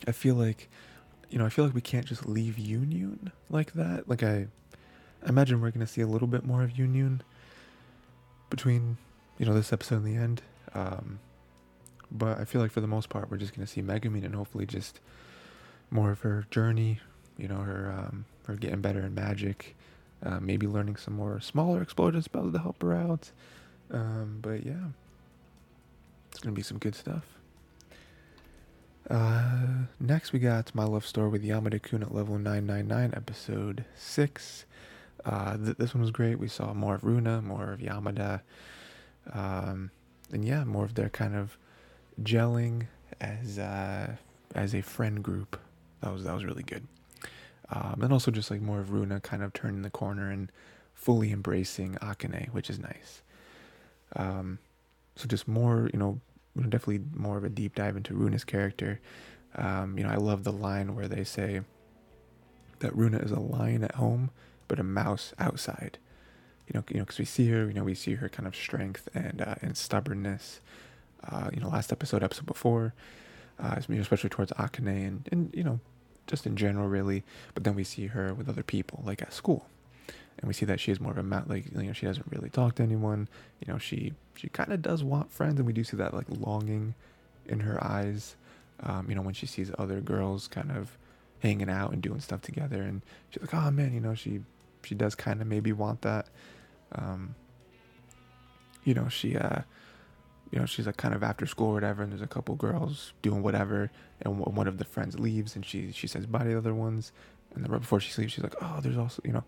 i 0.07 0.13
feel 0.13 0.35
like 0.35 0.69
you 1.31 1.39
know 1.39 1.47
i 1.47 1.49
feel 1.49 1.65
like 1.65 1.75
we 1.75 1.81
can't 1.81 2.07
just 2.07 2.27
leave 2.27 2.55
Yunyun 2.55 3.33
like 3.51 3.73
that. 3.75 4.09
Like 4.09 4.23
i 4.23 4.49
I 5.25 5.29
imagine 5.29 5.61
we're 5.61 5.71
going 5.71 5.87
to 5.87 5.91
see 5.91 6.03
a 6.03 6.07
little 6.07 6.29
bit 6.29 6.45
more 6.45 6.63
of 6.63 6.73
Yunyun 6.73 7.21
between, 8.51 8.99
you 9.39 9.47
know, 9.47 9.55
this 9.55 9.73
episode 9.73 9.97
and 9.97 10.05
the 10.05 10.17
end. 10.17 10.43
Um, 10.75 11.19
but 12.15 12.39
I 12.39 12.45
feel 12.45 12.61
like 12.61 12.71
for 12.71 12.81
the 12.81 12.87
most 12.87 13.09
part, 13.09 13.31
we're 13.31 13.37
just 13.37 13.53
to 13.55 13.67
see 13.67 13.83
Megumin 13.83 14.25
and 14.25 14.35
hopefully 14.35 14.67
just 14.67 15.01
more 15.91 16.13
of 16.13 16.21
her 16.21 16.47
journey, 16.51 17.01
you 17.37 17.49
know, 17.49 17.57
her, 17.57 17.93
um, 17.97 18.25
her 18.47 18.55
getting 18.55 18.81
better 18.81 19.01
in 19.01 19.15
magic, 19.15 19.75
uh, 20.23 20.39
maybe 20.41 20.67
learning 20.67 20.97
some 20.97 21.15
more 21.15 21.41
smaller 21.41 21.83
explosion 21.83 22.23
spells 22.23 22.53
to 22.53 22.59
help 22.61 22.81
her 22.83 22.95
out. 22.95 23.31
Um, 23.91 24.39
but 24.41 24.65
yeah, 24.65 24.87
it's 26.31 26.41
to 26.41 26.51
be 26.53 26.63
some 26.63 26.79
good 26.79 26.95
stuff. 26.95 27.25
Uh, 29.11 29.85
next 30.01 30.33
we 30.33 30.39
got 30.39 30.75
My 30.75 30.85
Love 30.85 31.07
Story 31.07 31.29
with 31.29 31.45
Yamada 31.45 31.83
Kun 31.83 32.03
at 32.03 32.15
level 32.15 32.39
999, 32.39 33.13
episode 33.15 33.85
6. 33.97 34.65
Uh, 35.25 35.57
th- 35.57 35.77
this 35.77 35.95
one 35.95 36.01
was 36.01 36.11
great. 36.11 36.39
We 36.39 36.49
saw 36.49 36.73
more 36.73 36.95
of 36.95 37.05
Runa, 37.05 37.43
more 37.43 37.73
of 37.73 37.81
Yamada, 37.81 38.41
um, 39.33 39.91
and 40.33 40.45
yeah, 40.45 40.65
more 40.65 40.85
of 40.85 40.95
their 40.95 41.11
kind 41.11 41.35
of 41.35 41.59
gelling 42.23 42.87
as 43.21 43.59
uh, 43.59 44.17
as 44.55 44.75
a 44.75 44.83
friend 44.83 45.23
group. 45.23 45.59
That 46.01 46.13
was 46.13 46.25
that 46.25 46.35
was 46.35 46.45
really 46.45 46.63
good. 46.63 46.87
Um, 47.71 48.01
and 48.03 48.13
also 48.13 48.31
just 48.31 48.51
like 48.51 48.61
more 48.61 48.81
of 48.81 48.91
Runa 48.91 49.21
kind 49.21 49.43
of 49.43 49.53
turning 49.53 49.83
the 49.83 49.91
corner 49.91 50.31
and 50.31 50.53
fully 50.95 51.33
embracing 51.33 51.95
Akane, 51.95 52.53
which 52.53 52.69
is 52.69 52.79
nice. 52.79 53.23
Um, 54.15 54.59
so 55.17 55.27
just 55.27 55.49
more, 55.49 55.89
you 55.93 55.99
know, 55.99 56.21
definitely 56.57 57.01
more 57.15 57.39
of 57.39 57.45
a 57.45 57.49
deep 57.49 57.75
dive 57.75 57.97
into 57.97 58.15
Runa's 58.15 58.45
character. 58.45 59.01
Um, 59.57 59.97
you 59.97 60.05
know, 60.05 60.11
I 60.11 60.17
love 60.17 60.45
the 60.45 60.53
line 60.53 60.95
where 60.95 61.09
they 61.09 61.25
say 61.25 61.63
that 62.81 62.95
Runa 62.95 63.19
is 63.19 63.31
a 63.31 63.41
lion 63.41 63.83
at 63.83 63.95
home 63.95 64.31
but 64.69 64.79
a 64.79 64.83
mouse 64.83 65.33
outside. 65.39 65.99
You 66.67 66.79
know, 66.79 66.85
you 66.89 66.97
know, 66.99 67.05
because 67.05 67.19
we 67.19 67.25
see 67.25 67.49
her, 67.51 67.67
you 67.67 67.75
know, 67.75 67.85
we 67.85 67.95
see 67.95 68.15
her 68.15 68.29
kind 68.29 68.47
of 68.47 68.57
strength 68.57 69.09
and 69.15 69.43
uh, 69.43 69.57
and 69.61 69.77
stubbornness. 69.77 70.61
Uh, 71.31 71.51
you 71.53 71.61
know, 71.61 71.69
last 71.69 71.93
episode, 71.93 72.23
episode 72.23 72.47
before, 72.47 72.95
uh, 73.59 73.77
especially 73.79 74.31
towards 74.31 74.53
Akane 74.53 75.07
and 75.07 75.29
and 75.31 75.55
you 75.55 75.65
know, 75.65 75.81
just 76.27 76.47
in 76.47 76.57
general, 76.57 76.89
really. 76.89 77.23
But 77.55 77.65
then 77.65 77.75
we 77.75 77.85
see 77.85 78.09
her 78.09 78.35
with 78.35 78.49
other 78.49 78.63
people, 78.63 79.03
like 79.05 79.23
at 79.23 79.33
school, 79.33 79.67
and 80.39 80.49
we 80.49 80.55
see 80.55 80.67
that 80.67 80.81
she 80.81 80.93
is 80.93 81.01
more 81.01 81.13
of 81.13 81.19
a 81.19 81.23
mat. 81.23 81.49
Like 81.49 81.67
you 81.73 81.83
know, 81.83 81.93
she 81.93 82.07
doesn't 82.07 82.27
really 82.31 82.51
talk 82.51 82.77
to 82.77 82.83
anyone. 82.83 83.29
You 83.61 83.73
know, 83.73 83.79
she 83.79 84.13
she 84.35 84.49
kind 84.49 84.73
of 84.73 84.83
does 84.83 85.03
want 85.03 85.33
friends, 85.33 85.59
and 85.59 85.67
we 85.67 85.73
do 85.73 85.85
see 85.85 85.97
that 85.97 86.15
like 86.15 86.27
longing 86.29 86.95
in 87.47 87.61
her 87.61 87.83
eyes. 87.83 88.37
Um, 88.83 89.07
you 89.09 89.15
know, 89.15 89.23
when 89.23 89.35
she 89.35 89.47
sees 89.47 89.71
other 89.79 90.01
girls 90.01 90.49
kind 90.49 90.73
of 90.73 90.99
hanging 91.39 91.71
out 91.71 91.93
and 91.93 92.03
doing 92.03 92.21
stuff 92.21 92.43
together, 92.43 92.83
and 92.83 93.03
she's 93.31 93.43
like, 93.43 93.55
oh 93.55 93.71
man, 93.71 93.95
you 93.95 94.01
know, 94.01 94.15
she 94.15 94.41
she 94.83 94.95
does 94.95 95.15
kind 95.15 95.41
of 95.41 95.47
maybe 95.47 95.73
want 95.73 96.03
that. 96.03 96.27
Um, 96.93 97.35
you 98.85 98.95
know, 98.95 99.09
she, 99.09 99.37
uh, 99.37 99.63
you 100.55 100.61
know, 100.61 100.67
she's 100.67 100.87
like 100.87 100.97
kind 100.97 101.17
of 101.17 101.25
after 101.25 101.47
school 101.47 101.71
or 101.71 101.75
whatever, 101.75 102.05
and 102.05 102.13
there's 102.13 102.23
a 102.23 102.29
couple 102.29 102.55
girls 102.55 103.13
doing 103.23 103.43
whatever, 103.43 103.91
and 104.21 104.39
one 104.39 104.69
of 104.69 104.79
the 104.79 104.85
friends 104.85 105.19
leaves, 105.19 105.57
and 105.57 105.67
she 105.67 105.91
she 105.91 106.07
says 106.07 106.27
bye 106.27 106.45
to 106.45 106.51
the 106.51 106.57
other 106.57 106.73
ones, 106.73 107.11
and 107.53 107.65
then 107.65 107.73
right 107.73 107.81
before 107.81 107.99
she 107.99 108.21
leaves, 108.21 108.35
she's 108.35 108.45
like, 108.45 108.55
oh, 108.63 108.79
there's 108.81 108.97
also, 108.97 109.21
you 109.25 109.33
know, 109.33 109.43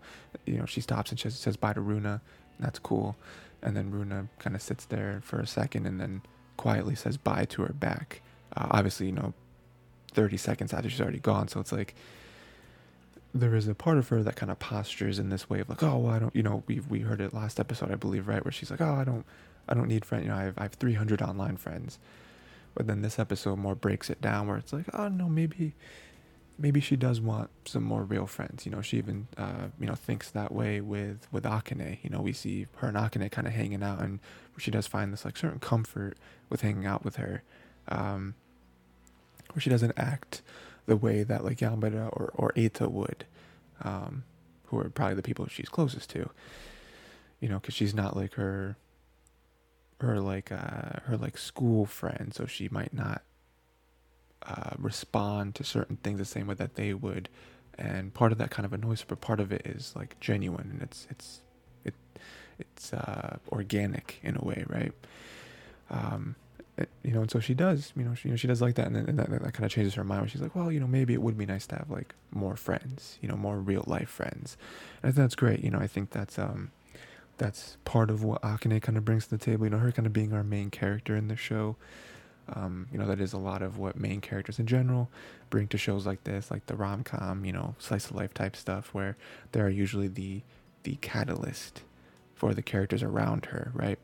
you 0.45 0.57
know, 0.57 0.65
she 0.65 0.81
stops 0.81 1.09
and 1.09 1.17
she 1.17 1.29
says 1.29 1.55
bye 1.55 1.71
to 1.71 1.79
Runa, 1.79 2.19
that's 2.59 2.77
cool, 2.79 3.15
and 3.63 3.77
then 3.77 3.89
Runa 3.89 4.27
kind 4.39 4.53
of 4.53 4.61
sits 4.61 4.83
there 4.83 5.21
for 5.23 5.39
a 5.39 5.47
second, 5.47 5.85
and 5.85 6.01
then 6.01 6.23
quietly 6.57 6.93
says 6.93 7.15
bye 7.15 7.45
to 7.45 7.61
her 7.61 7.71
back. 7.71 8.21
Uh, 8.57 8.67
obviously, 8.71 9.05
you 9.05 9.13
know, 9.13 9.33
30 10.11 10.35
seconds 10.35 10.73
after 10.73 10.89
she's 10.89 10.99
already 10.99 11.19
gone, 11.19 11.47
so 11.47 11.61
it's 11.61 11.71
like 11.71 11.95
there 13.33 13.55
is 13.55 13.69
a 13.69 13.75
part 13.75 13.97
of 13.97 14.09
her 14.09 14.23
that 14.23 14.35
kind 14.35 14.51
of 14.51 14.59
postures 14.59 15.19
in 15.19 15.29
this 15.29 15.49
way 15.49 15.61
of 15.61 15.69
like, 15.69 15.83
oh, 15.83 15.99
well, 15.99 16.13
I 16.13 16.19
don't, 16.19 16.35
you 16.35 16.43
know, 16.43 16.63
we 16.67 16.81
we 16.81 16.99
heard 16.99 17.21
it 17.21 17.33
last 17.33 17.61
episode, 17.61 17.93
I 17.93 17.95
believe, 17.95 18.27
right, 18.27 18.43
where 18.43 18.51
she's 18.51 18.69
like, 18.69 18.81
oh, 18.81 18.93
I 18.93 19.05
don't, 19.05 19.25
I 19.67 19.73
don't 19.73 19.87
need 19.87 20.05
friends, 20.05 20.25
you 20.25 20.29
know, 20.31 20.37
I 20.37 20.43
have, 20.43 20.57
I 20.57 20.63
have 20.63 20.73
300 20.73 21.21
online 21.21 21.57
friends, 21.57 21.99
But 22.75 22.87
then 22.87 23.01
this 23.01 23.19
episode 23.19 23.57
more 23.57 23.75
breaks 23.75 24.09
it 24.09 24.21
down 24.21 24.47
where 24.47 24.57
it's 24.57 24.73
like, 24.73 24.85
oh 24.93 25.07
no, 25.07 25.27
maybe 25.27 25.73
maybe 26.57 26.79
she 26.79 26.95
does 26.95 27.21
want 27.21 27.49
some 27.65 27.83
more 27.83 28.03
real 28.03 28.25
friends. 28.25 28.65
You 28.65 28.71
know, 28.71 28.81
she 28.81 28.97
even 28.97 29.27
uh, 29.37 29.67
you 29.79 29.87
know 29.87 29.95
thinks 29.95 30.29
that 30.31 30.51
way 30.51 30.81
with 30.81 31.27
with 31.31 31.43
Akane. 31.43 31.99
You 32.03 32.09
know, 32.09 32.21
we 32.21 32.33
see 32.33 32.67
her 32.77 32.87
and 32.87 32.97
Akane 32.97 33.29
kind 33.31 33.47
of 33.47 33.53
hanging 33.53 33.83
out, 33.83 34.01
and 34.01 34.19
she 34.57 34.71
does 34.71 34.87
find 34.87 35.13
this 35.13 35.25
like 35.25 35.37
certain 35.37 35.59
comfort 35.59 36.17
with 36.49 36.61
hanging 36.61 36.85
out 36.85 37.03
with 37.03 37.17
her, 37.17 37.43
um, 37.89 38.35
where 39.53 39.61
she 39.61 39.69
doesn't 39.69 39.93
act 39.97 40.41
the 40.85 40.97
way 40.97 41.23
that 41.23 41.43
like 41.43 41.59
Yamada 41.59 42.07
or 42.13 42.31
or 42.35 42.51
Eita 42.55 42.89
would, 42.89 43.25
um, 43.83 44.23
who 44.65 44.79
are 44.79 44.89
probably 44.89 45.15
the 45.15 45.23
people 45.23 45.47
she's 45.47 45.69
closest 45.69 46.09
to. 46.11 46.29
You 47.39 47.49
know, 47.49 47.59
because 47.59 47.75
she's 47.75 47.93
not 47.93 48.15
like 48.15 48.33
her 48.33 48.77
her 49.99 50.19
like 50.19 50.51
uh 50.51 50.99
her 51.05 51.17
like 51.17 51.37
school 51.37 51.85
friend, 51.85 52.33
so 52.33 52.45
she 52.45 52.69
might 52.69 52.93
not 52.93 53.23
uh, 54.43 54.71
respond 54.77 55.55
to 55.55 55.63
certain 55.63 55.97
things 55.97 56.19
the 56.19 56.25
same 56.25 56.47
way 56.47 56.55
that 56.55 56.75
they 56.75 56.93
would, 56.93 57.29
and 57.77 58.13
part 58.13 58.31
of 58.31 58.37
that 58.37 58.49
kind 58.51 58.65
of 58.65 58.73
annoys 58.73 59.01
her, 59.01 59.07
but 59.09 59.21
part 59.21 59.39
of 59.39 59.51
it 59.51 59.65
is 59.65 59.93
like 59.95 60.19
genuine 60.19 60.69
and 60.71 60.81
it's 60.81 61.07
it's 61.09 61.41
it 61.83 61.93
it's 62.59 62.93
uh, 62.93 63.37
organic 63.51 64.19
in 64.23 64.37
a 64.37 64.43
way, 64.43 64.63
right? 64.67 64.91
Um, 65.89 66.35
it, 66.77 66.89
you 67.03 67.11
know, 67.11 67.21
and 67.21 67.31
so 67.31 67.39
she 67.39 67.53
does, 67.55 67.91
you 67.95 68.03
know, 68.03 68.13
she, 68.13 68.27
you 68.27 68.33
know, 68.33 68.37
she 68.37 68.47
does 68.47 68.61
like 68.61 68.75
that, 68.75 68.85
and 68.87 68.95
then 68.95 69.09
and 69.09 69.17
that, 69.19 69.29
that 69.29 69.53
kind 69.53 69.65
of 69.65 69.71
changes 69.71 69.95
her 69.95 70.03
mind. 70.03 70.21
Where 70.21 70.29
she's 70.29 70.41
like, 70.41 70.55
well, 70.55 70.71
you 70.71 70.79
know, 70.79 70.87
maybe 70.87 71.13
it 71.13 71.21
would 71.21 71.37
be 71.37 71.45
nice 71.45 71.65
to 71.67 71.75
have 71.75 71.89
like 71.89 72.13
more 72.31 72.55
friends, 72.55 73.17
you 73.21 73.27
know, 73.27 73.35
more 73.35 73.57
real 73.57 73.83
life 73.87 74.09
friends, 74.09 74.57
and 75.01 75.13
that's 75.13 75.35
great. 75.35 75.63
You 75.63 75.71
know, 75.71 75.79
I 75.79 75.87
think 75.87 76.11
that's 76.11 76.37
um, 76.37 76.71
that's 77.37 77.77
part 77.85 78.09
of 78.09 78.23
what 78.23 78.41
Akane 78.41 78.81
kind 78.81 78.97
of 78.97 79.05
brings 79.05 79.25
to 79.25 79.37
the 79.37 79.43
table. 79.43 79.65
You 79.65 79.71
know, 79.71 79.77
her 79.77 79.91
kind 79.91 80.05
of 80.05 80.13
being 80.13 80.33
our 80.33 80.43
main 80.43 80.69
character 80.69 81.15
in 81.15 81.27
the 81.27 81.35
show. 81.35 81.75
Um, 82.53 82.87
you 82.91 82.97
know, 82.97 83.05
that 83.07 83.19
is 83.19 83.33
a 83.33 83.37
lot 83.37 83.61
of 83.61 83.77
what 83.77 83.99
main 83.99 84.21
characters 84.21 84.57
in 84.57 84.67
general 84.67 85.09
bring 85.49 85.67
to 85.67 85.77
shows 85.77 86.05
like 86.05 86.23
this, 86.23 86.49
like 86.49 86.65
the 86.67 86.75
rom 86.75 87.03
com, 87.03 87.43
you 87.43 87.51
know, 87.51 87.75
slice 87.77 88.09
of 88.09 88.15
life 88.15 88.33
type 88.33 88.55
stuff, 88.55 88.93
where 88.93 89.17
they 89.51 89.59
are 89.59 89.69
usually 89.69 90.07
the 90.07 90.41
the 90.83 90.95
catalyst 91.01 91.81
for 92.35 92.53
the 92.53 92.61
characters 92.61 93.03
around 93.03 93.47
her, 93.47 93.71
right? 93.73 93.99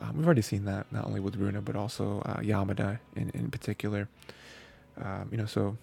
Um, 0.00 0.16
we've 0.16 0.26
already 0.26 0.42
seen 0.42 0.64
that 0.66 0.90
not 0.92 1.06
only 1.06 1.20
with 1.20 1.36
Runa 1.36 1.60
but 1.60 1.76
also 1.76 2.20
uh, 2.20 2.36
Yamada 2.38 3.00
in 3.16 3.30
in 3.30 3.50
particular. 3.50 4.08
Um, 5.02 5.28
you 5.30 5.36
know, 5.36 5.46
so 5.46 5.76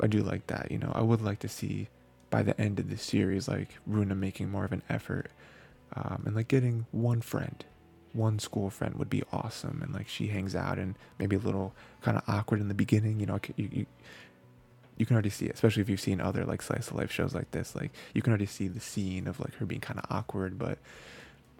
I 0.00 0.06
do 0.06 0.22
like 0.22 0.46
that. 0.48 0.70
You 0.70 0.78
know, 0.78 0.92
I 0.94 1.02
would 1.02 1.22
like 1.22 1.38
to 1.40 1.48
see 1.48 1.88
by 2.30 2.42
the 2.42 2.58
end 2.60 2.78
of 2.78 2.88
the 2.88 2.96
series, 2.96 3.48
like 3.48 3.70
Runa 3.86 4.14
making 4.14 4.50
more 4.50 4.64
of 4.64 4.72
an 4.72 4.82
effort 4.88 5.30
um, 5.94 6.22
and 6.26 6.36
like 6.36 6.48
getting 6.48 6.86
one 6.92 7.20
friend 7.20 7.64
one 8.12 8.38
school 8.38 8.70
friend 8.70 8.96
would 8.96 9.10
be 9.10 9.22
awesome 9.32 9.80
and 9.82 9.94
like 9.94 10.08
she 10.08 10.28
hangs 10.28 10.54
out 10.54 10.78
and 10.78 10.96
maybe 11.18 11.36
a 11.36 11.38
little 11.38 11.72
kind 12.02 12.16
of 12.16 12.24
awkward 12.26 12.60
in 12.60 12.68
the 12.68 12.74
beginning 12.74 13.20
you 13.20 13.26
know 13.26 13.38
you, 13.56 13.68
you 13.70 13.86
you 14.96 15.06
can 15.06 15.14
already 15.14 15.30
see 15.30 15.46
it 15.46 15.54
especially 15.54 15.80
if 15.80 15.88
you've 15.88 16.00
seen 16.00 16.20
other 16.20 16.44
like 16.44 16.60
slice 16.60 16.88
of 16.88 16.96
life 16.96 17.10
shows 17.10 17.34
like 17.34 17.50
this 17.52 17.74
like 17.74 17.92
you 18.14 18.20
can 18.20 18.32
already 18.32 18.46
see 18.46 18.68
the 18.68 18.80
scene 18.80 19.26
of 19.26 19.38
like 19.40 19.54
her 19.54 19.66
being 19.66 19.80
kind 19.80 19.98
of 19.98 20.04
awkward 20.10 20.58
but 20.58 20.78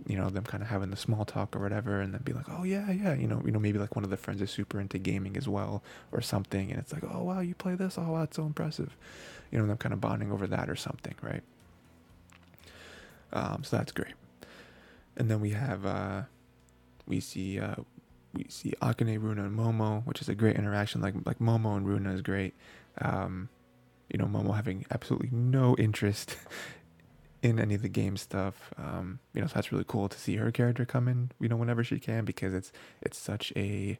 you 0.06 0.16
know 0.16 0.28
them 0.28 0.44
kind 0.44 0.62
of 0.62 0.68
having 0.68 0.90
the 0.90 0.96
small 0.96 1.24
talk 1.24 1.54
or 1.54 1.60
whatever 1.60 2.00
and 2.00 2.14
then 2.14 2.22
be 2.22 2.32
like 2.32 2.46
oh 2.48 2.64
yeah 2.64 2.90
yeah 2.90 3.14
you 3.14 3.28
know 3.28 3.40
you 3.44 3.52
know 3.52 3.58
maybe 3.58 3.78
like 3.78 3.94
one 3.94 4.04
of 4.04 4.10
the 4.10 4.16
friends 4.16 4.42
is 4.42 4.50
super 4.50 4.80
into 4.80 4.98
gaming 4.98 5.36
as 5.36 5.46
well 5.46 5.82
or 6.10 6.20
something 6.20 6.70
and 6.70 6.80
it's 6.80 6.92
like 6.92 7.04
oh 7.12 7.22
wow 7.22 7.40
you 7.40 7.54
play 7.54 7.74
this? 7.74 7.96
Oh 7.96 8.12
wow 8.12 8.22
it's 8.22 8.36
so 8.36 8.44
impressive 8.44 8.96
you 9.50 9.58
know 9.58 9.66
them 9.66 9.76
kind 9.76 9.92
of 9.92 10.00
bonding 10.00 10.32
over 10.32 10.46
that 10.46 10.68
or 10.68 10.76
something 10.76 11.14
right 11.22 11.42
um 13.32 13.62
so 13.64 13.76
that's 13.76 13.92
great 13.92 14.14
and 15.16 15.30
then 15.30 15.40
we 15.40 15.50
have 15.50 15.84
uh 15.84 16.22
we 17.10 17.20
see 17.20 17.60
uh, 17.60 17.74
we 18.32 18.46
see 18.48 18.72
Akane, 18.80 19.20
Runa, 19.20 19.44
and 19.44 19.58
Momo, 19.58 20.06
which 20.06 20.22
is 20.22 20.28
a 20.28 20.34
great 20.34 20.56
interaction. 20.56 21.02
Like 21.02 21.14
like 21.26 21.40
Momo 21.40 21.76
and 21.76 21.86
Runa 21.86 22.12
is 22.12 22.22
great. 22.22 22.54
Um, 23.00 23.50
you 24.08 24.18
know, 24.18 24.26
Momo 24.26 24.54
having 24.54 24.86
absolutely 24.90 25.30
no 25.32 25.76
interest 25.76 26.36
in 27.42 27.58
any 27.58 27.74
of 27.74 27.82
the 27.82 27.88
game 27.88 28.16
stuff. 28.16 28.72
Um, 28.78 29.18
you 29.34 29.40
know, 29.40 29.46
so 29.48 29.54
that's 29.54 29.72
really 29.72 29.84
cool 29.86 30.08
to 30.08 30.18
see 30.18 30.36
her 30.36 30.50
character 30.50 30.84
come 30.84 31.08
in. 31.08 31.32
You 31.40 31.48
know, 31.48 31.56
whenever 31.56 31.84
she 31.84 31.98
can, 31.98 32.24
because 32.24 32.54
it's 32.54 32.72
it's 33.02 33.18
such 33.18 33.52
a 33.56 33.98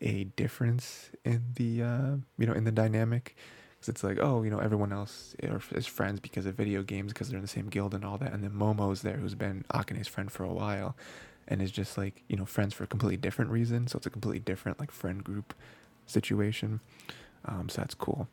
a 0.00 0.24
difference 0.24 1.10
in 1.24 1.42
the 1.56 1.82
uh, 1.82 2.16
you 2.38 2.46
know 2.46 2.54
in 2.54 2.64
the 2.64 2.72
dynamic. 2.72 3.36
Because 3.80 3.88
it's 3.88 4.04
like, 4.04 4.18
oh, 4.20 4.42
you 4.42 4.50
know, 4.50 4.58
everyone 4.58 4.92
else 4.92 5.34
or 5.42 5.60
is 5.72 5.86
friends 5.86 6.20
because 6.20 6.44
of 6.44 6.54
video 6.54 6.82
games, 6.82 7.12
because 7.12 7.28
they're 7.28 7.38
in 7.38 7.42
the 7.42 7.48
same 7.48 7.68
guild 7.68 7.94
and 7.94 8.04
all 8.04 8.18
that. 8.18 8.32
And 8.32 8.44
then 8.44 8.50
Momo's 8.50 9.00
there, 9.02 9.16
who's 9.16 9.34
been 9.34 9.64
Akane's 9.72 10.06
friend 10.06 10.30
for 10.30 10.44
a 10.44 10.52
while 10.52 10.94
and 11.50 11.60
is 11.60 11.70
just 11.72 11.98
like 11.98 12.22
you 12.28 12.36
know 12.36 12.46
friends 12.46 12.72
for 12.72 12.84
a 12.84 12.86
completely 12.86 13.16
different 13.16 13.50
reason 13.50 13.86
so 13.86 13.96
it's 13.96 14.06
a 14.06 14.10
completely 14.10 14.38
different 14.38 14.78
like 14.78 14.90
friend 14.90 15.22
group 15.24 15.52
situation 16.06 16.80
um, 17.46 17.68
so 17.68 17.80
that's 17.80 17.94
cool 17.94 18.28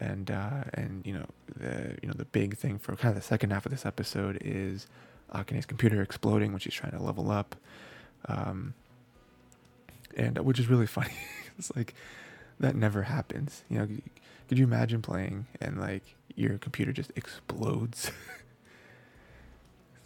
and 0.00 0.30
uh, 0.30 0.64
and 0.74 1.06
you 1.06 1.12
know 1.12 1.26
the 1.56 1.96
you 2.02 2.08
know 2.08 2.14
the 2.16 2.24
big 2.24 2.56
thing 2.56 2.78
for 2.78 2.96
kind 2.96 3.14
of 3.14 3.20
the 3.20 3.26
second 3.26 3.50
half 3.50 3.66
of 3.66 3.70
this 3.70 3.84
episode 3.84 4.38
is 4.40 4.86
Akane's 5.34 5.66
computer 5.66 6.02
exploding 6.02 6.52
when 6.52 6.58
she's 6.58 6.74
trying 6.74 6.92
to 6.92 7.02
level 7.02 7.30
up 7.30 7.54
um, 8.26 8.74
and 10.16 10.38
uh, 10.38 10.42
which 10.42 10.58
is 10.58 10.68
really 10.68 10.86
funny 10.98 11.14
it's 11.58 11.74
like 11.76 11.94
that 12.62 12.74
never 12.74 13.02
happens 13.02 13.62
you 13.68 13.78
know 13.78 13.86
could 14.48 14.58
you 14.58 14.64
imagine 14.64 15.02
playing 15.02 15.46
and 15.60 15.78
like 15.80 16.02
your 16.34 16.56
computer 16.58 16.92
just 16.92 17.12
explodes 17.14 18.10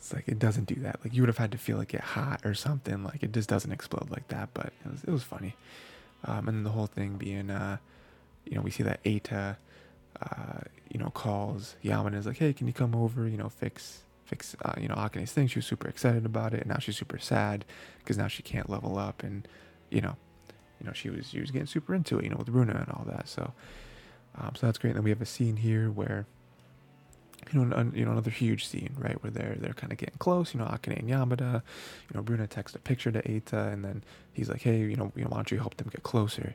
It's 0.06 0.14
like 0.14 0.28
it 0.28 0.38
doesn't 0.38 0.66
do 0.66 0.76
that. 0.82 1.00
Like 1.02 1.14
you 1.14 1.22
would 1.22 1.28
have 1.28 1.38
had 1.38 1.50
to 1.50 1.58
feel 1.58 1.78
like 1.78 1.92
it 1.92 2.00
hot 2.00 2.42
or 2.44 2.54
something. 2.54 3.02
Like 3.02 3.24
it 3.24 3.32
just 3.32 3.48
doesn't 3.48 3.72
explode 3.72 4.08
like 4.08 4.28
that. 4.28 4.50
But 4.54 4.66
it 4.84 4.92
was 4.92 5.02
it 5.02 5.10
was 5.10 5.24
funny. 5.24 5.56
Um, 6.24 6.46
and 6.46 6.64
the 6.64 6.70
whole 6.70 6.86
thing 6.86 7.16
being, 7.16 7.50
uh, 7.50 7.78
you 8.44 8.54
know, 8.54 8.62
we 8.62 8.70
see 8.70 8.84
that 8.84 9.02
Eita, 9.02 9.56
uh, 10.22 10.60
you 10.90 11.00
know, 11.00 11.10
calls 11.10 11.74
Yaman 11.82 12.14
is 12.14 12.24
like, 12.24 12.38
hey, 12.38 12.52
can 12.52 12.68
you 12.68 12.72
come 12.72 12.94
over? 12.94 13.26
You 13.26 13.36
know, 13.36 13.48
fix 13.48 14.02
fix 14.24 14.54
uh, 14.64 14.74
you 14.80 14.86
know 14.86 14.94
Akane's 14.94 15.32
thing. 15.32 15.48
She 15.48 15.58
was 15.58 15.66
super 15.66 15.88
excited 15.88 16.24
about 16.24 16.54
it, 16.54 16.60
and 16.60 16.68
now 16.68 16.78
she's 16.78 16.96
super 16.96 17.18
sad 17.18 17.64
because 17.98 18.16
now 18.16 18.28
she 18.28 18.44
can't 18.44 18.70
level 18.70 18.98
up, 18.98 19.24
and 19.24 19.48
you 19.90 20.00
know, 20.00 20.14
you 20.80 20.86
know 20.86 20.92
she 20.92 21.10
was 21.10 21.28
she 21.28 21.40
was 21.40 21.50
getting 21.50 21.66
super 21.66 21.94
into 21.94 22.18
it, 22.18 22.24
you 22.24 22.30
know, 22.30 22.36
with 22.36 22.48
Runa 22.48 22.74
and 22.74 22.88
all 22.90 23.04
that. 23.06 23.28
So, 23.28 23.52
um, 24.38 24.54
so 24.54 24.66
that's 24.66 24.78
great. 24.78 24.90
And 24.90 24.98
then 24.98 25.04
we 25.04 25.10
have 25.10 25.22
a 25.22 25.26
scene 25.26 25.56
here 25.56 25.90
where 25.90 26.26
you 27.52 27.64
know, 27.64 27.76
an, 27.76 27.92
you 27.94 28.04
know, 28.04 28.12
another 28.12 28.30
huge 28.30 28.66
scene, 28.66 28.94
right, 28.98 29.22
where 29.22 29.30
they're 29.30 29.56
they're 29.58 29.74
kind 29.74 29.92
of 29.92 29.98
getting 29.98 30.16
close. 30.18 30.52
You 30.52 30.60
know, 30.60 30.66
Akane 30.66 30.98
and 30.98 31.08
Yamada. 31.08 31.62
You 32.10 32.14
know, 32.14 32.22
Runa 32.22 32.46
texts 32.46 32.76
a 32.76 32.80
picture 32.80 33.12
to 33.12 33.22
Eita, 33.22 33.72
and 33.72 33.84
then 33.84 34.02
he's 34.32 34.48
like, 34.48 34.62
"Hey, 34.62 34.78
you 34.78 34.96
know, 34.96 35.12
you 35.14 35.22
know, 35.22 35.30
why 35.30 35.38
don't 35.38 35.50
you 35.50 35.58
help 35.58 35.76
them 35.76 35.88
get 35.90 36.02
closer?" 36.02 36.54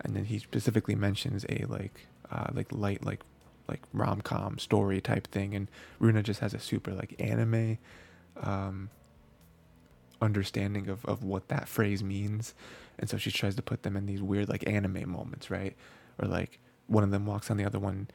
And 0.00 0.14
then 0.14 0.24
he 0.24 0.38
specifically 0.38 0.94
mentions 0.94 1.44
a 1.48 1.64
like, 1.68 2.06
uh, 2.30 2.46
like 2.52 2.70
light, 2.70 3.04
like, 3.04 3.22
like 3.68 3.80
rom 3.92 4.20
com 4.20 4.58
story 4.58 5.00
type 5.00 5.26
thing, 5.28 5.54
and 5.54 5.68
Runa 5.98 6.22
just 6.22 6.40
has 6.40 6.54
a 6.54 6.60
super 6.60 6.92
like 6.92 7.14
anime, 7.18 7.78
um, 8.40 8.90
understanding 10.20 10.88
of 10.88 11.04
of 11.06 11.24
what 11.24 11.48
that 11.48 11.68
phrase 11.68 12.02
means, 12.02 12.54
and 12.98 13.08
so 13.08 13.16
she 13.16 13.30
tries 13.30 13.54
to 13.56 13.62
put 13.62 13.82
them 13.82 13.96
in 13.96 14.06
these 14.06 14.22
weird 14.22 14.48
like 14.48 14.66
anime 14.66 15.08
moments, 15.10 15.50
right, 15.50 15.76
or 16.18 16.28
like 16.28 16.58
one 16.86 17.04
of 17.04 17.10
them 17.10 17.26
walks 17.26 17.50
on 17.50 17.56
the 17.56 17.64
other 17.64 17.78
one 17.78 18.08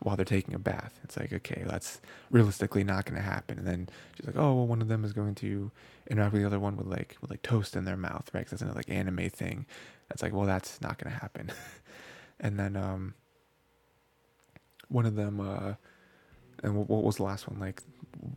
while 0.00 0.16
they're 0.16 0.24
taking 0.24 0.54
a 0.54 0.58
bath. 0.58 0.98
It's 1.02 1.16
like, 1.16 1.32
okay, 1.32 1.62
that's 1.66 2.00
realistically 2.30 2.84
not 2.84 3.06
going 3.06 3.16
to 3.16 3.22
happen. 3.22 3.58
And 3.58 3.66
then 3.66 3.88
she's 4.14 4.26
like, 4.26 4.36
oh, 4.36 4.54
well, 4.54 4.66
one 4.66 4.82
of 4.82 4.88
them 4.88 5.04
is 5.04 5.12
going 5.12 5.34
to 5.36 5.70
interact 6.10 6.32
with 6.32 6.42
the 6.42 6.46
other 6.46 6.60
one 6.60 6.76
with 6.76 6.86
like 6.86 7.16
with 7.20 7.30
like 7.30 7.42
toast 7.42 7.76
in 7.76 7.84
their 7.84 7.96
mouth, 7.96 8.28
right? 8.32 8.40
Because 8.40 8.52
that's 8.52 8.62
another 8.62 8.78
like 8.78 8.90
anime 8.90 9.30
thing. 9.30 9.66
It's 10.10 10.22
like, 10.22 10.34
well, 10.34 10.46
that's 10.46 10.80
not 10.80 10.98
going 10.98 11.12
to 11.12 11.18
happen. 11.18 11.50
and 12.40 12.58
then 12.58 12.76
um, 12.76 13.14
one 14.88 15.06
of 15.06 15.16
them, 15.16 15.40
uh, 15.40 15.74
and 16.62 16.76
what 16.76 17.02
was 17.02 17.16
the 17.16 17.24
last 17.24 17.48
one? 17.48 17.58
Like 17.58 17.82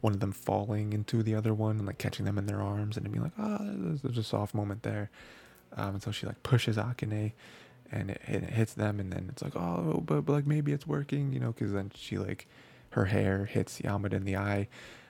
one 0.02 0.14
of 0.14 0.20
them 0.20 0.32
falling 0.32 0.94
into 0.94 1.24
the 1.24 1.36
other 1.36 1.54
one 1.54 1.78
and 1.78 1.86
like 1.86 1.98
catching 1.98 2.26
them 2.26 2.38
in 2.38 2.46
their 2.46 2.62
arms 2.62 2.98
and 2.98 3.10
being 3.12 3.24
like, 3.24 3.34
oh, 3.40 3.58
there's 4.04 4.18
a 4.18 4.24
soft 4.24 4.54
moment 4.54 4.84
there. 4.84 5.10
Um, 5.76 5.96
and 5.96 6.04
so 6.04 6.12
she 6.12 6.26
like 6.26 6.42
pushes 6.44 6.78
Akane 6.78 7.34
and 7.92 8.12
it, 8.12 8.22
it, 8.28 8.44
hits 8.44 8.74
them 8.74 9.00
and 9.00 9.12
then 9.12 9.28
it's 9.30 9.42
like 9.42 9.56
oh 9.56 10.04
but, 10.06 10.22
but 10.22 10.34
like 10.34 10.48
maybe 10.48 10.72
it's 10.72 10.86
working 10.86 11.34
you 11.34 11.40
know 11.40 11.52
because 11.52 11.72
then 11.72 11.92
she 11.96 12.18
like 12.18 12.48
her 12.92 13.06
hair 13.06 13.46
hits 13.46 13.82
Yamada 13.82 14.14
in 14.14 14.26
the 14.26 14.36
eye. 14.36 14.68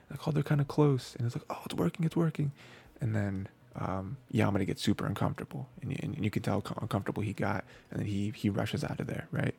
Like 0.10 0.28
oh 0.28 0.32
they're 0.32 0.44
kind 0.44 0.62
of 0.62 0.68
close 0.68 1.16
and 1.16 1.26
it's 1.26 1.36
like 1.36 1.46
oh 1.50 1.62
it's 1.66 1.76
working 1.76 2.06
it's 2.06 2.16
working. 2.16 2.52
And 3.02 3.16
then 3.16 3.48
um, 3.76 4.18
Yamada 4.34 4.66
gets 4.66 4.82
super 4.82 5.06
uncomfortable 5.06 5.70
and, 5.82 5.98
and 6.04 6.24
you 6.24 6.32
can 6.32 6.42
tell 6.42 6.62
how 6.66 6.78
uncomfortable 6.82 7.24
he 7.24 7.34
got 7.34 7.64
and 7.92 8.00
then 8.00 8.08
he 8.08 8.34
he 8.36 8.50
rushes 8.50 8.84
out 8.84 9.00
of 9.00 9.08
there 9.08 9.28
right? 9.32 9.56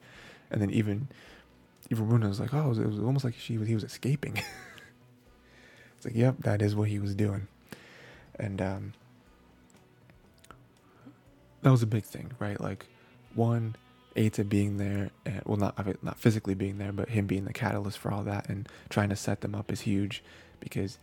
And 0.51 0.61
then 0.61 0.71
even 0.71 1.09
even 1.91 2.09
Runa's 2.09 2.41
like 2.41 2.53
oh 2.53 2.67
it 2.67 2.69
was, 2.69 2.79
it 2.79 2.87
was 2.87 2.99
almost 2.99 3.25
like 3.25 3.35
she 3.35 3.59
was 3.59 3.69
he 3.69 3.75
was 3.75 3.85
escaping. 3.85 4.43
It's 5.97 6.07
like 6.07 6.17
yep 6.17 6.37
that 6.45 6.63
is 6.63 6.75
what 6.75 6.89
he 6.89 6.99
was 6.99 7.15
doing. 7.15 7.47
And 8.39 8.63
um 8.63 8.93
that 11.63 11.71
was 11.71 11.83
a 11.83 11.87
big 11.87 12.05
thing 12.05 12.33
right 12.39 12.61
like 12.61 12.87
one, 13.35 13.77
Eita 14.17 14.49
being 14.49 14.77
there, 14.79 15.11
and 15.25 15.43
well, 15.47 15.57
not 15.57 16.03
not 16.03 16.19
physically 16.19 16.55
being 16.55 16.79
there, 16.79 16.93
but 16.93 17.11
him 17.11 17.27
being 17.27 17.45
the 17.45 17.53
catalyst 17.53 17.99
for 17.99 18.11
all 18.11 18.23
that 18.25 18.49
and 18.49 18.69
trying 18.89 19.09
to 19.11 19.17
set 19.17 19.41
them 19.41 19.55
up 19.55 19.71
is 19.71 19.83
huge 19.83 20.23
because 20.59 20.99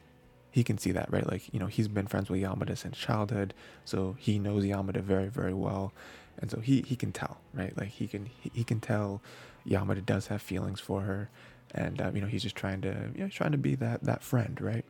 he 0.52 0.64
can 0.64 0.78
see 0.78 0.92
that, 0.92 1.12
right? 1.12 1.30
Like, 1.30 1.54
you 1.54 1.60
know, 1.60 1.68
he's 1.68 1.88
been 1.88 2.08
friends 2.08 2.30
with 2.30 2.42
Yamada 2.42 2.78
since 2.78 2.98
childhood, 2.98 3.54
so 3.86 4.16
he 4.20 4.40
knows 4.40 4.64
Yamada 4.64 5.02
very, 5.02 5.28
very 5.28 5.54
well. 5.54 5.94
And 6.40 6.52
so 6.52 6.60
he, 6.60 6.82
he 6.82 6.96
can 6.96 7.12
tell, 7.12 7.40
right? 7.54 7.76
Like 7.78 7.90
he 7.90 8.08
can 8.08 8.26
he, 8.26 8.52
he 8.54 8.64
can 8.64 8.80
tell 8.80 9.22
Yamada 9.68 10.06
does 10.06 10.28
have 10.28 10.42
feelings 10.42 10.80
for 10.80 11.02
her, 11.02 11.30
and 11.74 12.02
um, 12.02 12.16
you 12.16 12.22
know 12.22 12.28
he's 12.28 12.44
just 12.44 12.56
trying 12.56 12.82
to 12.82 13.12
you 13.16 13.24
know 13.24 13.30
trying 13.30 13.54
to 13.54 13.58
be 13.58 13.76
that 13.76 14.04
that 14.04 14.22
friend, 14.24 14.60
right? 14.62 14.86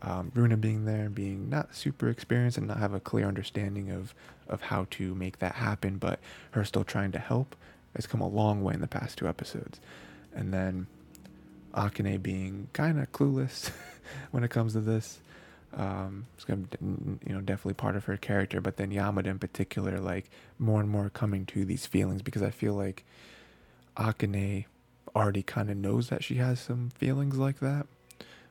Um, 0.00 0.30
Runa 0.34 0.56
being 0.56 0.84
there, 0.84 1.06
and 1.06 1.14
being 1.14 1.48
not 1.48 1.74
super 1.74 2.08
experienced 2.08 2.56
and 2.56 2.68
not 2.68 2.78
have 2.78 2.94
a 2.94 3.00
clear 3.00 3.26
understanding 3.26 3.90
of 3.90 4.14
of 4.48 4.62
how 4.62 4.86
to 4.90 5.14
make 5.14 5.40
that 5.40 5.56
happen, 5.56 5.98
but 5.98 6.20
her 6.52 6.64
still 6.64 6.84
trying 6.84 7.12
to 7.12 7.18
help 7.18 7.56
has 7.94 8.06
come 8.06 8.20
a 8.20 8.28
long 8.28 8.62
way 8.62 8.74
in 8.74 8.80
the 8.80 8.86
past 8.86 9.18
two 9.18 9.28
episodes, 9.28 9.80
and 10.34 10.54
then 10.54 10.86
Akane 11.74 12.22
being 12.22 12.68
kind 12.72 12.98
of 12.98 13.10
clueless 13.12 13.70
when 14.30 14.44
it 14.44 14.50
comes 14.50 14.72
to 14.74 14.80
this. 14.80 15.20
Um, 15.76 16.26
it's 16.34 16.44
gonna, 16.44 16.64
you 16.80 17.34
know, 17.34 17.40
definitely 17.40 17.74
part 17.74 17.94
of 17.94 18.06
her 18.06 18.16
character. 18.16 18.60
But 18.60 18.78
then 18.78 18.90
Yamada 18.90 19.26
in 19.26 19.38
particular, 19.38 19.98
like 19.98 20.30
more 20.58 20.80
and 20.80 20.88
more 20.88 21.10
coming 21.10 21.44
to 21.46 21.64
these 21.64 21.86
feelings 21.86 22.22
because 22.22 22.42
I 22.42 22.50
feel 22.50 22.72
like 22.72 23.04
Akane 23.96 24.64
already 25.14 25.42
kind 25.42 25.70
of 25.70 25.76
knows 25.76 26.08
that 26.08 26.24
she 26.24 26.36
has 26.36 26.60
some 26.60 26.90
feelings 26.90 27.36
like 27.36 27.60
that, 27.60 27.86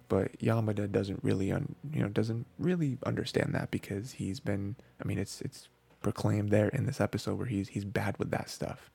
but 0.09 0.37
Yamada 0.39 0.91
doesn't 0.91 1.23
really, 1.23 1.51
un, 1.51 1.75
you 1.93 2.01
know, 2.01 2.07
doesn't 2.07 2.45
really 2.57 2.97
understand 3.05 3.53
that 3.53 3.71
because 3.71 4.13
he's 4.13 4.39
been. 4.39 4.75
I 5.01 5.07
mean, 5.07 5.17
it's 5.17 5.41
it's 5.41 5.69
proclaimed 6.01 6.49
there 6.49 6.69
in 6.69 6.85
this 6.85 7.01
episode 7.01 7.37
where 7.37 7.47
he's 7.47 7.69
he's 7.69 7.85
bad 7.85 8.17
with 8.17 8.31
that 8.31 8.49
stuff. 8.49 8.89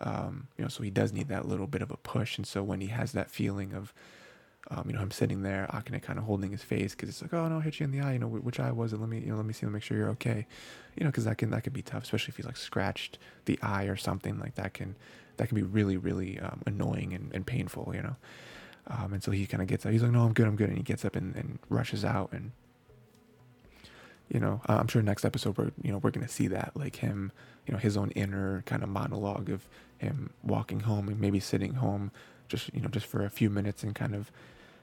Um, 0.00 0.48
you 0.56 0.64
know, 0.64 0.68
so 0.68 0.82
he 0.82 0.90
does 0.90 1.12
need 1.12 1.28
that 1.28 1.48
little 1.48 1.66
bit 1.66 1.82
of 1.82 1.90
a 1.90 1.96
push. 1.96 2.38
And 2.38 2.46
so 2.46 2.62
when 2.62 2.80
he 2.80 2.86
has 2.88 3.12
that 3.12 3.30
feeling 3.30 3.74
of, 3.74 3.92
um, 4.70 4.84
you 4.86 4.92
know, 4.92 5.00
him 5.00 5.10
sitting 5.10 5.42
there, 5.42 5.68
Akane 5.72 6.00
kind 6.00 6.18
of 6.18 6.24
holding 6.24 6.52
his 6.52 6.62
face 6.62 6.94
because 6.94 7.08
it's 7.08 7.22
like, 7.22 7.34
oh 7.34 7.48
no, 7.48 7.60
hit 7.60 7.80
you 7.80 7.84
in 7.84 7.90
the 7.90 8.00
eye. 8.00 8.12
You 8.12 8.18
know, 8.20 8.28
which 8.28 8.60
eye 8.60 8.70
was 8.70 8.92
it? 8.92 9.00
Let 9.00 9.08
me, 9.08 9.18
you 9.18 9.30
know, 9.30 9.36
let 9.36 9.46
me 9.46 9.52
see, 9.52 9.66
let 9.66 9.70
me 9.70 9.74
make 9.74 9.82
sure 9.82 9.96
you're 9.96 10.10
okay. 10.10 10.46
You 10.96 11.04
know, 11.04 11.10
because 11.10 11.24
that 11.24 11.38
can 11.38 11.50
that 11.50 11.64
can 11.64 11.72
be 11.72 11.82
tough, 11.82 12.04
especially 12.04 12.32
if 12.32 12.36
he's 12.36 12.46
like 12.46 12.56
scratched 12.56 13.18
the 13.46 13.58
eye 13.62 13.84
or 13.84 13.96
something 13.96 14.38
like 14.38 14.54
that. 14.54 14.74
Can 14.74 14.94
that 15.36 15.48
can 15.48 15.56
be 15.56 15.62
really 15.62 15.96
really 15.96 16.38
um, 16.38 16.62
annoying 16.66 17.12
and, 17.12 17.32
and 17.34 17.46
painful. 17.46 17.92
You 17.94 18.02
know, 18.02 18.16
um, 18.88 19.12
and 19.12 19.22
so 19.22 19.30
he 19.30 19.46
kind 19.46 19.62
of 19.62 19.68
gets 19.68 19.84
up. 19.86 19.92
He's 19.92 20.02
like, 20.02 20.12
no, 20.12 20.24
I'm 20.24 20.32
good, 20.32 20.46
I'm 20.46 20.56
good, 20.56 20.68
and 20.68 20.78
he 20.78 20.84
gets 20.84 21.04
up 21.04 21.16
and, 21.16 21.34
and 21.36 21.58
rushes 21.68 22.04
out 22.04 22.32
and 22.32 22.52
you 24.30 24.38
know 24.38 24.60
i'm 24.66 24.86
sure 24.86 25.00
next 25.00 25.24
episode 25.24 25.56
we're 25.56 25.70
you 25.82 25.90
know 25.90 25.96
we're 25.96 26.10
gonna 26.10 26.28
see 26.28 26.48
that 26.48 26.70
like 26.74 26.96
him 26.96 27.32
you 27.66 27.72
know 27.72 27.78
his 27.78 27.96
own 27.96 28.10
inner 28.10 28.62
kind 28.66 28.82
of 28.82 28.88
monologue 28.90 29.48
of 29.48 29.66
him 29.96 30.28
walking 30.42 30.80
home 30.80 31.08
and 31.08 31.18
maybe 31.18 31.40
sitting 31.40 31.72
home 31.72 32.10
just 32.46 32.68
you 32.74 32.80
know 32.82 32.88
just 32.88 33.06
for 33.06 33.24
a 33.24 33.30
few 33.30 33.48
minutes 33.48 33.82
and 33.82 33.94
kind 33.94 34.14
of 34.14 34.30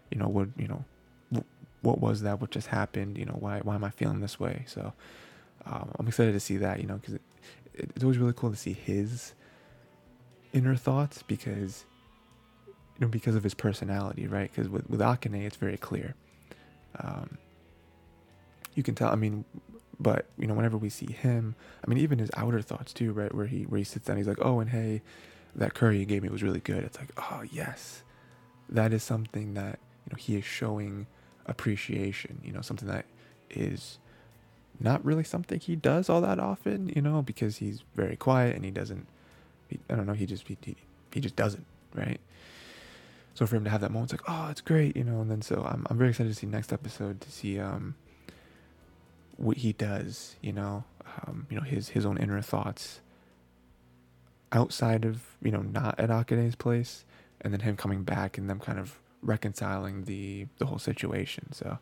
you 0.09 0.17
know 0.17 0.27
what 0.27 0.47
you 0.57 0.67
know 0.67 0.83
what 1.85 1.99
was 1.99 2.23
that? 2.23 2.41
What 2.41 2.49
just 2.49 2.67
happened? 2.67 3.17
You 3.17 3.25
know 3.25 3.37
why 3.39 3.59
why 3.59 3.75
am 3.75 3.83
i 3.83 3.89
feeling 3.89 4.19
this 4.19 4.39
way? 4.39 4.63
So 4.67 4.93
um, 5.67 5.91
i'm 5.97 6.07
excited 6.07 6.31
to 6.31 6.39
see 6.39 6.57
that 6.57 6.79
you 6.79 6.85
know 6.85 6.95
because 6.97 7.15
it, 7.15 7.21
it's 7.73 8.03
always 8.03 8.19
really 8.19 8.33
cool 8.35 8.51
to 8.51 8.55
see 8.55 8.73
his 8.73 9.33
inner 10.53 10.75
thoughts 10.75 11.23
because 11.23 11.85
you 12.97 13.05
know 13.05 13.07
because 13.07 13.35
of 13.35 13.43
his 13.43 13.53
personality 13.53 14.27
right 14.27 14.51
because 14.51 14.69
with, 14.69 14.89
with 14.89 14.99
akane 14.99 15.45
it's 15.45 15.57
very 15.57 15.77
clear 15.77 16.15
um, 16.99 17.37
you 18.73 18.83
can 18.83 18.95
tell 18.95 19.09
i 19.09 19.15
mean 19.15 19.43
but 19.99 20.25
you 20.37 20.47
know, 20.47 20.53
whenever 20.53 20.77
we 20.77 20.89
see 20.89 21.11
him, 21.11 21.55
I 21.83 21.89
mean, 21.89 21.99
even 21.99 22.19
his 22.19 22.31
outer 22.35 22.61
thoughts 22.61 22.93
too, 22.93 23.11
right? 23.11 23.33
Where 23.33 23.47
he 23.47 23.63
where 23.63 23.77
he 23.77 23.83
sits 23.83 24.05
down, 24.05 24.17
he's 24.17 24.27
like, 24.27 24.39
"Oh, 24.41 24.59
and 24.59 24.69
hey, 24.69 25.01
that 25.55 25.73
curry 25.73 25.99
you 25.99 26.05
gave 26.05 26.23
me 26.23 26.29
was 26.29 26.43
really 26.43 26.59
good." 26.59 26.83
It's 26.83 26.99
like, 26.99 27.09
"Oh, 27.17 27.43
yes, 27.49 28.03
that 28.69 28.93
is 28.93 29.03
something 29.03 29.53
that 29.53 29.79
you 30.05 30.11
know 30.11 30.17
he 30.17 30.35
is 30.35 30.45
showing 30.45 31.07
appreciation. 31.45 32.41
You 32.43 32.53
know, 32.53 32.61
something 32.61 32.87
that 32.87 33.05
is 33.49 33.99
not 34.79 35.03
really 35.05 35.23
something 35.23 35.59
he 35.59 35.75
does 35.75 36.09
all 36.09 36.21
that 36.21 36.39
often. 36.39 36.91
You 36.95 37.01
know, 37.01 37.21
because 37.21 37.57
he's 37.57 37.83
very 37.95 38.15
quiet 38.15 38.55
and 38.55 38.65
he 38.65 38.71
doesn't. 38.71 39.07
He, 39.69 39.79
I 39.89 39.95
don't 39.95 40.05
know. 40.05 40.13
He 40.13 40.25
just 40.25 40.47
he, 40.47 40.57
he 41.13 41.21
just 41.21 41.35
doesn't 41.35 41.65
right. 41.93 42.19
So 43.35 43.45
for 43.45 43.57
him 43.57 43.65
to 43.65 43.69
have 43.69 43.81
that 43.81 43.91
moment, 43.91 44.11
it's 44.11 44.21
like, 44.21 44.29
oh, 44.29 44.49
it's 44.49 44.61
great, 44.61 44.95
you 44.95 45.03
know. 45.03 45.21
And 45.21 45.29
then 45.29 45.41
so 45.41 45.63
I'm 45.63 45.85
I'm 45.89 45.97
very 45.97 46.09
excited 46.09 46.29
to 46.29 46.35
see 46.35 46.47
next 46.47 46.73
episode 46.73 47.21
to 47.21 47.31
see 47.31 47.59
um 47.59 47.95
what 49.37 49.57
he 49.57 49.73
does, 49.73 50.35
you 50.41 50.53
know, 50.53 50.85
um, 51.27 51.45
you 51.49 51.57
know 51.57 51.63
his 51.63 51.89
his 51.89 52.05
own 52.05 52.17
inner 52.17 52.41
thoughts 52.41 53.01
outside 54.51 55.05
of 55.05 55.21
you 55.41 55.51
know 55.51 55.61
not 55.61 55.99
at 55.99 56.09
Akane's 56.09 56.55
place, 56.55 57.05
and 57.41 57.53
then 57.53 57.59
him 57.59 57.75
coming 57.75 58.03
back 58.03 58.37
and 58.37 58.49
them 58.49 58.59
kind 58.59 58.79
of 58.79 58.99
reconciling 59.21 60.05
the 60.05 60.47
the 60.57 60.65
whole 60.65 60.79
situation. 60.79 61.51
So 61.51 61.77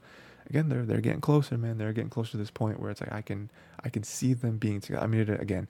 again, 0.49 0.69
they're 0.69 0.85
they're 0.85 1.01
getting 1.01 1.21
closer, 1.21 1.57
man. 1.57 1.77
They're 1.77 1.93
getting 1.93 2.09
closer 2.09 2.31
to 2.31 2.37
this 2.37 2.51
point 2.51 2.79
where 2.79 2.89
it's 2.89 3.01
like 3.01 3.13
I 3.13 3.21
can 3.21 3.51
I 3.83 3.89
can 3.89 4.03
see 4.03 4.33
them 4.33 4.57
being 4.57 4.81
together. 4.81 5.03
I 5.03 5.07
mean, 5.07 5.29
again, 5.29 5.67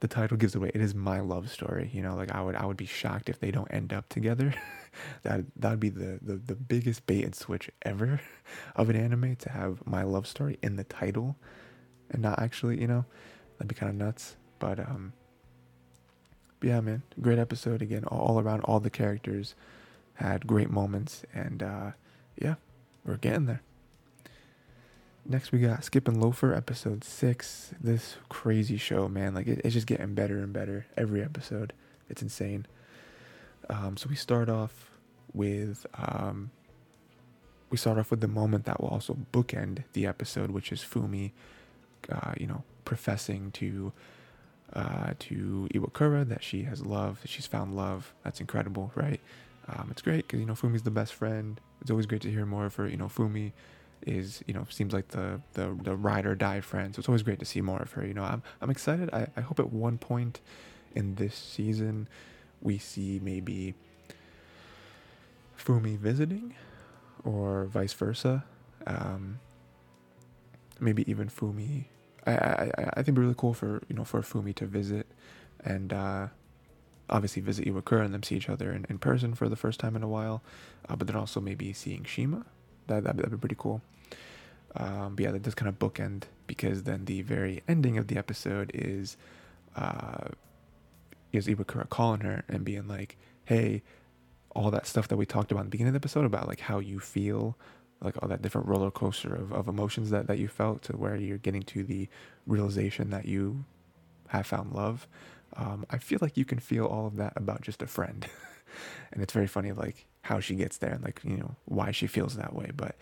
the 0.00 0.08
title 0.08 0.36
gives 0.36 0.54
away. 0.54 0.70
It 0.74 0.80
is 0.80 0.94
my 0.94 1.20
love 1.20 1.50
story. 1.50 1.90
You 1.92 2.02
know, 2.02 2.14
like 2.14 2.32
I 2.32 2.42
would 2.42 2.56
I 2.56 2.66
would 2.66 2.76
be 2.76 2.86
shocked 2.86 3.28
if 3.28 3.40
they 3.40 3.50
don't 3.50 3.70
end 3.70 3.92
up 3.92 4.08
together. 4.08 4.54
that 5.22 5.44
that'd 5.56 5.80
be 5.80 5.88
the, 5.88 6.18
the 6.22 6.36
the 6.36 6.54
biggest 6.54 7.06
bait 7.06 7.24
and 7.24 7.34
switch 7.34 7.70
ever 7.82 8.20
of 8.76 8.90
an 8.90 8.96
anime 8.96 9.36
to 9.36 9.50
have 9.50 9.86
my 9.86 10.02
love 10.02 10.26
story 10.26 10.58
in 10.62 10.76
the 10.76 10.84
title 10.84 11.36
and 12.10 12.22
not 12.22 12.40
actually, 12.40 12.80
you 12.80 12.86
know, 12.86 13.04
that'd 13.58 13.68
be 13.68 13.74
kind 13.74 13.90
of 13.90 13.96
nuts. 13.96 14.36
But 14.58 14.78
um, 14.78 15.12
but 16.60 16.68
yeah, 16.68 16.80
man, 16.80 17.02
great 17.20 17.38
episode 17.38 17.82
again. 17.82 18.04
All, 18.04 18.20
all 18.20 18.40
around, 18.40 18.62
all 18.62 18.80
the 18.80 18.90
characters 18.90 19.54
had 20.14 20.46
great 20.46 20.70
moments, 20.70 21.24
and 21.34 21.62
uh, 21.62 21.90
yeah, 22.40 22.54
we're 23.04 23.16
getting 23.16 23.46
there. 23.46 23.62
Next, 25.26 25.52
we 25.52 25.58
got 25.58 25.82
Skip 25.84 26.06
and 26.06 26.20
Loafer, 26.20 26.52
episode 26.52 27.02
six. 27.02 27.72
This 27.80 28.16
crazy 28.28 28.76
show, 28.76 29.08
man. 29.08 29.34
Like, 29.34 29.46
it, 29.46 29.62
it's 29.64 29.72
just 29.72 29.86
getting 29.86 30.14
better 30.14 30.38
and 30.38 30.52
better 30.52 30.84
every 30.98 31.22
episode. 31.22 31.72
It's 32.10 32.20
insane. 32.20 32.66
Um, 33.70 33.96
so 33.96 34.08
we 34.10 34.16
start 34.16 34.50
off 34.50 34.90
with 35.32 35.86
um, 35.94 36.50
we 37.70 37.78
start 37.78 37.98
off 37.98 38.10
with 38.10 38.20
the 38.20 38.28
moment 38.28 38.66
that 38.66 38.82
will 38.82 38.88
also 38.88 39.16
bookend 39.32 39.84
the 39.94 40.06
episode, 40.06 40.50
which 40.50 40.70
is 40.70 40.80
Fumi, 40.80 41.32
uh, 42.12 42.34
you 42.38 42.46
know, 42.46 42.62
professing 42.84 43.50
to 43.52 43.92
uh, 44.74 45.14
to 45.20 45.68
Iwakura 45.72 46.28
that 46.28 46.42
she 46.42 46.64
has 46.64 46.84
love, 46.84 47.22
that 47.22 47.30
she's 47.30 47.46
found 47.46 47.74
love. 47.74 48.12
That's 48.24 48.40
incredible, 48.40 48.92
right? 48.94 49.20
Um, 49.68 49.88
it's 49.90 50.02
great 50.02 50.26
because 50.26 50.40
you 50.40 50.46
know 50.46 50.52
Fumi's 50.52 50.82
the 50.82 50.90
best 50.90 51.14
friend. 51.14 51.58
It's 51.80 51.90
always 51.90 52.04
great 52.04 52.20
to 52.22 52.30
hear 52.30 52.44
more 52.44 52.66
of 52.66 52.74
her. 52.74 52.86
You 52.86 52.98
know, 52.98 53.06
Fumi 53.06 53.52
is 54.06 54.42
you 54.46 54.54
know 54.54 54.66
seems 54.70 54.92
like 54.92 55.08
the 55.08 55.40
the 55.54 55.76
the 55.82 55.96
ride 55.96 56.26
or 56.26 56.34
die 56.34 56.60
friend. 56.60 56.94
So 56.94 57.00
it's 57.00 57.08
always 57.08 57.22
great 57.22 57.38
to 57.40 57.44
see 57.44 57.60
more 57.60 57.80
of 57.80 57.92
her. 57.92 58.06
You 58.06 58.14
know, 58.14 58.24
I'm 58.24 58.42
I'm 58.60 58.70
excited. 58.70 59.10
I, 59.12 59.28
I 59.36 59.40
hope 59.40 59.58
at 59.58 59.72
one 59.72 59.98
point 59.98 60.40
in 60.94 61.16
this 61.16 61.34
season 61.34 62.08
we 62.60 62.78
see 62.78 63.20
maybe 63.22 63.74
Fumi 65.58 65.98
visiting 65.98 66.54
or 67.24 67.64
vice 67.66 67.92
versa. 67.92 68.44
Um, 68.86 69.40
maybe 70.80 71.08
even 71.10 71.28
Fumi. 71.28 71.84
I, 72.26 72.32
I 72.32 72.70
I 72.76 72.94
think 72.96 73.08
it'd 73.08 73.14
be 73.14 73.20
really 73.22 73.34
cool 73.36 73.54
for 73.54 73.82
you 73.88 73.96
know 73.96 74.04
for 74.04 74.20
Fumi 74.22 74.54
to 74.56 74.66
visit 74.66 75.06
and 75.64 75.92
uh, 75.92 76.28
obviously 77.08 77.42
visit 77.42 77.66
Iwakura 77.66 78.04
and 78.04 78.14
them 78.14 78.22
see 78.22 78.36
each 78.36 78.48
other 78.48 78.72
in, 78.72 78.86
in 78.88 78.98
person 78.98 79.34
for 79.34 79.48
the 79.48 79.56
first 79.56 79.80
time 79.80 79.96
in 79.96 80.02
a 80.02 80.08
while, 80.08 80.42
uh, 80.88 80.96
but 80.96 81.06
then 81.06 81.16
also 81.16 81.40
maybe 81.40 81.72
seeing 81.72 82.04
Shima. 82.04 82.44
That 82.86 83.04
that'd, 83.04 83.18
that'd 83.18 83.30
be 83.30 83.36
pretty 83.38 83.56
cool. 83.58 83.82
Um, 84.76 85.14
but 85.14 85.24
yeah, 85.24 85.30
that 85.30 85.42
does 85.42 85.54
kind 85.54 85.68
of 85.68 85.78
bookend 85.78 86.24
because 86.46 86.82
then 86.82 87.04
the 87.04 87.22
very 87.22 87.62
ending 87.68 87.96
of 87.96 88.08
the 88.08 88.16
episode 88.16 88.70
is 88.74 89.16
uh, 89.76 90.28
is 91.32 91.46
Iwakura 91.46 91.88
calling 91.88 92.20
her 92.20 92.44
and 92.48 92.64
being 92.64 92.88
like, 92.88 93.16
"Hey, 93.44 93.82
all 94.54 94.70
that 94.70 94.86
stuff 94.86 95.08
that 95.08 95.16
we 95.16 95.26
talked 95.26 95.52
about 95.52 95.62
in 95.62 95.66
the 95.66 95.70
beginning 95.70 95.94
of 95.94 96.00
the 96.00 96.04
episode 96.04 96.24
about 96.24 96.48
like 96.48 96.60
how 96.60 96.78
you 96.78 96.98
feel, 96.98 97.56
like 98.00 98.20
all 98.22 98.28
that 98.28 98.42
different 98.42 98.66
roller 98.66 98.90
coaster 98.90 99.34
of, 99.34 99.52
of 99.52 99.68
emotions 99.68 100.10
that 100.10 100.26
that 100.26 100.38
you 100.38 100.48
felt 100.48 100.82
to 100.82 100.92
where 100.96 101.16
you're 101.16 101.38
getting 101.38 101.62
to 101.62 101.84
the 101.84 102.08
realization 102.46 103.10
that 103.10 103.26
you 103.26 103.64
have 104.28 104.46
found 104.46 104.72
love. 104.72 105.06
Um, 105.56 105.86
I 105.88 105.98
feel 105.98 106.18
like 106.20 106.36
you 106.36 106.44
can 106.44 106.58
feel 106.58 106.86
all 106.86 107.06
of 107.06 107.16
that 107.16 107.32
about 107.36 107.62
just 107.62 107.80
a 107.80 107.86
friend, 107.86 108.26
and 109.12 109.22
it's 109.22 109.32
very 109.32 109.46
funny 109.46 109.70
like 109.70 110.06
how 110.22 110.40
she 110.40 110.56
gets 110.56 110.78
there 110.78 110.92
and 110.92 111.04
like 111.04 111.20
you 111.22 111.36
know 111.36 111.54
why 111.64 111.92
she 111.92 112.08
feels 112.08 112.34
that 112.36 112.54
way, 112.54 112.70
but." 112.74 112.96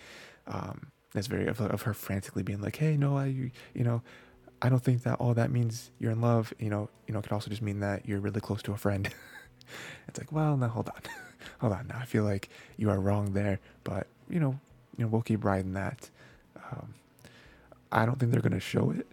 Um, 0.45 0.91
that's 1.13 1.27
very 1.27 1.47
of, 1.47 1.61
of 1.61 1.83
her 1.83 1.95
frantically 1.95 2.43
being 2.43 2.61
like, 2.61 2.77
"Hey, 2.77 2.97
no, 2.97 3.17
I, 3.17 3.27
you, 3.27 3.51
you 3.75 3.85
know, 3.85 4.03
I 4.61 4.69
don't 4.69 4.83
think 4.83 5.03
that 5.03 5.19
all 5.19 5.35
that 5.35 5.51
means 5.51 5.91
you're 5.99 6.13
in 6.13 6.21
love. 6.21 6.53
You 6.59 6.71
know, 6.71 6.89
you 7.07 7.13
know, 7.13 7.21
it 7.21 7.23
could 7.23 7.33
also 7.33 7.51
just 7.51 7.63
mean 7.63 7.81
that 7.81 8.07
you're 8.07 8.21
really 8.21 8.41
close 8.41 8.63
to 8.63 8.73
a 8.73 8.77
friend." 8.77 9.09
it's 10.09 10.19
like, 10.19 10.33
well, 10.33 10.57
now 10.57 10.69
hold 10.69 10.89
on, 10.89 11.01
hold 11.61 11.73
on. 11.73 11.87
Now 11.89 11.99
I 12.01 12.05
feel 12.05 12.25
like 12.25 12.49
you 12.77 12.91
are 12.91 13.01
wrong 13.01 13.33
there, 13.33 13.61
but 13.85 14.07
you 14.29 14.41
know, 14.41 14.59
you 14.97 15.05
know, 15.05 15.09
we'll 15.09 15.23
keep 15.23 15.45
riding 15.45 15.75
that. 15.75 16.11
Um, 16.71 16.95
I 17.91 18.07
don't 18.07 18.19
think 18.19 18.33
they're 18.33 18.41
gonna 18.41 18.61
show 18.61 18.91
it, 18.91 19.07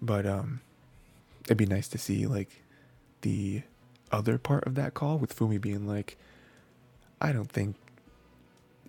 but 0.00 0.26
um, 0.26 0.60
it'd 1.46 1.56
be 1.56 1.66
nice 1.66 1.88
to 1.88 1.98
see 1.98 2.26
like 2.26 2.62
the 3.22 3.62
other 4.12 4.38
part 4.38 4.64
of 4.64 4.74
that 4.76 4.94
call 4.94 5.18
with 5.18 5.36
Fumi 5.36 5.60
being 5.60 5.88
like 5.88 6.16
I 7.24 7.32
don't 7.32 7.50
think 7.50 7.76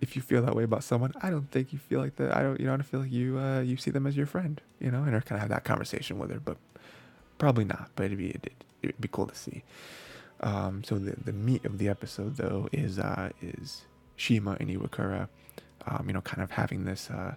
if 0.00 0.14
you 0.14 0.20
feel 0.20 0.42
that 0.42 0.54
way 0.54 0.64
about 0.64 0.84
someone, 0.84 1.12
I 1.22 1.30
don't 1.30 1.50
think 1.50 1.72
you 1.72 1.78
feel 1.78 2.00
like 2.00 2.16
that. 2.16 2.36
I 2.36 2.42
don't, 2.42 2.60
you 2.60 2.66
know, 2.66 2.74
I 2.74 2.76
don't 2.76 2.82
feel 2.84 3.00
like 3.00 3.12
you, 3.12 3.38
uh, 3.38 3.60
you 3.60 3.76
see 3.78 3.90
them 3.90 4.06
as 4.06 4.16
your 4.16 4.26
friend, 4.26 4.60
you 4.78 4.90
know, 4.90 5.02
and 5.04 5.16
I 5.16 5.20
kind 5.20 5.36
of 5.38 5.40
have 5.40 5.48
that 5.48 5.64
conversation 5.64 6.18
with 6.18 6.30
her, 6.30 6.40
but 6.40 6.58
probably 7.38 7.64
not. 7.64 7.90
But 7.96 8.06
it'd 8.06 8.18
be, 8.18 8.28
it'd, 8.28 8.50
it'd 8.82 9.00
be 9.00 9.08
cool 9.08 9.26
to 9.26 9.34
see. 9.34 9.62
Um, 10.40 10.84
so 10.84 10.98
the 10.98 11.16
the 11.24 11.32
meat 11.32 11.64
of 11.64 11.78
the 11.78 11.88
episode 11.88 12.36
though 12.36 12.68
is 12.70 12.98
uh 12.98 13.30
is 13.40 13.86
Shima 14.16 14.58
and 14.60 14.68
Iwakura, 14.68 15.28
um, 15.86 16.04
you 16.06 16.12
know, 16.12 16.20
kind 16.20 16.42
of 16.42 16.50
having 16.50 16.84
this 16.84 17.08
uh 17.10 17.34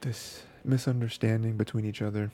this 0.00 0.42
misunderstanding 0.64 1.56
between 1.56 1.84
each 1.84 2.02
other, 2.02 2.32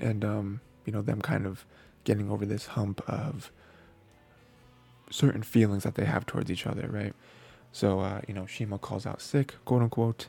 and 0.00 0.24
um, 0.24 0.60
you 0.84 0.92
know, 0.92 1.02
them 1.02 1.20
kind 1.20 1.46
of 1.46 1.64
getting 2.02 2.30
over 2.30 2.44
this 2.44 2.66
hump 2.66 3.00
of 3.08 3.52
certain 5.10 5.42
feelings 5.42 5.82
that 5.84 5.94
they 5.94 6.04
have 6.04 6.26
towards 6.26 6.50
each 6.50 6.66
other, 6.66 6.88
right? 6.90 7.14
So, 7.72 8.00
uh, 8.00 8.20
you 8.26 8.34
know, 8.34 8.46
Shima 8.46 8.78
calls 8.78 9.06
out 9.06 9.20
sick, 9.20 9.54
quote 9.64 9.82
unquote, 9.82 10.28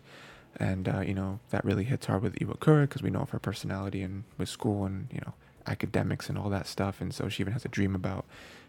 and 0.58 0.90
uh, 0.90 1.02
you 1.02 1.14
know 1.14 1.40
that 1.52 1.64
really 1.64 1.84
hits 1.84 2.08
hard 2.08 2.22
with 2.22 2.36
Iwakura 2.36 2.84
because 2.84 3.02
we 3.02 3.10
know 3.10 3.22
of 3.22 3.30
her 3.30 3.40
personality 3.40 4.02
and 4.02 4.24
with 4.38 4.50
school 4.50 4.86
and 4.86 5.08
you 5.12 5.22
know 5.22 5.34
academics 5.68 6.30
and 6.30 6.38
all 6.38 6.50
that 6.50 6.68
stuff, 6.68 7.02
and 7.02 7.14
so 7.14 7.30
she 7.30 7.44
even 7.44 7.54
has 7.54 7.66
a 7.66 7.70
dream 7.70 7.96
about 7.96 8.26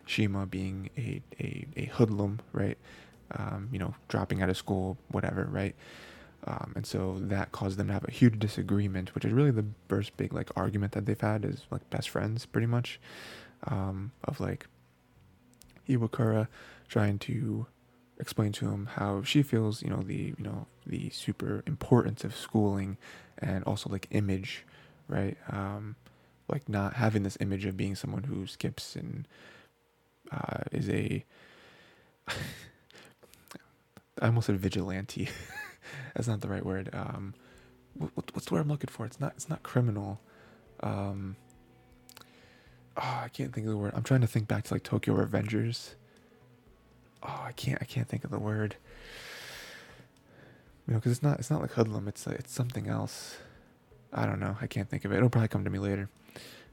Shima 0.07 0.47
being 0.47 0.91
a 0.97 1.23
a, 1.41 1.67
a 1.77 1.85
hoodlum, 1.87 2.41
right? 2.53 2.79
Um, 3.33 3.69
you 3.73 3.79
know, 3.79 3.95
dropping 4.09 4.43
out 4.43 4.51
of 4.51 4.57
school, 4.57 4.99
whatever, 5.11 5.45
right? 5.45 5.75
Um, 6.47 6.73
and 6.75 6.87
so 6.87 7.19
that 7.21 7.53
caused 7.53 7.77
them 7.79 7.89
to 7.89 7.93
have 7.93 8.05
a 8.09 8.11
huge 8.11 8.39
disagreement, 8.39 9.15
which 9.15 9.25
is 9.25 9.33
really 9.33 9.51
the 9.51 9.67
first 9.89 10.17
big 10.17 10.33
like 10.33 10.51
argument 10.57 10.93
that 10.93 11.07
they've 11.07 11.21
had 11.21 11.45
is 11.45 11.63
like 11.71 11.89
best 11.91 12.09
friends, 12.09 12.47
pretty 12.47 12.67
much, 12.67 12.99
um, 13.65 14.13
of 14.25 14.41
like 14.41 14.67
Iwakura 15.91 16.49
trying 16.89 17.19
to 17.21 17.67
explain 18.19 18.53
to 18.53 18.71
him 18.71 18.87
how 18.95 19.23
she 19.23 19.43
feels, 19.43 19.83
you 19.83 19.91
know, 19.91 20.03
the 20.03 20.35
you 20.39 20.45
know 20.45 20.67
the 20.87 21.11
super 21.11 21.63
importance 21.67 22.25
of 22.25 22.37
schooling 22.37 22.97
and 23.39 23.65
also 23.65 23.89
like 23.91 24.07
image, 24.11 24.65
right? 25.09 25.37
Um, 25.51 25.97
like 26.49 26.69
not 26.69 26.95
having 26.95 27.23
this 27.23 27.39
image 27.41 27.65
of 27.65 27.77
being 27.77 27.95
someone 27.95 28.25
who 28.25 28.47
skips 28.47 28.97
and 28.97 29.27
uh, 30.33 30.65
is 30.73 30.89
a 30.89 31.25
I 34.21 34.27
almost 34.27 34.47
said 34.47 34.59
vigilante. 34.59 35.29
That's 36.15 36.29
not 36.29 36.41
the 36.41 36.49
right 36.49 36.65
word. 36.65 36.91
Um, 36.93 37.35
what, 37.95 38.13
what's 38.35 38.47
the 38.47 38.55
word 38.55 38.61
I'm 38.61 38.69
looking 38.69 38.91
for? 38.91 39.07
It's 39.07 39.19
not. 39.21 39.33
It's 39.37 39.49
not 39.49 39.63
criminal. 39.63 40.21
Um, 40.83 41.37
oh, 42.97 43.21
I 43.25 43.29
can't 43.29 43.53
think 43.53 43.67
of 43.67 43.73
the 43.73 43.79
word. 43.79 43.93
I'm 43.95 44.03
trying 44.03 44.21
to 44.21 44.27
think 44.27 44.49
back 44.49 44.65
to 44.65 44.75
like 44.75 44.83
Tokyo 44.83 45.15
Revengers. 45.15 45.95
Oh, 47.23 47.43
I 47.47 47.53
can't. 47.53 47.79
I 47.81 47.85
can't 47.85 48.09
think 48.09 48.25
of 48.25 48.31
the 48.31 48.39
word. 48.39 48.77
You 50.87 50.95
know, 50.95 50.99
because 51.01 51.13
it's 51.13 51.23
not. 51.23 51.39
It's 51.39 51.51
not 51.51 51.61
like 51.61 51.73
hoodlum. 51.73 52.09
It's 52.09 52.27
like, 52.27 52.39
it's 52.39 52.53
something 52.53 52.89
else. 52.89 53.37
I 54.13 54.27
don't 54.27 54.41
know. 54.41 54.57
I 54.61 54.67
can't 54.67 54.89
think 54.89 55.05
of 55.05 55.13
it. 55.13 55.17
It'll 55.17 55.31
probably 55.31 55.49
come 55.49 55.65
to 55.65 55.71
me 55.71 55.79
later. 55.79 56.09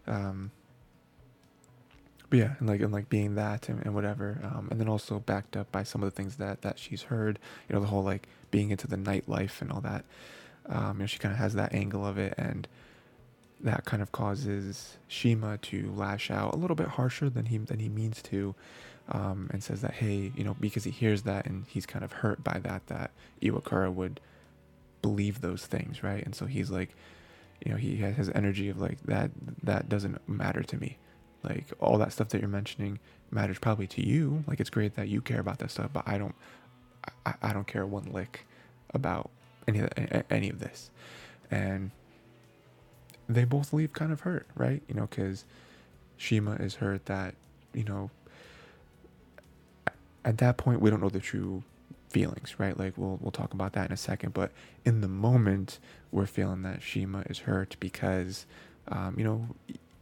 Um, 0.07 0.51
but 2.29 2.39
yeah, 2.39 2.55
and 2.59 2.67
like 2.67 2.81
and 2.81 2.91
like 2.91 3.09
being 3.09 3.35
that 3.35 3.69
and, 3.69 3.85
and 3.85 3.93
whatever, 3.95 4.39
um, 4.43 4.67
and 4.69 4.79
then 4.79 4.89
also 4.89 5.19
backed 5.19 5.55
up 5.55 5.71
by 5.71 5.83
some 5.83 6.03
of 6.03 6.07
the 6.07 6.15
things 6.15 6.35
that 6.37 6.61
that 6.61 6.77
she's 6.77 7.03
heard. 7.03 7.39
You 7.69 7.75
know, 7.75 7.81
the 7.81 7.87
whole 7.87 8.03
like 8.03 8.27
being 8.51 8.69
into 8.71 8.87
the 8.87 8.97
nightlife 8.97 9.61
and 9.61 9.71
all 9.71 9.81
that. 9.81 10.03
Um, 10.67 10.97
you 10.97 11.03
know, 11.03 11.05
she 11.05 11.19
kind 11.19 11.33
of 11.33 11.39
has 11.39 11.53
that 11.53 11.73
angle 11.73 12.05
of 12.05 12.17
it, 12.17 12.33
and 12.37 12.67
that 13.61 13.85
kind 13.85 14.01
of 14.01 14.11
causes 14.11 14.97
Shima 15.07 15.57
to 15.57 15.91
lash 15.95 16.29
out 16.29 16.53
a 16.53 16.57
little 16.57 16.75
bit 16.75 16.87
harsher 16.87 17.29
than 17.29 17.47
he 17.47 17.57
than 17.57 17.79
he 17.79 17.89
means 17.89 18.21
to, 18.23 18.55
um, 19.09 19.49
and 19.51 19.63
says 19.63 19.81
that 19.81 19.95
hey, 19.95 20.31
you 20.35 20.43
know, 20.43 20.55
because 20.59 20.83
he 20.83 20.91
hears 20.91 21.23
that 21.23 21.45
and 21.45 21.65
he's 21.67 21.85
kind 21.85 22.05
of 22.05 22.11
hurt 22.11 22.43
by 22.43 22.59
that, 22.59 22.87
that 22.87 23.11
Iwakura 23.41 23.93
would 23.93 24.19
believe 25.01 25.41
those 25.41 25.65
things, 25.65 26.03
right? 26.03 26.23
And 26.23 26.35
so 26.35 26.45
he's 26.45 26.69
like, 26.69 26.95
you 27.65 27.71
know, 27.71 27.77
he 27.77 27.97
has 27.97 28.15
his 28.15 28.29
energy 28.29 28.69
of 28.69 28.79
like 28.79 29.01
that 29.03 29.31
that 29.63 29.89
doesn't 29.89 30.27
matter 30.29 30.63
to 30.63 30.77
me. 30.77 30.97
Like 31.43 31.65
all 31.79 31.97
that 31.99 32.13
stuff 32.13 32.29
that 32.29 32.41
you're 32.41 32.49
mentioning 32.49 32.99
matters 33.31 33.59
probably 33.59 33.87
to 33.87 34.05
you. 34.05 34.43
Like 34.47 34.59
it's 34.59 34.69
great 34.69 34.95
that 34.95 35.07
you 35.07 35.21
care 35.21 35.39
about 35.39 35.59
that 35.59 35.71
stuff 35.71 35.91
but 35.93 36.03
i 36.07 36.17
don't 36.17 36.35
i, 37.25 37.33
I 37.41 37.53
don't 37.53 37.67
care 37.67 37.85
one 37.85 38.11
lick 38.11 38.45
about 38.93 39.29
any 39.67 39.79
of 39.79 39.89
any 40.29 40.49
of 40.49 40.59
this. 40.59 40.89
And 41.51 41.91
they 43.29 43.43
both 43.43 43.73
leave 43.73 43.93
kind 43.93 44.11
of 44.11 44.21
hurt 44.21 44.47
right 44.55 44.81
you 44.87 44.95
know 44.95 45.07
because 45.09 45.45
shima 46.17 46.53
is 46.55 46.75
hurt 46.75 47.05
that 47.05 47.35
you 47.73 47.83
know 47.83 48.09
at 50.25 50.37
that 50.37 50.57
point 50.57 50.81
we 50.81 50.89
don't 50.89 51.01
know 51.01 51.09
the 51.09 51.19
true 51.19 51.63
feelings 52.09 52.55
right 52.57 52.77
like 52.79 52.93
we'll 52.97 53.19
we'll 53.21 53.31
talk 53.31 53.53
about 53.53 53.73
that 53.73 53.87
in 53.87 53.91
a 53.91 53.97
second 53.97 54.33
but 54.33 54.51
in 54.85 55.01
the 55.01 55.07
moment 55.07 55.77
we're 56.11 56.25
feeling 56.25 56.61
that 56.61 56.81
shima 56.81 57.23
is 57.29 57.39
hurt 57.39 57.75
because 57.79 58.45
um, 58.87 59.15
you 59.17 59.25
know 59.25 59.47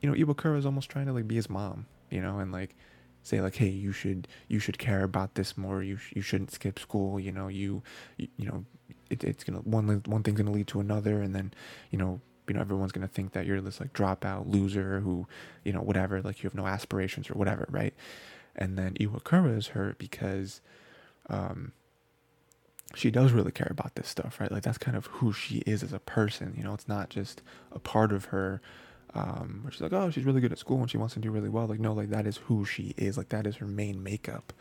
you 0.05 0.11
know, 0.11 0.33
Iwakura 0.33 0.57
is 0.57 0.67
almost 0.67 0.89
trying 0.89 1.07
to 1.07 1.13
like 1.13 1.27
be 1.27 1.35
his 1.35 1.49
mom, 1.49 1.87
you 2.11 2.21
know, 2.21 2.37
and 2.37 2.51
like 2.51 2.75
say 3.23 3.41
like, 3.41 3.55
hey, 3.55 3.69
you 3.69 3.91
should 3.91 4.27
you 4.47 4.59
should 4.59 4.77
care 4.77 5.03
about 5.03 5.33
this 5.33 5.57
more. 5.57 5.81
You 5.81 5.97
sh- 5.97 6.13
you 6.15 6.21
shouldn't 6.21 6.51
skip 6.51 6.77
school. 6.77 7.19
You 7.19 7.31
know, 7.31 7.47
you 7.47 7.81
you, 8.17 8.27
you 8.37 8.45
know, 8.45 8.65
it, 9.09 9.23
it's 9.23 9.43
gonna 9.43 9.59
one 9.59 10.03
one 10.05 10.21
thing's 10.21 10.37
gonna 10.37 10.51
lead 10.51 10.67
to 10.67 10.79
another, 10.79 11.23
and 11.23 11.33
then 11.33 11.53
you 11.89 11.97
know 11.97 12.21
you 12.47 12.53
know 12.53 12.61
everyone's 12.61 12.91
gonna 12.91 13.07
think 13.07 13.33
that 13.33 13.45
you're 13.45 13.61
this 13.61 13.79
like 13.79 13.93
dropout 13.93 14.51
loser 14.51 14.99
who 14.99 15.27
you 15.63 15.73
know 15.73 15.81
whatever 15.81 16.21
like 16.21 16.43
you 16.43 16.47
have 16.47 16.55
no 16.55 16.67
aspirations 16.67 17.29
or 17.29 17.33
whatever, 17.33 17.67
right? 17.69 17.93
And 18.55 18.77
then 18.77 18.93
Iwakura 18.95 19.57
is 19.57 19.67
hurt 19.67 19.97
because. 19.97 20.61
Um, 21.29 21.71
she 22.93 23.11
does 23.11 23.31
really 23.31 23.51
care 23.51 23.67
about 23.69 23.95
this 23.95 24.07
stuff, 24.07 24.39
right? 24.39 24.51
Like 24.51 24.63
that's 24.63 24.77
kind 24.77 24.95
of 24.95 25.07
who 25.07 25.33
she 25.33 25.57
is 25.65 25.83
as 25.83 25.91
a 25.91 25.99
person. 25.99 26.53
You 26.55 26.63
know, 26.63 26.73
it's 26.73 26.87
not 26.87 27.09
just 27.09 27.41
a 27.71 27.79
part 27.79 28.13
of 28.13 28.25
her 28.25 28.61
um, 29.15 29.61
where 29.63 29.71
she's 29.71 29.81
like, 29.81 29.93
oh, 29.93 30.09
she's 30.11 30.25
really 30.25 30.41
good 30.41 30.51
at 30.51 30.59
school 30.59 30.81
and 30.81 30.91
she 30.91 30.97
wants 30.97 31.13
to 31.13 31.19
do 31.19 31.31
really 31.31 31.49
well. 31.49 31.67
Like, 31.67 31.79
no, 31.79 31.93
like 31.93 32.09
that 32.09 32.27
is 32.27 32.37
who 32.37 32.65
she 32.65 32.93
is. 32.97 33.17
Like 33.17 33.29
that 33.29 33.47
is 33.47 33.57
her 33.57 33.67
main 33.67 34.03
makeup, 34.03 34.53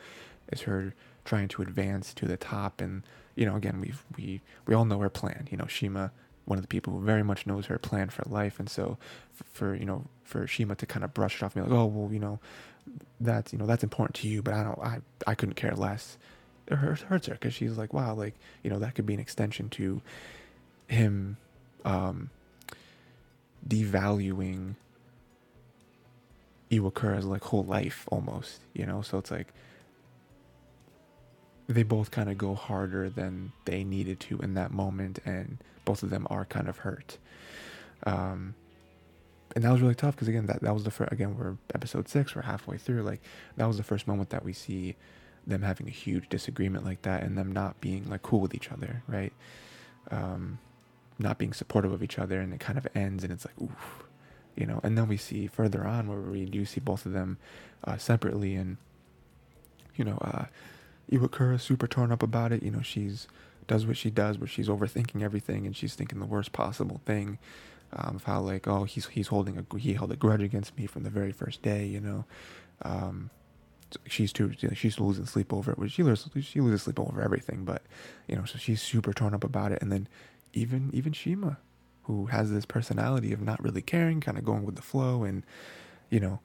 is 0.53 0.63
her 0.63 0.95
trying 1.25 1.49
to 1.49 1.63
advance 1.63 2.15
to 2.15 2.27
the 2.27 2.37
top. 2.37 2.81
And 2.81 3.03
you 3.35 3.45
know, 3.47 3.57
again, 3.57 3.81
we've 3.81 4.05
we 4.17 4.41
we 4.67 4.75
all 4.75 4.85
know 4.85 5.01
her 5.01 5.11
plan. 5.11 5.49
You 5.51 5.57
know, 5.57 5.67
Shima, 5.67 6.13
one 6.45 6.59
of 6.59 6.63
the 6.63 6.69
people 6.69 6.93
who 6.93 7.01
very 7.01 7.23
much 7.23 7.47
knows 7.47 7.67
her 7.67 7.79
plan 7.79 8.11
for 8.11 8.23
life. 8.29 8.59
And 8.59 8.69
so, 8.69 8.99
for, 9.33 9.45
for 9.53 9.75
you 9.75 9.85
know, 9.85 10.05
for 10.25 10.47
Shima 10.47 10.75
to 10.77 10.87
kind 10.87 11.05
of 11.05 11.15
brush 11.15 11.37
it 11.37 11.43
off, 11.43 11.55
be 11.55 11.61
like, 11.61 11.71
oh, 11.71 11.87
well, 11.87 12.13
you 12.13 12.19
know, 12.19 12.39
that's 13.21 13.53
you 13.53 13.59
know 13.59 13.67
that's 13.67 13.83
important 13.83 14.17
to 14.17 14.29
you, 14.29 14.43
but 14.43 14.55
I 14.55 14.63
don't, 14.63 14.79
I 14.79 15.01
I 15.27 15.35
couldn't 15.35 15.55
care 15.55 15.75
less. 15.75 16.19
It 16.67 16.77
hurts, 16.77 17.03
hurts 17.03 17.27
her 17.27 17.35
because 17.35 17.55
she's 17.55 17.77
like, 17.77 17.93
wow, 17.93 18.15
like 18.15 18.35
you 18.63 18.71
know, 18.71 18.79
that 18.79 18.95
could 18.95 19.07
be 19.07 19.15
an 19.15 19.21
extension 19.21 19.69
to 19.71 20.01
him. 20.89 21.37
Um, 21.85 22.31
devaluing 23.67 24.77
Iwakura's 26.71 27.25
like 27.25 27.43
whole 27.45 27.65
life 27.65 28.07
almost, 28.11 28.61
you 28.73 28.87
know? 28.87 29.03
So 29.03 29.19
it's 29.19 29.31
like 29.31 29.49
they 31.69 31.83
both 31.83 32.11
kind 32.11 32.31
of 32.31 32.37
go 32.37 32.55
harder 32.55 33.09
than 33.09 33.53
they 33.65 33.85
needed 33.85 34.21
to 34.21 34.39
in 34.39 34.55
that 34.55 34.71
moment 34.71 35.19
and 35.25 35.59
both 35.85 36.03
of 36.03 36.11
them 36.11 36.27
are 36.31 36.45
kind 36.45 36.69
of 36.69 36.79
hurt. 36.79 37.19
Um 38.05 38.55
and 39.55 39.65
that 39.65 39.71
was 39.71 39.81
really 39.81 39.95
tough 39.95 40.15
because 40.15 40.29
again 40.29 40.47
that, 40.47 40.61
that 40.63 40.75
was 40.75 40.85
the 40.85 40.91
first 40.91 41.13
again 41.13 41.37
we're 41.39 41.57
episode 41.75 42.09
six 42.09 42.35
we're 42.35 42.43
halfway 42.43 42.77
through 42.77 43.03
like 43.03 43.21
that 43.57 43.67
was 43.67 43.77
the 43.77 43.83
first 43.83 44.07
moment 44.07 44.31
that 44.31 44.45
we 44.45 44.53
see 44.53 44.97
them 45.47 45.63
having 45.63 45.87
a 45.87 45.91
huge 45.91 46.29
disagreement 46.29 46.85
like 46.85 47.03
that 47.03 47.23
and 47.23 47.37
them 47.37 47.53
not 47.53 47.81
being 47.81 48.09
like 48.09 48.23
cool 48.23 48.41
with 48.41 48.55
each 48.55 48.71
other 48.73 49.03
right 49.07 49.33
um 50.11 50.59
not 51.19 51.39
being 51.39 51.53
supportive 51.53 51.93
of 51.93 52.03
each 52.03 52.19
other 52.19 52.41
and 52.41 52.53
it 52.53 52.61
kind 52.61 52.79
of 52.79 52.87
ends 52.95 53.23
and 53.23 53.33
it's 53.33 53.47
like 53.47 53.55
oof 53.63 54.05
you 54.57 54.67
know 54.67 54.81
and 54.83 54.97
then 54.99 55.07
we 55.07 55.17
see 55.17 55.47
further 55.47 55.87
on 55.87 56.09
where 56.09 56.19
we 56.19 56.45
do 56.45 56.65
see 56.65 56.81
both 56.81 57.07
of 57.07 57.13
them 57.13 57.39
uh, 57.85 57.97
separately 57.97 58.55
and 58.55 58.77
you 59.97 60.05
know 60.05 60.19
uh 60.23 60.45
Iwakura 61.11 61.61
super 61.61 61.87
torn 61.87 62.13
up 62.13 62.23
about 62.23 62.53
it 62.53 62.63
you 62.63 62.71
know 62.71 62.83
she's 62.83 63.29
does 63.67 63.87
what 63.87 63.97
she 63.97 64.11
does 64.11 64.37
but 64.37 64.51
she's 64.51 64.69
overthinking 64.69 65.23
everything 65.23 65.67
and 65.67 65.77
she's 65.77 65.95
thinking 65.95 66.21
the 66.21 66.27
worst 66.27 66.53
possible 66.53 67.01
thing 67.07 67.39
um, 67.95 68.17
of 68.17 68.25
how 68.25 68.41
like 68.41 68.67
oh 68.67 68.85
he's 68.85 69.07
he's 69.07 69.29
holding 69.29 69.59
a 69.59 69.79
he 69.79 69.95
held 69.95 70.13
a 70.13 70.17
grudge 70.17 70.43
against 70.43 70.77
me 70.77 70.87
from 70.87 71.03
the 71.03 71.11
very 71.11 71.33
first 71.33 71.63
day 71.63 71.87
you 71.87 72.01
know 72.01 72.25
um, 72.83 73.31
she's 74.07 74.33
too 74.33 74.53
she's 74.75 74.99
losing 74.99 75.25
sleep 75.25 75.53
over 75.53 75.73
it 75.73 75.91
she 75.91 76.03
loses 76.03 76.29
she 76.45 76.61
loses 76.61 76.83
sleep 76.83 76.99
over 76.99 77.23
everything 77.23 77.65
but 77.65 77.83
you 78.27 78.35
know 78.37 78.45
so 78.45 78.59
she's 78.59 78.83
super 78.83 79.13
torn 79.13 79.33
up 79.33 79.45
about 79.45 79.73
it 79.73 79.81
and 79.81 79.91
then 79.91 80.09
even 80.55 80.91
even 80.93 81.13
Shima, 81.13 81.59
who 82.05 82.27
has 82.27 82.51
this 82.51 82.65
personality 82.65 83.33
of 83.33 83.41
not 83.41 83.63
really 83.63 83.83
caring, 83.83 84.21
kind 84.21 84.39
of 84.39 84.45
going 84.45 84.65
with 84.65 84.77
the 84.77 84.83
flow, 84.83 85.25
and 85.25 85.45
you 86.11 86.21
know, 86.21 86.41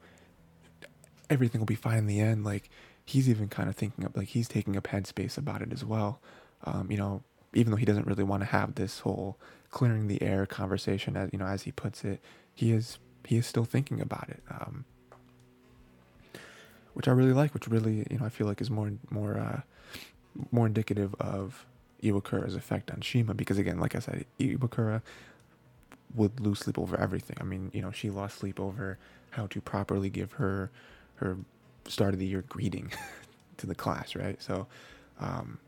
everything 1.28 1.60
will 1.60 1.66
be 1.66 1.74
fine 1.74 1.98
in 1.98 2.06
the 2.06 2.20
end. 2.20 2.44
Like 2.44 2.68
he's 3.10 3.28
even 3.28 3.48
kind 3.48 3.68
of 3.68 3.74
thinking 3.74 4.04
of 4.04 4.16
like 4.16 4.28
he's 4.28 4.48
taking 4.48 4.76
up 4.76 4.84
headspace 4.84 5.36
about 5.36 5.62
it 5.62 5.72
as 5.72 5.84
well. 5.84 6.20
Um, 6.64 6.90
you 6.90 6.96
know, 6.96 7.22
even 7.54 7.72
though 7.72 7.76
he 7.76 7.84
doesn't 7.84 8.06
really 8.06 8.22
want 8.22 8.42
to 8.42 8.46
have 8.46 8.76
this 8.76 9.00
whole 9.00 9.36
clearing 9.70 10.06
the 10.06 10.22
air 10.22 10.46
conversation, 10.46 11.16
as 11.16 11.30
you 11.32 11.38
know, 11.38 11.46
as 11.46 11.62
he 11.62 11.72
puts 11.72 12.04
it, 12.04 12.20
he 12.54 12.72
is 12.72 12.98
he 13.26 13.36
is 13.36 13.46
still 13.46 13.64
thinking 13.64 14.00
about 14.00 14.28
it. 14.28 14.42
Um, 14.48 14.84
which 16.94 17.08
I 17.08 17.12
really 17.12 17.32
like, 17.32 17.52
which 17.52 17.66
really 17.66 18.06
you 18.10 18.18
know 18.18 18.26
I 18.26 18.28
feel 18.28 18.46
like 18.46 18.60
is 18.60 18.70
more 18.70 18.92
more 19.10 19.38
uh, 19.38 19.60
more 20.52 20.66
indicative 20.66 21.14
of 21.18 21.66
Iwakura's 22.02 22.54
effect 22.54 22.90
on 22.92 23.00
Shima 23.00 23.34
because 23.34 23.58
again, 23.58 23.80
like 23.80 23.96
I 23.96 23.98
said, 23.98 24.24
Iwakura 24.38 25.02
would 26.14 26.38
lose 26.38 26.60
sleep 26.60 26.78
over 26.78 26.96
everything. 26.96 27.36
I 27.40 27.44
mean, 27.44 27.70
you 27.74 27.82
know, 27.82 27.90
she 27.90 28.08
lost 28.08 28.38
sleep 28.38 28.60
over 28.60 28.98
how 29.30 29.46
to 29.48 29.60
properly 29.60 30.10
give 30.10 30.32
her 30.32 30.70
her 31.16 31.38
start 31.86 32.14
of 32.14 32.20
the 32.20 32.26
year 32.26 32.44
greeting 32.48 32.92
to 33.56 33.66
the 33.66 33.74
class, 33.74 34.14
right? 34.14 34.40
So, 34.42 34.66
um, 35.18 35.58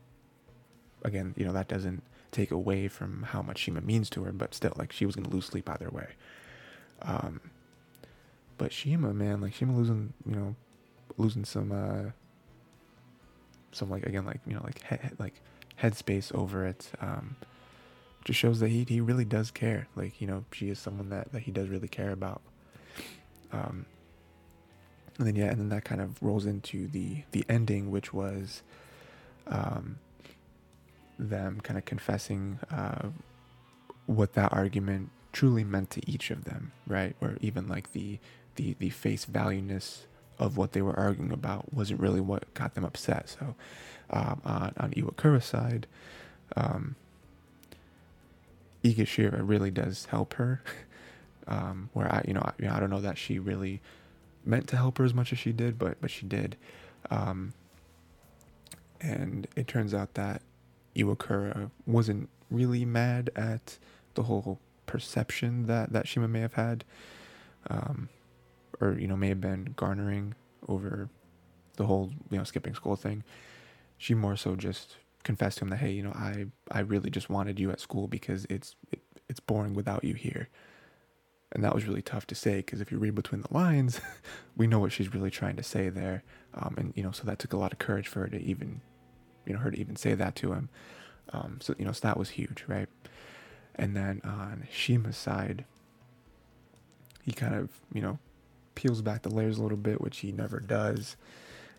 again, 1.03 1.33
you 1.37 1.45
know, 1.45 1.53
that 1.53 1.67
doesn't 1.67 2.03
take 2.31 2.51
away 2.51 2.87
from 2.87 3.23
how 3.23 3.41
much 3.41 3.59
Shima 3.59 3.81
means 3.81 4.09
to 4.11 4.23
her, 4.23 4.31
but 4.31 4.53
still, 4.53 4.73
like, 4.75 4.91
she 4.91 5.05
was 5.05 5.15
going 5.15 5.25
to 5.25 5.29
lose 5.29 5.45
sleep 5.45 5.69
either 5.69 5.89
way. 5.89 6.09
Um, 7.01 7.41
but 8.57 8.71
Shima, 8.71 9.13
man, 9.13 9.41
like, 9.41 9.53
Shima 9.53 9.75
losing, 9.75 10.13
you 10.25 10.35
know, 10.35 10.55
losing 11.17 11.45
some, 11.45 11.71
uh, 11.71 12.11
some, 13.71 13.89
like, 13.89 14.05
again, 14.05 14.25
like, 14.25 14.39
you 14.47 14.53
know, 14.55 14.61
like, 14.63 14.81
he- 14.89 15.09
like, 15.19 15.33
headspace 15.81 16.33
over 16.33 16.65
it, 16.65 16.91
um, 17.01 17.35
just 18.25 18.39
shows 18.39 18.59
that 18.61 18.69
he, 18.69 18.85
he 18.87 19.01
really 19.01 19.25
does 19.25 19.51
care. 19.51 19.87
Like, 19.95 20.21
you 20.21 20.27
know, 20.27 20.45
she 20.51 20.69
is 20.69 20.79
someone 20.79 21.09
that, 21.09 21.31
that 21.33 21.41
he 21.41 21.51
does 21.51 21.69
really 21.69 21.87
care 21.87 22.11
about. 22.11 22.41
Um, 23.51 23.85
and 25.17 25.27
then 25.27 25.35
yeah, 25.35 25.45
and 25.45 25.59
then 25.59 25.69
that 25.69 25.83
kind 25.83 26.01
of 26.01 26.21
rolls 26.21 26.45
into 26.45 26.87
the 26.87 27.23
the 27.31 27.45
ending, 27.47 27.91
which 27.91 28.13
was 28.13 28.63
um, 29.47 29.97
them 31.19 31.59
kind 31.61 31.77
of 31.77 31.85
confessing 31.85 32.59
uh, 32.71 33.09
what 34.05 34.33
that 34.33 34.51
argument 34.53 35.09
truly 35.31 35.63
meant 35.63 35.89
to 35.91 36.09
each 36.09 36.31
of 36.31 36.45
them, 36.45 36.71
right? 36.87 37.15
Or 37.21 37.37
even 37.41 37.67
like 37.67 37.91
the 37.91 38.19
the 38.55 38.75
the 38.79 38.89
face 38.89 39.25
valueness 39.25 40.05
of 40.39 40.57
what 40.57 40.71
they 40.71 40.81
were 40.81 40.97
arguing 40.97 41.31
about 41.31 41.73
wasn't 41.73 41.99
really 41.99 42.21
what 42.21 42.51
got 42.53 42.73
them 42.73 42.83
upset. 42.85 43.29
So 43.29 43.55
um, 44.09 44.41
on 44.45 44.73
on 44.77 44.91
Iwakura's 44.91 45.45
side, 45.45 45.87
um, 46.55 46.95
Egashira 48.83 49.41
really 49.47 49.71
does 49.71 50.05
help 50.05 50.33
her. 50.35 50.61
um, 51.47 51.89
where 51.93 52.11
I 52.11 52.23
you 52.27 52.33
know 52.33 52.41
I, 52.41 52.53
you 52.57 52.67
know 52.67 52.73
I 52.73 52.79
don't 52.79 52.89
know 52.89 53.01
that 53.01 53.17
she 53.17 53.37
really 53.39 53.81
meant 54.45 54.67
to 54.67 54.77
help 54.77 54.97
her 54.97 55.05
as 55.05 55.13
much 55.13 55.31
as 55.31 55.39
she 55.39 55.51
did, 55.51 55.77
but 55.77 55.99
but 56.01 56.11
she 56.11 56.25
did. 56.25 56.55
Um, 57.09 57.53
and 59.01 59.47
it 59.55 59.67
turns 59.67 59.93
out 59.93 60.13
that 60.13 60.41
Iwakura 60.95 61.69
wasn't 61.85 62.29
really 62.49 62.85
mad 62.85 63.29
at 63.35 63.77
the 64.13 64.23
whole 64.23 64.59
perception 64.85 65.65
that 65.65 65.91
that 65.91 66.07
Shima 66.07 66.27
may 66.27 66.41
have 66.41 66.53
had, 66.53 66.83
um, 67.69 68.09
or 68.79 68.93
you 68.93 69.07
know 69.07 69.17
may 69.17 69.29
have 69.29 69.41
been 69.41 69.73
garnering 69.75 70.35
over 70.67 71.09
the 71.75 71.85
whole 71.85 72.11
you 72.29 72.37
know 72.37 72.43
skipping 72.43 72.75
school 72.75 72.95
thing. 72.95 73.23
She 73.97 74.13
more 74.13 74.35
so 74.35 74.55
just 74.55 74.97
confessed 75.23 75.59
to 75.59 75.63
him 75.63 75.69
that 75.69 75.77
hey 75.77 75.91
you 75.91 76.03
know 76.03 76.11
I 76.11 76.47
I 76.71 76.81
really 76.81 77.09
just 77.09 77.29
wanted 77.29 77.59
you 77.59 77.71
at 77.71 77.79
school 77.79 78.07
because 78.07 78.45
it's 78.49 78.75
it, 78.91 79.01
it's 79.29 79.39
boring 79.39 79.73
without 79.73 80.03
you 80.03 80.13
here. 80.13 80.49
And 81.53 81.63
that 81.63 81.75
was 81.75 81.87
really 81.87 82.01
tough 82.01 82.25
to 82.27 82.35
say 82.35 82.57
because 82.57 82.81
if 82.81 82.91
you 82.91 82.97
read 82.97 83.13
between 83.13 83.41
the 83.41 83.53
lines, 83.53 84.01
we 84.57 84.65
know 84.65 84.79
what 84.79 84.91
she's 84.91 85.13
really 85.13 85.29
trying 85.29 85.55
to 85.55 85.63
say 85.63 85.89
there. 85.89 86.23
Um, 86.55 86.75
and, 86.77 86.93
you 86.95 87.03
know, 87.03 87.11
so 87.11 87.23
that 87.23 87.39
took 87.39 87.53
a 87.53 87.57
lot 87.57 87.71
of 87.71 87.79
courage 87.79 88.07
for 88.07 88.21
her 88.21 88.27
to 88.27 88.41
even, 88.41 88.81
you 89.45 89.53
know, 89.53 89.59
her 89.59 89.69
to 89.69 89.79
even 89.79 89.95
say 89.95 90.15
that 90.15 90.35
to 90.37 90.53
him. 90.53 90.69
Um, 91.31 91.59
so, 91.61 91.75
you 91.77 91.85
know, 91.85 91.91
so 91.91 91.99
that 92.07 92.17
was 92.17 92.31
huge, 92.31 92.65
right? 92.67 92.89
And 93.75 93.95
then 93.95 94.21
on 94.23 94.67
Shima's 94.71 95.15
side, 95.15 95.65
he 97.23 97.31
kind 97.31 97.53
of, 97.53 97.69
you 97.93 98.01
know, 98.01 98.17
peels 98.75 99.03
back 99.03 99.21
the 99.21 99.29
layers 99.29 99.59
a 99.59 99.61
little 99.61 99.77
bit, 99.77 100.01
which 100.01 100.19
he 100.19 100.31
never 100.31 100.59
does. 100.59 101.15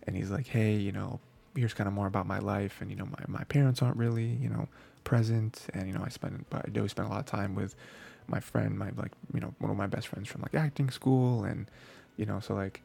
And 0.05 0.17
he's 0.17 0.31
like, 0.31 0.47
hey, 0.47 0.75
you 0.77 0.93
know, 0.93 1.19
here's 1.57 1.75
kind 1.75 1.89
of 1.89 1.95
more 1.95 2.07
about 2.07 2.27
my 2.27 2.39
life. 2.39 2.79
And, 2.81 2.91
you 2.91 2.97
know, 2.97 3.07
my, 3.07 3.25
my 3.27 3.45
parents 3.45 3.83
aren't 3.83 3.97
really, 3.97 4.27
you 4.27 4.49
know, 4.49 4.69
present. 5.03 5.67
And, 5.75 5.89
you 5.89 5.95
know, 5.95 6.03
I 6.05 6.11
spend, 6.11 6.45
but 6.49 6.63
I 6.67 6.71
do 6.71 6.87
spend 6.89 7.09
a 7.09 7.11
lot 7.11 7.21
of 7.21 7.27
time 7.27 7.57
with, 7.57 7.75
my 8.29 8.41
friend, 8.41 8.79
my 8.79 8.91
like 8.97 9.13
you 9.33 9.41
know 9.41 9.55
one 9.59 9.71
of 9.71 9.77
my 9.77 9.87
best 9.87 10.09
friends 10.09 10.29
from 10.29 10.43
like 10.43 10.55
acting 10.55 10.91
school, 10.91 11.45
and 11.45 11.71
you 12.17 12.27
know 12.27 12.41
so 12.41 12.55
like 12.55 12.83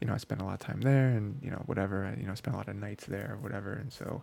you 0.00 0.06
know 0.06 0.14
I 0.14 0.18
spent 0.18 0.40
a 0.40 0.44
lot 0.44 0.54
of 0.54 0.60
time 0.60 0.80
there, 0.80 1.08
and 1.08 1.38
you 1.42 1.50
know 1.50 1.62
whatever, 1.66 2.04
I, 2.04 2.20
you 2.20 2.26
know 2.26 2.34
spent 2.34 2.54
a 2.54 2.58
lot 2.58 2.68
of 2.68 2.76
nights 2.76 3.06
there, 3.06 3.38
whatever, 3.40 3.72
and 3.72 3.92
so 3.92 4.22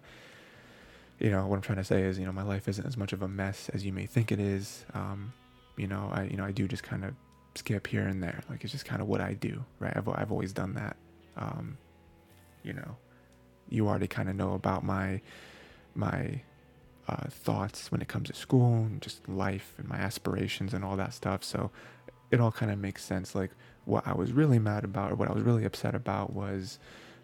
you 1.19 1.29
know 1.29 1.47
what 1.47 1.57
I'm 1.57 1.61
trying 1.61 1.77
to 1.77 1.83
say 1.83 2.03
is 2.03 2.17
you 2.19 2.25
know 2.25 2.31
my 2.31 2.43
life 2.43 2.67
isn't 2.67 2.85
as 2.85 2.97
much 2.97 3.13
of 3.13 3.21
a 3.21 3.27
mess 3.27 3.69
as 3.73 3.85
you 3.85 3.93
may 3.93 4.05
think 4.05 4.31
it 4.31 4.39
is. 4.39 4.85
Um, 4.93 5.33
you 5.77 5.87
know 5.87 6.09
I 6.13 6.23
you 6.23 6.37
know 6.37 6.45
I 6.45 6.51
do 6.51 6.67
just 6.67 6.83
kind 6.83 7.03
of 7.05 7.13
skip 7.55 7.87
here 7.87 8.07
and 8.07 8.21
there, 8.21 8.41
like 8.49 8.63
it's 8.63 8.71
just 8.71 8.85
kind 8.85 9.01
of 9.01 9.07
what 9.07 9.21
I 9.21 9.33
do, 9.33 9.63
right? 9.79 9.95
I've 9.95 10.07
I've 10.09 10.31
always 10.31 10.53
done 10.53 10.73
that. 10.75 10.97
Um, 11.37 11.77
you 12.63 12.73
know, 12.73 12.97
you 13.69 13.87
already 13.87 14.07
kind 14.07 14.29
of 14.29 14.35
know 14.35 14.53
about 14.53 14.83
my 14.83 15.21
my 15.95 16.41
uh, 17.09 17.27
thoughts 17.29 17.91
when 17.91 18.01
it 18.01 18.07
comes 18.07 18.27
to 18.29 18.35
school 18.35 18.83
and 18.83 19.01
just 19.01 19.27
life 19.27 19.73
and 19.77 19.87
my 19.87 19.97
aspirations 19.97 20.73
and 20.73 20.85
all 20.85 20.95
that 20.95 21.13
stuff. 21.13 21.43
So 21.43 21.71
it 22.29 22.39
all 22.39 22.51
kind 22.51 22.71
of 22.71 22.77
makes 22.77 23.03
sense. 23.03 23.33
Like 23.33 23.51
what 23.85 24.05
I 24.05 24.13
was 24.13 24.31
really 24.31 24.59
mad 24.59 24.83
about 24.83 25.11
or 25.11 25.15
what 25.15 25.27
I 25.27 25.33
was 25.33 25.43
really 25.43 25.65
upset 25.65 25.95
about 25.95 26.33
was 26.33 26.77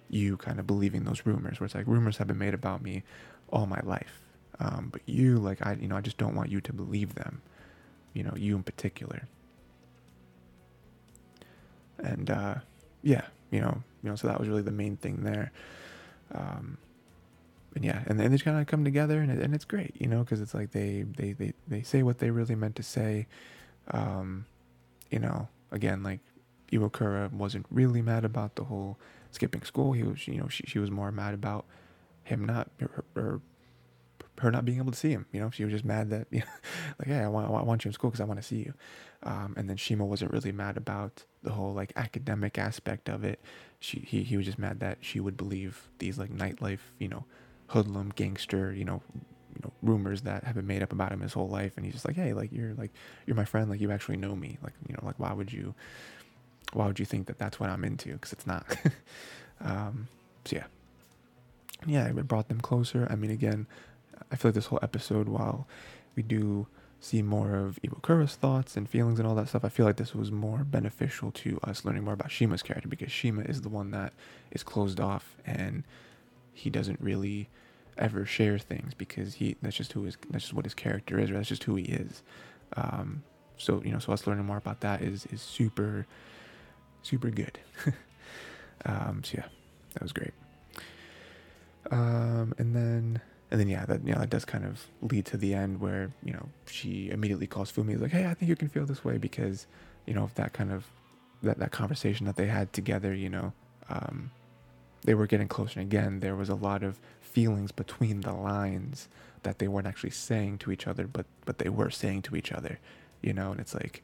you 0.10 0.38
kind 0.38 0.60
of 0.60 0.66
believing 0.66 1.04
those 1.04 1.26
rumors 1.26 1.60
where 1.60 1.66
it's 1.66 1.76
like 1.76 1.86
rumors 1.86 2.18
have 2.18 2.28
been 2.28 2.40
made 2.40 2.56
about 2.56 2.82
me 2.82 3.04
all 3.52 3.68
my 3.68 3.80
life. 3.84 4.22
Um, 4.60 4.90
but 4.92 5.02
you 5.06 5.38
like 5.38 5.66
I 5.66 5.74
you 5.74 5.88
know 5.88 5.98
I 5.98 6.02
just 6.02 6.18
don't 6.18 6.36
want 6.36 6.50
you 6.50 6.62
to 6.62 6.74
believe 6.74 7.14
them. 7.14 7.42
You 8.14 8.24
know, 8.24 8.34
you 8.36 8.56
in 8.56 8.64
particular. 8.64 9.28
And 12.00 12.30
uh, 12.30 12.56
yeah, 13.04 13.26
you 13.52 13.60
know, 13.62 13.84
you 14.02 14.10
know, 14.10 14.16
so 14.16 14.28
that 14.28 14.40
was 14.40 14.50
really 14.50 14.62
the 14.62 14.72
main 14.72 14.98
thing 14.98 15.24
there. 15.24 15.52
Um, 16.34 16.78
and 17.76 17.84
yeah, 17.84 18.04
and 18.08 18.20
they 18.20 18.28
just 18.30 18.46
kind 18.46 18.60
of 18.60 18.68
come 18.68 18.84
together, 18.84 19.20
and 19.20 19.32
it, 19.32 19.40
and 19.40 19.54
it's 19.54 19.66
great, 19.66 19.96
you 20.00 20.08
know, 20.08 20.20
because 20.20 20.42
it's 20.42 20.54
like 20.54 20.72
they, 20.72 21.04
they 21.04 21.34
they 21.34 21.54
they 21.68 21.82
say 21.82 22.04
what 22.04 22.20
they 22.20 22.32
really 22.32 22.56
meant 22.56 22.76
to 22.78 22.84
say. 22.84 23.28
Um, 23.92 24.46
you 25.12 25.20
know, 25.20 25.50
again, 25.72 26.02
like 26.02 26.22
Iwakura 26.72 27.32
wasn't 27.32 27.66
really 27.70 28.02
mad 28.02 28.26
about 28.26 28.56
the 28.56 28.64
whole 28.64 28.98
skipping 29.32 29.64
school. 29.64 29.92
He 29.92 30.04
was, 30.04 30.28
you 30.28 30.40
know, 30.40 30.48
she 30.48 30.64
she 30.66 30.80
was 30.80 30.90
more 30.90 31.12
mad 31.12 31.34
about 31.34 31.66
him 32.24 32.44
not 32.46 32.72
or, 32.82 33.04
or 33.16 33.42
her 34.40 34.52
not 34.52 34.66
being 34.66 34.78
able 34.78 34.92
to 34.92 34.98
see 34.98 35.12
him. 35.12 35.26
You 35.32 35.40
know, 35.40 35.50
she 35.50 35.64
was 35.64 35.72
just 35.72 35.86
mad 35.86 36.10
that, 36.10 36.28
you 36.32 36.40
know, 36.40 36.46
like, 37.00 37.08
hey, 37.08 37.20
I 37.20 37.28
want, 37.28 37.48
I 37.48 37.64
want 37.64 37.86
you 37.86 37.90
in 37.90 37.94
school 37.94 38.10
because 38.10 38.22
I 38.22 38.26
want 38.26 38.40
to 38.40 38.46
see 38.46 38.58
you. 38.58 38.74
Um, 39.24 39.56
and 39.58 39.70
then 39.70 39.78
Shima 39.78 40.06
wasn't 40.06 40.32
really 40.32 40.52
mad 40.52 40.78
about 40.78 41.24
the 41.42 41.52
whole 41.52 41.74
like 41.74 41.94
academic 41.96 42.58
aspect 42.58 43.10
of 43.10 43.24
it. 43.24 43.40
She, 43.80 44.00
he, 44.00 44.24
he 44.24 44.38
was 44.38 44.46
just 44.46 44.60
mad 44.60 44.80
that 44.82 45.00
she 45.02 45.20
would 45.20 45.38
believe 45.38 45.90
these 46.00 46.18
like 46.18 46.32
nightlife, 46.32 46.80
you 47.00 47.08
know, 47.08 47.26
hoodlum 47.68 48.12
gangster, 48.16 48.74
you 48.74 48.86
know, 48.86 49.02
you 49.54 49.62
know, 49.64 49.72
rumors 49.82 50.22
that 50.24 50.44
have 50.44 50.56
been 50.56 50.68
made 50.68 50.84
up 50.84 50.92
about 50.92 51.12
him 51.12 51.22
his 51.22 51.34
whole 51.34 51.48
life. 51.48 51.74
And 51.78 51.86
he's 51.86 51.94
just 51.94 52.06
like, 52.06 52.16
hey, 52.16 52.34
like 52.34 52.52
you're 52.52 52.74
like 52.74 52.92
you're 53.26 53.36
my 53.36 53.46
friend, 53.46 53.70
like 53.70 53.82
you 53.82 53.92
actually 53.92 54.18
know 54.18 54.36
me, 54.36 54.58
like 54.64 54.74
you 54.88 54.94
know, 54.94 55.02
like 55.04 55.20
why 55.20 55.34
would 55.34 55.52
you, 55.52 55.74
why 56.74 56.88
would 56.88 57.00
you 57.00 57.06
think 57.06 57.28
that 57.28 57.38
that's 57.38 57.60
what 57.60 57.70
I'm 57.70 57.84
into? 57.84 58.14
Because 58.14 58.34
it's 58.34 58.48
not. 58.48 58.66
um, 59.62 60.08
so 60.46 60.58
yeah, 60.58 60.66
yeah, 61.86 62.08
it 62.08 62.28
brought 62.28 62.48
them 62.48 62.62
closer. 62.62 63.08
I 63.10 63.16
mean, 63.16 63.32
again, 63.32 63.68
I 64.32 64.36
feel 64.36 64.50
like 64.50 64.56
this 64.56 64.68
whole 64.68 64.80
episode, 64.82 65.28
while 65.28 65.68
we 66.16 66.24
do 66.24 66.68
see 67.00 67.22
more 67.22 67.56
of 67.56 67.80
Iwakura's 67.84 68.36
thoughts 68.36 68.76
and 68.76 68.90
feelings 68.90 69.20
and 69.20 69.28
all 69.28 69.36
that 69.36 69.50
stuff, 69.50 69.64
I 69.64 69.70
feel 69.70 69.86
like 69.86 69.98
this 69.98 70.16
was 70.16 70.32
more 70.32 70.64
beneficial 70.64 71.32
to 71.32 71.60
us 71.64 71.86
learning 71.86 72.04
more 72.04 72.14
about 72.14 72.32
Shima's 72.32 72.64
character 72.64 72.88
because 72.88 73.12
Shima 73.12 73.42
is 73.44 73.62
the 73.62 73.70
one 73.70 73.92
that 73.92 74.14
is 74.52 74.64
closed 74.64 75.00
off 75.00 75.36
and 75.46 75.84
he 76.56 76.70
doesn't 76.70 77.00
really 77.00 77.50
ever 77.98 78.26
share 78.26 78.58
things 78.58 78.94
because 78.94 79.36
he 79.36 79.56
that's 79.62 79.76
just 79.76 79.94
who 79.94 80.04
his 80.04 80.18
that's 80.30 80.46
just 80.46 80.54
what 80.54 80.66
his 80.66 80.74
character 80.74 81.20
is, 81.20 81.30
or 81.30 81.34
that's 81.34 81.50
just 81.50 81.64
who 81.66 81.76
he 81.76 81.84
is. 81.84 82.24
Um, 82.76 83.24
so 83.58 83.82
you 83.84 83.92
know, 83.92 84.00
so 84.00 84.14
us 84.14 84.26
learning 84.26 84.46
more 84.46 84.58
about 84.58 84.82
that 84.82 85.02
is 85.02 85.26
is 85.28 85.42
super 85.42 86.08
super 87.04 87.30
good. 87.30 87.60
um, 88.86 89.22
so 89.24 89.36
yeah, 89.38 89.48
that 89.94 90.02
was 90.02 90.14
great. 90.14 90.34
Um, 91.92 92.54
and 92.58 92.76
then 92.76 93.22
and 93.52 93.60
then 93.60 93.68
yeah, 93.68 93.86
that 93.86 94.06
you 94.06 94.14
know 94.14 94.20
that 94.20 94.30
does 94.30 94.46
kind 94.46 94.66
of 94.66 94.88
lead 95.02 95.26
to 95.28 95.38
the 95.38 95.54
end 95.54 95.80
where 95.80 96.12
you 96.24 96.34
know 96.34 96.50
she 96.66 97.10
immediately 97.10 97.48
calls 97.48 97.72
Fumi 97.72 98.00
like, 98.00 98.12
hey, 98.12 98.26
I 98.26 98.34
think 98.34 98.50
you 98.50 98.56
can 98.56 98.70
feel 98.70 98.86
this 98.86 99.04
way 99.04 99.18
because 99.18 99.68
you 100.06 100.14
know 100.14 100.24
if 100.24 100.34
that 100.36 100.54
kind 100.54 100.72
of 100.72 100.86
that 101.44 101.60
that 101.60 101.72
conversation 101.72 102.26
that 102.26 102.36
they 102.36 102.48
had 102.48 102.74
together, 102.74 103.14
you 103.14 103.30
know, 103.30 103.54
um, 103.90 104.32
they 105.06 105.14
were 105.14 105.28
getting 105.28 105.48
closer. 105.48 105.80
Again, 105.80 106.20
there 106.20 106.36
was 106.36 106.50
a 106.50 106.56
lot 106.56 106.84
of 106.84 107.00
feelings 107.22 107.72
between 107.72 108.22
the 108.22 108.34
lines 108.34 109.08
that 109.44 109.60
they 109.60 109.68
weren't 109.68 109.88
actually 109.88 110.10
saying 110.10 110.58
to 110.58 110.72
each 110.72 110.88
other, 110.88 111.08
but 111.08 111.26
but 111.46 111.60
they 111.60 111.70
were 111.70 111.92
saying 111.92 112.24
to 112.24 112.36
each 112.36 112.52
other, 112.52 112.80
you 113.22 113.32
know. 113.32 113.52
And 113.52 113.60
it's 113.60 113.74
like, 113.74 114.02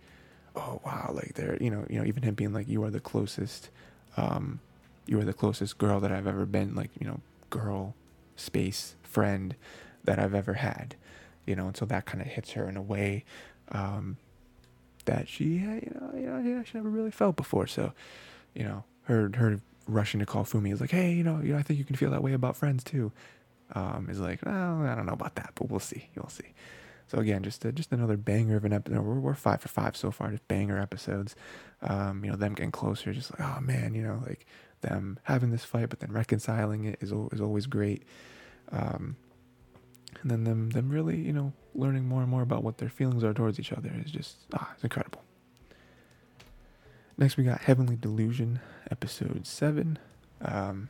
oh 0.56 0.80
wow, 0.86 1.12
like 1.14 1.34
they're 1.34 1.58
you 1.60 1.72
know 1.72 1.86
you 1.89 1.99
know 1.99 2.06
even 2.06 2.24
him 2.24 2.36
being 2.36 2.54
like, 2.54 2.68
you 2.68 2.84
are 2.84 2.91
the 2.91 2.99
closest, 2.99 3.70
um, 4.16 4.60
you 5.08 5.20
are 5.20 5.26
the 5.26 5.34
closest 5.34 5.78
girl 5.78 5.99
that 5.99 6.12
I've 6.12 6.28
ever 6.28 6.45
been, 6.45 6.76
like 6.76 6.91
you 6.99 7.08
know, 7.08 7.20
girl 7.49 7.95
space 8.36 8.95
friend 9.02 9.56
that 10.04 10.20
I've 10.20 10.36
ever 10.36 10.54
had, 10.54 10.95
you 11.47 11.56
know. 11.56 11.68
And 11.68 11.76
so 11.76 11.86
that 11.86 12.06
kind 12.06 12.22
of 12.22 12.28
hits 12.28 12.52
her 12.52 12.70
in 12.70 12.78
a 12.78 12.82
way. 12.82 13.26
Um, 13.72 14.18
that 15.06 15.28
she, 15.28 15.45
you 15.45 15.91
know, 15.95 16.12
you 16.14 16.28
know, 16.28 16.64
she 16.64 16.78
never 16.78 16.89
really 16.89 17.10
felt 17.10 17.36
before. 17.36 17.66
So, 17.66 17.93
you 18.54 18.64
know, 18.64 18.84
her 19.06 19.32
her 19.36 19.60
rushing 19.88 20.19
to 20.19 20.25
call 20.25 20.43
Fumi 20.43 20.71
is 20.71 20.82
like, 20.82 20.91
hey, 20.91 21.13
you 21.13 21.23
know, 21.23 21.39
you 21.41 21.53
know, 21.53 21.59
I 21.59 21.63
think 21.63 21.79
you 21.79 21.86
can 21.86 21.95
feel 21.95 22.11
that 22.11 22.23
way 22.23 22.34
about 22.34 22.55
friends 22.55 22.84
too. 22.84 23.11
Um, 23.73 24.07
is 24.09 24.19
like, 24.19 24.45
well, 24.45 24.82
I 24.84 24.95
don't 24.95 25.05
know 25.05 25.13
about 25.13 25.36
that, 25.36 25.53
but 25.55 25.69
we'll 25.69 25.79
see. 25.79 26.09
You'll 26.15 26.29
see. 26.29 26.53
So 27.07 27.19
again, 27.19 27.43
just 27.43 27.65
uh, 27.65 27.71
just 27.71 27.91
another 27.91 28.15
banger 28.17 28.55
of 28.55 28.65
an 28.65 28.73
episode. 28.73 29.01
We're, 29.01 29.19
we're 29.19 29.34
five 29.34 29.61
for 29.61 29.67
five 29.67 29.97
so 29.97 30.11
far, 30.11 30.32
just 30.32 30.47
banger 30.47 30.79
episodes. 30.79 31.36
Um, 31.82 32.23
you 32.23 32.32
know, 32.32 32.38
them 32.38 32.53
getting 32.53 32.71
closer, 32.71 33.13
just 33.13 33.32
like, 33.32 33.41
oh 33.41 33.59
man, 33.59 33.93
you 33.93 34.01
know, 34.01 34.21
like 34.25 34.45
them 34.79 35.19
having 35.23 35.51
this 35.51 35.65
fight, 35.65 35.89
but 35.89 35.99
then 35.99 36.11
reconciling 36.11 36.86
it 36.86 36.99
is 37.01 37.11
is 37.32 37.41
always 37.41 37.65
great. 37.65 38.03
Um, 38.71 39.17
and 40.21 40.32
then 40.32 40.43
them 40.43 40.69
them 40.69 40.89
really, 40.89 41.17
you 41.17 41.34
know, 41.34 41.53
learning 41.73 42.05
more 42.05 42.21
and 42.21 42.29
more 42.29 42.41
about 42.41 42.63
what 42.63 42.77
their 42.77 42.89
feelings 42.89 43.23
are 43.23 43.34
towards 43.34 43.59
each 43.59 43.73
other 43.73 43.91
is 44.05 44.11
just 44.11 44.38
ah, 44.53 44.69
it's 44.73 44.84
incredible. 44.84 45.21
Next, 47.18 47.38
we 47.38 47.43
got 47.43 47.62
Heavenly 47.62 47.95
Delusion, 47.95 48.62
episode 48.89 49.45
seven. 49.45 49.99
Um, 50.41 50.89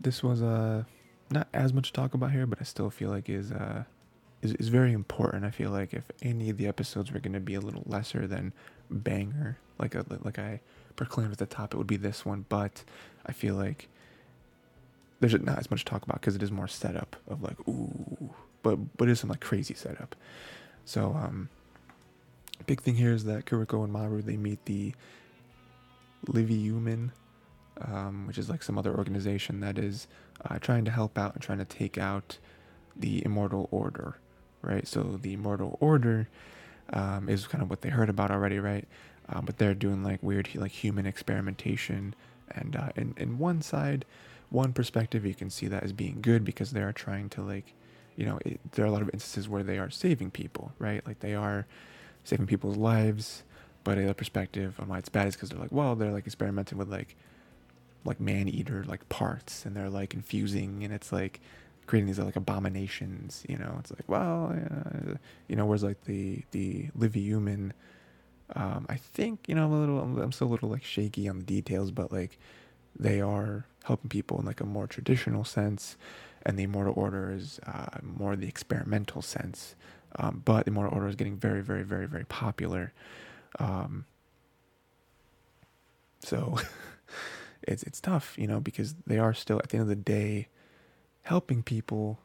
this 0.00 0.22
was 0.22 0.42
uh, 0.42 0.84
not 1.30 1.48
as 1.52 1.72
much 1.72 1.92
talk 1.92 2.14
about 2.14 2.30
here, 2.32 2.46
but 2.46 2.58
I 2.60 2.64
still 2.64 2.88
feel 2.88 3.10
like 3.10 3.28
is 3.28 3.50
uh, 3.50 3.84
is 4.42 4.54
is 4.54 4.68
very 4.68 4.92
important. 4.92 5.44
I 5.44 5.50
feel 5.50 5.70
like 5.70 5.92
if 5.92 6.04
any 6.22 6.50
of 6.50 6.56
the 6.56 6.66
episodes 6.66 7.12
were 7.12 7.20
going 7.20 7.32
to 7.32 7.40
be 7.40 7.54
a 7.54 7.60
little 7.60 7.82
lesser 7.86 8.26
than 8.26 8.52
banger, 8.90 9.58
like 9.78 9.94
a 9.94 10.04
like 10.22 10.38
I 10.38 10.60
proclaimed 10.96 11.32
at 11.32 11.38
the 11.38 11.46
top, 11.46 11.74
it 11.74 11.76
would 11.76 11.86
be 11.86 11.96
this 11.96 12.24
one. 12.24 12.46
But 12.48 12.84
I 13.26 13.32
feel 13.32 13.56
like 13.56 13.88
there's 15.20 15.34
not 15.40 15.58
as 15.58 15.70
much 15.70 15.84
talk 15.84 16.04
about 16.04 16.20
because 16.20 16.36
it 16.36 16.42
is 16.42 16.50
more 16.50 16.68
setup 16.68 17.16
of 17.28 17.42
like 17.42 17.58
ooh, 17.68 18.30
but 18.62 18.96
but 18.96 19.08
it 19.08 19.12
is 19.12 19.20
some 19.20 19.30
like 19.30 19.40
crazy 19.40 19.74
setup. 19.74 20.14
So 20.84 21.14
um, 21.14 21.48
big 22.66 22.80
thing 22.80 22.94
here 22.96 23.12
is 23.12 23.24
that 23.24 23.46
Kiriko 23.46 23.84
and 23.84 23.92
Maru 23.92 24.22
they 24.22 24.36
meet 24.36 24.64
the 24.66 24.94
Livyumin, 26.26 27.10
um, 27.80 28.26
which 28.26 28.38
is 28.38 28.48
like 28.48 28.62
some 28.62 28.78
other 28.78 28.94
organization 28.94 29.60
that 29.60 29.78
is 29.78 30.06
uh, 30.44 30.58
trying 30.58 30.84
to 30.84 30.90
help 30.90 31.18
out 31.18 31.34
and 31.34 31.42
trying 31.42 31.58
to 31.58 31.64
take 31.64 31.98
out 31.98 32.38
the 32.96 33.24
Immortal 33.24 33.68
Order, 33.70 34.18
right? 34.60 34.86
So 34.86 35.18
the 35.20 35.34
Immortal 35.34 35.78
Order 35.80 36.28
um, 36.92 37.28
is 37.28 37.46
kind 37.46 37.62
of 37.62 37.70
what 37.70 37.80
they 37.80 37.88
heard 37.88 38.08
about 38.08 38.30
already, 38.30 38.58
right? 38.58 38.86
Um, 39.28 39.44
but 39.44 39.58
they're 39.58 39.74
doing 39.74 40.02
like 40.02 40.22
weird 40.22 40.54
like 40.54 40.72
human 40.72 41.06
experimentation, 41.06 42.14
and 42.50 42.76
uh, 42.76 42.90
in 42.96 43.14
in 43.16 43.38
one 43.38 43.62
side, 43.62 44.04
one 44.50 44.72
perspective, 44.72 45.24
you 45.24 45.34
can 45.34 45.50
see 45.50 45.66
that 45.68 45.82
as 45.82 45.92
being 45.92 46.18
good 46.20 46.44
because 46.44 46.72
they 46.72 46.82
are 46.82 46.92
trying 46.92 47.28
to 47.30 47.42
like, 47.42 47.72
you 48.16 48.26
know, 48.26 48.38
it, 48.44 48.60
there 48.72 48.84
are 48.84 48.88
a 48.88 48.90
lot 48.90 49.02
of 49.02 49.10
instances 49.14 49.48
where 49.48 49.62
they 49.62 49.78
are 49.78 49.90
saving 49.90 50.30
people, 50.30 50.72
right? 50.78 51.06
Like 51.06 51.20
they 51.20 51.34
are 51.34 51.66
saving 52.24 52.46
people's 52.46 52.76
lives. 52.76 53.42
But 53.84 53.98
the 53.98 54.14
perspective 54.14 54.78
on 54.78 54.88
why 54.88 54.98
it's 54.98 55.08
bad 55.08 55.26
is 55.26 55.34
because 55.34 55.50
they're 55.50 55.58
like, 55.58 55.72
well, 55.72 55.96
they're 55.96 56.12
like 56.12 56.26
experimenting 56.26 56.78
with 56.78 56.88
like, 56.88 57.16
like 58.04 58.20
man 58.20 58.48
eater 58.48 58.84
like 58.86 59.08
parts, 59.08 59.66
and 59.66 59.74
they're 59.76 59.90
like 59.90 60.14
infusing, 60.14 60.84
and 60.84 60.92
it's 60.92 61.12
like 61.12 61.40
creating 61.86 62.06
these 62.06 62.18
like 62.18 62.36
abominations. 62.36 63.44
You 63.48 63.58
know, 63.58 63.76
it's 63.80 63.90
like, 63.90 64.08
well, 64.08 64.54
uh, 64.54 65.14
you 65.48 65.56
know, 65.56 65.66
whereas 65.66 65.82
like 65.82 66.04
the 66.04 66.42
the 66.52 66.88
Livyumin, 66.96 67.72
um, 68.54 68.86
I 68.88 68.96
think 68.96 69.48
you 69.48 69.54
know 69.54 69.66
I'm 69.66 69.72
a 69.72 69.80
little, 69.80 70.00
I'm, 70.00 70.18
I'm 70.18 70.32
still 70.32 70.46
a 70.46 70.50
little 70.50 70.68
like 70.68 70.84
shaky 70.84 71.28
on 71.28 71.38
the 71.38 71.44
details, 71.44 71.90
but 71.90 72.12
like 72.12 72.38
they 72.98 73.20
are 73.20 73.66
helping 73.84 74.10
people 74.10 74.38
in 74.38 74.46
like 74.46 74.60
a 74.60 74.66
more 74.66 74.86
traditional 74.86 75.44
sense, 75.44 75.96
and 76.44 76.58
the 76.58 76.64
Immortal 76.64 76.94
Order 76.96 77.32
is 77.32 77.58
uh, 77.66 77.98
more 78.02 78.36
the 78.36 78.46
experimental 78.48 79.22
sense. 79.22 79.74
Um, 80.16 80.42
but 80.44 80.66
Immortal 80.68 80.94
Order 80.94 81.08
is 81.08 81.16
getting 81.16 81.36
very, 81.36 81.62
very, 81.62 81.84
very, 81.84 82.06
very 82.06 82.24
popular. 82.24 82.92
Um, 83.58 84.04
so 86.20 86.58
it's 87.62 87.82
it's 87.82 88.00
tough, 88.00 88.36
you 88.38 88.46
know, 88.46 88.60
because 88.60 88.94
they 89.06 89.18
are 89.18 89.34
still 89.34 89.58
at 89.58 89.70
the 89.70 89.78
end 89.78 89.82
of 89.82 89.88
the 89.88 89.96
day 89.96 90.48
helping 91.22 91.62
people, 91.62 92.18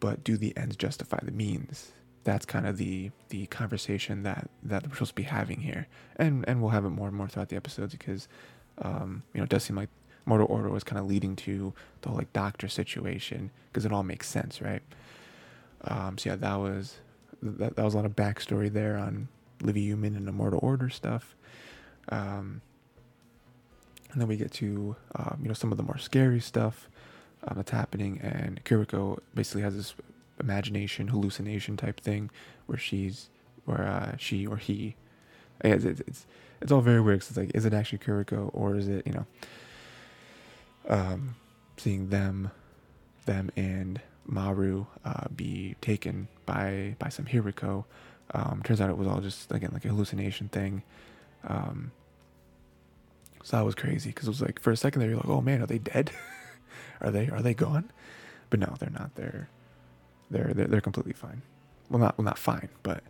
but 0.00 0.24
do 0.24 0.36
the 0.36 0.56
ends 0.56 0.76
justify 0.76 1.18
the 1.22 1.32
means? 1.32 1.92
That's 2.24 2.44
kind 2.44 2.66
of 2.66 2.76
the 2.76 3.10
the 3.30 3.46
conversation 3.46 4.22
that 4.22 4.48
that 4.62 4.86
we're 4.86 4.94
supposed 4.94 5.10
to 5.10 5.14
be 5.16 5.22
having 5.24 5.60
here, 5.60 5.88
and 6.16 6.44
and 6.48 6.60
we'll 6.60 6.70
have 6.70 6.84
it 6.84 6.90
more 6.90 7.08
and 7.08 7.16
more 7.16 7.28
throughout 7.28 7.48
the 7.48 7.56
episodes 7.56 7.92
because, 7.92 8.28
um, 8.78 9.22
you 9.32 9.38
know, 9.38 9.44
it 9.44 9.50
does 9.50 9.64
seem 9.64 9.76
like 9.76 9.88
Mortal 10.24 10.46
Order 10.48 10.68
was 10.70 10.84
kind 10.84 11.00
of 11.00 11.06
leading 11.06 11.34
to 11.36 11.72
the 12.02 12.08
whole 12.08 12.18
like 12.18 12.32
doctor 12.32 12.68
situation 12.68 13.50
because 13.70 13.84
it 13.84 13.92
all 13.92 14.04
makes 14.04 14.28
sense, 14.28 14.60
right? 14.60 14.82
Um, 15.84 16.16
so 16.16 16.30
yeah, 16.30 16.36
that 16.36 16.56
was 16.56 16.98
that, 17.42 17.76
that 17.76 17.84
was 17.84 17.94
a 17.94 17.96
lot 17.96 18.06
of 18.06 18.16
backstory 18.16 18.72
there 18.72 18.96
on 18.96 19.28
Livyumin 19.60 20.16
and 20.16 20.28
Immortal 20.28 20.60
Order 20.62 20.88
stuff. 20.88 21.34
Um, 22.08 22.62
and 24.12 24.20
then 24.20 24.28
we 24.28 24.36
get 24.36 24.52
to 24.52 24.96
um, 25.16 25.38
you 25.42 25.48
know 25.48 25.54
some 25.54 25.72
of 25.72 25.78
the 25.78 25.84
more 25.84 25.98
scary 25.98 26.40
stuff 26.40 26.88
um, 27.46 27.56
that's 27.56 27.70
happening, 27.70 28.20
and 28.20 28.62
Kiriko 28.64 29.18
basically 29.34 29.62
has 29.62 29.76
this 29.76 29.94
imagination 30.40 31.08
hallucination 31.08 31.76
type 31.76 32.00
thing 32.00 32.30
where 32.66 32.78
she's 32.78 33.30
where 33.64 33.86
uh, 33.86 34.16
she 34.16 34.46
or 34.46 34.56
he 34.56 34.96
it's, 35.64 35.84
it's, 35.84 36.26
it's 36.60 36.72
all 36.72 36.80
very 36.80 37.00
weird. 37.00 37.20
Cause 37.20 37.30
it's 37.30 37.38
like, 37.38 37.50
is 37.54 37.64
it 37.64 37.72
actually 37.72 37.98
Kiriko 37.98 38.50
or 38.52 38.76
is 38.76 38.88
it 38.88 39.06
you 39.06 39.12
know, 39.12 39.26
um, 40.88 41.34
seeing 41.76 42.08
them, 42.08 42.50
them 43.26 43.50
and 43.56 44.00
Maru 44.26 44.86
uh, 45.04 45.28
be 45.34 45.76
taken 45.80 46.28
by 46.46 46.96
by 46.98 47.08
some 47.08 47.26
Hiruko. 47.26 47.84
Um, 48.34 48.62
turns 48.64 48.80
out 48.80 48.90
it 48.90 48.96
was 48.96 49.08
all 49.08 49.20
just 49.20 49.52
again 49.52 49.70
like 49.72 49.84
a 49.84 49.88
hallucination 49.88 50.48
thing. 50.48 50.82
Um, 51.46 51.92
so 53.42 53.56
that 53.56 53.64
was 53.64 53.74
crazy 53.74 54.10
because 54.10 54.28
it 54.28 54.30
was 54.30 54.40
like 54.42 54.60
for 54.60 54.70
a 54.70 54.76
second 54.76 55.00
there 55.00 55.08
you're 55.08 55.18
like, 55.18 55.28
oh 55.28 55.40
man, 55.40 55.62
are 55.62 55.66
they 55.66 55.78
dead? 55.78 56.10
are 57.00 57.10
they 57.10 57.28
are 57.28 57.42
they 57.42 57.54
gone? 57.54 57.90
But 58.50 58.60
no, 58.60 58.74
they're 58.78 58.90
not. 58.90 59.14
They're 59.14 59.48
they're 60.30 60.52
they're, 60.54 60.66
they're 60.66 60.80
completely 60.80 61.12
fine. 61.14 61.42
Well, 61.90 62.00
not 62.00 62.16
well, 62.16 62.24
not 62.24 62.38
fine, 62.38 62.68
but 62.82 63.02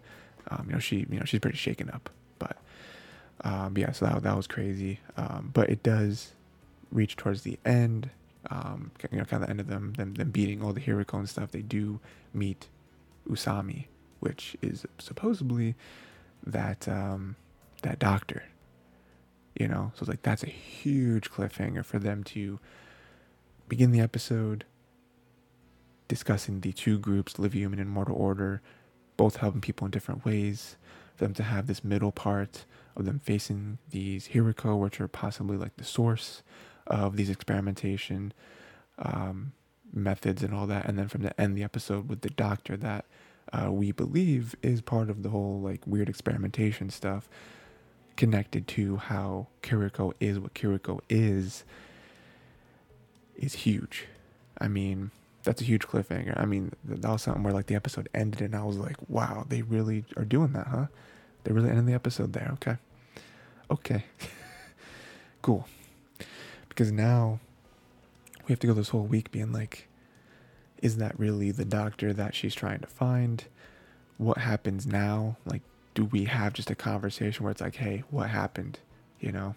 um, 0.50 0.66
you 0.68 0.72
know 0.72 0.78
she 0.78 1.06
you 1.10 1.18
know 1.18 1.24
she's 1.24 1.40
pretty 1.40 1.58
shaken 1.58 1.90
up. 1.90 2.10
But 2.38 2.56
um, 3.42 3.76
yeah, 3.76 3.92
so 3.92 4.06
that 4.06 4.22
that 4.22 4.36
was 4.36 4.46
crazy. 4.46 5.00
Um, 5.16 5.50
but 5.52 5.68
it 5.68 5.82
does 5.82 6.32
reach 6.90 7.16
towards 7.16 7.42
the 7.42 7.58
end 7.64 8.10
um, 8.50 8.90
you 9.10 9.18
know, 9.18 9.24
kind 9.24 9.42
of 9.42 9.46
the 9.46 9.50
end 9.50 9.60
of 9.60 9.68
them, 9.68 9.92
them, 9.94 10.14
them 10.14 10.30
beating 10.30 10.62
all 10.62 10.72
the 10.72 10.80
Hiruko 10.80 11.18
and 11.18 11.28
stuff, 11.28 11.52
they 11.52 11.62
do 11.62 12.00
meet 12.34 12.68
Usami, 13.28 13.86
which 14.20 14.56
is 14.62 14.84
supposedly 14.98 15.74
that 16.46 16.88
um, 16.88 17.36
that 17.82 17.98
doctor. 17.98 18.44
You 19.58 19.68
know, 19.68 19.92
so 19.94 20.02
it's 20.02 20.08
like 20.08 20.22
that's 20.22 20.42
a 20.42 20.48
huge 20.48 21.30
cliffhanger 21.30 21.84
for 21.84 21.98
them 21.98 22.24
to 22.24 22.58
begin 23.68 23.92
the 23.92 24.00
episode 24.00 24.64
discussing 26.08 26.60
the 26.60 26.72
two 26.72 26.98
groups, 26.98 27.34
Livyumin 27.34 27.80
and 27.80 27.88
Mortal 27.88 28.16
Order, 28.16 28.60
both 29.16 29.36
helping 29.36 29.60
people 29.60 29.84
in 29.86 29.90
different 29.90 30.24
ways. 30.24 30.76
For 31.16 31.24
them 31.24 31.34
to 31.34 31.42
have 31.42 31.66
this 31.66 31.84
middle 31.84 32.12
part 32.12 32.64
of 32.96 33.04
them 33.04 33.18
facing 33.18 33.78
these 33.90 34.28
Hiruko, 34.28 34.78
which 34.78 35.00
are 35.00 35.08
possibly 35.08 35.56
like 35.56 35.76
the 35.76 35.84
source 35.84 36.42
of 36.86 37.16
these 37.16 37.30
experimentation 37.30 38.32
um, 38.98 39.52
methods 39.92 40.42
and 40.42 40.54
all 40.54 40.66
that, 40.66 40.86
and 40.86 40.98
then 40.98 41.08
from 41.08 41.22
the 41.22 41.38
end 41.40 41.52
of 41.52 41.56
the 41.56 41.64
episode 41.64 42.08
with 42.08 42.22
the 42.22 42.30
doctor 42.30 42.76
that 42.76 43.04
uh, 43.52 43.70
we 43.70 43.92
believe 43.92 44.54
is 44.62 44.80
part 44.80 45.10
of 45.10 45.22
the 45.22 45.28
whole 45.30 45.60
like 45.60 45.86
weird 45.86 46.08
experimentation 46.08 46.90
stuff 46.90 47.28
connected 48.16 48.66
to 48.68 48.96
how 48.96 49.46
Kiriko 49.62 50.12
is 50.20 50.38
what 50.38 50.54
Kiriko 50.54 51.00
is 51.08 51.64
is 53.36 53.54
huge. 53.54 54.06
I 54.58 54.68
mean, 54.68 55.10
that's 55.42 55.60
a 55.60 55.64
huge 55.64 55.82
cliffhanger. 55.82 56.38
I 56.38 56.44
mean, 56.44 56.72
that 56.84 57.08
was 57.08 57.22
something 57.22 57.42
where 57.42 57.52
like 57.52 57.66
the 57.66 57.74
episode 57.74 58.08
ended 58.14 58.42
and 58.42 58.54
I 58.54 58.64
was 58.64 58.76
like, 58.76 58.96
wow, 59.08 59.44
they 59.48 59.62
really 59.62 60.04
are 60.16 60.24
doing 60.24 60.52
that, 60.52 60.68
huh? 60.68 60.86
They 61.44 61.52
really 61.52 61.70
ended 61.70 61.86
the 61.86 61.94
episode 61.94 62.32
there. 62.32 62.50
Okay. 62.54 62.76
Okay. 63.70 64.04
cool 65.42 65.66
because 66.72 66.90
now 66.90 67.38
we 68.46 68.52
have 68.52 68.58
to 68.60 68.66
go 68.66 68.72
this 68.72 68.88
whole 68.88 69.02
week 69.04 69.30
being 69.30 69.52
like, 69.52 69.88
is 70.80 70.96
that 70.96 71.18
really 71.18 71.50
the 71.50 71.66
doctor 71.66 72.14
that 72.14 72.34
she's 72.34 72.54
trying 72.54 72.80
to 72.80 72.86
find? 72.86 73.44
What 74.16 74.38
happens 74.38 74.86
now? 74.86 75.36
Like, 75.44 75.60
do 75.92 76.06
we 76.06 76.24
have 76.24 76.54
just 76.54 76.70
a 76.70 76.74
conversation 76.74 77.44
where 77.44 77.50
it's 77.50 77.60
like, 77.60 77.76
hey, 77.76 78.04
what 78.08 78.30
happened? 78.30 78.78
You 79.20 79.32
know? 79.32 79.54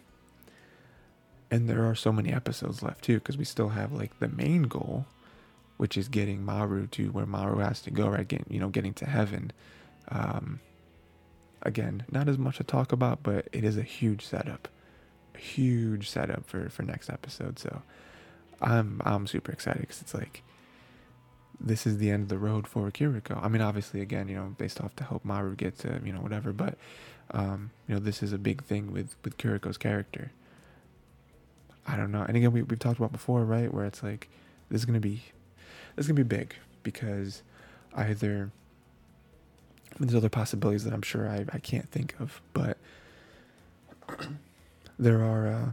And 1.49 1.70
there 1.70 1.86
are 1.86 1.95
so 1.95 2.11
many 2.11 2.34
episodes 2.34 2.84
left 2.84 3.05
too, 3.05 3.20
because 3.20 3.38
we 3.38 3.45
still 3.45 3.70
have 3.70 3.93
like 3.93 4.20
the 4.20 4.28
main 4.28 4.63
goal, 4.63 5.05
which 5.78 5.95
is 5.95 6.09
getting 6.09 6.43
Maru 6.43 6.86
to 6.88 7.11
where 7.11 7.26
Maru 7.26 7.59
has 7.59 7.80
to 7.84 7.91
go, 7.91 8.09
right? 8.09 8.28
Getting, 8.28 8.47
you 8.49 8.59
know, 8.59 8.70
getting 8.70 8.93
to 8.95 9.05
heaven. 9.05 9.53
Um, 10.09 10.59
again, 11.61 12.03
not 12.11 12.28
as 12.28 12.38
much 12.38 12.57
to 12.57 12.66
talk 12.66 12.91
about, 12.91 13.24
but 13.24 13.47
it 13.53 13.63
is 13.63 13.78
a 13.78 13.84
huge 13.84 14.26
setup 14.26 14.68
huge 15.36 16.10
setup 16.10 16.48
for 16.48 16.70
for 16.70 16.84
next 16.84 17.10
episode. 17.10 17.60
So 17.60 17.82
I'm 18.62 19.02
I'm 19.06 19.28
super 19.28 19.52
excited 19.52 19.82
because 19.82 20.02
it's 20.02 20.14
like 20.14 20.44
this 21.60 21.88
is 21.88 21.98
the 21.98 22.10
end 22.10 22.24
of 22.24 22.30
the 22.30 22.38
road 22.38 22.68
for 22.68 22.90
Kiriko. 22.92 23.42
I 23.44 23.48
mean, 23.48 23.62
obviously, 23.62 24.02
again, 24.02 24.28
you 24.28 24.36
know, 24.36 24.56
based 24.58 24.82
off 24.82 24.96
to 24.98 25.04
help 25.04 25.24
Maru 25.24 25.56
get 25.56 25.78
to 25.80 26.02
you 26.04 26.12
know 26.14 26.20
whatever, 26.20 26.52
but 26.52 26.78
um, 27.32 27.72
you 27.88 27.96
know, 27.96 28.00
this 28.00 28.22
is 28.22 28.34
a 28.34 28.38
big 28.38 28.64
thing 28.64 28.92
with 28.92 29.16
with 29.24 29.38
Kiriko's 29.38 29.78
character. 29.78 30.32
I 31.88 31.96
don't 31.96 32.12
know. 32.12 32.22
And 32.22 32.36
again, 32.36 32.52
we 32.52 32.62
we've 32.62 32.80
talked 32.80 32.98
about 32.98 33.12
before, 33.12 33.44
right? 33.44 33.74
Where 33.74 33.86
it's 33.86 34.04
like 34.04 34.30
this 34.70 34.82
is 34.82 34.86
gonna 34.86 35.00
be 35.00 35.24
this 35.96 36.06
is 36.06 36.08
gonna 36.08 36.24
be 36.24 36.36
big 36.38 36.56
because 36.84 37.42
either 37.96 38.52
there's 40.00 40.16
other 40.16 40.30
possibilities 40.30 40.84
that 40.84 40.94
I'm 40.94 41.02
sure 41.02 41.30
I, 41.30 41.46
I 41.54 41.60
can't 41.60 41.90
think 41.90 42.16
of, 42.20 42.42
but 42.54 42.78
there 44.98 45.24
are 45.24 45.48
uh, 45.48 45.72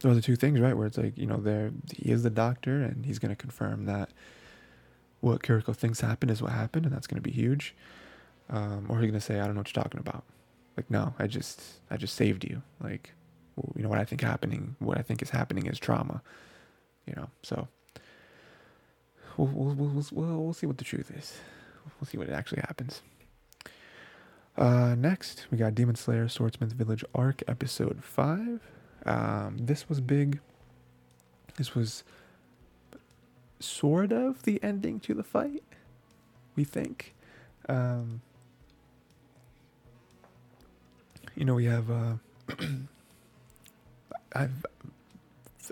there 0.00 0.10
are 0.10 0.14
the 0.14 0.22
two 0.22 0.36
things, 0.36 0.60
right? 0.60 0.76
Where 0.76 0.86
it's 0.86 0.98
like 0.98 1.16
you 1.16 1.26
know 1.26 1.38
there 1.38 1.72
he 1.94 2.10
is 2.10 2.22
the 2.22 2.30
doctor 2.30 2.82
and 2.82 3.06
he's 3.06 3.18
gonna 3.18 3.36
confirm 3.36 3.86
that 3.86 4.10
what 5.20 5.42
Kiriko 5.42 5.74
thinks 5.74 6.00
happened 6.00 6.30
is 6.30 6.42
what 6.42 6.52
happened, 6.52 6.86
and 6.86 6.94
that's 6.94 7.06
gonna 7.06 7.22
be 7.22 7.30
huge. 7.30 7.74
Um, 8.50 8.86
or 8.88 9.00
he's 9.00 9.10
gonna 9.10 9.20
say 9.20 9.40
I 9.40 9.46
don't 9.46 9.54
know 9.54 9.60
what 9.60 9.74
you're 9.74 9.82
talking 9.82 10.00
about. 10.00 10.24
Like 10.76 10.90
no, 10.90 11.14
I 11.18 11.26
just 11.26 11.62
I 11.90 11.96
just 11.96 12.14
saved 12.14 12.44
you. 12.44 12.62
Like 12.82 13.12
you 13.76 13.82
know 13.82 13.88
what 13.88 13.98
I 13.98 14.04
think 14.04 14.20
happening, 14.20 14.76
what 14.78 14.98
I 14.98 15.02
think 15.02 15.22
is 15.22 15.30
happening 15.30 15.66
is 15.66 15.78
trauma. 15.78 16.22
You 17.06 17.14
know, 17.16 17.30
so 17.42 17.68
we'll 19.36 19.48
we'll 19.48 19.74
we'll 19.74 20.04
we'll, 20.12 20.42
we'll 20.44 20.52
see 20.52 20.66
what 20.66 20.78
the 20.78 20.84
truth 20.84 21.10
is. 21.10 21.38
We'll 22.00 22.06
see 22.08 22.18
what 22.18 22.28
actually 22.30 22.62
happens. 22.62 23.02
Uh, 24.56 24.94
next, 24.96 25.46
we 25.50 25.58
got 25.58 25.74
Demon 25.74 25.96
Slayer 25.96 26.28
Swordsmith 26.28 26.72
Village 26.72 27.04
Arc, 27.14 27.42
Episode 27.48 28.04
5. 28.04 28.60
Um, 29.04 29.56
this 29.58 29.88
was 29.88 30.00
big. 30.00 30.40
This 31.56 31.74
was 31.74 32.04
sort 33.58 34.12
of 34.12 34.42
the 34.44 34.62
ending 34.62 35.00
to 35.00 35.14
the 35.14 35.24
fight, 35.24 35.62
we 36.54 36.64
think. 36.64 37.14
Um, 37.68 38.20
you 41.34 41.44
know, 41.44 41.54
we 41.54 41.64
have, 41.64 41.90
uh, 41.90 42.14
I've, 44.32 44.64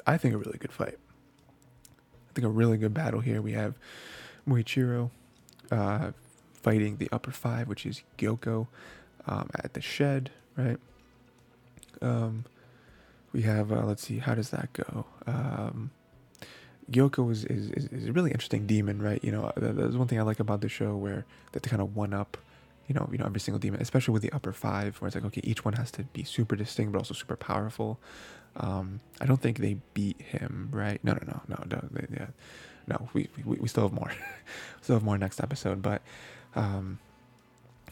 I 0.06 0.16
think 0.16 0.34
a 0.34 0.38
really 0.38 0.58
good 0.58 0.72
fight. 0.72 0.98
I 2.30 2.32
think 2.34 2.46
a 2.46 2.50
really 2.50 2.78
good 2.78 2.94
battle 2.94 3.20
here. 3.20 3.40
We 3.42 3.52
have 3.52 3.74
Muichiro, 4.48 5.10
uh, 5.70 6.12
fighting 6.62 6.96
the 6.96 7.08
upper 7.12 7.30
five, 7.30 7.68
which 7.68 7.84
is 7.84 8.02
Gyoko, 8.18 8.68
um, 9.26 9.50
at 9.54 9.74
the 9.74 9.80
shed, 9.80 10.30
right? 10.56 10.78
Um, 12.00 12.44
we 13.32 13.42
have, 13.42 13.72
uh, 13.72 13.84
let's 13.84 14.02
see, 14.02 14.18
how 14.18 14.34
does 14.34 14.50
that 14.50 14.72
go? 14.72 15.06
Um, 15.26 15.90
Gyoko 16.90 17.30
is, 17.30 17.44
is, 17.44 17.70
is, 17.70 18.08
a 18.08 18.12
really 18.12 18.30
interesting 18.30 18.66
demon, 18.66 19.00
right? 19.00 19.22
You 19.24 19.32
know, 19.32 19.52
there's 19.56 19.96
one 19.96 20.08
thing 20.08 20.18
I 20.18 20.22
like 20.22 20.40
about 20.40 20.60
the 20.60 20.68
show 20.68 20.96
where 20.96 21.24
they 21.52 21.60
kind 21.60 21.80
of 21.80 21.96
one 21.96 22.12
up, 22.12 22.36
you 22.88 22.94
know, 22.94 23.08
you 23.10 23.18
know, 23.18 23.24
every 23.24 23.40
single 23.40 23.58
demon, 23.58 23.80
especially 23.80 24.12
with 24.12 24.22
the 24.22 24.32
upper 24.32 24.52
five, 24.52 25.00
where 25.00 25.06
it's 25.06 25.14
like, 25.14 25.24
okay, 25.24 25.40
each 25.44 25.64
one 25.64 25.74
has 25.74 25.90
to 25.92 26.02
be 26.02 26.24
super 26.24 26.56
distinct, 26.56 26.92
but 26.92 26.98
also 26.98 27.14
super 27.14 27.36
powerful. 27.36 27.98
Um, 28.56 29.00
I 29.20 29.26
don't 29.26 29.40
think 29.40 29.58
they 29.58 29.78
beat 29.94 30.20
him, 30.20 30.68
right? 30.72 31.02
No, 31.02 31.12
no, 31.12 31.20
no, 31.26 31.40
no, 31.48 31.64
no, 31.70 31.88
they, 31.90 32.06
yeah, 32.12 32.26
no. 32.86 33.08
We, 33.14 33.28
we 33.46 33.56
we 33.56 33.68
still 33.68 33.84
have 33.84 33.92
more, 33.92 34.12
still 34.82 34.96
have 34.96 35.04
more 35.04 35.16
next 35.16 35.40
episode, 35.40 35.80
but 35.80 36.02
um, 36.54 36.98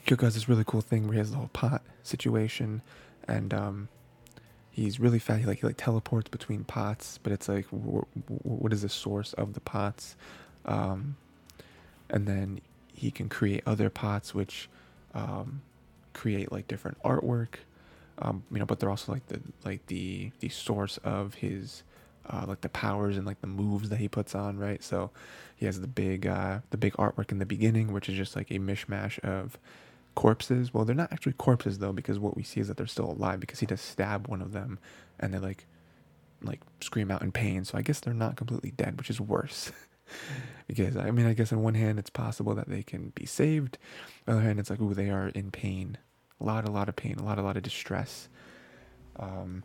Gyoko 0.07 0.23
has 0.23 0.35
this 0.35 0.49
really 0.49 0.65
cool 0.67 0.81
thing 0.81 1.05
where 1.05 1.15
he 1.15 1.19
has 1.19 1.31
the 1.31 1.37
whole 1.37 1.51
pot 1.53 1.83
situation, 2.03 2.83
and 3.29 3.53
um, 3.55 3.89
he's 4.71 4.99
really 5.01 5.19
fast. 5.19 5.41
He 5.41 5.47
like 5.47 5.61
he 5.61 5.67
like 5.67 5.77
teleports 5.77 6.29
between 6.29 6.65
pots, 6.65 7.19
but 7.23 7.33
it's 7.33 7.49
like 7.49 7.67
wh- 7.67 8.05
wh- 8.27 8.47
what 8.47 8.73
is 8.73 8.83
the 8.83 8.89
source 8.89 9.33
of 9.35 9.55
the 9.55 9.61
pots? 9.61 10.17
Um, 10.65 11.17
and 12.09 12.27
then 12.27 12.61
he 12.93 13.11
can 13.11 13.29
create 13.29 13.63
other 13.67 13.89
pots 13.89 14.35
which 14.35 14.69
um, 15.15 15.63
create 16.13 16.51
like 16.53 16.67
different 16.69 17.01
artwork. 17.03 17.57
Um, 18.19 18.43
you 18.51 18.59
know, 18.59 18.67
but 18.67 18.81
they're 18.81 18.91
also 18.91 19.13
like 19.13 19.27
the 19.29 19.41
like 19.65 19.87
the 19.87 20.33
the 20.41 20.49
source 20.49 20.99
of 20.99 21.35
his 21.35 21.83
uh, 22.31 22.45
like 22.47 22.61
the 22.61 22.69
powers 22.69 23.17
and 23.17 23.27
like 23.27 23.41
the 23.41 23.47
moves 23.47 23.89
that 23.89 23.99
he 23.99 24.09
puts 24.09 24.35
on, 24.35 24.59
right? 24.59 24.83
So 24.83 25.11
he 25.57 25.67
has 25.67 25.81
the 25.81 25.89
big 25.89 26.27
uh, 26.27 26.61
the 26.71 26.77
big 26.77 26.95
artwork 26.95 27.33
in 27.33 27.39
the 27.39 27.47
beginning, 27.47 27.93
which 27.93 28.09
is 28.09 28.17
just 28.17 28.37
like 28.37 28.51
a 28.51 28.59
mishmash 28.59 29.19
of 29.21 29.59
corpses. 30.15 30.73
Well, 30.73 30.85
they're 30.85 30.95
not 30.95 31.13
actually 31.13 31.35
corpses 31.35 31.79
though, 31.79 31.93
because 31.93 32.19
what 32.19 32.37
we 32.37 32.43
see 32.43 32.61
is 32.61 32.69
that 32.69 32.77
they're 32.77 32.87
still 32.87 33.11
alive 33.11 33.41
because 33.41 33.61
he 33.61 33.67
does 33.67 33.81
stab 33.81 34.29
one 34.29 34.41
of 34.41 34.53
them, 34.53 34.79
and 35.19 35.35
they 35.35 35.39
like 35.39 35.67
like 36.43 36.61
scream 36.81 37.11
out 37.11 37.23
in 37.23 37.33
pain. 37.33 37.65
So 37.65 37.77
I 37.77 37.83
guess 37.83 38.01
they're 38.01 38.15
not 38.15 38.37
completely 38.37 38.71
dead, 38.71 38.97
which 38.97 39.11
is 39.11 39.21
worse. 39.21 39.73
because 40.67 40.97
I 40.97 41.11
mean, 41.11 41.27
I 41.27 41.35
guess 41.35 41.53
on 41.53 41.63
one 41.63 41.75
hand 41.75 41.99
it's 41.99 42.11
possible 42.11 42.55
that 42.55 42.69
they 42.69 42.83
can 42.83 43.11
be 43.15 43.27
saved. 43.27 43.79
On 44.27 44.35
the 44.35 44.41
other 44.41 44.47
hand, 44.47 44.61
it's 44.61 44.71
like, 44.71 44.81
ooh, 44.81 44.95
they 44.95 45.11
are 45.11 45.29
in 45.29 45.51
pain, 45.51 45.99
a 46.41 46.45
lot, 46.45 46.67
a 46.67 46.71
lot 46.71 46.89
of 46.89 46.97
pain, 46.97 47.17
a 47.19 47.25
lot, 47.25 47.39
a 47.39 47.43
lot 47.43 47.57
of 47.57 47.63
distress. 47.63 48.29
Um, 49.19 49.65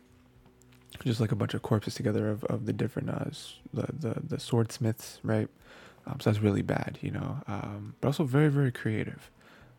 just 1.04 1.20
like 1.20 1.32
a 1.32 1.36
bunch 1.36 1.54
of 1.54 1.62
corpses 1.62 1.94
together 1.94 2.28
of, 2.28 2.44
of 2.44 2.66
the 2.66 2.72
different 2.72 3.10
uh, 3.10 3.24
the, 3.72 3.86
the 3.92 4.20
the 4.20 4.40
swordsmiths, 4.40 5.18
right? 5.22 5.48
Um, 6.06 6.20
so 6.20 6.30
that's 6.30 6.42
really 6.42 6.62
bad, 6.62 6.98
you 7.00 7.10
know. 7.10 7.38
Um, 7.46 7.94
but 8.00 8.08
also 8.08 8.24
very 8.24 8.48
very 8.48 8.72
creative, 8.72 9.30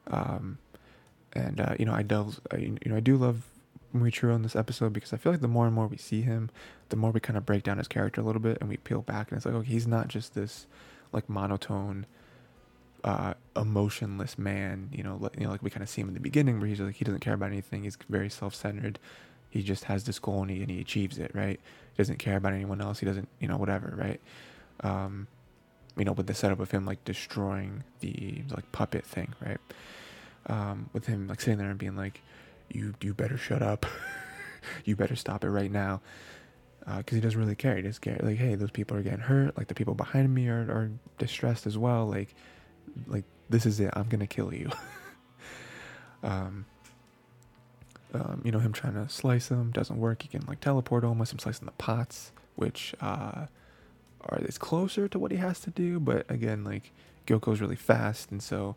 um, 0.07 0.57
and 1.33 1.59
uh, 1.59 1.75
you 1.79 1.85
know 1.85 1.93
I 1.93 2.03
delve, 2.03 2.39
you 2.57 2.77
know 2.85 2.97
I 2.97 3.01
do 3.01 3.17
love 3.17 3.43
Muichiro 3.95 4.35
in 4.35 4.43
this 4.43 4.55
episode 4.55 4.93
because 4.93 5.13
I 5.13 5.17
feel 5.17 5.31
like 5.31 5.41
the 5.41 5.47
more 5.47 5.65
and 5.65 5.73
more 5.73 5.87
we 5.87 5.97
see 5.97 6.21
him, 6.21 6.49
the 6.89 6.95
more 6.95 7.11
we 7.11 7.19
kind 7.19 7.37
of 7.37 7.45
break 7.45 7.63
down 7.63 7.77
his 7.77 7.87
character 7.87 8.21
a 8.21 8.23
little 8.23 8.41
bit 8.41 8.57
and 8.59 8.69
we 8.69 8.77
peel 8.77 9.01
back 9.01 9.31
and 9.31 9.37
it's 9.37 9.45
like 9.45 9.55
okay 9.55 9.69
he's 9.69 9.87
not 9.87 10.07
just 10.07 10.35
this 10.35 10.67
like 11.11 11.29
monotone 11.29 12.05
uh, 13.03 13.33
emotionless 13.55 14.37
man. 14.37 14.89
You 14.91 15.03
know, 15.03 15.17
like, 15.19 15.35
you 15.37 15.45
know, 15.45 15.51
like 15.51 15.63
we 15.63 15.69
kind 15.69 15.83
of 15.83 15.89
see 15.89 16.01
him 16.01 16.09
in 16.09 16.13
the 16.13 16.19
beginning, 16.19 16.59
where 16.59 16.67
he's 16.67 16.79
like 16.79 16.95
he 16.95 17.05
doesn't 17.05 17.21
care 17.21 17.33
about 17.33 17.51
anything. 17.51 17.83
He's 17.83 17.97
very 18.09 18.29
self-centered 18.29 18.99
he 19.49 19.63
just 19.63 19.85
has 19.85 20.03
this 20.03 20.19
goal 20.19 20.41
and 20.41 20.51
he, 20.51 20.61
and 20.61 20.69
he 20.69 20.79
achieves 20.81 21.17
it, 21.17 21.31
right? 21.33 21.59
He 21.93 21.97
doesn't 21.97 22.17
care 22.19 22.37
about 22.37 22.53
anyone 22.53 22.81
else. 22.81 22.99
He 22.99 23.05
doesn't, 23.05 23.29
you 23.39 23.47
know, 23.47 23.57
whatever, 23.57 23.93
right? 23.97 24.21
Um, 24.81 25.27
you 25.97 26.05
know, 26.05 26.11
with 26.11 26.27
the 26.27 26.33
setup 26.33 26.59
of 26.59 26.71
him 26.71 26.85
like 26.85 27.03
destroying 27.05 27.83
the 27.99 28.43
like 28.55 28.71
puppet 28.71 29.05
thing, 29.05 29.33
right? 29.43 29.59
Um, 30.45 30.89
with 30.93 31.07
him 31.07 31.27
like 31.27 31.41
sitting 31.41 31.57
there 31.57 31.69
and 31.69 31.79
being 31.79 31.95
like, 31.95 32.21
"You 32.69 32.93
you 33.01 33.13
better 33.13 33.37
shut 33.37 33.61
up, 33.61 33.85
you 34.85 34.95
better 34.95 35.15
stop 35.15 35.43
it 35.43 35.49
right 35.49 35.71
now," 35.71 36.01
because 36.81 37.13
uh, 37.13 37.15
he 37.15 37.19
doesn't 37.19 37.39
really 37.39 37.55
care. 37.55 37.75
He 37.75 37.81
just 37.81 38.01
care 38.01 38.19
like, 38.21 38.37
"Hey, 38.37 38.55
those 38.55 38.71
people 38.71 38.95
are 38.95 39.01
getting 39.01 39.19
hurt. 39.19 39.57
Like 39.57 39.67
the 39.67 39.73
people 39.73 39.95
behind 39.95 40.33
me 40.33 40.47
are 40.49 40.61
are 40.71 40.91
distressed 41.17 41.65
as 41.65 41.77
well. 41.77 42.05
Like, 42.07 42.35
like 43.07 43.25
this 43.49 43.65
is 43.65 43.79
it. 43.79 43.91
I'm 43.93 44.07
gonna 44.07 44.27
kill 44.27 44.53
you." 44.53 44.69
um, 46.23 46.65
um, 48.19 48.41
you 48.43 48.51
know, 48.51 48.59
him 48.59 48.73
trying 48.73 48.93
to 48.93 49.07
slice 49.09 49.47
them 49.47 49.71
doesn't 49.71 49.97
work. 49.97 50.23
He 50.23 50.27
can 50.27 50.45
like 50.47 50.59
teleport 50.59 51.03
almost. 51.03 51.33
Him 51.33 51.39
slicing 51.39 51.65
the 51.65 51.71
pots, 51.73 52.31
which 52.55 52.95
uh, 53.01 53.45
are 54.21 54.39
is 54.39 54.57
closer 54.57 55.07
to 55.07 55.19
what 55.19 55.31
he 55.31 55.37
has 55.37 55.59
to 55.61 55.69
do, 55.69 55.99
but 55.99 56.29
again, 56.29 56.63
like 56.63 56.91
Gyoko's 57.25 57.61
really 57.61 57.75
fast, 57.75 58.31
and 58.31 58.41
so 58.41 58.75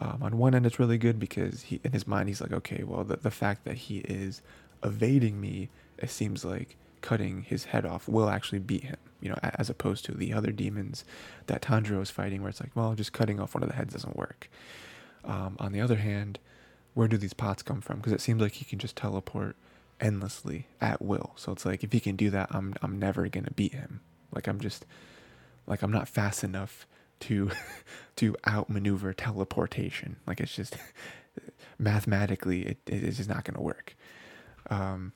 um, 0.00 0.22
on 0.22 0.38
one 0.38 0.54
end 0.54 0.66
it's 0.66 0.78
really 0.78 0.98
good 0.98 1.18
because 1.18 1.62
he 1.62 1.80
in 1.84 1.92
his 1.92 2.06
mind 2.06 2.28
he's 2.28 2.40
like, 2.40 2.52
okay, 2.52 2.82
well 2.82 3.04
the 3.04 3.16
the 3.16 3.30
fact 3.30 3.64
that 3.64 3.76
he 3.76 3.98
is 3.98 4.42
evading 4.82 5.40
me, 5.40 5.68
it 5.98 6.10
seems 6.10 6.44
like 6.44 6.76
cutting 7.02 7.42
his 7.42 7.64
head 7.64 7.86
off 7.86 8.08
will 8.08 8.28
actually 8.28 8.58
beat 8.58 8.84
him. 8.84 8.96
You 9.20 9.30
know, 9.30 9.38
as 9.42 9.68
opposed 9.68 10.06
to 10.06 10.12
the 10.12 10.32
other 10.32 10.50
demons 10.50 11.04
that 11.46 11.60
Tanjiro 11.60 12.00
is 12.00 12.10
fighting, 12.10 12.40
where 12.40 12.48
it's 12.48 12.60
like, 12.60 12.74
well, 12.74 12.94
just 12.94 13.12
cutting 13.12 13.38
off 13.38 13.54
one 13.54 13.62
of 13.62 13.68
the 13.68 13.74
heads 13.74 13.92
doesn't 13.92 14.16
work. 14.16 14.48
Um, 15.24 15.56
on 15.58 15.72
the 15.72 15.80
other 15.82 15.96
hand, 15.96 16.38
where 16.94 17.08
do 17.08 17.16
these 17.16 17.32
pots 17.32 17.62
come 17.62 17.80
from? 17.80 17.98
Because 17.98 18.12
it 18.12 18.20
seems 18.20 18.40
like 18.40 18.52
he 18.52 18.64
can 18.64 18.78
just 18.78 18.96
teleport 18.96 19.56
endlessly 20.00 20.66
at 20.80 21.02
will. 21.02 21.32
So 21.36 21.52
it's 21.52 21.64
like 21.64 21.84
if 21.84 21.92
he 21.92 22.00
can 22.00 22.16
do 22.16 22.30
that, 22.30 22.48
I'm 22.50 22.74
I'm 22.82 22.98
never 22.98 23.28
gonna 23.28 23.52
beat 23.54 23.74
him. 23.74 24.00
Like 24.32 24.46
I'm 24.46 24.60
just 24.60 24.86
like 25.66 25.82
I'm 25.82 25.92
not 25.92 26.08
fast 26.08 26.42
enough 26.42 26.86
to 27.20 27.50
to 28.16 28.36
outmaneuver 28.46 29.12
teleportation. 29.12 30.16
Like 30.26 30.40
it's 30.40 30.54
just 30.54 30.76
mathematically 31.78 32.62
it, 32.62 32.78
it 32.86 33.02
is 33.02 33.18
just 33.18 33.28
not 33.28 33.44
gonna 33.44 33.62
work. 33.62 33.96
Um, 34.68 35.12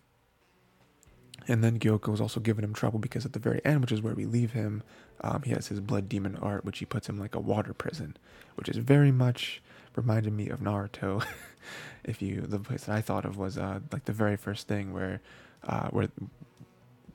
and 1.46 1.62
then 1.62 1.78
Gyoko 1.78 2.14
is 2.14 2.20
also 2.20 2.40
giving 2.40 2.64
him 2.64 2.72
trouble 2.72 2.98
because 2.98 3.26
at 3.26 3.34
the 3.34 3.38
very 3.38 3.60
end, 3.64 3.82
which 3.82 3.92
is 3.92 4.00
where 4.00 4.14
we 4.14 4.24
leave 4.24 4.52
him, 4.52 4.82
um, 5.20 5.42
he 5.42 5.50
has 5.50 5.68
his 5.68 5.80
blood 5.80 6.08
demon 6.08 6.36
art, 6.36 6.64
which 6.64 6.78
he 6.78 6.86
puts 6.86 7.08
him 7.08 7.18
like 7.18 7.34
a 7.34 7.40
water 7.40 7.74
prison, 7.74 8.16
which 8.54 8.68
is 8.68 8.78
very 8.78 9.12
much 9.12 9.62
reminded 9.96 10.32
me 10.32 10.48
of 10.48 10.60
Naruto. 10.60 11.24
if 12.04 12.20
you, 12.20 12.42
the 12.42 12.58
place 12.58 12.84
that 12.84 12.94
I 12.94 13.00
thought 13.00 13.24
of 13.24 13.36
was 13.36 13.58
uh, 13.58 13.80
like 13.92 14.04
the 14.04 14.12
very 14.12 14.36
first 14.36 14.68
thing 14.68 14.92
where, 14.92 15.20
uh, 15.66 15.88
where, 15.88 16.08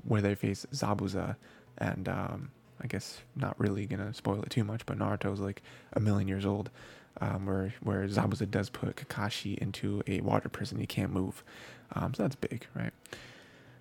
where 0.04 0.22
they 0.22 0.36
face 0.36 0.66
Zabuza, 0.74 1.36
and 1.78 2.10
um, 2.10 2.52
I 2.82 2.88
guess 2.88 3.22
not 3.36 3.60
really 3.60 3.86
gonna 3.86 4.14
spoil 4.14 4.42
it 4.42 4.50
too 4.50 4.64
much, 4.64 4.86
but 4.86 4.98
Naruto's 4.98 5.40
like 5.40 5.62
a 5.94 6.00
million 6.00 6.28
years 6.28 6.46
old, 6.46 6.70
um, 7.22 7.46
where 7.46 7.74
where 7.82 8.08
Zabuza 8.08 8.50
does 8.50 8.70
put 8.70 8.96
Kakashi 8.96 9.58
into 9.58 10.02
a 10.08 10.22
water 10.22 10.50
prison, 10.50 10.80
he 10.80 10.88
can't 10.88 11.12
move, 11.12 11.44
um, 11.94 12.14
so 12.14 12.24
that's 12.24 12.36
big, 12.36 12.68
right? 12.74 12.94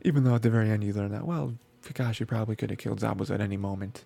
Even 0.02 0.24
though 0.24 0.34
at 0.34 0.42
the 0.42 0.50
very 0.50 0.70
end 0.70 0.84
you 0.84 0.92
learn 0.92 1.12
that 1.12 1.26
well, 1.26 1.54
Kakashi 1.82 2.26
probably 2.26 2.56
could 2.56 2.70
have 2.70 2.78
killed 2.78 3.00
Zabuza 3.00 3.32
at 3.32 3.40
any 3.40 3.56
moment, 3.56 4.04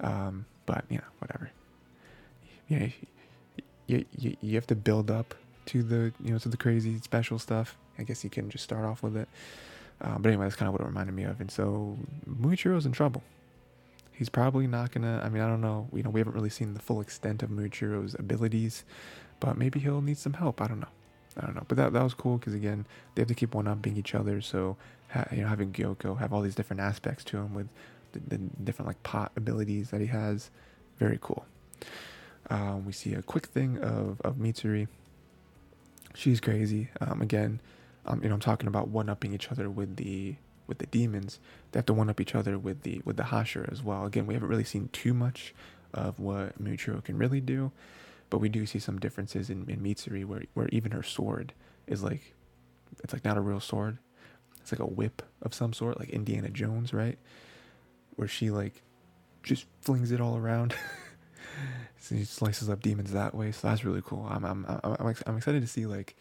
um, 0.00 0.46
but 0.66 0.84
you 0.88 0.98
know 0.98 1.04
whatever. 1.18 1.50
Yeah, 2.68 2.88
you, 3.86 4.04
you 4.16 4.36
you 4.40 4.54
have 4.54 4.66
to 4.68 4.76
build 4.76 5.10
up 5.10 5.34
to 5.66 5.82
the 5.82 6.12
you 6.22 6.32
know 6.32 6.38
to 6.38 6.48
the 6.48 6.56
crazy 6.56 6.98
special 7.00 7.38
stuff. 7.38 7.76
I 7.98 8.04
guess 8.04 8.24
you 8.24 8.30
can 8.30 8.50
just 8.50 8.64
start 8.64 8.84
off 8.84 9.02
with 9.02 9.16
it. 9.16 9.28
Uh, 10.00 10.18
but 10.18 10.28
anyway, 10.28 10.46
that's 10.46 10.56
kind 10.56 10.68
of 10.68 10.72
what 10.72 10.80
it 10.80 10.86
reminded 10.86 11.14
me 11.14 11.22
of. 11.24 11.40
And 11.40 11.50
so 11.50 11.96
Muichiro's 12.26 12.86
in 12.86 12.92
trouble. 12.92 13.22
He's 14.12 14.28
probably 14.28 14.66
not 14.66 14.92
gonna. 14.92 15.20
I 15.24 15.28
mean, 15.28 15.42
I 15.42 15.48
don't 15.48 15.60
know. 15.60 15.88
You 15.92 16.02
know, 16.02 16.10
we 16.10 16.20
haven't 16.20 16.34
really 16.34 16.50
seen 16.50 16.74
the 16.74 16.80
full 16.80 17.00
extent 17.00 17.42
of 17.42 17.50
Muichiro's 17.50 18.14
abilities, 18.14 18.84
but 19.40 19.56
maybe 19.56 19.78
he'll 19.80 20.02
need 20.02 20.18
some 20.18 20.34
help. 20.34 20.60
I 20.60 20.66
don't 20.66 20.80
know. 20.80 20.88
I 21.40 21.46
don't 21.46 21.54
know. 21.54 21.64
But 21.66 21.76
that 21.76 21.92
that 21.92 22.02
was 22.02 22.14
cool 22.14 22.38
because 22.38 22.54
again, 22.54 22.86
they 23.14 23.22
have 23.22 23.28
to 23.28 23.34
keep 23.34 23.54
one 23.54 23.68
upping 23.68 23.96
each 23.96 24.14
other. 24.14 24.40
So 24.40 24.76
ha- 25.10 25.26
you 25.30 25.42
know, 25.42 25.48
having 25.48 25.72
Gyoko 25.72 26.18
have 26.18 26.32
all 26.32 26.42
these 26.42 26.54
different 26.54 26.80
aspects 26.80 27.24
to 27.24 27.38
him 27.38 27.54
with 27.54 27.68
the, 28.12 28.20
the 28.28 28.38
different 28.38 28.88
like 28.88 29.02
pot 29.02 29.32
abilities 29.36 29.90
that 29.90 30.00
he 30.00 30.08
has, 30.08 30.50
very 30.98 31.18
cool. 31.20 31.44
Um, 32.52 32.84
we 32.84 32.92
see 32.92 33.14
a 33.14 33.22
quick 33.22 33.46
thing 33.46 33.78
of 33.78 34.20
of 34.20 34.36
Mitsuri. 34.36 34.86
She's 36.14 36.38
crazy. 36.38 36.90
Um, 37.00 37.22
again, 37.22 37.60
um, 38.04 38.22
you 38.22 38.28
know, 38.28 38.34
I'm 38.34 38.40
talking 38.40 38.68
about 38.68 38.88
one 38.88 39.08
upping 39.08 39.32
each 39.32 39.50
other 39.50 39.70
with 39.70 39.96
the 39.96 40.36
with 40.66 40.76
the 40.76 40.86
demons. 40.86 41.40
They 41.70 41.78
have 41.78 41.86
to 41.86 41.94
one 41.94 42.10
up 42.10 42.20
each 42.20 42.34
other 42.34 42.58
with 42.58 42.82
the 42.82 43.00
with 43.06 43.16
the 43.16 43.24
Hashira 43.24 43.72
as 43.72 43.82
well. 43.82 44.04
Again, 44.04 44.26
we 44.26 44.34
haven't 44.34 44.50
really 44.50 44.64
seen 44.64 44.90
too 44.92 45.14
much 45.14 45.54
of 45.94 46.20
what 46.20 46.62
Muichiro 46.62 47.02
can 47.02 47.16
really 47.16 47.40
do, 47.40 47.72
but 48.28 48.38
we 48.38 48.50
do 48.50 48.66
see 48.66 48.78
some 48.78 48.98
differences 48.98 49.48
in, 49.48 49.68
in 49.70 49.80
Mitsuri 49.80 50.26
where 50.26 50.42
where 50.52 50.68
even 50.68 50.92
her 50.92 51.02
sword 51.02 51.54
is 51.86 52.02
like 52.02 52.34
it's 53.02 53.14
like 53.14 53.24
not 53.24 53.38
a 53.38 53.40
real 53.40 53.60
sword. 53.60 53.96
It's 54.60 54.72
like 54.72 54.80
a 54.80 54.86
whip 54.86 55.22
of 55.40 55.54
some 55.54 55.72
sort, 55.72 55.98
like 55.98 56.10
Indiana 56.10 56.50
Jones, 56.50 56.92
right? 56.92 57.18
Where 58.16 58.28
she 58.28 58.50
like 58.50 58.82
just 59.42 59.64
flings 59.80 60.12
it 60.12 60.20
all 60.20 60.36
around. 60.36 60.74
so 62.02 62.16
she 62.16 62.24
slices 62.24 62.68
up 62.68 62.82
demons 62.82 63.12
that 63.12 63.32
way. 63.32 63.52
So 63.52 63.68
that's 63.68 63.84
really 63.84 64.02
cool. 64.04 64.26
I'm 64.28 64.44
I'm 64.44 64.66
I'm, 64.66 65.14
I'm 65.26 65.36
excited 65.36 65.62
to 65.62 65.68
see 65.68 65.86
like 65.86 66.16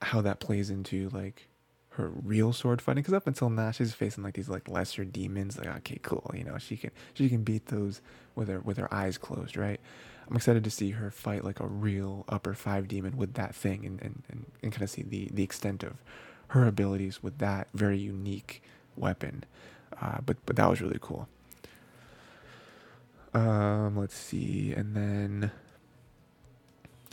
how 0.00 0.20
that 0.20 0.38
plays 0.40 0.70
into 0.70 1.08
like 1.08 1.48
her 1.90 2.08
real 2.08 2.52
sword 2.52 2.80
fighting 2.80 3.02
because 3.02 3.12
up 3.14 3.26
until 3.26 3.50
now 3.50 3.70
she's 3.70 3.92
facing 3.92 4.24
like 4.24 4.34
these 4.34 4.48
like 4.48 4.68
lesser 4.68 5.04
demons 5.04 5.58
like 5.58 5.68
okay 5.68 5.98
cool 6.02 6.30
you 6.34 6.42
know 6.42 6.56
she 6.56 6.76
can 6.76 6.90
she 7.12 7.28
can 7.28 7.42
beat 7.42 7.66
those 7.66 8.00
with 8.34 8.48
her 8.48 8.60
with 8.60 8.78
her 8.78 8.92
eyes 8.92 9.18
closed 9.18 9.58
right 9.58 9.78
i'm 10.28 10.34
excited 10.34 10.64
to 10.64 10.70
see 10.70 10.92
her 10.92 11.10
fight 11.10 11.44
like 11.44 11.60
a 11.60 11.66
real 11.66 12.24
upper 12.30 12.54
five 12.54 12.88
demon 12.88 13.14
with 13.16 13.34
that 13.34 13.54
thing 13.54 13.84
and 13.84 14.00
and, 14.00 14.22
and, 14.30 14.46
and 14.62 14.72
kind 14.72 14.82
of 14.82 14.88
see 14.88 15.02
the 15.02 15.28
the 15.34 15.42
extent 15.42 15.82
of 15.82 16.02
her 16.48 16.66
abilities 16.66 17.22
with 17.22 17.36
that 17.38 17.68
very 17.74 17.98
unique 17.98 18.62
weapon 18.96 19.44
uh, 20.00 20.18
but 20.24 20.38
but 20.46 20.56
that 20.56 20.70
was 20.70 20.80
really 20.80 20.98
cool 21.00 21.28
um 23.34 23.96
let's 23.96 24.16
see 24.16 24.72
and 24.72 24.94
then 24.94 25.50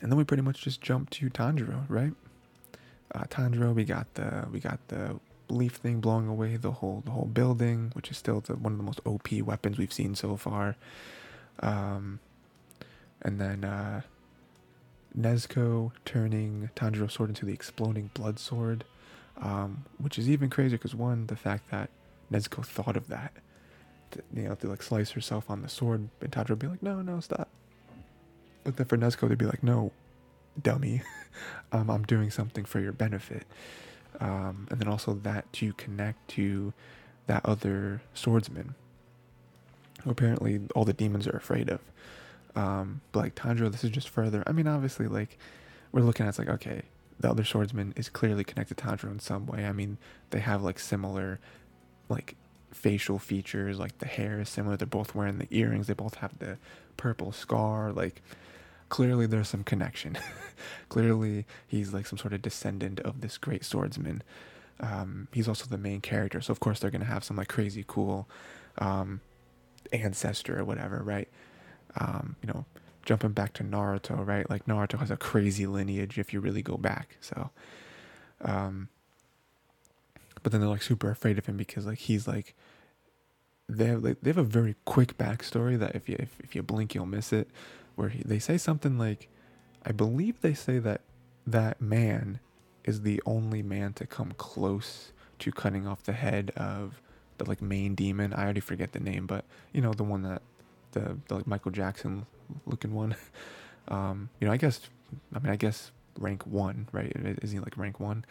and 0.02 0.12
then 0.12 0.18
we 0.18 0.24
pretty 0.24 0.44
much 0.44 0.62
just 0.62 0.82
jump 0.82 1.10
to 1.10 1.30
tanjiro 1.30 1.84
right 1.90 2.14
uh, 3.14 3.24
Tanjiro. 3.24 3.74
We 3.74 3.86
got 3.86 4.14
the 4.16 4.48
we 4.52 4.60
got 4.60 4.80
the 4.88 5.20
leaf 5.50 5.74
thing 5.76 6.00
blowing 6.00 6.28
away 6.28 6.58
the 6.58 6.72
whole 6.72 7.02
the 7.06 7.12
whole 7.12 7.26
building, 7.26 7.92
which 7.94 8.12
is 8.12 8.18
still 8.18 8.42
the, 8.42 8.56
one 8.56 8.74
of 8.74 8.78
the 8.78 8.84
most 8.84 9.02
OP 9.06 9.32
weapons 9.44 9.78
we've 9.78 9.94
seen 9.94 10.16
so 10.16 10.36
far. 10.36 10.76
Um, 11.62 12.20
and 13.22 13.40
then 13.40 13.64
uh, 13.66 14.02
Nezuko 15.18 15.92
turning 16.06 16.70
Tanjiro's 16.76 17.14
sword 17.14 17.30
into 17.30 17.46
the 17.46 17.54
exploding 17.54 18.12
blood 18.14 18.40
sword, 18.40 18.86
um, 19.42 19.86
which 19.98 20.18
is 20.18 20.30
even 20.30 20.50
crazier 20.50 20.78
because 20.78 20.96
one, 20.96 21.28
the 21.28 21.36
fact 21.36 21.70
that 21.72 21.90
Nezuko 22.32 22.66
thought 22.66 22.96
of 22.96 23.08
that, 23.10 23.34
you 24.34 24.43
know, 24.43 24.55
to 24.55 24.68
like 24.68 24.84
slice 24.84 25.12
herself 25.12 25.49
on 25.49 25.62
the 25.62 25.70
sword, 25.70 26.10
and 26.22 26.32
Tanjiro 26.32 26.51
would 26.51 26.60
be 26.60 26.68
like, 26.68 26.84
no, 26.84 27.01
no, 27.01 27.20
stop. 27.20 27.49
But 28.64 28.78
then 28.78 28.88
for 28.88 28.97
Nezuko, 28.97 29.30
they'd 29.30 29.38
be 29.38 29.45
like, 29.45 29.64
no, 29.64 29.91
dummy. 30.62 31.01
um, 31.72 31.89
I'm 31.89 32.03
doing 32.03 32.32
something 32.32 32.66
for 32.66 32.80
your 32.80 32.91
benefit. 32.91 33.45
Um, 34.20 34.68
and 34.70 34.80
then 34.80 34.88
also 34.88 35.14
that 35.14 35.51
to 35.53 35.74
connect 35.74 36.28
to 36.30 36.74
that 37.28 37.45
other 37.45 38.01
swordsman 38.14 38.76
who 40.03 40.10
apparently 40.10 40.62
all 40.76 40.86
the 40.86 40.93
demons 40.93 41.28
are 41.28 41.38
afraid 41.38 41.70
of. 41.70 41.80
Um, 42.55 43.01
but 43.12 43.20
like 43.20 43.36
Tanjiro, 43.36 43.72
this 43.72 43.84
is 43.84 43.91
just 43.91 44.10
further. 44.10 44.43
I 44.47 44.51
mean, 44.51 44.68
obviously, 44.68 45.07
like 45.07 45.38
we're 45.91 46.01
looking 46.01 46.26
at 46.26 46.30
it's 46.30 46.39
like 46.39 46.49
okay, 46.49 46.84
the 47.20 47.30
other 47.30 47.43
swordsman 47.43 47.93
is 47.95 48.10
clearly 48.10 48.43
connected 48.43 48.78
to 48.78 48.84
Tanjiro 48.84 49.12
in 49.12 49.20
some 49.20 49.45
way. 49.45 49.66
I 49.66 49.72
mean, 49.72 49.97
they 50.32 50.39
have 50.39 50.64
like 50.64 50.80
similar, 50.80 51.39
like 52.07 52.36
facial 52.72 53.20
features. 53.20 53.80
Like 53.80 53.98
the 54.00 54.08
hair 54.08 54.40
is 54.40 54.50
similar. 54.50 54.78
They're 54.78 54.88
both 54.88 55.16
wearing 55.16 55.38
the 55.38 55.48
earrings. 55.52 55.88
They 55.88 55.94
both 55.94 56.16
have 56.16 56.38
the 56.40 56.58
purple 56.98 57.32
scar. 57.32 57.92
Like 57.92 58.22
clearly 58.90 59.26
there's 59.26 59.50
some 59.50 59.64
connection. 59.64 60.18
clearly 60.90 61.46
he's 61.68 61.94
like 61.94 62.06
some 62.06 62.18
sort 62.18 62.34
of 62.34 62.42
descendant 62.42 63.00
of 63.02 63.22
this 63.22 63.38
great 63.38 63.64
swordsman. 63.64 64.24
Um, 64.80 65.28
he's 65.34 65.48
also 65.48 65.66
the 65.66 65.78
main 65.78 66.02
character, 66.02 66.40
so 66.40 66.52
of 66.52 66.60
course 66.60 66.80
they're 66.80 66.92
gonna 66.92 67.06
have 67.06 67.24
some 67.24 67.36
like 67.38 67.50
crazy 67.50 67.84
cool 67.86 68.30
um, 68.78 69.20
ancestor 69.92 70.60
or 70.60 70.64
whatever, 70.64 71.02
right? 71.04 71.28
Um, 72.00 72.38
you 72.42 72.48
know, 72.48 72.66
jumping 73.06 73.32
back 73.32 73.54
to 73.54 73.64
Naruto, 73.64 74.26
right? 74.26 74.50
Like 74.50 74.66
Naruto 74.66 75.00
has 75.00 75.12
a 75.12 75.18
crazy 75.18 75.68
lineage 75.68 76.18
if 76.18 76.34
you 76.34 76.40
really 76.40 76.62
go 76.62 76.78
back. 76.78 77.18
So, 77.20 77.50
um, 78.42 78.88
but 80.50 80.54
then 80.54 80.62
they're 80.62 80.70
like 80.70 80.82
super 80.82 81.12
afraid 81.12 81.38
of 81.38 81.45
him 81.45 81.58
because 81.58 81.86
like 81.86 82.00
he's 82.00 82.28
like 82.28 82.56
they 83.68 83.86
have 83.86 84.04
like 84.04 84.18
they 84.24 84.32
have 84.32 84.38
a 84.39 84.43
very 84.43 84.76
quick 84.84 85.16
backstory 85.16 85.78
that 85.78 85.95
if 85.95 86.10
you 86.10 86.16
if, 86.18 86.39
if 86.39 86.56
you 86.56 86.64
blink 86.64 86.95
you'll 86.95 87.06
miss 87.06 87.32
it 87.32 87.47
where 87.95 88.10
he, 88.10 88.24
they 88.24 88.39
say 88.39 88.58
something 88.58 88.97
like, 88.97 89.28
I 89.86 89.91
believe 89.91 90.41
they 90.41 90.56
say 90.56 90.80
that 90.80 91.02
that 91.45 91.80
man 91.80 92.39
is 92.84 93.02
the 93.02 93.22
only 93.28 93.62
man 93.62 93.93
to 93.93 94.08
come 94.08 94.32
close 94.38 95.12
to 95.38 95.52
cutting 95.52 95.86
off 95.86 96.02
the 96.02 96.14
head 96.14 96.52
of 96.58 97.00
the 97.38 97.45
like 97.45 97.62
main 97.62 97.93
demon. 97.93 98.34
I 98.34 98.43
already 98.43 98.60
forget 98.60 98.93
the 98.93 99.00
name, 99.00 99.28
but 99.28 99.45
you 99.72 99.82
know 99.82 99.93
the 99.93 100.04
one 100.04 100.24
that 100.24 100.41
the, 100.93 101.18
the 101.28 101.36
like 101.36 101.45
Michael 101.45 101.72
Jackson 101.72 102.26
looking 102.66 102.95
one. 102.95 103.16
Um, 103.88 104.30
you 104.39 104.45
know, 104.45 104.54
I 104.54 104.58
guess 104.58 104.82
I 105.34 105.39
mean 105.39 105.52
I 105.52 105.56
guess 105.56 105.89
rank 106.20 106.45
one, 106.45 106.88
right? 106.91 107.12
Is 107.41 107.50
he 107.50 107.60
like 107.60 107.76
rank 107.76 108.00
one? 108.00 108.24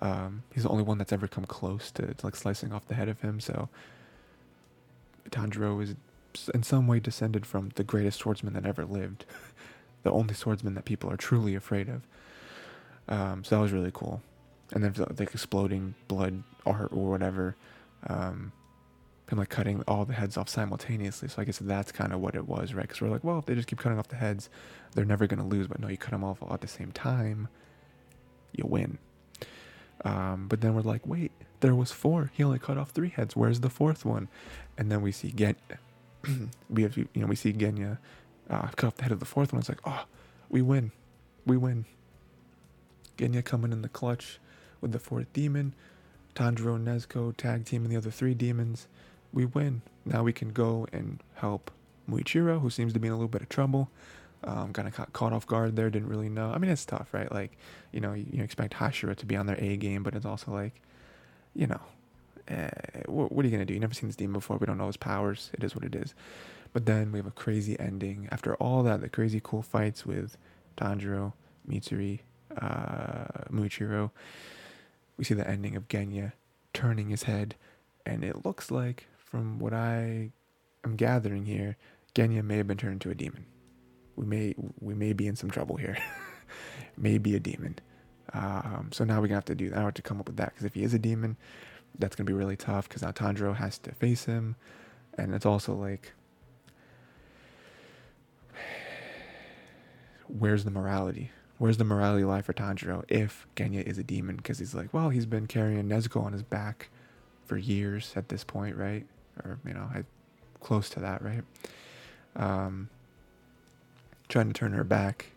Um, 0.00 0.42
he's 0.52 0.64
the 0.64 0.68
only 0.68 0.82
one 0.82 0.98
that's 0.98 1.12
ever 1.12 1.28
come 1.28 1.44
close 1.44 1.90
to, 1.92 2.14
to 2.14 2.26
like 2.26 2.36
slicing 2.36 2.72
off 2.72 2.86
the 2.88 2.94
head 2.94 3.08
of 3.08 3.20
him. 3.20 3.40
So 3.40 3.68
Tanjiro 5.30 5.82
is 5.82 5.94
in 6.52 6.62
some 6.62 6.86
way 6.86 7.00
descended 7.00 7.46
from 7.46 7.70
the 7.76 7.84
greatest 7.84 8.18
swordsman 8.18 8.54
that 8.54 8.66
ever 8.66 8.84
lived, 8.84 9.24
the 10.02 10.10
only 10.10 10.34
swordsman 10.34 10.74
that 10.74 10.84
people 10.84 11.10
are 11.10 11.16
truly 11.16 11.54
afraid 11.54 11.88
of. 11.88 12.02
Um, 13.08 13.44
so 13.44 13.56
that 13.56 13.62
was 13.62 13.72
really 13.72 13.92
cool. 13.92 14.22
And 14.72 14.82
then 14.82 14.94
like 15.18 15.32
exploding 15.32 15.94
blood 16.08 16.42
art 16.66 16.90
or 16.92 17.10
whatever, 17.10 17.54
um, 18.08 18.52
like 19.30 19.48
cutting 19.48 19.82
all 19.88 20.04
the 20.04 20.12
heads 20.12 20.36
off 20.36 20.48
simultaneously. 20.48 21.28
So 21.28 21.42
I 21.42 21.44
guess 21.44 21.58
that's 21.58 21.90
kind 21.90 22.12
of 22.12 22.20
what 22.20 22.36
it 22.36 22.46
was, 22.46 22.72
right? 22.72 22.82
Because 22.82 23.00
we're 23.00 23.08
like, 23.08 23.24
well, 23.24 23.38
if 23.38 23.46
they 23.46 23.54
just 23.54 23.66
keep 23.66 23.78
cutting 23.80 23.98
off 23.98 24.08
the 24.08 24.16
heads, 24.16 24.48
they're 24.94 25.04
never 25.04 25.26
gonna 25.26 25.46
lose. 25.46 25.66
But 25.66 25.80
no, 25.80 25.88
you 25.88 25.96
cut 25.96 26.12
them 26.12 26.22
off 26.22 26.40
all 26.42 26.52
at 26.52 26.60
the 26.60 26.68
same 26.68 26.92
time, 26.92 27.48
you 28.52 28.64
win. 28.66 28.98
Um, 30.04 30.46
but 30.48 30.60
then 30.60 30.74
we're 30.74 30.82
like, 30.82 31.06
wait, 31.06 31.32
there 31.60 31.74
was 31.74 31.92
four. 31.92 32.30
He 32.34 32.42
only 32.44 32.58
cut 32.58 32.76
off 32.78 32.90
three 32.90 33.10
heads. 33.10 33.36
Where's 33.36 33.60
the 33.60 33.70
fourth 33.70 34.04
one? 34.04 34.28
And 34.76 34.90
then 34.90 35.02
we 35.02 35.12
see 35.12 35.32
Gen- 35.32 35.56
we 36.70 36.82
have 36.82 36.96
you 36.96 37.08
know 37.14 37.26
we 37.26 37.36
see 37.36 37.52
Genya 37.52 37.98
uh, 38.50 38.68
cut 38.76 38.84
off 38.88 38.96
the 38.96 39.04
head 39.04 39.12
of 39.12 39.20
the 39.20 39.26
fourth 39.26 39.52
one. 39.52 39.60
It's 39.60 39.68
like 39.68 39.80
oh, 39.86 40.04
we 40.50 40.62
win, 40.62 40.92
we 41.46 41.56
win. 41.56 41.84
Genya 43.16 43.44
coming 43.44 43.72
in 43.72 43.82
the 43.82 43.88
clutch 43.88 44.38
with 44.80 44.92
the 44.92 44.98
fourth 44.98 45.32
demon. 45.32 45.74
Tanjiro 46.34 46.74
and 46.74 46.86
Nezuko 46.86 47.36
tag 47.36 47.64
team 47.64 47.84
and 47.84 47.92
the 47.92 47.96
other 47.96 48.10
three 48.10 48.34
demons. 48.34 48.88
We 49.32 49.44
win. 49.44 49.82
Now 50.04 50.22
we 50.24 50.32
can 50.32 50.50
go 50.50 50.86
and 50.92 51.22
help 51.36 51.70
Muichiro, 52.10 52.60
who 52.60 52.70
seems 52.70 52.92
to 52.92 52.98
be 52.98 53.06
in 53.08 53.12
a 53.12 53.16
little 53.16 53.28
bit 53.28 53.42
of 53.42 53.48
trouble. 53.48 53.88
Um, 54.46 54.74
kind 54.74 54.86
of 54.86 55.12
caught 55.12 55.32
off 55.32 55.46
guard 55.46 55.74
there. 55.74 55.88
Didn't 55.88 56.08
really 56.08 56.28
know. 56.28 56.50
I 56.50 56.58
mean, 56.58 56.70
it's 56.70 56.84
tough, 56.84 57.08
right? 57.12 57.32
Like, 57.32 57.56
you 57.92 58.00
know, 58.00 58.12
you, 58.12 58.26
you 58.30 58.42
expect 58.42 58.74
Hashira 58.74 59.16
to 59.16 59.26
be 59.26 59.36
on 59.36 59.46
their 59.46 59.58
A 59.58 59.76
game, 59.76 60.02
but 60.02 60.14
it's 60.14 60.26
also 60.26 60.52
like, 60.52 60.82
you 61.54 61.66
know, 61.66 61.80
uh, 62.50 62.68
what, 63.06 63.32
what, 63.32 63.44
are 63.44 63.48
you 63.48 63.52
gonna 63.52 63.64
do? 63.64 63.72
You 63.72 63.80
never 63.80 63.94
seen 63.94 64.08
this 64.08 64.16
demon 64.16 64.34
before. 64.34 64.58
We 64.58 64.66
don't 64.66 64.76
know 64.76 64.86
his 64.86 64.98
powers. 64.98 65.50
It 65.54 65.64
is 65.64 65.74
what 65.74 65.84
it 65.84 65.94
is. 65.94 66.14
But 66.74 66.86
then 66.86 67.12
we 67.12 67.18
have 67.18 67.26
a 67.26 67.30
crazy 67.30 67.78
ending. 67.78 68.28
After 68.30 68.54
all 68.56 68.82
that, 68.82 69.00
the 69.00 69.08
crazy 69.08 69.40
cool 69.42 69.62
fights 69.62 70.04
with 70.04 70.36
Tanjiro, 70.76 71.32
Mitsuri, 71.68 72.20
uh, 72.60 73.48
Muichiro, 73.50 74.10
we 75.16 75.24
see 75.24 75.34
the 75.34 75.48
ending 75.48 75.76
of 75.76 75.88
Genya 75.88 76.32
turning 76.72 77.10
his 77.10 77.22
head, 77.22 77.54
and 78.04 78.24
it 78.24 78.44
looks 78.44 78.70
like, 78.70 79.06
from 79.16 79.58
what 79.58 79.72
I 79.72 80.32
am 80.84 80.96
gathering 80.96 81.46
here, 81.46 81.76
Genya 82.14 82.42
may 82.44 82.56
have 82.58 82.66
been 82.66 82.76
turned 82.76 82.94
into 82.94 83.10
a 83.10 83.14
demon. 83.14 83.46
We 84.16 84.26
may 84.26 84.54
we 84.80 84.94
may 84.94 85.12
be 85.12 85.26
in 85.26 85.36
some 85.36 85.50
trouble 85.50 85.76
here. 85.76 85.96
Maybe 86.96 87.34
a 87.34 87.40
demon. 87.40 87.78
Um, 88.32 88.90
so 88.92 89.04
now 89.04 89.20
we're 89.20 89.26
gonna 89.28 89.36
have 89.36 89.44
to 89.46 89.54
do 89.54 89.70
that. 89.70 89.78
I 89.78 89.82
have 89.82 89.94
to 89.94 90.02
come 90.02 90.20
up 90.20 90.26
with 90.26 90.36
that 90.36 90.50
because 90.50 90.64
if 90.64 90.74
he 90.74 90.82
is 90.82 90.94
a 90.94 90.98
demon, 90.98 91.36
that's 91.98 92.16
gonna 92.16 92.26
be 92.26 92.32
really 92.32 92.56
tough 92.56 92.88
because 92.88 93.02
now 93.02 93.10
Tanjiro 93.10 93.56
has 93.56 93.78
to 93.78 93.92
face 93.92 94.24
him, 94.24 94.56
and 95.18 95.34
it's 95.34 95.46
also 95.46 95.74
like, 95.74 96.12
where's 100.28 100.64
the 100.64 100.70
morality? 100.70 101.30
where's 101.58 101.76
the 101.76 101.84
morality 101.84 102.24
lie 102.24 102.42
for 102.42 102.52
Tanjiro 102.52 103.04
if 103.08 103.46
Genya 103.56 103.82
is 103.82 103.98
a 103.98 104.02
demon? 104.02 104.36
Because 104.36 104.58
he's 104.58 104.74
like, 104.74 104.92
well, 104.92 105.10
he's 105.10 105.26
been 105.26 105.46
carrying 105.46 105.88
Nezuko 105.88 106.22
on 106.22 106.32
his 106.32 106.42
back 106.42 106.90
for 107.46 107.56
years 107.56 108.12
at 108.16 108.28
this 108.28 108.44
point, 108.44 108.76
right? 108.76 109.06
Or 109.44 109.58
you 109.66 109.74
know, 109.74 109.88
I, 109.94 110.04
close 110.60 110.90
to 110.90 111.00
that, 111.00 111.22
right? 111.22 111.42
Um, 112.36 112.88
trying 114.28 114.48
to 114.48 114.52
turn 114.52 114.72
her 114.72 114.84
back. 114.84 115.32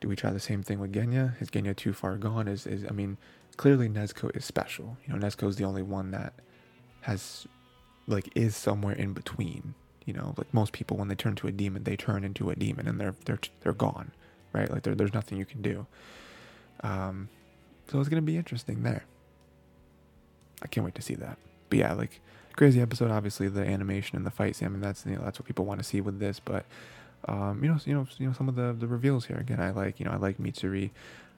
Do 0.00 0.08
we 0.08 0.16
try 0.16 0.30
the 0.30 0.40
same 0.40 0.62
thing 0.62 0.78
with 0.78 0.92
Genya? 0.92 1.40
Is 1.40 1.50
Genya 1.50 1.74
too 1.74 1.92
far 1.92 2.16
gone? 2.16 2.48
Is 2.48 2.66
is 2.66 2.84
I 2.88 2.92
mean, 2.92 3.16
clearly 3.56 3.88
Nezuko 3.88 4.34
is 4.36 4.44
special. 4.44 4.96
You 5.06 5.14
know, 5.14 5.26
Nezuko 5.26 5.48
is 5.48 5.56
the 5.56 5.64
only 5.64 5.82
one 5.82 6.12
that 6.12 6.34
has 7.02 7.46
like 8.06 8.30
is 8.34 8.56
somewhere 8.56 8.94
in 8.94 9.12
between. 9.12 9.74
You 10.04 10.14
know, 10.14 10.34
like 10.38 10.52
most 10.54 10.72
people 10.72 10.96
when 10.96 11.08
they 11.08 11.14
turn 11.14 11.34
to 11.36 11.48
a 11.48 11.52
demon, 11.52 11.84
they 11.84 11.96
turn 11.96 12.24
into 12.24 12.50
a 12.50 12.56
demon 12.56 12.88
and 12.88 13.00
they're 13.00 13.14
they're 13.24 13.40
they're 13.60 13.72
gone, 13.72 14.12
right? 14.52 14.70
Like 14.70 14.82
there, 14.82 14.94
there's 14.94 15.12
nothing 15.12 15.38
you 15.38 15.44
can 15.44 15.62
do. 15.62 15.86
Um, 16.80 17.28
so 17.90 17.98
it's 18.00 18.08
gonna 18.08 18.22
be 18.22 18.36
interesting 18.36 18.82
there. 18.84 19.04
I 20.62 20.66
can't 20.66 20.84
wait 20.84 20.94
to 20.94 21.02
see 21.02 21.14
that. 21.16 21.38
But 21.68 21.78
yeah, 21.78 21.92
like 21.92 22.20
crazy 22.56 22.80
episode. 22.80 23.10
Obviously, 23.10 23.48
the 23.48 23.62
animation 23.62 24.16
and 24.16 24.26
the 24.26 24.30
fight. 24.30 24.60
I 24.62 24.68
mean, 24.68 24.80
that's 24.80 25.04
you 25.06 25.16
know 25.16 25.22
that's 25.22 25.38
what 25.38 25.46
people 25.46 25.64
want 25.64 25.80
to 25.80 25.84
see 25.84 26.00
with 26.00 26.18
this. 26.18 26.40
But 26.40 26.64
um, 27.26 27.62
you 27.62 27.70
know, 27.70 27.78
you 27.84 27.94
know, 27.94 28.06
you 28.18 28.26
know, 28.26 28.32
some 28.32 28.48
of 28.48 28.54
the 28.54 28.74
the 28.78 28.86
reveals 28.86 29.26
here. 29.26 29.36
Again, 29.36 29.60
I 29.60 29.70
like 29.70 29.98
you 29.98 30.06
know 30.06 30.12
I 30.12 30.16
like 30.16 30.38
Mitsuri, 30.38 30.90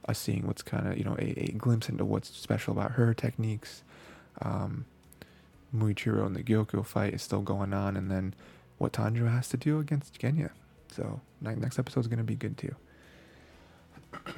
us 0.07 0.19
seeing 0.19 0.47
what's 0.47 0.63
kind 0.63 0.87
of 0.87 0.99
you 0.99 1.05
know 1.05 1.17
a, 1.19 1.51
a 1.51 1.53
glimpse 1.53 1.89
into 1.89 2.05
what's 2.05 2.31
special 2.37 2.73
about 2.73 2.93
her 2.93 3.15
techniques. 3.15 3.83
Um, 4.43 4.85
Muichiro 5.75 6.27
and 6.27 6.35
the 6.35 6.43
Gyoko 6.43 6.85
fight 6.85 7.15
is 7.15 7.23
still 7.23 7.43
going 7.43 7.73
on, 7.73 7.97
and 7.97 8.11
then 8.11 8.35
what 8.79 8.93
Tanjiro 8.93 9.31
has 9.31 9.49
to 9.49 9.57
do 9.57 9.79
against 9.79 10.19
Genya. 10.19 10.51
So 10.89 11.21
next 11.41 11.79
episode 11.79 12.01
is 12.01 12.07
gonna 12.09 12.25
be 12.25 12.35
good 12.35 12.59
too. 12.59 12.75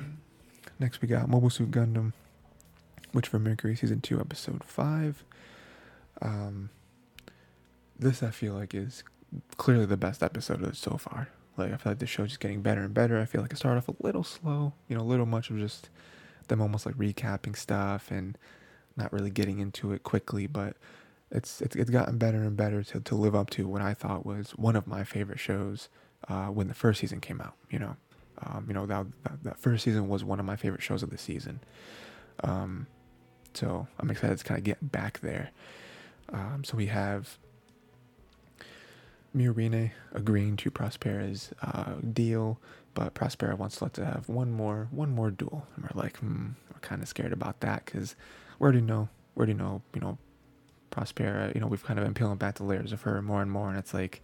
next 0.79 1.01
we 1.01 1.09
got 1.09 1.29
Mobile 1.29 1.51
Suit 1.51 1.71
Gundam 1.71 2.13
Witch 3.13 3.29
from 3.29 3.45
Mercury 3.45 3.77
season 3.77 4.01
two, 4.01 4.21
episode 4.21 4.65
five. 4.65 5.25
Um, 6.21 6.71
this 7.99 8.23
I 8.23 8.31
feel 8.31 8.55
like 8.55 8.75
is 8.75 9.05
clearly 9.57 9.87
the 9.87 9.97
best 9.97 10.23
episode 10.23 10.63
of 10.63 10.69
it 10.69 10.77
so 10.77 10.97
far. 10.97 11.29
Like 11.57 11.73
I 11.73 11.77
feel 11.77 11.93
like 11.93 11.99
the 11.99 12.07
show's 12.07 12.29
just 12.29 12.41
getting 12.41 12.63
better 12.63 12.83
and 12.83 12.95
better. 12.95 13.21
I 13.21 13.25
feel 13.25 13.43
like 13.43 13.53
it 13.53 13.57
started 13.57 13.79
off 13.79 13.89
a 13.89 13.95
little 14.01 14.25
slow, 14.25 14.73
you 14.89 14.97
know, 14.97 15.03
a 15.03 15.05
little 15.05 15.27
much 15.27 15.51
of 15.51 15.59
just 15.59 15.91
them 16.49 16.61
almost 16.61 16.87
like 16.87 16.97
recapping 16.97 17.57
stuff 17.57 18.11
and 18.11 18.37
not 18.97 19.13
really 19.13 19.31
getting 19.31 19.59
into 19.59 19.93
it 19.93 20.03
quickly, 20.03 20.47
but 20.47 20.77
it's 21.31 21.61
it's, 21.61 21.77
it's 21.77 21.91
gotten 21.91 22.19
better 22.19 22.43
and 22.43 22.57
better 22.57 22.83
to, 22.83 23.01
to 23.01 23.15
live 23.15 23.35
up 23.35 23.51
to 23.51 23.67
what 23.67 23.83
I 23.83 23.95
thought 23.95 24.27
was 24.27 24.51
one 24.53 24.77
of 24.77 24.87
my 24.87 25.05
favorite 25.05 25.41
shows 25.41 25.89
uh, 26.29 26.47
when 26.47 26.69
the 26.69 26.75
first 26.75 27.01
season 27.01 27.21
came 27.21 27.41
out. 27.41 27.55
You 27.71 27.79
know, 27.79 27.97
um, 28.43 28.65
you 28.69 28.75
know 28.75 28.87
that, 28.87 29.07
that, 29.25 29.45
that 29.45 29.59
first 29.59 29.85
season 29.85 30.09
was 30.09 30.25
one 30.25 30.41
of 30.41 30.47
my 30.47 30.57
favorite 30.57 30.83
shows 30.83 31.03
of 31.03 31.11
the 31.11 31.19
season. 31.19 31.61
Um, 32.45 32.87
so 33.55 33.87
I'm 33.99 34.11
excited 34.11 34.39
to 34.39 34.45
kind 34.45 34.59
of 34.59 34.65
get 34.65 34.93
back 34.93 35.21
there. 35.21 35.51
Um, 36.33 36.65
so 36.65 36.77
we 36.77 36.87
have 36.87 37.39
Miorine 39.37 39.91
agreeing 40.13 40.57
to 40.59 40.71
Prospera's 40.71 41.53
uh, 41.63 41.95
deal, 42.13 42.61
but 42.95 43.15
Prospera 43.15 43.57
wants 43.57 43.77
to 43.77 43.85
let 43.85 43.95
to 43.95 44.05
have 44.05 44.29
one 44.29 44.53
more 44.53 44.89
one 44.91 45.15
more 45.15 45.31
duel, 45.31 45.67
and 45.75 45.85
we're 45.85 46.01
like, 46.03 46.19
hmm, 46.19 46.51
we're 46.73 46.81
kind 46.81 47.03
of 47.03 47.09
scared 47.09 47.33
about 47.33 47.61
that 47.61 47.85
because 47.85 48.15
we 48.59 48.65
already 48.65 48.81
know, 48.81 49.09
we 49.35 49.41
already 49.41 49.55
know, 49.55 49.83
you 49.95 50.01
know, 50.01 50.19
Prospera. 50.91 51.55
You 51.55 51.61
know, 51.61 51.67
we've 51.67 51.85
kind 51.85 51.99
of 51.99 52.05
been 52.05 52.15
peeling 52.15 52.37
back 52.37 52.57
the 52.57 52.65
layers 52.65 52.93
of 52.93 53.03
her 53.03 53.21
more 53.23 53.43
and 53.43 53.51
more, 53.51 53.69
and 53.69 53.79
it's 53.79 53.95
like, 53.95 54.23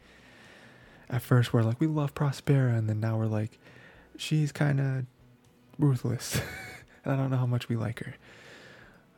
at 1.09 1.23
first 1.23 1.53
we're 1.53 1.63
like, 1.63 1.81
we 1.81 1.87
love 1.87 2.15
Prospera, 2.15 2.77
and 2.77 2.89
then 2.89 3.01
now 3.01 3.17
we're 3.17 3.27
like, 3.27 3.59
she's 4.17 4.53
kind 4.53 4.81
of 4.81 5.07
ruthless, 5.79 6.41
and 7.05 7.13
I 7.15 7.17
don't 7.17 7.31
know 7.31 7.39
how 7.39 7.47
much 7.47 7.69
we 7.69 7.77
like 7.77 8.01
her. 8.01 8.15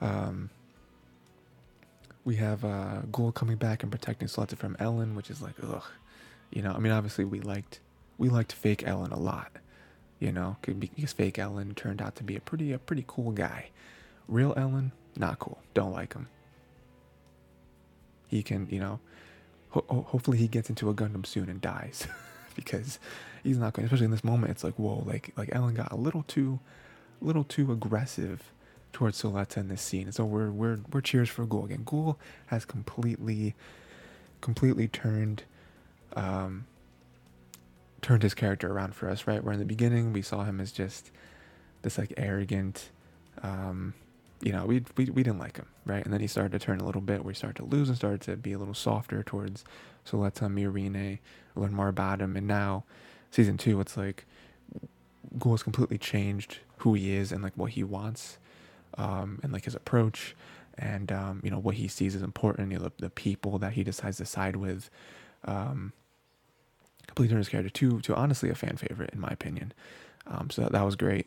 Um, 0.01 0.51
we 2.25 2.37
have 2.37 2.65
uh, 2.65 3.03
Guel 3.11 3.35
coming 3.35 3.57
back 3.57 3.83
and 3.83 3.91
protecting 3.91 4.29
Suletta 4.29 4.57
from 4.57 4.77
Elan, 4.79 5.15
which 5.15 5.31
is 5.31 5.41
like, 5.41 5.55
ugh. 5.63 5.85
You 6.51 6.63
know, 6.63 6.73
I 6.73 6.79
mean, 6.79 6.93
obviously 6.93 7.25
we 7.25 7.41
liked 7.41 7.81
we 8.19 8.29
liked 8.29 8.53
fake 8.53 8.83
Elan 8.87 9.13
a 9.13 9.19
lot. 9.19 9.53
You 10.19 10.33
know, 10.33 10.57
because 10.61 11.13
fake 11.13 11.39
Elan 11.39 11.75
turned 11.75 12.03
out 12.03 12.17
to 12.17 12.25
be 12.25 12.37
a 12.37 12.41
pretty 12.41 12.73
a 12.73 12.79
pretty 12.79 13.05
cool 13.07 13.33
guy. 13.33 13.71
Real 14.29 14.53
Elan, 14.57 14.93
not 15.17 15.39
cool. 15.39 15.59
Don't 15.75 15.93
like 15.93 16.13
him. 16.13 16.29
He 18.29 18.43
can, 18.43 18.69
you 18.71 18.79
know, 18.79 19.01
ho- 19.71 20.05
hopefully 20.09 20.39
he 20.39 20.47
gets 20.47 20.69
into 20.69 20.91
a 20.91 20.95
Gundam 20.95 21.25
soon 21.27 21.49
and 21.49 21.61
dies, 21.61 22.07
because 22.55 22.99
he's 23.43 23.59
not 23.59 23.73
going. 23.73 23.87
Especially 23.87 24.05
in 24.05 24.11
this 24.11 24.23
moment, 24.23 24.51
it's 24.51 24.63
like, 24.63 24.75
whoa, 24.75 25.03
like 25.07 25.33
like 25.37 25.55
Elan 25.55 25.75
got 25.75 25.91
a 25.91 25.97
little 25.97 26.25
too, 26.25 26.61
little 27.21 27.45
too 27.45 27.73
aggressive 27.73 28.53
towards 28.93 29.23
Suletta 29.23 29.59
in 29.59 29.69
this 29.69 29.83
scene. 29.83 30.11
so 30.13 30.25
we're 30.25 30.51
we're 30.51 30.79
we're 30.93 31.01
cheers 31.01 31.29
for 31.29 31.47
Guel 31.47 31.65
again. 31.65 31.85
Guel 31.85 32.17
has 32.47 32.65
completely 32.65 33.55
completely 34.41 34.89
turned 34.89 35.45
um 36.17 36.67
turned 38.03 38.23
his 38.23 38.35
character 38.35 38.73
around 38.73 38.95
for 38.95 39.09
us, 39.09 39.27
right? 39.27 39.43
Where 39.45 39.53
in 39.53 39.59
the 39.59 39.67
beginning 39.67 40.13
we 40.13 40.23
saw 40.23 40.45
him 40.45 40.61
as 40.61 40.73
just 40.73 41.11
this 41.83 41.99
like 41.99 42.13
arrogant 42.17 42.91
um 43.43 43.95
you 44.43 44.53
know, 44.53 44.65
we, 44.65 44.83
we 44.97 45.05
we 45.07 45.23
didn't 45.23 45.39
like 45.39 45.59
him, 45.59 45.67
right? 45.85 46.03
And 46.03 46.13
then 46.13 46.21
he 46.21 46.27
started 46.27 46.53
to 46.53 46.59
turn 46.59 46.81
a 46.81 46.85
little 46.85 47.03
bit. 47.03 47.25
We 47.25 47.35
started 47.35 47.57
to 47.57 47.65
lose 47.65 47.89
and 47.89 47.97
started 47.97 48.23
to 48.23 48.37
be 48.37 48.55
a 48.55 48.59
little 48.59 48.75
softer 48.75 49.23
towards 49.23 49.65
Suletta, 50.07 50.49
Miorine, 50.49 51.19
learn 51.55 51.75
more 51.75 51.89
about 51.89 52.23
him. 52.23 52.37
And 52.37 52.47
now, 52.47 52.85
season 53.31 53.59
two, 53.59 53.81
it's 53.81 53.99
like 53.99 54.25
has 55.45 55.63
completely 55.63 55.99
changed 55.99 56.61
who 56.79 56.95
he 56.95 57.13
is 57.15 57.33
and 57.33 57.43
like 57.43 57.53
what 57.55 57.73
he 57.73 57.85
wants 57.85 58.39
um, 58.99 59.41
and 59.43 59.53
like 59.53 59.65
his 59.65 59.75
approach 59.75 60.35
and 60.79 61.13
um, 61.13 61.41
you 61.45 61.51
know 61.51 61.59
what 61.59 61.75
he 61.75 61.89
sees 61.89 62.15
as 62.15 62.23
important, 62.23 62.73
you 62.73 62.79
know, 62.79 62.85
the, 62.85 62.93
the 62.99 63.11
people 63.11 63.59
that 63.59 63.73
he 63.73 63.85
decides 63.85 64.19
to 64.19 64.25
side 64.25 64.57
with. 64.57 64.91
Um, 65.45 65.93
completely 67.07 67.33
turned 67.33 67.41
his 67.41 67.49
character 67.49 67.71
to 67.71 68.01
to 68.03 68.15
honestly 68.15 68.51
a 68.51 68.55
fan 68.55 68.77
favorite 68.77 69.11
in 69.13 69.21
my 69.21 69.29
opinion. 69.29 69.73
Um, 70.27 70.51
so 70.51 70.63
that, 70.63 70.73
that 70.73 70.85
was 70.85 70.97
great. 70.97 71.27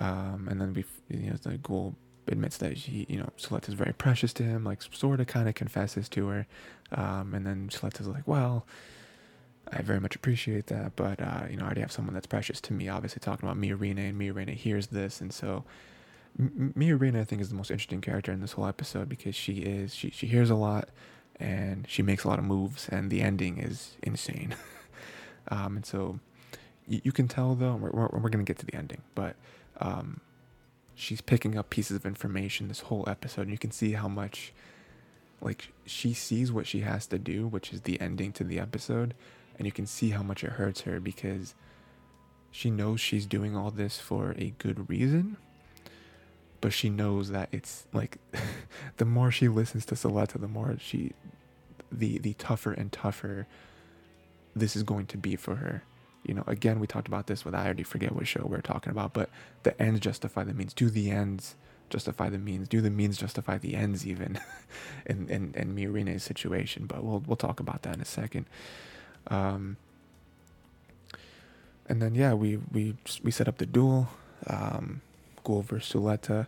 Um, 0.00 0.48
and 0.50 0.60
then 0.60 0.74
we, 0.74 0.84
you 1.08 1.30
know, 1.30 1.36
the 1.36 1.58
Guel 1.58 1.94
admits 2.28 2.56
that 2.58 2.72
he, 2.72 3.06
you 3.08 3.18
know, 3.18 3.28
Suletta 3.38 3.68
is 3.68 3.74
very 3.74 3.92
precious 3.92 4.32
to 4.34 4.42
him, 4.42 4.64
like 4.64 4.82
sort 4.82 5.20
of 5.20 5.26
kind 5.26 5.48
of 5.48 5.54
confesses 5.54 6.08
to 6.10 6.26
her. 6.28 6.46
Um, 6.92 7.34
and 7.34 7.46
then 7.46 7.68
Suletta 7.68 8.00
is 8.00 8.08
like, 8.08 8.26
well, 8.26 8.66
I 9.72 9.82
very 9.82 10.00
much 10.00 10.14
appreciate 10.14 10.66
that, 10.66 10.94
but, 10.96 11.20
uh, 11.20 11.44
you 11.50 11.56
know, 11.56 11.62
I 11.62 11.66
already 11.66 11.80
have 11.80 11.92
someone 11.92 12.14
that's 12.14 12.26
precious 12.26 12.60
to 12.62 12.72
me, 12.72 12.88
obviously 12.88 13.20
talking 13.20 13.48
about 13.48 13.60
Miorine, 13.60 13.98
and 13.98 14.20
Miorine 14.20 14.52
hears 14.52 14.88
this. 14.88 15.20
And 15.20 15.32
so 15.32 15.64
Miorine, 16.40 17.18
I 17.18 17.24
think, 17.24 17.40
is 17.40 17.48
the 17.48 17.54
most 17.54 17.70
interesting 17.70 18.00
character 18.00 18.32
in 18.32 18.40
this 18.40 18.52
whole 18.52 18.66
episode 18.66 19.08
because 19.08 19.34
she 19.36 19.58
is 19.58 19.94
she 19.94 20.10
she 20.10 20.26
hears 20.26 20.50
a 20.50 20.54
lot 20.54 20.88
and 21.38 21.86
she 21.88 22.02
makes 22.02 22.24
a 22.24 22.28
lot 22.28 22.38
of 22.38 22.44
moves, 22.44 22.88
and 22.88 23.10
the 23.10 23.20
ending 23.20 23.58
is 23.58 23.96
insane. 24.02 24.54
um, 25.48 25.76
and 25.76 25.86
so 25.86 26.18
you, 26.88 27.00
you, 27.04 27.12
can 27.12 27.28
tell 27.28 27.54
though, 27.54 27.76
we're 27.76 27.90
we're, 27.90 28.08
we're 28.20 28.30
gonna 28.30 28.44
get 28.44 28.58
to 28.58 28.66
the 28.66 28.74
ending, 28.74 29.02
but 29.14 29.36
um, 29.80 30.20
she's 30.94 31.20
picking 31.20 31.56
up 31.56 31.70
pieces 31.70 31.96
of 31.96 32.06
information 32.06 32.68
this 32.68 32.80
whole 32.80 33.04
episode, 33.06 33.42
and 33.42 33.50
you 33.52 33.58
can 33.58 33.70
see 33.70 33.92
how 33.92 34.08
much 34.08 34.52
like 35.40 35.68
she 35.86 36.14
sees 36.14 36.50
what 36.50 36.66
she 36.66 36.80
has 36.80 37.06
to 37.08 37.18
do, 37.18 37.46
which 37.46 37.72
is 37.72 37.82
the 37.82 38.00
ending 38.00 38.32
to 38.32 38.44
the 38.44 38.58
episode, 38.58 39.14
and 39.56 39.66
you 39.66 39.72
can 39.72 39.86
see 39.86 40.10
how 40.10 40.22
much 40.22 40.42
it 40.42 40.52
hurts 40.52 40.80
her 40.82 40.98
because 40.98 41.54
she 42.50 42.70
knows 42.70 43.00
she's 43.00 43.26
doing 43.26 43.56
all 43.56 43.70
this 43.70 43.98
for 43.98 44.34
a 44.38 44.54
good 44.58 44.88
reason 44.88 45.36
but 46.64 46.72
she 46.72 46.88
knows 46.88 47.28
that 47.28 47.50
it's 47.52 47.86
like 47.92 48.16
the 48.96 49.04
more 49.04 49.30
she 49.30 49.48
listens 49.48 49.84
to 49.84 49.94
Suletta, 49.94 50.40
the 50.40 50.48
more 50.48 50.74
she 50.80 51.12
the 51.92 52.16
the 52.16 52.32
tougher 52.32 52.72
and 52.72 52.90
tougher 52.90 53.46
this 54.56 54.74
is 54.74 54.82
going 54.82 55.04
to 55.08 55.18
be 55.18 55.36
for 55.36 55.56
her. 55.56 55.82
You 56.22 56.32
know, 56.32 56.44
again, 56.46 56.80
we 56.80 56.86
talked 56.86 57.06
about 57.06 57.26
this 57.26 57.44
with 57.44 57.54
I 57.54 57.66
already 57.66 57.82
forget 57.82 58.12
what 58.12 58.26
show 58.26 58.46
we 58.48 58.56
are 58.56 58.62
talking 58.62 58.90
about, 58.92 59.12
but 59.12 59.28
the 59.62 59.78
ends 59.78 60.00
justify 60.00 60.42
the 60.42 60.54
means. 60.54 60.72
Do 60.72 60.88
the 60.88 61.10
ends 61.10 61.54
justify 61.90 62.30
the 62.30 62.38
means? 62.38 62.66
Do 62.66 62.80
the 62.80 62.88
means 62.88 63.18
justify 63.18 63.58
the 63.58 63.74
ends 63.74 64.06
even 64.06 64.40
in 65.04 65.28
in, 65.28 65.52
in 65.54 65.74
Miorine's 65.74 66.22
situation? 66.22 66.86
But 66.86 67.04
we'll 67.04 67.22
we'll 67.26 67.36
talk 67.36 67.60
about 67.60 67.82
that 67.82 67.96
in 67.96 68.00
a 68.00 68.06
second. 68.06 68.46
Um, 69.26 69.76
and 71.90 72.00
then 72.00 72.14
yeah, 72.14 72.32
we 72.32 72.56
we 72.72 72.94
we 73.22 73.30
set 73.30 73.48
up 73.48 73.58
the 73.58 73.66
duel. 73.66 74.08
Um, 74.46 75.02
go 75.44 75.56
over 75.56 75.78
Suletta. 75.78 76.46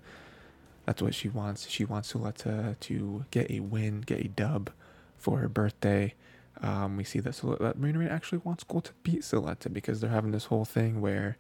That's 0.84 1.02
what 1.02 1.14
she 1.14 1.28
wants. 1.28 1.68
She 1.68 1.84
wants 1.84 2.12
Suletta 2.12 2.78
to 2.80 3.24
get 3.30 3.50
a 3.50 3.60
win, 3.60 4.00
get 4.02 4.20
a 4.20 4.28
dub 4.28 4.70
for 5.16 5.38
her 5.38 5.48
birthday. 5.48 6.14
Um, 6.62 6.96
we 6.96 7.04
see 7.04 7.20
that, 7.20 7.34
that 7.60 7.78
Miorine 7.78 8.10
actually 8.10 8.38
wants 8.38 8.64
Guel 8.64 8.82
to 8.84 8.92
beat 9.02 9.20
Suletta 9.20 9.72
because 9.72 10.00
they're 10.00 10.10
having 10.10 10.30
this 10.30 10.46
whole 10.46 10.64
thing 10.64 11.00
where 11.00 11.36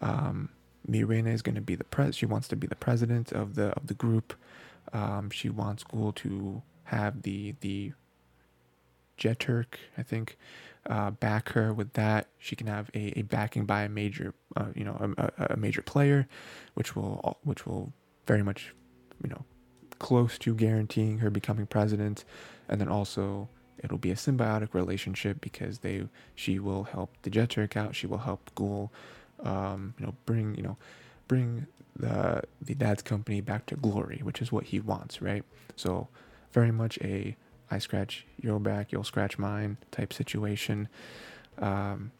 um, 0.00 0.48
Miorine 0.88 1.26
is 1.26 1.42
going 1.42 1.54
to 1.54 1.60
be 1.60 1.74
the 1.74 1.84
pres. 1.84 2.16
She 2.16 2.26
wants 2.26 2.48
to 2.48 2.56
be 2.56 2.66
the 2.66 2.76
president 2.76 3.32
of 3.32 3.54
the 3.54 3.68
of 3.70 3.86
the 3.86 3.94
group. 3.94 4.34
Um, 4.92 5.30
she 5.30 5.48
wants 5.48 5.84
Guel 5.84 6.14
to 6.16 6.62
have 6.84 7.22
the 7.22 7.54
the 7.60 7.92
Jeturk, 9.18 9.78
I 9.96 10.02
think, 10.02 10.36
uh, 10.88 11.10
back 11.10 11.50
her 11.50 11.72
with 11.72 11.92
that. 11.94 12.28
She 12.38 12.56
can 12.56 12.66
have 12.66 12.90
a, 12.94 13.18
a 13.18 13.22
backing 13.22 13.64
by 13.64 13.82
a 13.82 13.88
major, 13.88 14.34
uh, 14.56 14.66
you 14.74 14.84
know, 14.84 15.14
a, 15.18 15.54
a, 15.54 15.56
major 15.56 15.82
player, 15.82 16.28
which 16.74 16.94
will 16.94 17.38
which 17.42 17.66
will 17.66 17.92
very 18.26 18.42
much, 18.42 18.74
you 19.22 19.30
know, 19.30 19.44
close 19.98 20.38
to 20.38 20.54
guaranteeing 20.54 21.18
her 21.18 21.30
becoming 21.30 21.66
president, 21.66 22.24
and 22.68 22.80
then 22.80 22.88
also 22.88 23.48
it'll 23.78 23.98
be 23.98 24.10
a 24.10 24.14
symbiotic 24.14 24.74
relationship 24.74 25.40
because 25.40 25.78
they 25.78 26.06
she 26.34 26.58
will 26.58 26.84
help 26.84 27.10
the 27.22 27.30
Jeturk 27.30 27.76
out. 27.76 27.94
She 27.94 28.06
will 28.06 28.18
help 28.18 28.50
Guel, 28.54 28.90
um, 29.42 29.94
you 29.98 30.06
know, 30.06 30.14
bring 30.26 30.54
you 30.54 30.62
know, 30.62 30.76
bring 31.28 31.66
the 31.96 32.42
the 32.60 32.74
dad's 32.74 33.02
company 33.02 33.40
back 33.40 33.66
to 33.66 33.76
glory, 33.76 34.20
which 34.22 34.42
is 34.42 34.52
what 34.52 34.64
he 34.64 34.80
wants, 34.80 35.22
right? 35.22 35.44
So 35.76 36.08
very 36.52 36.70
much 36.70 36.98
a 37.02 37.36
I 37.70 37.78
scratch 37.78 38.26
your 38.40 38.60
back, 38.60 38.92
you'll 38.92 39.04
scratch 39.04 39.38
mine 39.38 39.78
type 39.90 40.12
situation. 40.12 40.88
Um, 41.58 42.12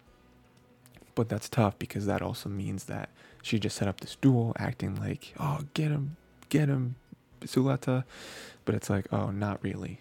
but 1.15 1.29
that's 1.29 1.49
tough 1.49 1.79
because 1.79 2.07
that 2.07 2.23
also 2.23 2.49
means 2.49 2.85
that 2.85 3.11
she 3.43 3.59
just 3.59 3.77
set 3.77 3.89
up 3.89 4.01
this 4.01 4.17
duel 4.17 4.55
acting 4.59 4.97
like, 4.97 5.35
oh, 5.39 5.61
get 5.75 5.91
him, 5.91 6.17
get 6.49 6.69
him, 6.69 6.97
Suletta. 7.43 8.05
But 8.65 8.75
it's 8.75 8.89
like, 8.91 9.07
oh, 9.13 9.31
not 9.31 9.63
really. 9.63 10.01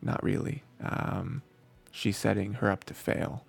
Not 0.00 0.22
really. 0.22 0.62
Um, 0.82 1.42
she's 1.90 2.16
setting 2.16 2.54
her 2.54 2.70
up 2.70 2.84
to 2.84 2.94
fail. 2.94 3.44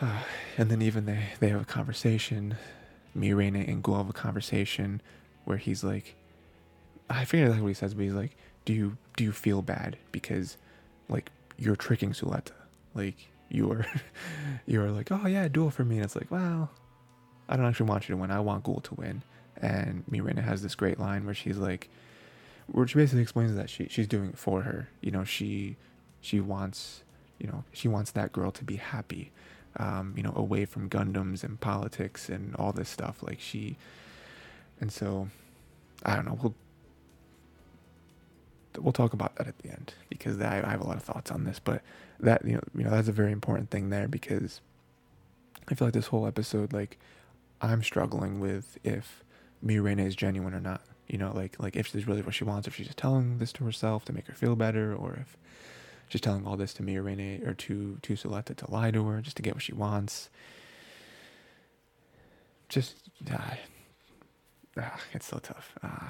Uh, 0.00 0.20
and 0.58 0.70
then 0.70 0.82
even 0.82 1.06
they, 1.06 1.28
they 1.40 1.48
have 1.48 1.62
a 1.62 1.66
conversation. 1.66 2.56
Miorine 3.16 3.66
and 3.68 3.82
Guel 3.82 3.98
have 3.98 4.10
a 4.10 4.14
conversation 4.14 5.00
where 5.44 5.58
he's 5.58 5.84
like, 5.84 6.16
I 7.08 7.24
forget 7.24 7.44
exactly 7.44 7.62
what 7.62 7.68
he 7.68 7.74
says, 7.74 7.94
but 7.94 8.02
he's 8.02 8.14
like, 8.14 8.36
do 8.66 8.74
you 8.74 8.98
do 9.16 9.24
you 9.24 9.32
feel 9.32 9.62
bad 9.62 9.96
because 10.12 10.58
like 11.08 11.30
you're 11.56 11.76
tricking 11.76 12.12
Suletta? 12.12 12.52
Like 12.94 13.28
you're 13.48 13.86
you're 14.66 14.90
like, 14.90 15.10
oh 15.10 15.26
yeah, 15.26 15.48
duel 15.48 15.70
for 15.70 15.84
me. 15.84 15.96
And 15.96 16.04
it's 16.04 16.16
like, 16.16 16.30
well, 16.30 16.70
I 17.48 17.56
don't 17.56 17.64
actually 17.64 17.88
want 17.88 18.08
you 18.08 18.14
to 18.14 18.20
win. 18.20 18.30
I 18.30 18.40
want 18.40 18.64
Guel 18.64 18.82
to 18.82 18.94
win. 18.94 19.22
And 19.56 20.04
Miorine 20.10 20.44
has 20.44 20.62
this 20.62 20.74
great 20.74 21.00
line 21.00 21.24
where 21.24 21.34
she's 21.34 21.56
like, 21.56 21.88
where 22.66 22.86
she 22.86 22.96
basically 22.96 23.22
explains 23.22 23.54
that 23.54 23.70
she 23.70 23.86
she's 23.88 24.08
doing 24.08 24.30
it 24.30 24.38
for 24.38 24.62
her. 24.62 24.88
You 25.00 25.12
know, 25.12 25.24
she 25.24 25.76
she 26.20 26.40
wants 26.40 27.02
you 27.38 27.46
know 27.46 27.64
she 27.72 27.88
wants 27.88 28.10
that 28.10 28.32
girl 28.32 28.50
to 28.50 28.64
be 28.64 28.76
happy. 28.76 29.30
Um, 29.78 30.14
you 30.16 30.22
know, 30.22 30.32
away 30.34 30.64
from 30.64 30.88
Gundams 30.88 31.44
and 31.44 31.60
politics 31.60 32.30
and 32.30 32.56
all 32.56 32.72
this 32.72 32.88
stuff. 32.88 33.22
Like 33.22 33.38
she, 33.40 33.76
and 34.80 34.90
so 34.90 35.28
I 36.02 36.16
don't 36.16 36.24
know. 36.24 36.38
We'll 36.42 36.54
we'll 38.82 38.92
talk 38.92 39.12
about 39.12 39.36
that 39.36 39.46
at 39.46 39.58
the 39.58 39.70
end 39.70 39.94
because 40.08 40.40
I, 40.40 40.68
have 40.68 40.80
a 40.80 40.86
lot 40.86 40.96
of 40.96 41.02
thoughts 41.02 41.30
on 41.30 41.44
this. 41.44 41.60
But 41.62 41.82
that 42.20 42.44
you 42.44 42.54
know 42.54 42.62
you 42.74 42.84
know 42.84 42.90
that's 42.90 43.08
a 43.08 43.12
very 43.12 43.32
important 43.32 43.70
thing 43.70 43.90
there 43.90 44.08
because 44.08 44.60
I 45.68 45.74
feel 45.74 45.88
like 45.88 45.94
this 45.94 46.08
whole 46.08 46.26
episode 46.26 46.72
like 46.72 46.98
I'm 47.60 47.82
struggling 47.82 48.40
with 48.40 48.78
if 48.84 49.24
Miorine 49.64 50.04
is 50.04 50.14
genuine 50.16 50.54
or 50.54 50.60
not. 50.60 50.82
You 51.08 51.18
know, 51.18 51.32
like 51.32 51.60
like 51.60 51.76
if 51.76 51.94
is 51.94 52.06
really 52.06 52.22
what 52.22 52.34
she 52.34 52.44
wants, 52.44 52.66
if 52.66 52.74
she's 52.74 52.86
just 52.86 52.98
telling 52.98 53.38
this 53.38 53.52
to 53.54 53.64
herself 53.64 54.04
to 54.06 54.12
make 54.12 54.26
her 54.26 54.34
feel 54.34 54.56
better, 54.56 54.94
or 54.94 55.18
if 55.20 55.36
she's 56.08 56.20
telling 56.20 56.46
all 56.46 56.56
this 56.56 56.74
to 56.74 56.82
Miorine 56.82 57.46
or 57.46 57.54
to 57.54 57.98
to 58.02 58.14
Suletta 58.14 58.56
to 58.56 58.70
lie 58.70 58.90
to 58.90 59.06
her 59.06 59.20
just 59.20 59.36
to 59.36 59.42
get 59.42 59.54
what 59.54 59.62
she 59.62 59.72
wants. 59.72 60.30
Just 62.68 62.96
uh, 63.30 63.54
ah, 64.78 65.00
it's 65.12 65.26
so 65.26 65.38
tough. 65.38 65.74
Uh, 65.82 66.08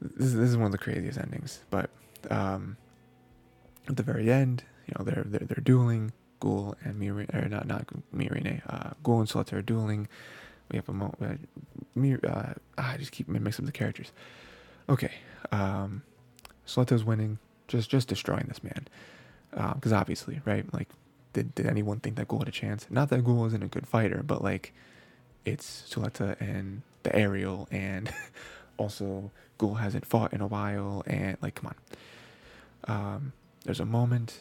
this, 0.00 0.32
this 0.32 0.50
is 0.50 0.56
one 0.56 0.66
of 0.66 0.72
the 0.72 0.78
craziest 0.78 1.18
endings. 1.18 1.60
But 1.70 1.90
um, 2.30 2.76
at 3.88 3.96
the 3.96 4.02
very 4.02 4.30
end, 4.30 4.64
you 4.86 4.94
know, 4.98 5.04
they're 5.04 5.24
they're, 5.26 5.46
they're 5.46 5.62
dueling. 5.62 6.12
Guel 6.40 6.74
and 6.82 6.98
Miri, 6.98 7.26
or 7.34 7.48
not 7.48 7.66
not 7.66 7.86
Miorine, 8.14 8.62
uh, 8.66 8.94
Guel 9.04 9.20
and 9.20 9.28
Suletta 9.28 9.54
are 9.54 9.62
dueling. 9.62 10.08
We 10.70 10.76
have 10.76 10.88
a 10.88 10.92
moment. 10.92 11.16
Uh, 11.22 11.84
Mir, 11.94 12.20
uh, 12.26 12.54
I 12.78 12.96
just 12.96 13.12
keep 13.12 13.28
mixing 13.28 13.64
up 13.64 13.66
the 13.66 13.72
characters. 13.72 14.12
Okay, 14.88 15.12
um, 15.52 16.02
Suletta's 16.66 17.04
winning, 17.04 17.38
just 17.68 17.90
just 17.90 18.08
destroying 18.08 18.46
this 18.48 18.62
man. 18.62 18.88
Because 19.50 19.92
um, 19.92 19.98
obviously, 19.98 20.40
right? 20.44 20.64
Like, 20.72 20.88
did 21.32 21.54
did 21.54 21.66
anyone 21.66 22.00
think 22.00 22.16
that 22.16 22.28
Guel 22.28 22.38
had 22.38 22.48
a 22.48 22.52
chance? 22.52 22.86
Not 22.90 23.10
that 23.10 23.24
Guel 23.24 23.46
isn't 23.48 23.62
a 23.62 23.68
good 23.68 23.86
fighter, 23.86 24.22
but 24.24 24.42
like, 24.42 24.72
it's 25.44 25.84
Suletta 25.90 26.40
and 26.40 26.82
the 27.02 27.14
aerial 27.14 27.68
and 27.70 28.12
also 28.80 29.30
Guel 29.58 29.78
hasn't 29.78 30.06
fought 30.06 30.32
in 30.32 30.40
a 30.40 30.46
while, 30.46 31.04
and 31.06 31.36
like, 31.42 31.54
come 31.54 31.72
on. 32.86 32.96
Um, 32.96 33.32
there's 33.64 33.80
a 33.80 33.84
moment 33.84 34.40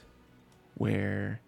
where 0.75 1.41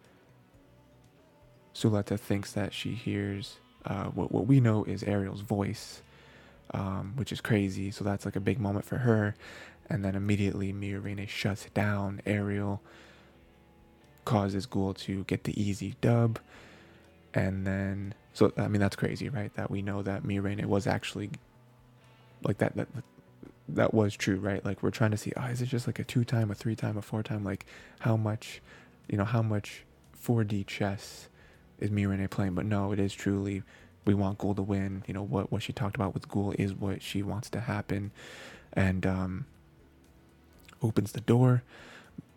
Suletta 1.73 2.19
thinks 2.19 2.51
that 2.51 2.73
she 2.73 2.91
hears 2.91 3.57
uh, 3.85 4.05
what 4.05 4.31
what 4.31 4.45
we 4.45 4.59
know 4.59 4.83
is 4.83 5.03
Aerial's 5.03 5.41
voice, 5.41 6.01
um, 6.73 7.13
which 7.15 7.31
is 7.31 7.41
crazy. 7.41 7.91
So 7.91 8.03
that's 8.03 8.25
like 8.25 8.35
a 8.35 8.41
big 8.41 8.59
moment 8.59 8.85
for 8.85 8.97
her, 8.97 9.35
and 9.89 10.03
then 10.03 10.15
immediately 10.15 10.73
Miorine 10.73 11.27
shuts 11.27 11.65
down 11.73 12.21
Aerial, 12.25 12.81
causes 14.25 14.67
Guel 14.67 14.95
to 14.97 15.23
get 15.23 15.45
the 15.45 15.59
easy 15.59 15.95
dub, 16.01 16.39
and 17.33 17.65
then 17.65 18.13
so 18.33 18.51
I 18.57 18.67
mean 18.67 18.81
that's 18.81 18.97
crazy, 18.97 19.29
right? 19.29 19.53
That 19.55 19.71
we 19.71 19.81
know 19.81 20.01
that 20.01 20.23
Miorine 20.23 20.63
was 20.65 20.87
actually 20.87 21.31
like 22.43 22.57
that 22.59 22.75
that 22.75 22.87
that 23.75 23.93
was 23.93 24.15
true, 24.15 24.37
right? 24.37 24.63
Like 24.63 24.83
we're 24.83 24.91
trying 24.91 25.11
to 25.11 25.17
see, 25.17 25.31
oh, 25.37 25.45
is 25.45 25.61
it 25.61 25.67
just 25.67 25.87
like 25.87 25.99
a 25.99 26.03
two 26.03 26.23
time, 26.23 26.51
a 26.51 26.55
three 26.55 26.75
time, 26.75 26.97
a 26.97 27.01
four 27.01 27.23
time? 27.23 27.43
Like 27.43 27.65
how 27.99 28.17
much, 28.17 28.61
you 29.07 29.17
know, 29.17 29.25
how 29.25 29.41
much 29.41 29.85
4D 30.21 30.67
chess 30.67 31.29
is 31.79 31.89
Miorine 31.89 32.29
playing? 32.29 32.55
But 32.55 32.65
no, 32.65 32.91
it 32.91 32.99
is 32.99 33.13
truly 33.13 33.63
we 34.05 34.13
want 34.13 34.39
Guel 34.39 34.55
to 34.55 34.61
win. 34.61 35.03
You 35.07 35.13
know 35.13 35.23
what 35.23 35.51
what 35.51 35.63
she 35.63 35.73
talked 35.73 35.95
about 35.95 36.13
with 36.13 36.27
Guel 36.27 36.55
is 36.55 36.73
what 36.73 37.01
she 37.01 37.23
wants 37.23 37.49
to 37.51 37.61
happen, 37.61 38.11
and 38.73 39.05
um, 39.05 39.45
opens 40.81 41.11
the 41.11 41.21
door. 41.21 41.63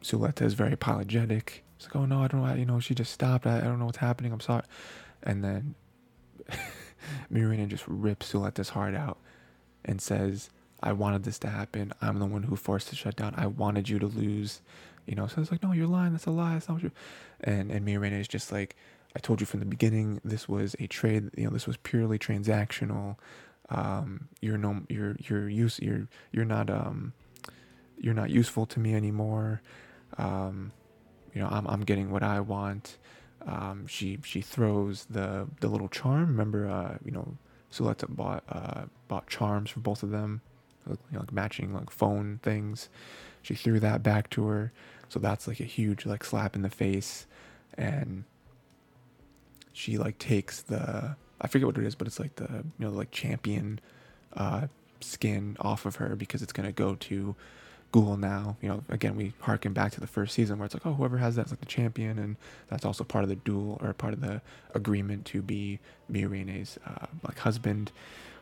Suletta 0.03 0.43
is 0.43 0.55
very 0.55 0.73
apologetic. 0.73 1.65
She's 1.79 1.89
like, 1.89 1.97
oh 1.97 2.05
no, 2.05 2.23
I 2.23 2.29
don't 2.29 2.43
know. 2.43 2.55
You 2.55 2.67
know, 2.67 2.81
she 2.81 2.95
just 2.95 3.13
stopped. 3.13 3.47
I, 3.47 3.59
I 3.59 3.63
don't 3.63 3.79
know 3.79 3.87
what's 3.87 3.99
happening. 3.99 4.33
I'm 4.33 4.41
sorry. 4.41 4.65
And 5.23 5.43
then 5.43 5.75
Miorine 7.33 7.67
just 7.69 7.85
rips 7.89 8.33
Suletta's 8.33 8.69
heart 8.71 8.95
out 8.95 9.19
and 9.85 10.01
says, 10.01 10.51
I 10.83 10.93
wanted 10.93 11.25
this 11.25 11.39
to 11.41 11.49
happen. 11.49 11.93
I'm 12.01 12.19
the 12.19 12.27
one 12.27 12.45
who 12.45 12.57
forced 12.57 12.91
the 12.91 12.97
shutdown. 12.97 13.35
I 13.37 13.47
wanted 13.47 13.89
you 13.89 13.99
to 13.99 14.07
lose. 14.07 14.61
You 15.07 15.15
know, 15.15 15.27
so 15.27 15.41
it's 15.41 15.51
like, 15.51 15.63
no, 15.63 15.73
you're 15.73 15.87
lying. 15.87 16.13
That's 16.13 16.27
a 16.27 16.31
lie. 16.31 16.55
That's 16.55 16.69
not 16.69 16.83
you 16.83 16.91
and 17.41 17.71
and 17.71 17.87
Miorine 17.87 18.19
is 18.19 18.29
just 18.29 18.51
like, 18.51 18.77
I 19.15 19.21
told 19.21 19.41
you 19.41 19.47
from 19.47 19.61
the 19.61 19.67
beginning, 19.67 20.21
this 20.25 20.49
was 20.49 20.75
a 20.81 20.87
trade, 20.87 21.31
you 21.37 21.45
know, 21.45 21.51
this 21.51 21.67
was 21.67 21.77
purely 21.79 22.19
transactional. 22.19 23.17
Um, 23.71 24.29
you're 24.41 24.59
no 24.59 24.83
you're 24.89 25.17
you're 25.21 25.49
use 25.49 25.79
you're 25.81 26.09
you're 26.33 26.45
not 26.45 26.69
um 26.71 27.13
you're 27.99 28.15
not 28.15 28.31
useful 28.31 28.67
to 28.67 28.81
me 28.81 28.95
anymore. 28.95 29.63
Um, 30.19 30.73
you 31.33 31.41
know, 31.41 31.49
I'm 31.49 31.67
I'm 31.67 31.81
getting 31.83 32.11
what 32.11 32.23
I 32.23 32.41
want. 32.41 32.99
Um, 33.47 33.87
she 33.87 34.19
she 34.25 34.41
throws 34.41 35.07
the 35.07 35.47
the 35.61 35.69
little 35.69 35.89
charm. 35.89 36.29
Remember, 36.29 36.69
uh, 36.69 36.99
you 37.05 37.11
know, 37.11 37.37
Suletta 37.75 38.07
bought 38.09 38.45
uh, 38.49 38.85
bought 39.09 39.27
charms 39.27 39.71
for 39.71 39.81
both 39.81 40.03
of 40.03 40.11
them, 40.11 40.41
you 40.89 40.97
know, 41.13 41.21
like 41.21 41.33
matching 41.33 41.75
like 41.75 41.91
phone 41.91 42.39
things. 42.43 42.89
She 43.43 43.55
threw 43.55 43.81
that 43.81 44.03
back 44.03 44.31
to 44.31 44.47
her, 44.47 44.73
so 45.09 45.19
that's 45.19 45.49
like 45.49 45.61
a 45.61 45.65
huge 45.65 46.07
like 46.07 46.25
slap 46.25 46.55
in 46.55 46.63
the 46.63 46.71
face, 46.71 47.27
and 47.77 48.25
she 49.73 49.99
like 49.99 50.19
takes 50.19 50.63
the 50.63 51.17
I 51.41 51.49
forget 51.49 51.67
what 51.67 51.77
it 51.77 51.85
is, 51.85 51.95
but 51.95 52.07
it's 52.07 52.21
like 52.21 52.37
the 52.37 52.65
you 52.79 52.87
know 52.87 52.91
like 52.91 53.11
champion 53.11 53.81
uh, 54.35 54.69
skin 55.01 55.57
off 55.61 55.85
of 55.85 55.97
her 55.97 56.15
because 56.17 56.43
it's 56.43 56.53
gonna 56.53 56.73
go 56.73 56.95
to 56.95 57.35
Guel 57.95 58.19
now. 58.19 58.57
You 58.61 58.69
know, 58.69 58.85
again, 58.89 59.15
we 59.15 59.33
harken 59.41 59.73
back 59.73 59.93
to 59.93 60.01
the 60.01 60.09
first 60.09 60.35
season 60.35 60.59
where 60.59 60.67
it's 60.67 60.75
like, 60.75 60.85
oh, 60.85 60.95
whoever 60.95 61.19
has 61.19 61.37
that's 61.37 61.53
like 61.53 61.61
the 61.61 61.67
champion, 61.67 62.19
and 62.19 62.37
that's 62.69 62.85
also 62.85 63.05
part 63.05 63.23
of 63.23 63.29
the 63.31 63.37
duel 63.37 63.79
or 63.81 63.93
part 63.93 64.13
of 64.13 64.21
the 64.21 64.43
agreement 64.75 65.25
to 65.27 65.43
be 65.43 65.79
Miorine's 66.11 66.77
uh, 66.85 67.07
like 67.23 67.39
husband. 67.39 67.93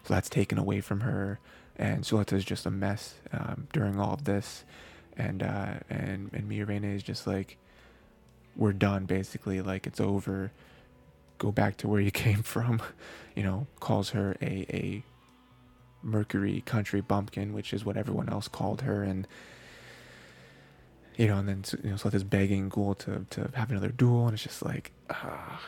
So 0.05 0.15
that's 0.15 0.31
taken 0.31 0.57
away 0.59 0.81
from 0.81 1.01
her, 1.01 1.39
and 1.77 2.03
Suletta 2.03 2.33
is 2.33 2.45
just 2.45 2.65
a 2.65 2.71
mess 2.71 3.15
um, 3.33 3.69
during 3.73 4.01
all 4.01 4.15
of 4.15 4.25
this, 4.25 4.65
and 5.19 5.43
uh, 5.43 5.75
and 5.91 6.31
and 6.33 6.51
Miorine 6.51 6.85
is 6.85 7.03
just 7.03 7.27
like, 7.27 7.59
we're 8.57 8.73
done 8.73 9.05
basically, 9.05 9.61
like 9.61 9.87
it's 9.87 10.01
over. 10.01 10.51
Go 11.39 11.53
back 11.53 11.77
to 11.79 11.89
where 11.89 12.01
you 12.01 12.11
came 12.25 12.43
from, 12.43 12.81
you 13.37 13.43
know. 13.43 13.67
Calls 13.81 14.11
her 14.11 14.35
a 14.41 14.67
a 14.71 15.03
Mercury 16.03 16.63
Country 16.67 17.01
Bumpkin, 17.01 17.53
which 17.53 17.73
is 17.73 17.85
what 17.85 17.97
everyone 17.97 18.29
else 18.29 18.49
called 18.49 18.83
her, 18.83 19.03
and 19.03 19.27
you 21.17 21.27
know, 21.27 21.39
and 21.39 21.49
then 21.49 21.65
you 21.83 21.91
know, 21.91 21.97
Seth 21.97 22.15
is 22.15 22.25
begging 22.25 22.71
Guel 22.71 22.97
to 22.99 23.27
to 23.31 23.51
have 23.55 23.71
another 23.71 23.91
duel, 23.91 24.27
and 24.27 24.35
it's 24.35 24.43
just 24.43 24.63
like, 24.65 24.93
ah, 25.11 25.57
uh, 25.57 25.59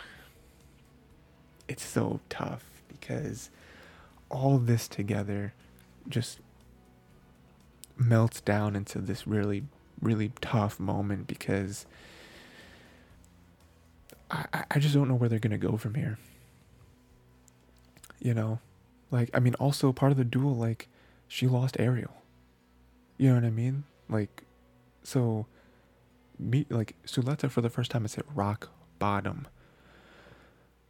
it's 1.69 1.85
so 1.85 2.21
tough 2.29 2.65
because 2.89 3.51
all 4.31 4.59
this 4.59 4.89
together 4.89 5.53
just 6.09 6.41
melts 7.97 8.41
down 8.41 8.75
into 8.75 8.99
this 8.99 9.27
really 9.27 9.65
really 10.01 10.33
tough 10.41 10.79
moment 10.81 11.27
because 11.27 11.87
I, 14.31 14.65
I 14.71 14.79
just 14.79 14.95
don't 14.95 15.09
know 15.09 15.15
where 15.15 15.29
they're 15.29 15.39
gonna 15.39 15.59
go 15.59 15.77
from 15.77 15.95
here. 15.95 16.19
You 18.21 18.35
know, 18.35 18.59
like 19.15 19.31
I 19.33 19.39
mean, 19.39 19.55
also 19.55 19.93
part 19.93 20.11
of 20.11 20.19
the 20.19 20.25
duel, 20.25 20.57
like 20.57 20.89
she 21.29 21.47
lost 21.47 21.77
Aerial. 21.79 22.11
You 23.17 23.29
know 23.29 23.37
what 23.37 23.45
I 23.45 23.51
mean? 23.51 23.85
Like, 24.09 24.43
so 25.05 25.47
me 26.37 26.67
like 26.69 26.97
Suletta 27.07 27.49
for 27.49 27.61
the 27.61 27.71
first 27.71 27.93
time 27.93 28.03
has 28.03 28.17
hit 28.17 28.27
rock 28.35 28.71
bottom. 28.99 29.47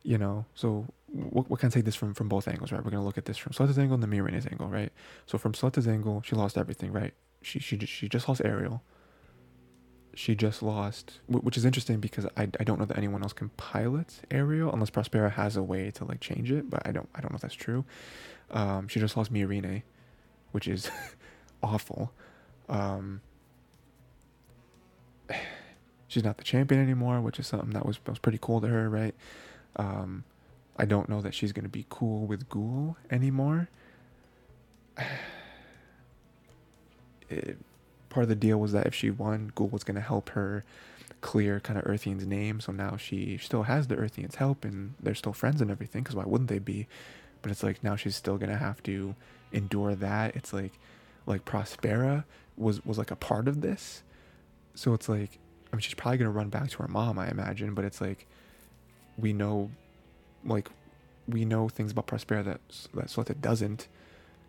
You 0.02 0.16
know, 0.16 0.46
so 0.54 0.86
what 1.12 1.50
we 1.50 1.58
can 1.58 1.70
take 1.70 1.84
this 1.84 1.94
from 1.94 2.14
from 2.14 2.30
both 2.30 2.48
angles, 2.48 2.72
right? 2.72 2.82
We're 2.82 2.90
gonna 2.90 3.04
look 3.04 3.18
at 3.18 3.26
this 3.26 3.36
from 3.36 3.52
Suletta's 3.52 3.78
angle 3.78 3.94
and 3.94 4.02
the 4.02 4.08
Miorine's 4.08 4.46
angle, 4.46 4.68
right? 4.68 4.90
So 5.26 5.36
from 5.36 5.52
Suletta's 5.52 5.86
angle, 5.86 6.22
she 6.24 6.34
lost 6.34 6.56
everything, 6.56 6.92
right? 6.92 7.12
She 7.42 7.58
she 7.58 7.78
she 7.80 8.08
just 8.08 8.26
lost 8.26 8.40
Aerial. 8.42 8.82
She 10.16 10.34
just 10.34 10.62
lost, 10.62 11.20
which 11.26 11.56
is 11.56 11.64
interesting 11.64 11.98
because 12.00 12.26
I, 12.36 12.42
I 12.60 12.64
don't 12.64 12.78
know 12.78 12.84
that 12.84 12.96
anyone 12.96 13.22
else 13.22 13.32
can 13.32 13.48
pilot 13.50 14.20
Aerial 14.30 14.72
unless 14.72 14.90
Prospera 14.90 15.32
has 15.32 15.56
a 15.56 15.62
way 15.62 15.90
to 15.92 16.04
like 16.04 16.20
change 16.20 16.50
it, 16.52 16.70
but 16.70 16.86
I 16.86 16.92
don't 16.92 17.08
I 17.14 17.20
don't 17.20 17.32
know 17.32 17.36
if 17.36 17.42
that's 17.42 17.54
true. 17.54 17.84
Um, 18.50 18.88
she 18.88 19.00
just 19.00 19.16
lost 19.16 19.32
Miorine, 19.32 19.82
which 20.52 20.68
is 20.68 20.90
awful. 21.62 22.12
Um, 22.68 23.20
she's 26.08 26.24
not 26.24 26.38
the 26.38 26.44
champion 26.44 26.80
anymore, 26.80 27.20
which 27.20 27.38
is 27.38 27.46
something 27.46 27.70
that 27.70 27.84
was 27.86 27.98
was 28.06 28.18
pretty 28.18 28.38
cool 28.40 28.60
to 28.60 28.68
her, 28.68 28.88
right? 28.88 29.14
Um, 29.76 30.24
I 30.76 30.84
don't 30.84 31.08
know 31.08 31.20
that 31.22 31.34
she's 31.34 31.52
gonna 31.52 31.68
be 31.68 31.86
cool 31.88 32.26
with 32.26 32.48
Guel 32.48 32.96
anymore. 33.10 33.68
It, 37.30 37.56
part 38.14 38.22
of 38.22 38.28
the 38.28 38.36
deal 38.36 38.58
was 38.58 38.72
that 38.72 38.86
if 38.86 38.94
she 38.94 39.10
won, 39.10 39.52
Guel 39.56 39.70
was 39.70 39.84
gonna 39.84 40.00
help 40.00 40.30
her 40.30 40.64
clear 41.20 41.58
kind 41.58 41.78
of 41.78 41.84
Earthian's 41.84 42.26
name. 42.26 42.60
So 42.60 42.70
now 42.70 42.96
she 42.96 43.38
still 43.38 43.64
has 43.64 43.88
the 43.88 43.96
Earthian's 43.96 44.36
help, 44.36 44.64
and 44.64 44.94
they're 45.00 45.14
still 45.14 45.32
friends 45.32 45.60
and 45.60 45.70
everything. 45.70 46.02
Because 46.02 46.14
why 46.14 46.24
wouldn't 46.24 46.48
they 46.48 46.60
be? 46.60 46.86
But 47.42 47.50
it's 47.50 47.62
like 47.62 47.82
now 47.82 47.96
she's 47.96 48.16
still 48.16 48.38
gonna 48.38 48.56
have 48.56 48.82
to 48.84 49.14
endure 49.52 49.94
that. 49.96 50.36
It's 50.36 50.52
like 50.52 50.72
like 51.26 51.44
Prospera 51.44 52.24
was 52.56 52.84
was 52.86 52.98
like 52.98 53.10
a 53.10 53.16
part 53.16 53.48
of 53.48 53.60
this. 53.60 54.02
So 54.74 54.94
it's 54.94 55.08
like 55.08 55.38
I 55.72 55.76
mean 55.76 55.80
she's 55.80 55.94
probably 55.94 56.18
gonna 56.18 56.30
run 56.30 56.50
back 56.50 56.70
to 56.70 56.78
her 56.78 56.88
mom, 56.88 57.18
I 57.18 57.28
imagine, 57.28 57.74
but 57.74 57.84
it's 57.84 58.00
like 58.00 58.26
we 59.18 59.32
know 59.32 59.70
like 60.44 60.68
we 61.26 61.44
know 61.44 61.68
things 61.68 61.92
about 61.92 62.06
Prospera 62.06 62.44
that 62.44 62.60
that 62.94 63.06
Suletta 63.06 63.40
doesn't, 63.40 63.88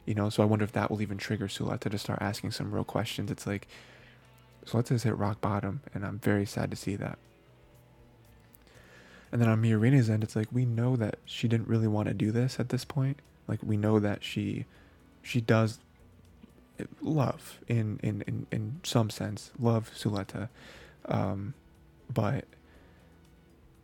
you 0.06 0.14
know. 0.14 0.30
So 0.30 0.44
I 0.44 0.46
wonder 0.46 0.66
if 0.66 0.72
that 0.74 0.90
will 0.90 1.02
even 1.02 1.18
trigger 1.18 1.48
Suletta 1.48 1.90
to 1.92 1.98
start 1.98 2.22
asking 2.22 2.52
some 2.52 2.72
real 2.72 2.84
questions. 2.84 3.32
It's 3.32 3.48
like 3.48 3.68
Suletta's 4.66 5.04
hit 5.04 5.18
rock 5.18 5.42
bottom, 5.42 5.82
and 5.94 6.06
I'm 6.06 6.20
very 6.20 6.46
sad 6.46 6.72
to 6.72 6.78
see 6.78 6.96
that. 6.96 7.18
And 9.32 9.42
then 9.42 9.50
on 9.50 9.62
Miorine's 9.62 10.10
end, 10.10 10.24
it's 10.24 10.36
like 10.36 10.48
we 10.52 10.66
know 10.66 10.96
that 10.96 11.18
she 11.26 11.48
didn't 11.48 11.68
really 11.68 11.88
want 11.88 12.08
to 12.08 12.14
do 12.14 12.32
this 12.32 12.60
at 12.60 12.70
this 12.70 12.86
point. 12.86 13.20
Like 13.48 13.60
we 13.62 13.78
know 13.78 14.00
that 14.00 14.24
she 14.24 14.66
she 15.22 15.42
does 15.42 15.80
love 17.02 17.60
in 17.68 18.00
in 18.02 18.24
in, 18.28 18.48
in 18.52 18.80
some 18.84 19.10
sense 19.10 19.52
love 19.60 19.92
Suletta, 19.96 20.50
um, 21.06 21.54
but 22.14 22.46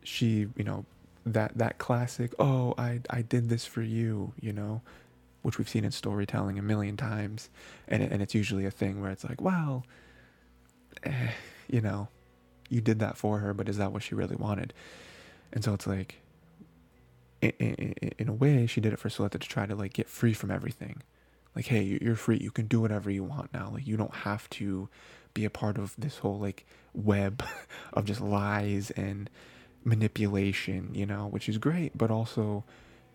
she 0.02 0.48
you 0.56 0.64
know 0.64 0.84
that 1.24 1.56
that 1.56 1.78
classic 1.78 2.32
oh 2.38 2.74
I 2.76 3.00
I 3.08 3.22
did 3.22 3.48
this 3.48 3.64
for 3.64 3.82
you 3.82 4.32
you 4.40 4.52
know 4.52 4.80
which 5.42 5.58
we've 5.58 5.68
seen 5.68 5.84
in 5.84 5.90
storytelling 5.90 6.58
a 6.58 6.62
million 6.62 6.96
times 6.96 7.50
and 7.88 8.02
and 8.02 8.22
it's 8.22 8.34
usually 8.34 8.64
a 8.64 8.70
thing 8.70 9.00
where 9.00 9.10
it's 9.10 9.24
like 9.24 9.40
well 9.40 9.84
eh, 11.04 11.30
you 11.68 11.80
know 11.80 12.08
you 12.68 12.80
did 12.80 12.98
that 13.00 13.16
for 13.16 13.38
her 13.38 13.52
but 13.52 13.68
is 13.68 13.76
that 13.76 13.92
what 13.92 14.02
she 14.02 14.14
really 14.14 14.36
wanted? 14.36 14.72
And 15.52 15.62
so 15.62 15.74
it's 15.74 15.86
like 15.86 16.20
in, 17.42 17.50
in, 17.58 18.12
in 18.18 18.28
a 18.28 18.32
way 18.32 18.66
she 18.66 18.80
did 18.80 18.92
it 18.92 18.98
for 18.98 19.08
Suletta 19.10 19.32
to 19.32 19.38
try 19.40 19.66
to 19.66 19.74
like 19.74 19.92
get 19.92 20.08
free 20.08 20.32
from 20.32 20.50
everything. 20.50 21.02
Like 21.54 21.66
hey 21.66 21.98
you're 22.00 22.16
free. 22.16 22.38
You 22.38 22.50
can 22.50 22.66
do 22.66 22.80
whatever 22.80 23.10
you 23.10 23.24
want 23.24 23.52
now. 23.52 23.70
Like 23.74 23.86
you 23.86 23.96
don't 23.96 24.14
have 24.14 24.48
to 24.50 24.88
be 25.34 25.44
a 25.44 25.50
part 25.50 25.78
of 25.78 25.94
this 25.98 26.18
whole 26.18 26.38
like 26.38 26.66
web 26.94 27.44
of 27.92 28.04
just 28.04 28.20
lies 28.20 28.90
and 28.92 29.28
manipulation, 29.84 30.90
you 30.94 31.06
know, 31.06 31.26
which 31.26 31.48
is 31.48 31.58
great, 31.58 31.96
but 31.96 32.10
also 32.10 32.64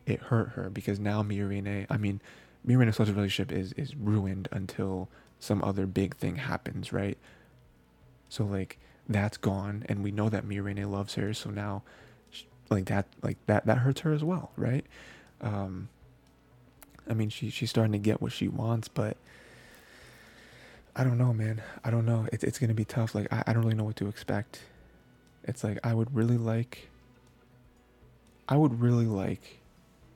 it 0.07 0.19
hurt 0.23 0.49
her 0.49 0.69
because 0.69 0.99
now 0.99 1.21
Miorine, 1.21 1.85
I 1.89 1.97
mean, 1.97 2.21
Miorine 2.65 2.93
Suletta's 2.93 3.11
relationship 3.11 3.51
is 3.51 3.73
is 3.73 3.95
ruined 3.95 4.47
until 4.51 5.09
some 5.39 5.63
other 5.63 5.85
big 5.85 6.15
thing 6.15 6.37
happens, 6.37 6.91
right? 6.91 7.17
So 8.29 8.43
like 8.43 8.79
that's 9.07 9.37
gone, 9.37 9.85
and 9.87 10.03
we 10.03 10.11
know 10.11 10.29
that 10.29 10.45
Miorine 10.45 10.89
loves 10.89 11.15
her, 11.15 11.33
so 11.33 11.49
now 11.49 11.83
like 12.69 12.85
that 12.85 13.07
like 13.21 13.37
that 13.45 13.65
that 13.65 13.79
hurts 13.79 14.01
her 14.01 14.11
as 14.11 14.23
well, 14.23 14.51
right? 14.57 14.85
Um, 15.41 15.89
I 17.09 17.13
mean, 17.13 17.29
she 17.29 17.49
she's 17.49 17.69
starting 17.69 17.93
to 17.93 17.99
get 17.99 18.21
what 18.21 18.31
she 18.31 18.47
wants, 18.47 18.87
but 18.87 19.17
I 20.95 21.03
don't 21.03 21.17
know, 21.17 21.33
man. 21.33 21.61
I 21.83 21.91
don't 21.91 22.05
know. 22.05 22.27
It's 22.33 22.43
it's 22.43 22.57
gonna 22.57 22.73
be 22.73 22.85
tough. 22.85 23.13
Like 23.13 23.31
I, 23.31 23.43
I 23.47 23.53
don't 23.53 23.63
really 23.63 23.75
know 23.75 23.83
what 23.83 23.97
to 23.97 24.07
expect 24.07 24.61
it's 25.47 25.63
like 25.63 25.79
I 25.83 25.93
would 25.93 26.13
really 26.13 26.37
like 26.37 26.89
I 28.47 28.57
would 28.57 28.79
really 28.79 29.05
like 29.05 29.59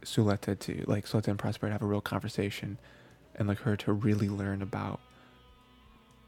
Suletta 0.03 0.57
to 0.59 0.83
like 0.87 1.05
Suletta 1.05 1.29
and 1.29 1.39
Prospera 1.39 1.67
to 1.67 1.71
have 1.71 1.81
a 1.81 1.87
real 1.87 2.01
conversation 2.01 2.77
and 3.35 3.47
like 3.47 3.59
her 3.59 3.75
to 3.77 3.93
really 3.93 4.29
learn 4.29 4.61
about 4.61 4.99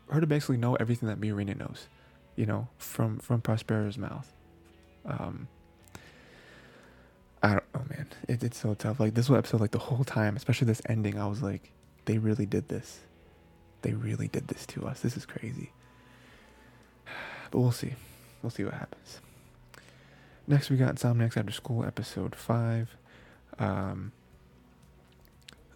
her 0.10 0.22
to 0.22 0.28
basically 0.28 0.58
know 0.58 0.76
everything 0.76 1.10
that 1.10 1.20
Miorine 1.20 1.58
knows, 1.58 1.88
you 2.36 2.46
know, 2.46 2.68
from 2.78 3.20
from 3.20 3.42
Prospera's 3.42 3.98
mouth. 3.98 4.32
Um 5.06 5.48
I 7.42 7.50
don't 7.50 7.74
know, 7.74 7.82
man. 7.90 8.08
It, 8.30 8.42
it's 8.42 8.58
so 8.58 8.74
tough. 8.74 9.02
Like 9.02 9.16
this 9.16 9.28
whole 9.28 9.36
episode, 9.36 9.60
like 9.60 9.72
the 9.72 9.80
whole 9.80 10.06
time, 10.06 10.38
especially 10.38 10.68
this 10.68 10.82
ending, 10.88 11.20
I 11.20 11.28
was 11.28 11.42
like, 11.42 11.72
they 12.06 12.18
really 12.18 12.46
did 12.46 12.70
this. 12.70 13.02
They 13.82 13.92
really 13.94 14.30
did 14.30 14.48
this 14.48 14.66
to 14.68 14.88
us. 14.88 15.02
This 15.02 15.18
is 15.18 15.26
crazy. 15.26 15.72
But 17.52 17.60
we'll 17.60 17.72
see 17.72 17.94
we'll 18.42 18.50
see 18.50 18.64
what 18.64 18.74
happens. 18.74 19.22
Next, 20.46 20.70
we 20.70 20.76
got 20.78 20.96
Insomniacs 20.96 21.38
After 21.38 21.52
School, 21.54 21.86
episode 21.86 22.36
five. 22.36 22.96
Um, 23.60 24.12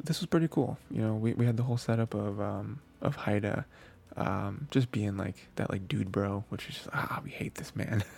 this 0.03 0.19
was 0.19 0.27
pretty 0.27 0.47
cool. 0.47 0.77
You 0.91 1.01
know, 1.01 1.15
we, 1.15 1.33
we 1.33 1.45
had 1.45 1.57
the 1.57 1.63
whole 1.63 1.77
setup 1.77 2.13
of 2.13 2.39
um, 2.39 2.79
of 3.01 3.15
Haida 3.15 3.65
um, 4.15 4.67
just 4.71 4.91
being 4.91 5.17
like 5.17 5.35
that 5.55 5.69
like 5.69 5.87
dude 5.87 6.11
bro, 6.11 6.43
which 6.49 6.67
is 6.69 6.75
just, 6.75 6.89
ah 6.93 7.21
we 7.23 7.31
hate 7.31 7.55
this 7.55 7.75
man. 7.75 8.03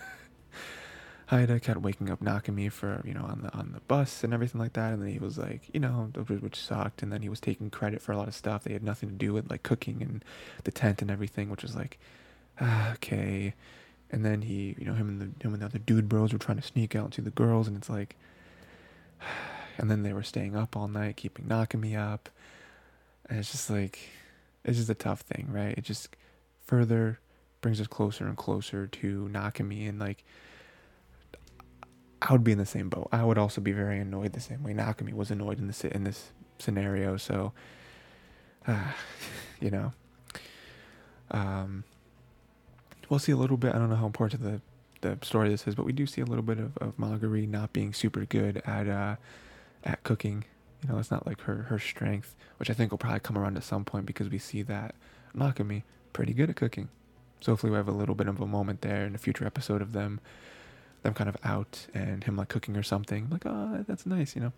Haida 1.27 1.59
kept 1.59 1.81
waking 1.81 2.09
up 2.09 2.21
Nakami 2.21 2.71
for 2.71 3.03
you 3.05 3.13
know 3.13 3.21
on 3.23 3.41
the 3.43 3.53
on 3.53 3.71
the 3.73 3.81
bus 3.81 4.23
and 4.23 4.33
everything 4.33 4.59
like 4.59 4.73
that, 4.73 4.93
and 4.93 5.01
then 5.01 5.09
he 5.09 5.19
was 5.19 5.37
like 5.37 5.69
you 5.73 5.79
know 5.79 6.11
which 6.41 6.55
sucked, 6.55 7.03
and 7.03 7.11
then 7.11 7.21
he 7.21 7.29
was 7.29 7.39
taking 7.39 7.69
credit 7.69 8.01
for 8.01 8.11
a 8.11 8.17
lot 8.17 8.27
of 8.27 8.33
stuff 8.33 8.63
they 8.63 8.73
had 8.73 8.83
nothing 8.83 9.09
to 9.09 9.15
do 9.15 9.33
with 9.33 9.49
like 9.49 9.63
cooking 9.63 10.01
and 10.01 10.25
the 10.63 10.71
tent 10.71 11.01
and 11.01 11.11
everything, 11.11 11.49
which 11.49 11.63
was 11.63 11.75
like 11.75 11.99
ah, 12.61 12.93
okay. 12.93 13.53
And 14.11 14.25
then 14.25 14.41
he, 14.41 14.75
you 14.79 14.85
know, 14.85 14.93
him 14.93 15.07
and 15.07 15.21
the 15.21 15.45
him 15.45 15.53
and 15.53 15.61
the 15.61 15.65
other 15.65 15.79
dude 15.79 16.09
bros 16.09 16.33
were 16.33 16.39
trying 16.39 16.57
to 16.57 16.63
sneak 16.63 16.95
out 16.95 17.11
to 17.11 17.21
the 17.21 17.29
girls, 17.29 17.67
and 17.67 17.77
it's 17.77 17.89
like, 17.89 18.15
and 19.77 19.89
then 19.89 20.03
they 20.03 20.13
were 20.13 20.23
staying 20.23 20.55
up 20.55 20.75
all 20.75 20.87
night, 20.87 21.17
keeping 21.17 21.45
Nakami 21.45 21.97
up, 21.97 22.29
and 23.29 23.39
it's 23.39 23.51
just 23.51 23.69
like, 23.69 23.99
it's 24.63 24.77
just 24.77 24.89
a 24.89 24.95
tough 24.95 25.21
thing, 25.21 25.47
right? 25.51 25.77
It 25.77 25.83
just 25.83 26.15
further 26.65 27.19
brings 27.61 27.79
us 27.81 27.87
closer 27.87 28.27
and 28.27 28.37
closer 28.37 28.87
to 28.87 29.29
Nakami, 29.31 29.87
and 29.87 29.99
like, 29.99 30.23
I 32.21 32.33
would 32.33 32.43
be 32.43 32.51
in 32.51 32.57
the 32.57 32.65
same 32.65 32.89
boat. 32.89 33.07
I 33.11 33.23
would 33.23 33.37
also 33.37 33.61
be 33.61 33.71
very 33.71 33.99
annoyed 33.99 34.33
the 34.33 34.41
same 34.41 34.63
way 34.63 34.73
Nakami 34.73 35.13
was 35.13 35.31
annoyed 35.31 35.59
in 35.59 35.67
this 35.67 35.83
in 35.85 36.03
this 36.03 36.31
scenario. 36.57 37.17
So, 37.17 37.53
uh, 38.67 38.91
you 39.61 39.71
know, 39.71 39.93
um, 41.31 41.83
we'll 43.09 43.19
see 43.19 43.31
a 43.31 43.37
little 43.37 43.57
bit. 43.57 43.73
I 43.73 43.77
don't 43.77 43.89
know 43.89 43.95
how 43.95 44.05
important 44.05 44.43
the 44.43 44.61
the 45.01 45.17
story 45.21 45.49
this 45.49 45.67
is, 45.67 45.75
but 45.75 45.85
we 45.85 45.93
do 45.93 46.05
see 46.05 46.21
a 46.21 46.25
little 46.25 46.43
bit 46.43 46.59
of, 46.59 46.77
of 46.77 46.97
Magari 46.97 47.47
not 47.47 47.73
being 47.73 47.93
super 47.93 48.25
good 48.25 48.61
at 48.65 48.87
uh, 48.87 49.15
at 49.83 50.03
cooking. 50.03 50.45
You 50.83 50.89
know, 50.89 50.99
it's 50.99 51.11
not 51.11 51.27
like 51.27 51.41
her 51.41 51.63
her 51.63 51.79
strength, 51.79 52.35
which 52.57 52.69
I 52.69 52.73
think 52.73 52.91
will 52.91 52.97
probably 52.97 53.19
come 53.19 53.37
around 53.37 53.57
at 53.57 53.63
some 53.63 53.85
point 53.85 54.05
because 54.05 54.29
we 54.29 54.37
see 54.37 54.61
that 54.63 54.95
Nakami 55.35 55.83
pretty 56.13 56.33
good 56.33 56.49
at 56.49 56.55
cooking. 56.55 56.89
So 57.41 57.53
hopefully 57.53 57.71
we 57.71 57.77
have 57.77 57.87
a 57.87 57.93
little 57.93 58.15
bit 58.15 58.27
of 58.27 58.41
a 58.41 58.47
moment 58.47 58.81
there 58.81 59.05
in 59.05 59.15
a 59.15 59.17
future 59.17 59.45
episode 59.45 59.81
of 59.81 59.93
them 59.93 60.19
them 61.03 61.13
kind 61.13 61.29
of 61.29 61.37
out 61.43 61.87
and 61.93 62.23
him 62.23 62.35
like 62.35 62.49
cooking 62.49 62.75
or 62.75 62.83
something. 62.83 63.29
Like, 63.29 63.45
oh, 63.45 63.83
that's 63.87 64.05
nice, 64.05 64.35
you 64.35 64.41
know. 64.41 64.53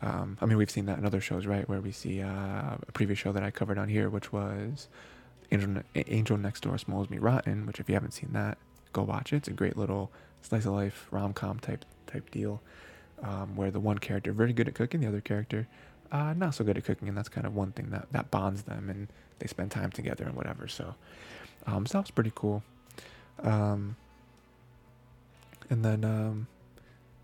Um, 0.00 0.38
I 0.40 0.46
mean, 0.46 0.56
we've 0.56 0.70
seen 0.70 0.86
that 0.86 0.98
in 0.98 1.04
other 1.04 1.20
shows, 1.20 1.46
right? 1.46 1.68
Where 1.68 1.80
we 1.80 1.92
see 1.92 2.20
uh, 2.22 2.76
a 2.88 2.92
previous 2.92 3.18
show 3.18 3.32
that 3.32 3.42
I 3.42 3.50
covered 3.50 3.78
on 3.78 3.88
here, 3.88 4.08
which 4.08 4.32
was 4.32 4.88
Angel, 5.52 5.82
Angel 5.94 6.36
Next 6.36 6.62
Door 6.62 6.78
Spoils 6.78 7.10
Me 7.10 7.18
Rotten, 7.18 7.66
which 7.66 7.78
if 7.78 7.88
you 7.88 7.94
haven't 7.94 8.12
seen 8.12 8.30
that, 8.32 8.58
go 8.94 9.02
watch 9.02 9.32
it. 9.32 9.36
It's 9.36 9.48
a 9.48 9.52
great 9.52 9.76
little 9.76 10.10
slice 10.40 10.64
of 10.64 10.72
life 10.72 11.06
rom 11.10 11.34
com 11.34 11.58
type 11.58 11.84
type 12.06 12.30
deal, 12.30 12.62
um, 13.22 13.56
where 13.56 13.70
the 13.70 13.80
one 13.80 13.98
character 13.98 14.32
very 14.32 14.54
good 14.54 14.68
at 14.68 14.74
cooking, 14.74 15.00
the 15.00 15.08
other 15.08 15.20
character 15.20 15.68
uh, 16.12 16.32
not 16.32 16.54
so 16.54 16.64
good 16.64 16.78
at 16.78 16.84
cooking, 16.84 17.08
and 17.08 17.16
that's 17.18 17.28
kind 17.28 17.46
of 17.46 17.54
one 17.54 17.72
thing 17.72 17.90
that 17.90 18.06
that 18.12 18.30
bonds 18.30 18.62
them, 18.62 18.88
and 18.88 19.08
they 19.40 19.46
spend 19.48 19.70
time 19.70 19.90
together 19.90 20.24
and 20.24 20.34
whatever. 20.36 20.68
So 20.68 20.94
Um, 21.66 21.86
so 21.86 21.98
that 21.98 22.04
was 22.04 22.10
pretty 22.10 22.32
cool. 22.34 22.62
Um, 23.42 23.96
and 25.70 25.84
then 25.84 26.04
um, 26.04 26.46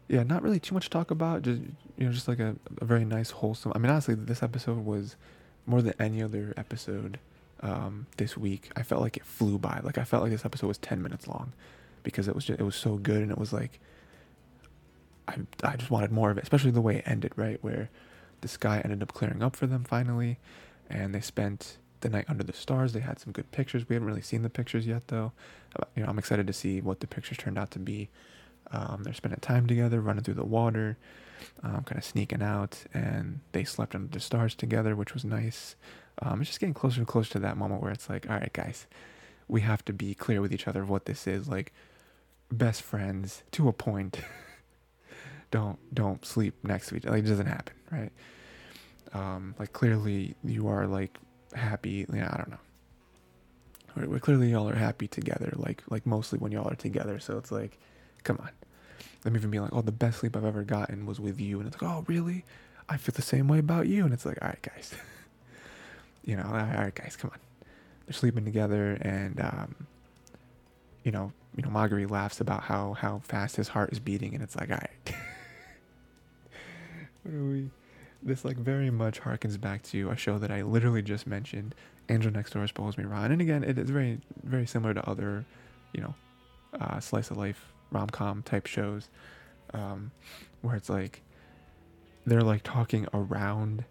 yeah, 0.09 0.23
not 0.23 0.43
really 0.43 0.61
too 0.61 0.75
much 0.75 0.85
to 0.85 0.91
talk 0.91 1.11
about. 1.11 1.43
Just 1.43 1.61
you 1.97 2.07
know, 2.07 2.13
just 2.13 2.29
like 2.29 2.41
a, 2.41 2.57
a 2.81 2.85
very 2.85 3.05
nice, 3.05 3.31
wholesome. 3.31 3.73
I 3.75 3.79
mean, 3.79 3.91
honestly, 3.91 4.15
this 4.15 4.43
episode 4.43 4.85
was 4.85 5.17
more 5.67 5.83
than 5.83 5.95
any 6.01 6.23
other 6.23 6.55
episode 6.57 7.19
um, 7.63 8.07
this 8.17 8.37
week. 8.37 8.71
I 8.77 8.83
felt 8.83 9.01
like 9.03 9.17
it 9.17 9.25
flew 9.25 9.59
by. 9.59 9.81
Like 9.83 9.99
I 9.99 10.05
felt 10.05 10.23
like 10.23 10.33
this 10.33 10.45
episode 10.45 10.69
was 10.69 10.79
ten 10.79 11.03
minutes 11.03 11.27
long 11.27 11.53
because 12.03 12.29
it 12.29 12.35
was 12.35 12.45
just 12.45 12.61
it 12.61 12.65
was 12.65 12.77
so 12.77 12.97
good 12.97 13.23
and 13.23 13.31
it 13.31 13.39
was 13.39 13.53
like 13.53 13.81
I 15.29 15.37
I 15.63 15.77
just 15.77 15.91
wanted 15.91 16.11
more 16.13 16.31
of 16.31 16.39
it, 16.39 16.43
especially 16.43 16.71
the 16.71 16.81
way 16.81 16.97
it 16.97 17.05
ended, 17.07 17.33
right? 17.37 17.63
Where 17.63 17.91
the 18.41 18.49
sky 18.49 18.81
ended 18.83 19.03
up 19.03 19.13
clearing 19.13 19.43
up 19.43 19.57
for 19.57 19.67
them 19.67 19.85
finally, 19.85 20.39
and 20.89 21.15
they 21.15 21.21
spent 21.21 21.79
the 22.01 22.09
night 22.09 22.25
under 22.29 22.43
the 22.43 22.53
stars. 22.53 22.93
They 22.93 23.01
had 23.01 23.19
some 23.19 23.33
good 23.33 23.51
pictures. 23.53 23.89
We 23.89 23.95
haven't 23.95 24.09
really 24.09 24.23
seen 24.23 24.43
the 24.43 24.51
pictures 24.51 24.87
yet, 24.87 25.09
though. 25.09 25.33
Uh, 25.79 25.85
you 25.95 26.03
know, 26.03 26.09
I'm 26.09 26.19
excited 26.19 26.47
to 26.47 26.53
see 26.53 26.81
what 26.81 27.01
the 27.01 27.07
pictures 27.07 27.39
turned 27.39 27.59
out 27.59 27.71
to 27.73 27.79
be. 27.79 28.09
Um, 28.73 29.03
they're 29.03 29.15
spending 29.15 29.41
time 29.41 29.67
together, 29.67 30.01
running 30.01 30.23
through 30.23 30.35
the 30.35 30.45
water, 30.45 30.97
um, 31.63 31.83
kind 31.85 31.99
of 31.99 32.05
sneaking 32.05 32.43
out, 32.43 32.85
and 32.95 33.41
they 33.53 33.65
slept 33.65 33.95
under 33.95 34.09
the 34.09 34.21
stars 34.21 34.55
together, 34.55 34.95
which 34.95 35.13
was 35.15 35.25
nice. 35.25 35.77
Um, 36.23 36.41
it's 36.41 36.51
just 36.51 36.61
getting 36.61 36.75
closer 36.75 37.01
and 37.01 37.07
closer 37.07 37.33
to 37.33 37.39
that 37.41 37.57
moment 37.57 37.83
where 37.83 37.93
it's 37.93 38.09
like, 38.09 38.29
all 38.29 38.37
right, 38.37 38.53
guys, 38.53 38.87
we 39.49 39.63
have 39.63 39.85
to 39.87 39.93
be 39.93 40.15
clear 40.15 40.41
with 40.41 40.53
each 40.53 40.69
other 40.69 40.83
of 40.83 40.91
what 40.91 41.07
this 41.07 41.27
is. 41.27 41.49
Like, 41.49 41.73
best 42.53 42.83
friends 42.83 43.43
to 43.53 43.69
a 43.69 43.73
point. 43.73 44.21
don't 45.51 45.79
don't 45.95 46.25
sleep 46.25 46.55
next 46.63 46.89
to 46.89 46.97
each 46.97 47.07
other. 47.07 47.17
Like, 47.17 47.25
it 47.25 47.29
doesn't 47.29 47.47
happen, 47.47 47.75
right? 47.91 48.13
Um, 49.13 49.55
like 49.59 49.73
clearly 49.73 50.35
you 50.45 50.69
are 50.69 50.87
like 50.87 51.19
happy. 51.55 52.07
Yeah, 52.13 52.31
I 52.33 52.37
don't 52.37 52.51
know. 52.51 54.07
We're, 54.09 54.21
clearly 54.21 54.51
y'all 54.51 54.69
are 54.69 54.75
happy 54.77 55.09
together. 55.09 55.53
Like 55.57 55.83
like 55.91 56.07
mostly 56.07 56.39
when 56.39 56.53
y'all 56.53 56.69
are 56.69 56.77
together. 56.77 57.19
So 57.19 57.39
it's 57.39 57.51
like, 57.51 57.79
come 58.23 58.39
on. 58.41 58.51
Them 59.23 59.37
even 59.37 59.51
being 59.51 59.63
like, 59.63 59.75
oh, 59.75 59.83
the 59.83 59.93
best 59.93 60.21
sleep 60.21 60.37
I've 60.37 60.45
ever 60.45 60.63
gotten 60.63 61.05
was 61.05 61.21
with 61.21 61.41
you, 61.41 61.59
and 61.59 61.67
it's 61.67 61.81
like, 61.81 61.91
oh, 61.91 62.05
really? 62.07 62.45
I 62.89 62.97
feel 62.97 63.13
the 63.15 63.23
same 63.23 63.49
way 63.49 63.59
about 63.59 63.87
you, 63.87 64.05
and 64.05 64.15
it's 64.15 64.25
like, 64.25 64.39
all 64.41 64.49
right, 64.49 64.63
guys. 64.63 64.95
you 66.25 66.37
know, 66.37 66.45
all 66.45 66.53
right, 66.53 66.95
guys, 66.95 67.17
come 67.17 67.31
on. 67.33 67.39
They're 68.07 68.15
sleeping 68.15 68.45
together, 68.45 68.99
and 69.01 69.41
um, 69.41 69.75
you 71.05 71.13
know, 71.13 71.33
you 71.57 71.63
know, 71.63 71.71
Magari 71.71 72.11
laughs 72.11 72.41
about 72.41 72.63
how 72.63 72.95
how 72.95 73.21
fast 73.25 73.57
his 73.57 73.69
heart 73.69 73.93
is 73.93 74.01
beating, 74.01 74.35
and 74.35 74.43
it's 74.43 74.57
like, 74.57 74.71
all 74.71 74.79
right. 74.79 75.15
what 77.23 77.35
are 77.35 77.45
we? 77.45 77.71
this 78.23 78.45
like 78.45 78.57
very 78.57 78.91
much 78.91 79.21
harkens 79.21 79.61
back 79.61 79.83
to 79.83 80.11
a 80.11 80.17
show 80.17 80.39
that 80.39 80.51
I 80.51 80.63
literally 80.63 81.03
just 81.03 81.27
mentioned, 81.27 81.75
Angel 82.09 82.31
Next 82.31 82.53
Door 82.53 82.67
Spoils 82.69 82.99
Me 82.99 83.05
Rotten. 83.05 83.33
And 83.33 83.41
again, 83.41 83.65
it 83.65 83.79
is 83.79 83.91
very 83.91 84.21
very 84.43 84.67
similar 84.67 84.95
to 84.95 85.09
other, 85.09 85.45
you 85.93 86.03
know, 86.03 86.15
uh, 86.79 87.01
slice 87.01 87.31
of 87.31 87.37
life 87.37 87.73
rom 87.91 88.09
com 88.09 88.43
type 88.43 88.67
shows, 88.67 89.09
um, 89.75 90.11
where 90.63 90.77
it's 90.77 90.91
like 90.91 91.23
they're 92.27 92.43
like 92.43 92.63
talking 92.63 93.07
around 93.15 93.85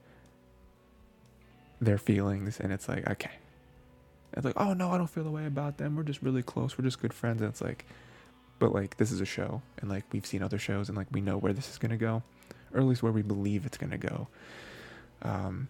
their 1.82 1.98
feelings, 1.98 2.60
and 2.60 2.72
it's 2.72 2.88
like 2.88 3.08
okay, 3.10 3.32
it's 4.34 4.46
like 4.46 4.56
oh 4.58 4.74
no, 4.74 4.92
I 4.92 4.98
don't 4.98 5.10
feel 5.10 5.24
the 5.24 5.32
way 5.32 5.46
about 5.46 5.78
them. 5.78 5.96
We're 5.96 6.04
just 6.04 6.22
really 6.22 6.44
close. 6.44 6.78
We're 6.78 6.86
just 6.86 7.02
good 7.02 7.14
friends. 7.14 7.42
And 7.42 7.50
it's 7.50 7.62
like, 7.62 7.86
but 8.60 8.74
like 8.74 8.98
this 8.98 9.12
is 9.12 9.22
a 9.22 9.26
show, 9.26 9.62
and 9.80 9.90
like 9.90 10.06
we've 10.12 10.26
seen 10.26 10.42
other 10.42 10.60
shows, 10.60 10.90
and 10.90 10.98
like 10.98 11.08
we 11.12 11.22
know 11.22 11.38
where 11.38 11.54
this 11.54 11.70
is 11.70 11.78
gonna 11.78 11.98
go 11.98 12.24
or 12.74 12.80
at 12.80 12.86
least 12.86 13.04
where 13.04 13.12
we 13.12 13.22
believe 13.22 13.66
it's 13.66 13.78
going 13.78 13.92
to 13.92 13.98
go. 13.98 14.28
Um, 15.22 15.68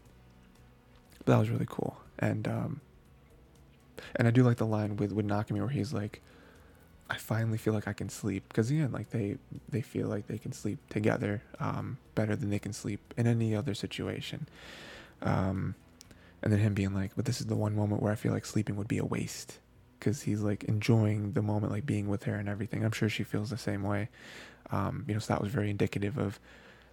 but 1.20 1.34
that 1.34 1.40
was 1.40 1.50
really 1.50 1.68
cool. 1.68 1.98
And 2.18 2.48
um, 2.48 2.82
and 4.16 4.28
I 4.28 4.32
do 4.32 4.44
like 4.44 4.58
the 4.58 4.66
line 4.66 4.98
with 4.98 5.12
with 5.12 5.28
Nakami 5.28 5.60
where 5.60 5.70
he's 5.70 5.94
like, 5.94 6.22
I 7.10 7.18
finally 7.18 7.58
feel 7.58 7.74
like 7.74 7.88
I 7.88 7.94
can 7.94 8.10
sleep 8.10 8.44
because 8.50 8.70
again, 8.70 8.92
like 8.92 9.10
they 9.10 9.38
they 9.70 9.82
feel 9.82 10.08
like 10.08 10.28
they 10.28 10.38
can 10.38 10.52
sleep 10.52 10.80
together 10.90 11.42
um, 11.60 11.98
better 12.16 12.36
than 12.36 12.50
they 12.50 12.60
can 12.60 12.74
sleep 12.74 13.14
in 13.18 13.28
any 13.28 13.56
other 13.56 13.74
situation. 13.74 14.48
Um, 15.22 15.76
and 16.42 16.52
then 16.52 16.60
him 16.60 16.74
being 16.74 16.94
like, 16.94 17.12
but 17.16 17.26
this 17.26 17.42
is 17.42 17.48
the 17.48 17.56
one 17.56 17.76
moment 17.76 18.02
where 18.02 18.12
I 18.12 18.16
feel 18.16 18.32
like 18.32 18.46
sleeping 18.46 18.76
would 18.78 18.88
be 18.88 18.98
a 18.98 19.06
waste 19.06 19.60
because 20.00 20.22
he's 20.22 20.42
like 20.42 20.64
enjoying 20.66 21.34
the 21.34 21.42
moment, 21.42 21.72
like 21.72 21.86
being 21.86 22.08
with 22.08 22.24
her 22.24 22.36
and 22.36 22.48
everything. 22.48 22.86
I'm 22.86 22.92
sure 22.92 23.10
she 23.10 23.24
feels 23.24 23.50
the 23.50 23.58
same 23.58 23.84
way. 23.84 24.10
Um, 24.72 25.04
you 25.08 25.14
know, 25.14 25.20
so 25.20 25.34
that 25.34 25.42
was 25.42 25.52
very 25.52 25.70
indicative 25.70 26.18
of 26.18 26.40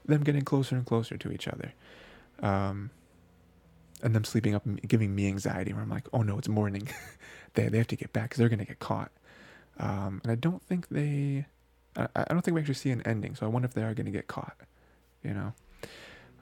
them 0.04 0.24
getting 0.24 0.42
closer 0.42 0.76
and 0.76 0.84
closer 0.84 1.16
to 1.16 1.30
each 1.30 1.46
other. 1.46 1.72
Um, 2.40 2.90
and 4.02 4.14
them 4.14 4.24
sleeping 4.24 4.54
up 4.54 4.62
giving 4.86 5.14
me 5.14 5.26
anxiety 5.26 5.72
where 5.72 5.82
I'm 5.82 5.88
like, 5.88 6.06
oh 6.12 6.22
no, 6.22 6.38
it's 6.38 6.48
morning. 6.48 6.88
they, 7.54 7.68
they 7.68 7.78
have 7.78 7.86
to 7.88 7.96
get 7.96 8.12
back 8.12 8.30
because 8.30 8.38
they're 8.38 8.48
to 8.48 8.64
get 8.64 8.78
caught. 8.78 9.10
Um, 9.78 10.20
and 10.22 10.32
I 10.32 10.34
don't 10.34 10.62
think 10.62 10.88
they, 10.88 11.46
I, 11.96 12.08
I 12.14 12.24
don't 12.28 12.42
think 12.42 12.54
we 12.54 12.60
actually 12.60 12.74
see 12.74 12.90
an 12.90 13.02
ending. 13.02 13.34
So 13.36 13.46
I 13.46 13.48
wonder 13.48 13.66
if 13.66 13.74
they 13.74 13.82
are 13.82 13.94
to 13.94 14.02
get 14.02 14.26
caught, 14.26 14.56
you 15.22 15.34
know? 15.34 15.52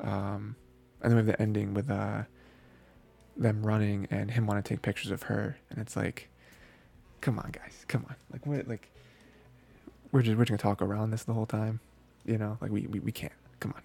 Um, 0.00 0.56
and 1.02 1.10
then 1.10 1.12
we 1.12 1.16
have 1.16 1.26
the 1.26 1.40
ending 1.40 1.74
with, 1.74 1.90
uh, 1.90 2.22
them 3.36 3.66
running 3.66 4.06
and 4.10 4.30
him 4.30 4.46
want 4.46 4.64
to 4.64 4.68
take 4.68 4.82
pictures 4.82 5.10
of 5.10 5.24
her. 5.24 5.56
And 5.70 5.78
it's 5.78 5.96
like, 5.96 6.28
come 7.20 7.38
on 7.38 7.50
guys, 7.52 7.84
come 7.88 8.04
on. 8.08 8.16
Like 8.32 8.46
what, 8.46 8.68
like 8.68 8.90
we're 10.12 10.22
just, 10.22 10.36
we're 10.36 10.44
just 10.44 10.58
to 10.58 10.62
talk 10.62 10.82
around 10.82 11.10
this 11.10 11.24
the 11.24 11.32
whole 11.32 11.46
time. 11.46 11.80
You 12.24 12.38
know, 12.38 12.58
like 12.60 12.70
we, 12.70 12.86
we, 12.86 13.00
we 13.00 13.12
can't. 13.12 13.32
Come 13.60 13.72
on. 13.74 13.82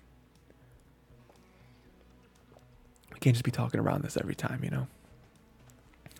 We 3.13 3.19
can't 3.19 3.35
just 3.35 3.43
be 3.43 3.51
talking 3.51 3.79
around 3.79 4.03
this 4.03 4.15
every 4.17 4.35
time, 4.35 4.63
you 4.63 4.69
know. 4.69 4.87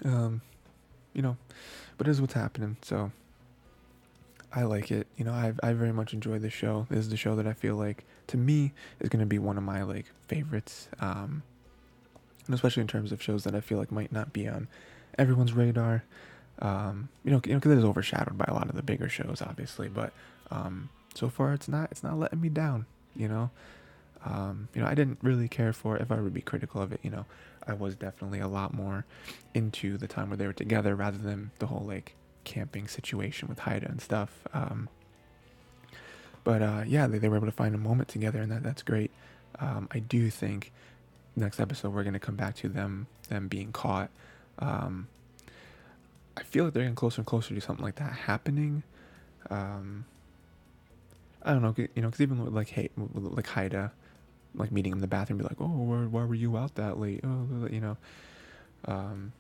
Um, 0.06 0.42
you 1.14 1.22
know, 1.22 1.38
but 1.98 2.08
it 2.08 2.12
is 2.12 2.22
what's 2.22 2.34
happening. 2.34 2.78
So 2.82 3.12
I 4.54 4.64
like 4.64 4.92
it. 4.92 5.08
You 5.18 5.26
know, 5.26 5.32
I 5.32 5.54
I 5.62 5.74
very 5.74 5.94
much 5.94 6.14
enjoy 6.14 6.40
this 6.40 6.54
show. 6.54 6.88
This 6.90 7.00
is 7.00 7.10
the 7.10 7.18
show 7.18 7.36
that 7.36 7.48
I 7.48 7.54
feel 7.54 7.76
like 7.76 8.06
to 8.28 8.38
me 8.38 8.74
is 9.00 9.10
going 9.10 9.20
to 9.20 9.26
be 9.26 9.40
one 9.40 9.58
of 9.58 9.64
my 9.64 9.84
like 9.84 10.06
favorites. 10.28 10.88
Um, 11.00 11.44
and 12.50 12.56
especially 12.56 12.82
in 12.82 12.88
terms 12.88 13.12
of 13.12 13.22
shows 13.22 13.46
that 13.46 13.56
I 13.56 13.62
feel 13.62 13.78
like 13.78 13.92
might 13.92 14.12
not 14.12 14.34
be 14.34 14.48
on 14.48 14.68
everyone's 15.18 15.54
radar. 15.54 16.04
Um, 16.60 17.08
you 17.24 17.32
know, 17.32 17.40
you 17.46 17.54
know, 17.54 17.60
because 17.60 17.72
it 17.72 17.78
is 17.78 17.86
overshadowed 17.86 18.38
by 18.38 18.46
a 18.48 18.54
lot 18.54 18.70
of 18.70 18.76
the 18.76 18.84
bigger 18.84 19.08
shows, 19.08 19.42
obviously. 19.42 19.88
But 19.88 20.12
um, 20.52 20.90
so 21.14 21.30
far, 21.30 21.54
it's 21.54 21.70
not 21.70 21.92
it's 21.92 22.04
not 22.04 22.20
letting 22.20 22.42
me 22.42 22.50
down 22.50 22.86
you 23.16 23.28
know. 23.28 23.52
Um, 24.26 24.68
you 24.74 24.82
know, 24.82 24.88
I 24.88 24.96
didn't 24.96 25.20
really 25.22 25.48
care 25.48 25.72
for 25.72 25.98
if 25.98 26.12
I 26.12 26.20
would 26.20 26.34
be 26.34 26.42
critical 26.42 26.82
of 26.82 26.92
it, 26.92 27.00
you 27.04 27.10
know, 27.10 27.26
I 27.66 27.74
was 27.74 27.96
definitely 27.96 28.40
a 28.40 28.48
lot 28.48 28.74
more 28.74 29.06
into 29.54 29.98
the 29.98 30.08
time 30.08 30.30
where 30.30 30.38
they 30.38 30.48
were 30.48 30.54
together 30.54 30.96
rather 30.96 31.18
than 31.18 31.52
the 31.60 31.68
whole 31.68 31.86
like 31.86 32.16
camping 32.44 32.88
situation 32.88 33.48
with 33.48 33.60
Haida 33.60 33.88
and 33.88 34.02
stuff. 34.02 34.46
Um, 34.54 34.90
but 36.44 36.62
uh, 36.62 36.84
yeah, 36.86 37.08
they, 37.08 37.18
they 37.18 37.30
were 37.30 37.38
able 37.38 37.48
to 37.48 37.52
find 37.52 37.76
a 37.76 37.78
moment 37.78 38.10
together, 38.10 38.42
and 38.42 38.52
that 38.52 38.64
that's 38.64 38.82
great. 38.82 39.12
Um, 39.60 39.88
I 39.92 40.00
do 40.00 40.30
think 40.30 40.72
next 41.40 41.60
episode 41.60 41.94
we're 41.94 42.04
gonna 42.04 42.20
come 42.20 42.36
back 42.36 42.56
to 42.58 42.70
them 42.70 43.08
them 43.30 43.48
being 43.48 43.72
caught. 43.72 44.10
Um, 44.60 45.08
I 46.38 46.44
feel 46.44 46.66
like 46.66 46.74
they're 46.74 46.84
getting 46.84 46.96
closer 46.96 47.22
and 47.22 47.26
closer 47.26 47.54
to 47.54 47.62
something 47.62 47.84
like 47.84 47.96
that 47.96 48.14
happening. 48.14 48.84
Um, 49.50 50.06
I 51.44 51.54
don't 51.54 51.62
know, 51.62 51.74
you 51.78 52.02
know, 52.02 52.08
because 52.08 52.22
even 52.22 52.44
with 52.44 52.54
like 52.54 52.70
hey, 52.70 52.90
like 52.98 53.48
Haida, 53.48 53.92
like 54.56 54.72
meeting 54.72 54.92
him 54.92 54.98
in 54.98 55.02
the 55.02 55.08
bathroom, 55.08 55.38
be 55.38 55.44
like, 55.44 55.60
oh, 55.60 55.68
why, 55.68 55.98
why 55.98 56.26
were 56.26 56.36
you 56.36 56.58
out 56.58 56.76
that 56.76 57.00
late? 57.00 57.22
Oh, 57.24 57.68
you 57.72 57.80
know, 57.80 57.98
um, 58.86 59.32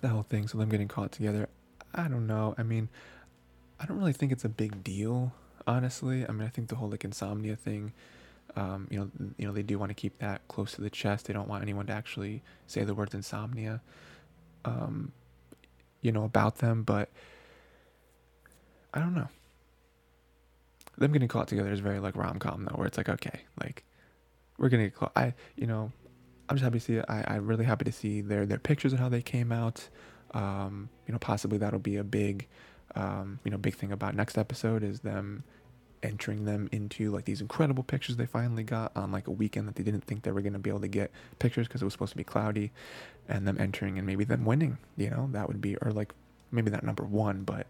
the 0.00 0.08
whole 0.08 0.22
thing. 0.22 0.48
So 0.48 0.58
them 0.58 0.68
getting 0.68 0.88
caught 0.88 1.12
together, 1.12 1.48
I 1.94 2.08
don't 2.08 2.26
know. 2.26 2.54
I 2.58 2.62
mean, 2.62 2.88
I 3.78 3.86
don't 3.86 3.98
really 3.98 4.12
think 4.12 4.32
it's 4.32 4.44
a 4.44 4.48
big 4.48 4.84
deal, 4.84 5.32
honestly. 5.66 6.26
I 6.28 6.32
mean, 6.32 6.46
I 6.46 6.50
think 6.50 6.68
the 6.68 6.76
whole 6.76 6.88
like 6.88 7.04
insomnia 7.04 7.56
thing, 7.56 7.92
um, 8.56 8.88
you 8.90 8.98
know, 8.98 9.10
you 9.36 9.46
know, 9.46 9.52
they 9.52 9.62
do 9.62 9.78
want 9.78 9.90
to 9.90 9.94
keep 9.94 10.18
that 10.18 10.46
close 10.48 10.72
to 10.72 10.80
the 10.80 10.90
chest. 10.90 11.26
They 11.26 11.32
don't 11.32 11.48
want 11.48 11.62
anyone 11.62 11.86
to 11.86 11.92
actually 11.92 12.42
say 12.66 12.84
the 12.84 12.94
words 12.94 13.14
insomnia, 13.14 13.80
um, 14.64 15.12
you 16.00 16.12
know, 16.12 16.24
about 16.24 16.58
them. 16.58 16.82
But 16.82 17.10
I 18.92 19.00
don't 19.00 19.14
know 19.14 19.28
them 21.00 21.12
getting 21.12 21.28
caught 21.28 21.48
together 21.48 21.72
is 21.72 21.80
very 21.80 21.98
like 21.98 22.14
rom 22.14 22.38
com 22.38 22.64
though, 22.64 22.76
where 22.76 22.86
it's 22.86 22.98
like 22.98 23.08
okay, 23.08 23.40
like 23.60 23.84
we're 24.58 24.68
gonna 24.68 24.84
get 24.84 24.94
caught. 24.94 25.12
I 25.16 25.34
you 25.56 25.66
know, 25.66 25.90
I'm 26.48 26.56
just 26.56 26.62
happy 26.62 26.78
to 26.78 26.84
see. 26.84 27.00
I 27.00 27.36
I'm 27.36 27.46
really 27.46 27.64
happy 27.64 27.86
to 27.86 27.92
see 27.92 28.20
their 28.20 28.46
their 28.46 28.58
pictures 28.58 28.92
and 28.92 29.00
how 29.00 29.08
they 29.08 29.22
came 29.22 29.50
out. 29.50 29.88
Um, 30.32 30.90
you 31.06 31.12
know, 31.12 31.18
possibly 31.18 31.58
that'll 31.58 31.80
be 31.80 31.96
a 31.96 32.04
big, 32.04 32.46
um, 32.94 33.40
you 33.44 33.50
know, 33.50 33.58
big 33.58 33.74
thing 33.74 33.90
about 33.90 34.14
next 34.14 34.38
episode 34.38 34.84
is 34.84 35.00
them 35.00 35.42
entering 36.02 36.44
them 36.44 36.68
into 36.72 37.10
like 37.10 37.24
these 37.26 37.40
incredible 37.40 37.82
pictures 37.82 38.16
they 38.16 38.26
finally 38.26 38.62
got 38.62 38.90
on 38.96 39.12
like 39.12 39.26
a 39.26 39.30
weekend 39.30 39.68
that 39.68 39.74
they 39.74 39.82
didn't 39.82 40.04
think 40.04 40.22
they 40.22 40.32
were 40.32 40.40
going 40.40 40.52
to 40.52 40.58
be 40.58 40.70
able 40.70 40.80
to 40.80 40.88
get 40.88 41.10
pictures 41.38 41.66
because 41.66 41.82
it 41.82 41.84
was 41.84 41.92
supposed 41.92 42.12
to 42.12 42.16
be 42.16 42.24
cloudy 42.24 42.70
and 43.28 43.46
them 43.46 43.58
entering 43.60 43.98
and 43.98 44.06
maybe 44.06 44.24
them 44.24 44.44
winning 44.44 44.78
you 44.96 45.10
know 45.10 45.28
that 45.32 45.46
would 45.46 45.60
be 45.60 45.76
or 45.76 45.92
like 45.92 46.12
maybe 46.50 46.70
not 46.70 46.82
number 46.82 47.04
one 47.04 47.42
but 47.42 47.66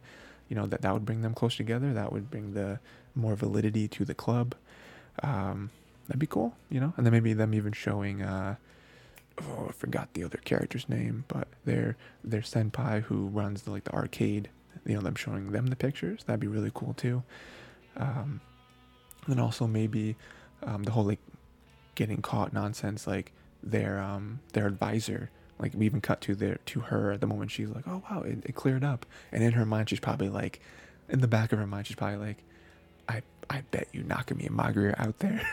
you 0.49 0.55
know 0.55 0.67
that 0.67 0.83
that 0.83 0.93
would 0.93 1.05
bring 1.05 1.23
them 1.23 1.35
close 1.35 1.57
together 1.57 1.93
that 1.93 2.13
would 2.13 2.31
bring 2.31 2.55
the 2.55 2.79
more 3.15 3.35
validity 3.35 3.89
to 3.89 4.05
the 4.05 4.15
club 4.15 4.55
um, 5.25 5.71
that'd 6.07 6.21
be 6.21 6.27
cool 6.27 6.55
you 6.69 6.79
know 6.79 6.93
and 6.97 7.05
then 7.05 7.13
maybe 7.13 7.33
them 7.33 7.53
even 7.53 7.73
showing 7.73 8.23
uh, 8.23 8.55
oh, 9.43 9.67
I 9.69 9.73
forgot 9.73 10.13
the 10.15 10.25
other 10.25 10.39
character's 10.39 10.89
name, 10.89 11.25
but 11.29 11.49
their 11.65 11.97
their 12.25 12.41
senpai 12.41 13.03
who 13.03 13.27
runs 13.27 13.63
the, 13.63 13.71
like 13.71 13.85
the 13.85 13.93
arcade. 13.93 14.49
You 14.87 14.95
know, 14.95 15.03
them 15.03 15.15
showing 15.15 15.53
them 15.53 15.67
the 15.67 15.77
pictures. 15.77 16.25
That'd 16.25 16.41
be 16.41 16.47
really 16.47 16.71
cool 16.73 16.95
too. 16.95 17.23
Um, 18.01 18.41
and 19.25 19.37
then 19.37 19.39
also 19.39 19.67
maybe 19.67 20.17
um, 20.63 20.83
the 20.83 20.91
whole 20.91 21.05
like 21.05 21.21
getting 21.95 22.23
caught 22.23 22.53
nonsense, 22.53 23.07
like 23.07 23.33
their 23.63 24.01
um 24.01 24.41
their 24.53 24.67
advisor. 24.67 25.31
Like 25.59 25.73
we 25.75 25.85
even 25.85 26.01
cut 26.01 26.23
to 26.23 26.35
their 26.35 26.59
to 26.67 26.81
her 26.81 27.13
at 27.13 27.21
the 27.21 27.27
moment 27.27 27.51
she's 27.51 27.69
like, 27.69 27.87
oh 27.87 28.03
wow, 28.11 28.23
it, 28.23 28.39
it 28.45 28.55
cleared 28.55 28.83
up, 28.83 29.05
and 29.31 29.45
in 29.45 29.53
her 29.53 29.67
mind 29.67 29.91
she's 29.91 30.01
probably 30.01 30.31
like, 30.31 30.61
in 31.09 31.21
the 31.21 31.29
back 31.29 31.53
of 31.53 31.59
her 31.59 31.67
mind 31.67 31.87
she's 31.87 31.97
probably 31.97 32.27
like, 32.27 32.39
I 33.09 33.23
I 33.51 33.63
bet 33.71 33.89
you 33.93 34.03
Nakami 34.03 34.47
and 34.47 34.57
Magari 34.57 34.95
are 34.95 35.01
out 35.01 35.19
there. 35.19 35.47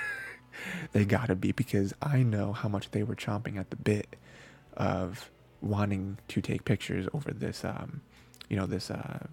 they 0.93 1.03
gotta 1.05 1.35
be 1.35 1.51
because 1.51 1.93
I 2.01 2.23
know 2.23 2.53
how 2.53 2.69
much 2.69 2.91
they 2.91 3.03
were 3.03 3.15
chomping 3.15 3.57
at 3.57 3.69
the 3.69 3.75
bit 3.75 4.15
of 4.75 5.29
wanting 5.61 6.17
to 6.29 6.41
take 6.41 6.63
pictures 6.65 7.07
over 7.13 7.31
this 7.31 7.65
um 7.65 8.01
you 8.47 8.55
know 8.55 8.67
this 8.67 8.91
uh 8.91 9.25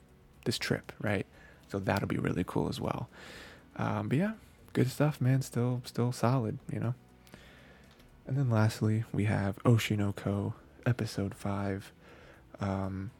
this 0.46 0.58
trip 0.58 0.90
right 1.00 1.26
so 1.74 1.80
that'll 1.80 2.06
be 2.06 2.18
really 2.18 2.44
cool 2.46 2.68
as 2.68 2.80
well. 2.80 3.08
Um 3.76 4.08
but 4.08 4.18
yeah 4.18 4.32
good 4.72 4.88
stuff 4.88 5.20
man. 5.20 5.42
Still 5.42 5.82
still 5.84 6.12
solid 6.12 6.58
you 6.72 6.78
know? 6.78 6.94
And 8.26 8.36
then 8.36 8.48
lastly 8.48 9.02
we 9.12 9.24
have 9.24 9.56
Oshi 9.64 9.98
no 9.98 10.12
Ko 10.12 10.54
episode 10.86 11.34
5 11.34 11.92
um 12.60 13.10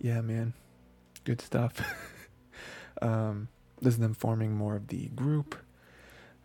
yeah 0.00 0.22
man. 0.22 0.54
Good 1.24 1.40
stuff. 1.40 1.74
Um 3.02 3.48
this 3.82 3.92
is 3.92 4.00
them 4.00 4.14
forming 4.14 4.54
more 4.54 4.74
of 4.74 4.88
the 4.88 5.08
group. 5.08 5.54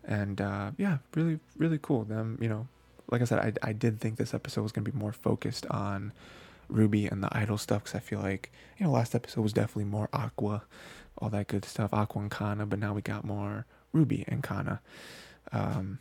And 0.04 0.42
uh, 0.42 0.72
yeah, 0.78 0.98
really, 1.16 1.40
really 1.58 1.80
cool. 1.82 2.04
Them, 2.04 2.38
you 2.42 2.50
know, 2.50 2.68
like 3.10 3.22
I 3.22 3.24
said, 3.24 3.40
I, 3.40 3.70
I 3.70 3.72
did 3.72 4.02
think 4.02 4.18
this 4.18 4.34
episode 4.34 4.64
was 4.64 4.74
gonna 4.74 4.90
be 4.90 4.98
more 4.98 5.14
focused 5.14 5.66
on 5.68 6.12
Ruby 6.72 7.06
and 7.06 7.24
the 7.24 7.36
idol 7.38 7.58
stuff 7.58 7.84
because 7.84 7.96
I 7.96 8.00
feel 8.00 8.20
like 8.20 8.52
you 8.78 8.86
know 8.86 8.92
last 8.92 9.14
episode 9.16 9.42
was 9.42 9.54
definitely 9.54 9.86
more 9.86 10.10
Aqua, 10.14 10.64
all 11.18 11.30
that 11.30 11.48
good 11.48 11.66
stuff, 11.66 11.94
Aqua 11.94 12.22
and 12.22 12.32
Kana, 12.32 12.66
but 12.66 12.80
now 12.80 12.94
we 12.94 13.02
got 13.02 13.24
more 13.24 13.66
Ruby 13.94 14.24
and 14.28 14.42
Kana. 14.42 14.82
Um, 15.52 16.00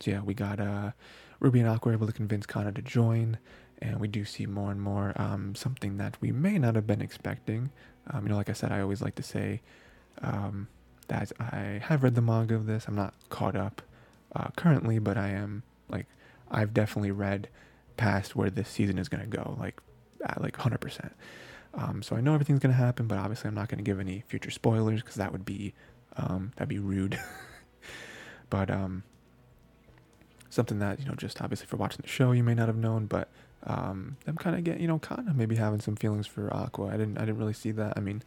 so 0.00 0.10
yeah, 0.10 0.20
we 0.20 0.34
got 0.34 0.60
uh, 0.60 0.92
Ruby 1.40 1.60
and 1.60 1.68
Aqua 1.68 1.92
able 1.92 2.06
to 2.06 2.12
convince 2.12 2.46
Kana 2.46 2.72
to 2.72 2.82
join, 2.82 3.38
and 3.80 4.00
we 4.00 4.08
do 4.08 4.24
see 4.24 4.46
more 4.46 4.70
and 4.70 4.80
more 4.80 5.12
um, 5.16 5.54
something 5.54 5.96
that 5.96 6.16
we 6.20 6.32
may 6.32 6.58
not 6.58 6.74
have 6.74 6.86
been 6.86 7.00
expecting. 7.02 7.70
Um, 8.10 8.24
you 8.24 8.30
know, 8.30 8.36
like 8.36 8.50
I 8.50 8.54
said, 8.54 8.72
I 8.72 8.80
always 8.80 9.02
like 9.02 9.14
to 9.16 9.22
say. 9.22 9.62
Um, 10.22 10.68
that 11.10 11.32
I 11.40 11.80
have 11.82 12.02
read 12.04 12.14
the 12.14 12.22
manga 12.22 12.54
of 12.54 12.66
this. 12.66 12.86
I'm 12.86 12.94
not 12.94 13.14
caught 13.28 13.56
up 13.56 13.82
uh, 14.34 14.48
currently, 14.56 14.98
but 14.98 15.18
I 15.18 15.30
am 15.30 15.64
like 15.88 16.06
I've 16.50 16.72
definitely 16.72 17.10
read 17.10 17.48
past 17.96 18.34
where 18.34 18.48
this 18.48 18.68
season 18.68 18.96
is 18.96 19.08
gonna 19.08 19.26
go, 19.26 19.56
like 19.60 19.80
at 20.24 20.40
like 20.40 20.56
100%. 20.56 21.10
Um, 21.74 22.02
so 22.02 22.16
I 22.16 22.20
know 22.20 22.34
everything's 22.34 22.60
gonna 22.60 22.74
happen, 22.74 23.06
but 23.06 23.18
obviously 23.18 23.48
I'm 23.48 23.54
not 23.54 23.68
gonna 23.68 23.82
give 23.82 24.00
any 24.00 24.24
future 24.26 24.50
spoilers 24.50 25.00
because 25.00 25.16
that 25.16 25.32
would 25.32 25.44
be 25.44 25.72
um, 26.16 26.52
that'd 26.56 26.68
be 26.68 26.78
rude. 26.78 27.18
but 28.50 28.70
um, 28.70 29.04
something 30.48 30.80
that 30.80 31.00
you 31.00 31.06
know, 31.06 31.14
just 31.14 31.40
obviously 31.40 31.66
for 31.66 31.76
watching 31.76 32.00
the 32.02 32.08
show, 32.08 32.32
you 32.32 32.42
may 32.42 32.54
not 32.54 32.66
have 32.66 32.76
known, 32.76 33.06
but 33.06 33.28
um, 33.64 34.16
I'm 34.26 34.36
kind 34.36 34.56
of 34.56 34.64
getting 34.64 34.82
you 34.82 34.88
know, 34.88 34.98
kind 34.98 35.28
of 35.28 35.36
maybe 35.36 35.56
having 35.56 35.80
some 35.80 35.96
feelings 35.96 36.26
for 36.26 36.52
Aqua. 36.54 36.86
I 36.86 36.96
didn't 36.96 37.18
I 37.18 37.20
didn't 37.20 37.38
really 37.38 37.52
see 37.52 37.70
that. 37.72 37.94
I 37.96 38.00
mean, 38.00 38.22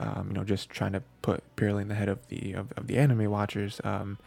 um, 0.00 0.28
you 0.28 0.34
know, 0.34 0.44
just 0.44 0.70
trying 0.70 0.92
to 0.92 1.02
put 1.22 1.42
purely 1.56 1.82
in 1.82 1.88
the 1.88 1.94
head 1.94 2.08
of 2.08 2.26
the 2.28 2.54
of, 2.54 2.72
of 2.72 2.86
the 2.86 2.98
anime 2.98 3.30
watchers. 3.30 3.80
Um, 3.84 4.18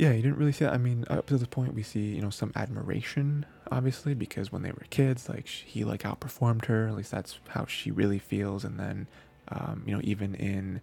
yeah, 0.00 0.12
you 0.12 0.22
didn't 0.22 0.38
really 0.38 0.52
see 0.52 0.64
that. 0.64 0.72
I 0.72 0.78
mean, 0.78 1.04
up 1.10 1.26
to 1.26 1.36
this 1.36 1.46
point, 1.46 1.74
we 1.74 1.82
see 1.82 2.14
you 2.14 2.22
know 2.22 2.30
some 2.30 2.52
admiration, 2.56 3.44
obviously, 3.70 4.14
because 4.14 4.50
when 4.50 4.62
they 4.62 4.70
were 4.70 4.86
kids, 4.88 5.28
like 5.28 5.46
he 5.46 5.84
like 5.84 6.04
outperformed 6.04 6.64
her. 6.64 6.88
At 6.88 6.96
least 6.96 7.10
that's 7.10 7.38
how 7.48 7.66
she 7.66 7.90
really 7.90 8.18
feels. 8.18 8.64
And 8.64 8.80
then, 8.80 9.08
um, 9.48 9.82
you 9.84 9.94
know, 9.94 10.00
even 10.02 10.34
in 10.34 10.80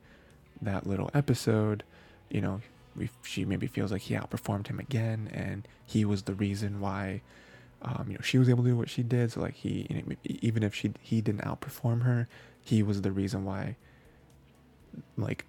that 0.61 0.85
little 0.85 1.09
episode, 1.15 1.83
you 2.29 2.41
know, 2.41 2.61
we, 2.95 3.09
she 3.23 3.43
maybe 3.43 3.65
feels 3.65 3.91
like 3.91 4.03
he 4.03 4.13
outperformed 4.13 4.67
him 4.67 4.79
again, 4.79 5.31
and 5.33 5.67
he 5.83 6.05
was 6.05 6.23
the 6.23 6.35
reason 6.35 6.79
why. 6.79 7.21
Um, 7.81 8.05
you 8.09 8.13
know, 8.15 8.21
she 8.21 8.37
was 8.37 8.49
able 8.49 8.63
to 8.63 8.69
do 8.69 8.77
what 8.77 8.89
she 8.89 9.01
did. 9.01 9.31
So 9.31 9.41
like 9.41 9.55
he, 9.55 9.87
you 9.89 9.95
know, 9.95 10.15
even 10.25 10.61
if 10.61 10.75
she 10.75 10.93
he 11.01 11.21
didn't 11.21 11.41
outperform 11.41 12.03
her, 12.03 12.27
he 12.63 12.83
was 12.83 13.01
the 13.01 13.11
reason 13.11 13.45
why 13.45 13.77
like 15.17 15.45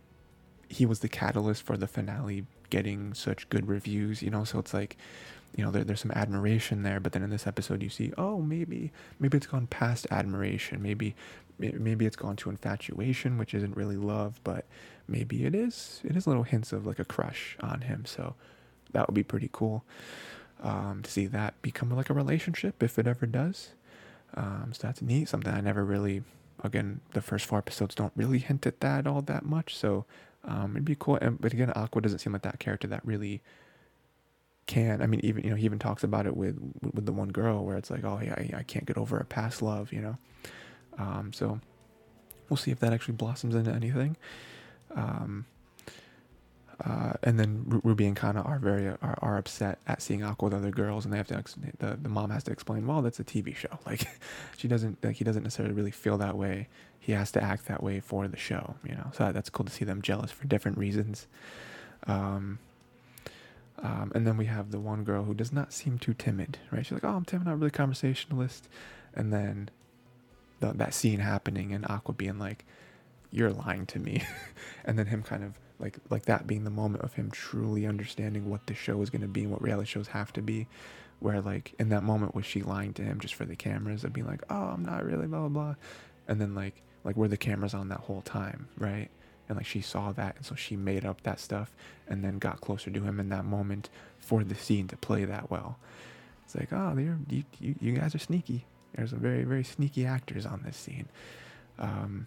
he 0.70 0.86
was 0.86 1.00
the 1.00 1.08
catalyst 1.08 1.62
for 1.62 1.76
the 1.76 1.86
finale 1.86 2.46
getting 2.70 3.14
such 3.14 3.48
good 3.48 3.68
reviews 3.68 4.22
you 4.22 4.30
know 4.30 4.44
so 4.44 4.58
it's 4.58 4.74
like 4.74 4.96
you 5.56 5.64
know 5.64 5.70
there, 5.70 5.84
there's 5.84 6.00
some 6.00 6.10
admiration 6.12 6.82
there 6.82 7.00
but 7.00 7.12
then 7.12 7.22
in 7.22 7.30
this 7.30 7.46
episode 7.46 7.82
you 7.82 7.88
see 7.88 8.12
oh 8.18 8.40
maybe 8.40 8.92
maybe 9.18 9.36
it's 9.36 9.46
gone 9.46 9.66
past 9.66 10.06
admiration. 10.10 10.82
Maybe 10.82 11.14
maybe 11.58 12.06
it's 12.06 12.16
gone 12.16 12.36
to 12.36 12.50
infatuation 12.50 13.36
which 13.36 13.52
isn't 13.52 13.76
really 13.76 13.96
love 13.96 14.40
but 14.44 14.64
maybe 15.08 15.44
it 15.44 15.54
is 15.54 16.00
it 16.04 16.16
is 16.16 16.26
little 16.26 16.44
hints 16.44 16.72
of 16.72 16.86
like 16.86 16.98
a 16.98 17.04
crush 17.04 17.56
on 17.60 17.82
him. 17.82 18.04
So 18.04 18.34
that 18.92 19.06
would 19.06 19.14
be 19.14 19.24
pretty 19.24 19.50
cool 19.52 19.84
um, 20.62 21.02
to 21.02 21.10
see 21.10 21.26
that 21.26 21.60
become 21.62 21.90
like 21.90 22.10
a 22.10 22.14
relationship 22.14 22.82
if 22.82 22.98
it 22.98 23.06
ever 23.06 23.26
does. 23.26 23.70
Um, 24.34 24.70
so 24.72 24.86
that's 24.86 25.02
neat. 25.02 25.28
Something 25.28 25.54
i 25.54 25.60
never 25.60 25.84
really 25.84 26.22
again, 26.62 27.00
the 27.12 27.22
first 27.22 27.46
four 27.46 27.58
episodes 27.58 27.94
don't 27.94 28.12
really 28.16 28.38
hint 28.38 28.66
at 28.66 28.80
that 28.80 29.06
all 29.06 29.22
that 29.22 29.44
much. 29.44 29.76
So 29.76 30.04
um, 30.48 30.72
it'd 30.72 30.84
be 30.84 30.96
cool. 30.98 31.18
But 31.20 31.52
again, 31.52 31.70
Aqua 31.76 32.02
doesn't 32.02 32.18
seem 32.18 32.32
like 32.32 32.42
that 32.42 32.58
character 32.58 32.88
that 32.88 33.04
really 33.04 33.42
can. 34.66 35.02
I 35.02 35.06
mean, 35.06 35.20
even 35.22 35.44
you 35.44 35.50
know, 35.50 35.56
he 35.56 35.64
even 35.64 35.78
talks 35.78 36.02
about 36.02 36.26
it 36.26 36.36
with 36.36 36.58
with 36.82 37.06
the 37.06 37.12
one 37.12 37.28
girl 37.28 37.64
where 37.64 37.76
it's 37.76 37.90
like, 37.90 38.04
oh 38.04 38.18
yeah, 38.22 38.34
I, 38.36 38.58
I 38.58 38.62
can't 38.62 38.86
get 38.86 38.96
over 38.96 39.18
a 39.18 39.24
past 39.24 39.62
love, 39.62 39.92
you 39.92 40.00
know. 40.00 40.18
Um, 40.98 41.32
so 41.32 41.60
we'll 42.48 42.56
see 42.56 42.70
if 42.70 42.80
that 42.80 42.92
actually 42.92 43.14
blossoms 43.14 43.54
into 43.54 43.70
anything. 43.70 44.16
Um, 44.94 45.44
uh, 46.84 47.14
and 47.24 47.40
then 47.40 47.80
Ruby 47.82 48.06
and 48.06 48.16
Kana 48.16 48.40
are 48.42 48.59
very 48.59 48.86
are, 48.86 49.18
are 49.20 49.36
upset 49.36 49.78
at 49.88 50.00
seeing 50.00 50.22
Aqua 50.22 50.46
with 50.46 50.55
other 50.55 50.70
girls, 50.70 51.05
and 51.05 51.12
they 51.12 51.18
have 51.18 51.26
to 51.28 51.42
the 51.78 51.98
the 52.00 52.09
mom 52.09 52.30
has 52.30 52.44
to 52.44 52.52
explain. 52.52 52.86
Well, 52.86 53.02
that's 53.02 53.18
a 53.18 53.24
TV 53.24 53.55
show. 53.55 53.78
Like 53.86 54.06
she 54.56 54.68
doesn't 54.68 55.02
like 55.02 55.16
he 55.16 55.24
doesn't 55.24 55.42
necessarily 55.42 55.74
really 55.74 55.90
feel 55.90 56.18
that 56.18 56.36
way. 56.36 56.68
He 57.00 57.12
has 57.12 57.32
to 57.32 57.42
act 57.42 57.66
that 57.66 57.82
way 57.82 58.00
for 58.00 58.28
the 58.28 58.36
show, 58.36 58.74
you 58.84 58.94
know. 58.94 59.10
So 59.14 59.32
that's 59.32 59.48
cool 59.48 59.64
to 59.64 59.72
see 59.72 59.84
them 59.84 60.02
jealous 60.02 60.30
for 60.30 60.46
different 60.46 60.76
reasons. 60.76 61.26
Um, 62.06 62.59
um, 63.82 64.12
and 64.14 64.26
then 64.26 64.36
we 64.36 64.44
have 64.46 64.70
the 64.70 64.78
one 64.78 65.05
girl 65.05 65.24
who 65.24 65.34
does 65.34 65.52
not 65.52 65.72
seem 65.72 65.98
too 65.98 66.12
timid, 66.12 66.59
right? 66.70 66.84
She's 66.84 66.92
like, 66.92 67.05
"Oh, 67.05 67.16
I'm 67.16 67.24
timid, 67.24 67.46
not 67.46 67.59
really 67.59 67.70
conversationalist," 67.70 68.68
and 69.14 69.32
then 69.32 69.70
the, 70.60 70.72
that 70.74 70.94
scene 70.94 71.20
happening 71.20 71.72
and 71.72 71.86
Aqua 71.88 72.14
being 72.14 72.38
like, 72.38 72.64
"You're 73.32 73.52
lying 73.52 73.86
to 73.86 73.98
me," 73.98 74.22
and 74.84 74.98
then 74.98 75.06
him 75.06 75.22
kind 75.22 75.42
of 75.42 75.55
like 75.78 75.98
like 76.10 76.26
that 76.26 76.46
being 76.46 76.64
the 76.64 76.70
moment 76.70 77.02
of 77.05 77.14
him 77.14 77.30
truly 77.30 77.86
understanding 77.86 78.50
what 78.50 78.66
the 78.66 78.74
show 78.74 79.00
is 79.02 79.10
going 79.10 79.22
to 79.22 79.28
be 79.28 79.42
and 79.42 79.50
what 79.50 79.62
reality 79.62 79.86
shows 79.86 80.09
have 80.09 80.32
to 80.32 80.42
be 80.42 80.66
where 81.20 81.40
like 81.40 81.74
in 81.78 81.88
that 81.88 82.02
moment 82.02 82.34
was 82.34 82.46
she 82.46 82.62
lying 82.62 82.92
to 82.92 83.02
him 83.02 83.20
just 83.20 83.34
for 83.34 83.44
the 83.44 83.56
cameras 83.56 84.05
and 84.05 84.12
being 84.12 84.26
like 84.26 84.42
oh 84.50 84.55
i'm 84.74 84.84
not 84.84 85.05
really 85.05 85.26
blah 85.26 85.40
blah 85.40 85.48
blah 85.48 85.74
and 86.28 86.40
then 86.40 86.55
like 86.55 86.82
like 87.05 87.16
were 87.16 87.28
the 87.28 87.36
cameras 87.36 87.74
on 87.74 87.88
that 87.88 88.00
whole 88.00 88.22
time 88.22 88.68
right? 88.78 89.09
And 89.48 89.56
like 89.56 89.66
she 89.66 89.80
saw 89.80 90.12
that 90.12 90.36
and 90.36 90.44
so 90.44 90.55
she 90.55 90.76
made 90.76 91.06
up 91.06 91.22
that 91.22 91.40
stuff 91.40 91.74
and 92.06 92.22
then 92.22 92.38
got 92.38 92.60
closer 92.60 92.90
to 92.90 93.00
him 93.00 93.18
in 93.18 93.30
that 93.30 93.46
moment 93.46 93.88
for 94.18 94.44
the 94.44 94.55
scene 94.55 94.88
to 94.88 94.96
play 94.96 95.24
that 95.24 95.50
well. 95.50 95.78
It's 96.44 96.55
like 96.55 96.72
oh 96.72 96.92
they're 96.94 97.18
you, 97.30 97.44
you, 97.59 97.74
you 97.80 97.92
guys 97.92 98.14
are 98.14 98.18
sneaky. 98.18 98.66
There's 98.94 99.10
some 99.10 99.20
very 99.20 99.44
very 99.44 99.64
sneaky 99.64 100.05
actors 100.05 100.44
on 100.44 100.62
this 100.64 100.76
scene. 100.76 101.09
Um, 101.78 102.26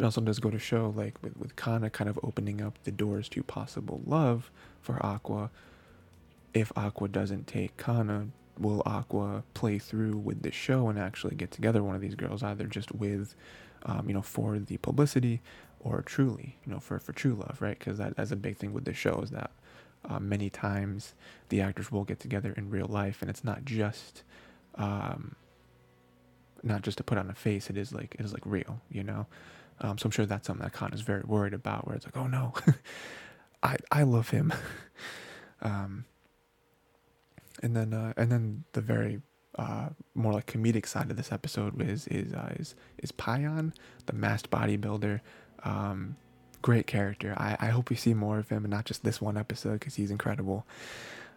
but 0.00 0.06
also 0.06 0.22
does 0.22 0.38
go 0.38 0.48
to 0.48 0.58
show 0.58 0.94
like 0.96 1.22
with, 1.22 1.36
with 1.36 1.56
Kana 1.56 1.90
kind 1.90 2.08
of 2.08 2.18
opening 2.22 2.62
up 2.62 2.78
the 2.84 2.90
doors 2.90 3.28
to 3.28 3.42
possible 3.42 4.00
love 4.06 4.50
for 4.80 4.98
Aqua. 5.04 5.50
If 6.54 6.72
Aqua 6.74 7.06
doesn't 7.06 7.46
take 7.46 7.76
Kana, 7.76 8.28
will 8.58 8.82
Aqua 8.86 9.44
play 9.52 9.78
through 9.78 10.16
with 10.16 10.40
the 10.40 10.52
show 10.52 10.88
and 10.88 10.98
actually 10.98 11.34
get 11.34 11.50
together 11.50 11.82
one 11.82 11.94
of 11.94 12.00
these 12.00 12.14
girls, 12.14 12.42
either 12.42 12.64
just 12.64 12.90
with, 12.92 13.34
um, 13.84 14.08
you 14.08 14.14
know, 14.14 14.22
for 14.22 14.58
the 14.58 14.78
publicity 14.78 15.42
or 15.80 16.00
truly, 16.00 16.56
you 16.64 16.72
know, 16.72 16.80
for, 16.80 16.98
for 16.98 17.12
true 17.12 17.34
love, 17.34 17.58
right? 17.60 17.78
Because 17.78 17.98
that, 17.98 18.16
that's 18.16 18.30
a 18.30 18.36
big 18.36 18.56
thing 18.56 18.72
with 18.72 18.86
the 18.86 18.94
show 18.94 19.20
is 19.20 19.28
that 19.32 19.50
uh, 20.08 20.18
many 20.18 20.48
times 20.48 21.12
the 21.50 21.60
actors 21.60 21.92
will 21.92 22.04
get 22.04 22.20
together 22.20 22.54
in 22.56 22.70
real 22.70 22.86
life 22.86 23.20
and 23.20 23.28
it's 23.28 23.44
not 23.44 23.66
just, 23.66 24.22
um, 24.76 25.34
not 26.62 26.80
just 26.80 26.96
to 26.96 27.04
put 27.04 27.18
on 27.18 27.28
a 27.28 27.34
face, 27.34 27.68
it 27.68 27.76
is 27.76 27.92
like, 27.92 28.16
it 28.18 28.24
is 28.24 28.32
like 28.32 28.46
real, 28.46 28.80
you 28.90 29.04
know? 29.04 29.26
Um, 29.80 29.98
so 29.98 30.06
I'm 30.06 30.10
sure 30.10 30.26
that's 30.26 30.46
something 30.46 30.64
that 30.64 30.72
Kana 30.72 30.94
is 30.94 31.00
very 31.00 31.22
worried 31.22 31.54
about, 31.54 31.86
where 31.86 31.96
it's 31.96 32.04
like, 32.04 32.16
oh 32.16 32.26
no, 32.26 32.52
I 33.62 33.76
I 33.90 34.02
love 34.02 34.30
him. 34.30 34.52
um, 35.62 36.04
and 37.62 37.76
then 37.76 37.92
uh, 37.94 38.12
and 38.16 38.30
then 38.30 38.64
the 38.72 38.80
very 38.80 39.20
uh, 39.56 39.90
more 40.14 40.32
like 40.32 40.46
comedic 40.46 40.86
side 40.86 41.10
of 41.10 41.16
this 41.16 41.32
episode 41.32 41.80
is 41.80 42.06
is 42.08 42.32
uh, 42.32 42.54
is 42.58 42.74
is 42.98 43.12
Pieyon, 43.12 43.72
the 44.06 44.12
masked 44.12 44.50
bodybuilder. 44.50 45.20
Um, 45.64 46.16
great 46.62 46.86
character. 46.86 47.34
I, 47.36 47.56
I 47.58 47.66
hope 47.66 47.90
we 47.90 47.96
see 47.96 48.14
more 48.14 48.38
of 48.38 48.48
him 48.48 48.64
and 48.64 48.70
not 48.70 48.84
just 48.84 49.02
this 49.02 49.20
one 49.20 49.36
episode 49.36 49.80
because 49.80 49.94
he's 49.94 50.10
incredible. 50.10 50.66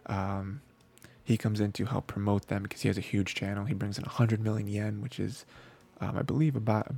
Um, 0.06 0.60
he 1.22 1.38
comes 1.38 1.60
in 1.60 1.72
to 1.72 1.86
help 1.86 2.06
promote 2.06 2.48
them 2.48 2.64
because 2.64 2.82
he 2.82 2.88
has 2.88 2.98
a 2.98 3.02
huge 3.02 3.34
channel. 3.34 3.64
He 3.64 3.74
brings 3.74 3.96
in 3.96 4.04
100 4.04 4.40
million 4.40 4.68
yen, 4.68 5.00
which 5.00 5.18
is, 5.18 5.46
um, 6.00 6.18
I 6.18 6.22
believe, 6.22 6.54
about 6.54 6.94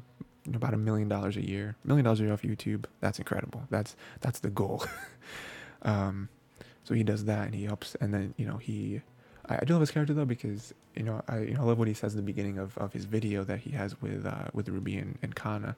about 0.54 0.74
a 0.74 0.76
million 0.76 1.08
dollars 1.08 1.36
a 1.36 1.46
year. 1.46 1.76
Million 1.84 2.04
dollars 2.04 2.20
a 2.20 2.24
year 2.24 2.32
off 2.32 2.42
YouTube. 2.42 2.84
That's 3.00 3.18
incredible. 3.18 3.62
That's 3.70 3.96
that's 4.20 4.40
the 4.40 4.50
goal. 4.50 4.84
um, 5.82 6.28
so 6.84 6.94
he 6.94 7.02
does 7.02 7.24
that, 7.24 7.46
and 7.46 7.54
he 7.54 7.64
helps, 7.64 7.94
and 7.96 8.12
then 8.14 8.34
you 8.36 8.46
know 8.46 8.58
he. 8.58 9.00
I, 9.48 9.56
I 9.56 9.64
do 9.64 9.74
love 9.74 9.80
his 9.80 9.90
character 9.90 10.14
though 10.14 10.24
because 10.24 10.72
you 10.94 11.02
know 11.02 11.22
I 11.28 11.40
you 11.40 11.54
know 11.54 11.62
I 11.62 11.64
love 11.64 11.78
what 11.78 11.88
he 11.88 11.94
says 11.94 12.14
in 12.14 12.18
the 12.18 12.26
beginning 12.26 12.58
of, 12.58 12.76
of 12.78 12.92
his 12.92 13.04
video 13.04 13.44
that 13.44 13.60
he 13.60 13.70
has 13.70 14.00
with 14.00 14.26
uh, 14.26 14.48
with 14.52 14.68
Ruby 14.68 14.96
and, 14.96 15.18
and 15.22 15.34
Kana, 15.34 15.76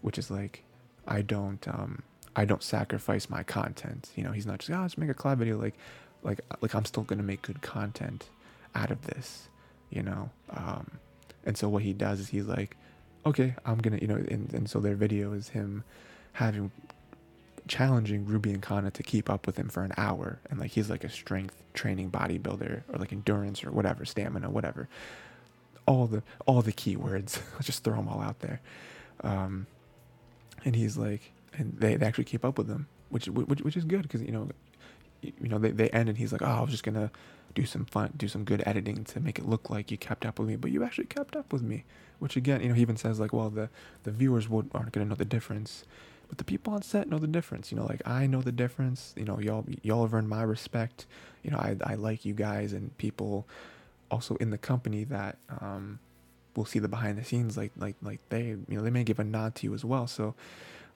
which 0.00 0.18
is 0.18 0.30
like, 0.30 0.64
I 1.06 1.22
don't 1.22 1.66
um 1.68 2.02
I 2.34 2.44
don't 2.44 2.62
sacrifice 2.62 3.28
my 3.30 3.42
content. 3.42 4.10
You 4.16 4.24
know, 4.24 4.32
he's 4.32 4.46
not 4.46 4.58
just 4.58 4.70
oh 4.70 4.82
let's 4.82 4.98
make 4.98 5.10
a 5.10 5.14
collab 5.14 5.38
video 5.38 5.58
like 5.58 5.74
like 6.22 6.40
like 6.60 6.74
I'm 6.74 6.84
still 6.84 7.02
gonna 7.02 7.22
make 7.22 7.42
good 7.42 7.62
content 7.62 8.28
out 8.74 8.90
of 8.90 9.02
this, 9.02 9.48
you 9.90 10.02
know. 10.02 10.30
Um, 10.50 10.98
and 11.44 11.56
so 11.56 11.68
what 11.68 11.82
he 11.82 11.92
does 11.92 12.20
is 12.20 12.28
he's 12.28 12.46
like, 12.46 12.76
okay, 13.24 13.54
I'm 13.64 13.78
gonna 13.78 13.98
you 13.98 14.06
know, 14.06 14.16
and, 14.16 14.52
and 14.52 14.68
so 14.68 14.80
their 14.80 14.94
video 14.94 15.32
is 15.32 15.50
him 15.50 15.84
having 16.34 16.70
challenging 17.68 18.26
Ruby 18.26 18.50
and 18.52 18.62
Kana 18.62 18.90
to 18.90 19.02
keep 19.02 19.30
up 19.30 19.46
with 19.46 19.56
him 19.56 19.68
for 19.68 19.82
an 19.82 19.92
hour, 19.96 20.40
and 20.50 20.58
like 20.58 20.72
he's 20.72 20.90
like 20.90 21.04
a 21.04 21.08
strength 21.08 21.62
training 21.74 22.10
bodybuilder 22.10 22.82
or 22.88 22.98
like 22.98 23.12
endurance 23.12 23.64
or 23.64 23.70
whatever, 23.70 24.04
stamina, 24.04 24.50
whatever. 24.50 24.88
All 25.86 26.06
the 26.06 26.22
all 26.46 26.62
the 26.62 26.72
keywords. 26.72 27.40
Let's 27.54 27.66
just 27.66 27.84
throw 27.84 27.96
them 27.96 28.08
all 28.08 28.20
out 28.20 28.40
there. 28.40 28.60
Um, 29.22 29.66
and 30.64 30.76
he's 30.76 30.96
like, 30.96 31.32
and 31.54 31.76
they, 31.78 31.96
they 31.96 32.06
actually 32.06 32.24
keep 32.24 32.44
up 32.44 32.58
with 32.58 32.68
him, 32.68 32.86
which 33.10 33.26
which 33.26 33.60
which 33.60 33.76
is 33.76 33.84
good 33.84 34.02
because 34.02 34.22
you 34.22 34.32
know 34.32 34.48
you 35.22 35.48
know, 35.48 35.58
they, 35.58 35.70
they 35.70 35.88
end 35.90 36.08
and 36.08 36.18
he's 36.18 36.32
like, 36.32 36.42
oh, 36.42 36.46
I 36.46 36.60
was 36.60 36.70
just 36.70 36.84
to 36.84 37.10
do 37.54 37.66
some 37.66 37.84
fun, 37.84 38.12
do 38.16 38.28
some 38.28 38.44
good 38.44 38.62
editing 38.66 39.04
to 39.04 39.20
make 39.20 39.38
it 39.38 39.46
look 39.46 39.70
like 39.70 39.90
you 39.90 39.96
kept 39.96 40.26
up 40.26 40.38
with 40.38 40.48
me, 40.48 40.56
but 40.56 40.70
you 40.70 40.82
actually 40.82 41.06
kept 41.06 41.36
up 41.36 41.52
with 41.52 41.62
me. 41.62 41.84
Which 42.18 42.36
again, 42.36 42.60
you 42.62 42.68
know, 42.68 42.74
he 42.74 42.82
even 42.82 42.96
says 42.96 43.18
like, 43.18 43.32
well, 43.32 43.50
the, 43.50 43.68
the 44.04 44.10
viewers 44.10 44.48
would, 44.48 44.70
aren't 44.72 44.92
to 44.92 45.04
know 45.04 45.14
the 45.14 45.24
difference, 45.24 45.84
but 46.28 46.38
the 46.38 46.44
people 46.44 46.72
on 46.72 46.82
set 46.82 47.08
know 47.08 47.18
the 47.18 47.26
difference. 47.26 47.72
You 47.72 47.78
know, 47.78 47.84
like 47.84 48.00
I 48.06 48.26
know 48.26 48.42
the 48.42 48.52
difference, 48.52 49.12
you 49.16 49.24
know, 49.24 49.38
y'all, 49.38 49.64
y'all 49.82 50.02
have 50.02 50.14
earned 50.14 50.28
my 50.28 50.42
respect. 50.42 51.06
You 51.42 51.50
know, 51.50 51.58
I, 51.58 51.76
I 51.84 51.94
like 51.94 52.24
you 52.24 52.32
guys 52.32 52.72
and 52.72 52.96
people 52.96 53.46
also 54.10 54.36
in 54.36 54.50
the 54.50 54.58
company 54.58 55.04
that, 55.04 55.38
um, 55.60 55.98
will 56.54 56.64
see 56.64 56.78
the 56.78 56.88
behind 56.88 57.18
the 57.18 57.24
scenes, 57.24 57.56
like, 57.56 57.72
like, 57.76 57.96
like 58.02 58.20
they, 58.28 58.48
you 58.48 58.66
know, 58.68 58.82
they 58.82 58.90
may 58.90 59.04
give 59.04 59.18
a 59.18 59.24
nod 59.24 59.54
to 59.56 59.66
you 59.66 59.74
as 59.74 59.84
well. 59.84 60.06
So, 60.06 60.34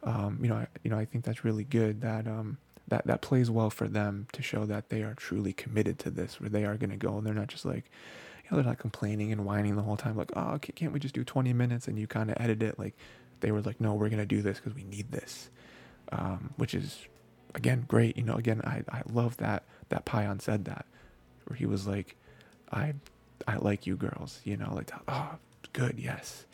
um, 0.04 0.38
you 0.40 0.48
know, 0.48 0.56
I, 0.56 0.66
you 0.84 0.90
know, 0.90 0.98
I 0.98 1.06
think 1.06 1.24
that's 1.24 1.44
really 1.44 1.64
good 1.64 2.02
that, 2.02 2.26
um, 2.26 2.58
that 2.88 3.06
that 3.06 3.20
plays 3.20 3.50
well 3.50 3.70
for 3.70 3.88
them 3.88 4.26
to 4.32 4.42
show 4.42 4.64
that 4.66 4.88
they 4.90 5.02
are 5.02 5.14
truly 5.14 5.52
committed 5.52 5.98
to 6.00 6.10
this, 6.10 6.40
where 6.40 6.48
they 6.50 6.64
are 6.64 6.76
going 6.76 6.90
to 6.90 6.96
go 6.96 7.18
and 7.18 7.26
they're 7.26 7.34
not 7.34 7.48
just 7.48 7.64
like, 7.64 7.90
you 8.44 8.50
know, 8.50 8.56
they're 8.56 8.70
not 8.70 8.78
complaining 8.78 9.32
and 9.32 9.44
whining 9.44 9.76
the 9.76 9.82
whole 9.82 9.96
time, 9.96 10.16
like, 10.16 10.30
oh, 10.36 10.58
can't 10.58 10.92
we 10.92 11.00
just 11.00 11.14
do 11.14 11.24
20 11.24 11.52
minutes 11.52 11.88
and 11.88 11.98
you 11.98 12.06
kind 12.06 12.30
of 12.30 12.36
edit 12.38 12.62
it? 12.62 12.78
Like, 12.78 12.94
they 13.40 13.50
were 13.50 13.60
like, 13.60 13.80
no, 13.80 13.94
we're 13.94 14.08
going 14.08 14.20
to 14.20 14.26
do 14.26 14.40
this 14.40 14.58
because 14.58 14.74
we 14.74 14.84
need 14.84 15.10
this, 15.10 15.50
um, 16.12 16.54
which 16.56 16.74
is, 16.74 17.00
again, 17.54 17.84
great. 17.88 18.16
You 18.16 18.22
know, 18.22 18.36
again, 18.36 18.60
I, 18.62 18.82
I 18.88 19.02
love 19.12 19.36
that, 19.38 19.64
that 19.88 20.06
Pieyon 20.06 20.40
said 20.40 20.64
that, 20.66 20.86
where 21.46 21.56
he 21.56 21.66
was 21.66 21.86
like, 21.86 22.16
I, 22.70 22.94
I 23.48 23.56
like 23.56 23.86
you 23.86 23.96
girls, 23.96 24.40
you 24.44 24.56
know, 24.56 24.72
like, 24.74 24.92
oh, 25.08 25.36
good, 25.72 25.98
yes. 25.98 26.46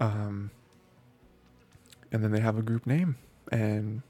Um, 0.00 0.50
and 2.12 2.22
then 2.22 2.32
they 2.32 2.40
have 2.40 2.58
a 2.58 2.62
group 2.62 2.86
name 2.86 3.16
and 3.50 4.02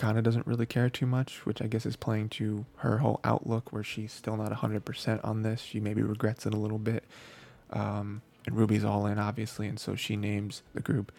Kana 0.00 0.22
doesn't 0.22 0.46
really 0.46 0.64
care 0.64 0.88
too 0.88 1.04
much, 1.04 1.44
which 1.44 1.60
I 1.60 1.66
guess 1.66 1.84
is 1.84 1.94
playing 1.94 2.30
to 2.30 2.64
her 2.76 2.98
whole 2.98 3.20
outlook 3.22 3.70
where 3.70 3.84
she's 3.84 4.14
still 4.14 4.34
not 4.34 4.50
100% 4.50 5.20
on 5.22 5.42
this. 5.42 5.60
She 5.60 5.78
maybe 5.78 6.00
regrets 6.00 6.46
it 6.46 6.54
a 6.54 6.56
little 6.56 6.78
bit. 6.78 7.04
Um, 7.68 8.22
and 8.46 8.56
Ruby's 8.56 8.82
all 8.82 9.04
in, 9.04 9.18
obviously, 9.18 9.66
and 9.68 9.78
so 9.78 9.96
she 9.96 10.16
names 10.16 10.62
the 10.72 10.80
group 10.80 11.12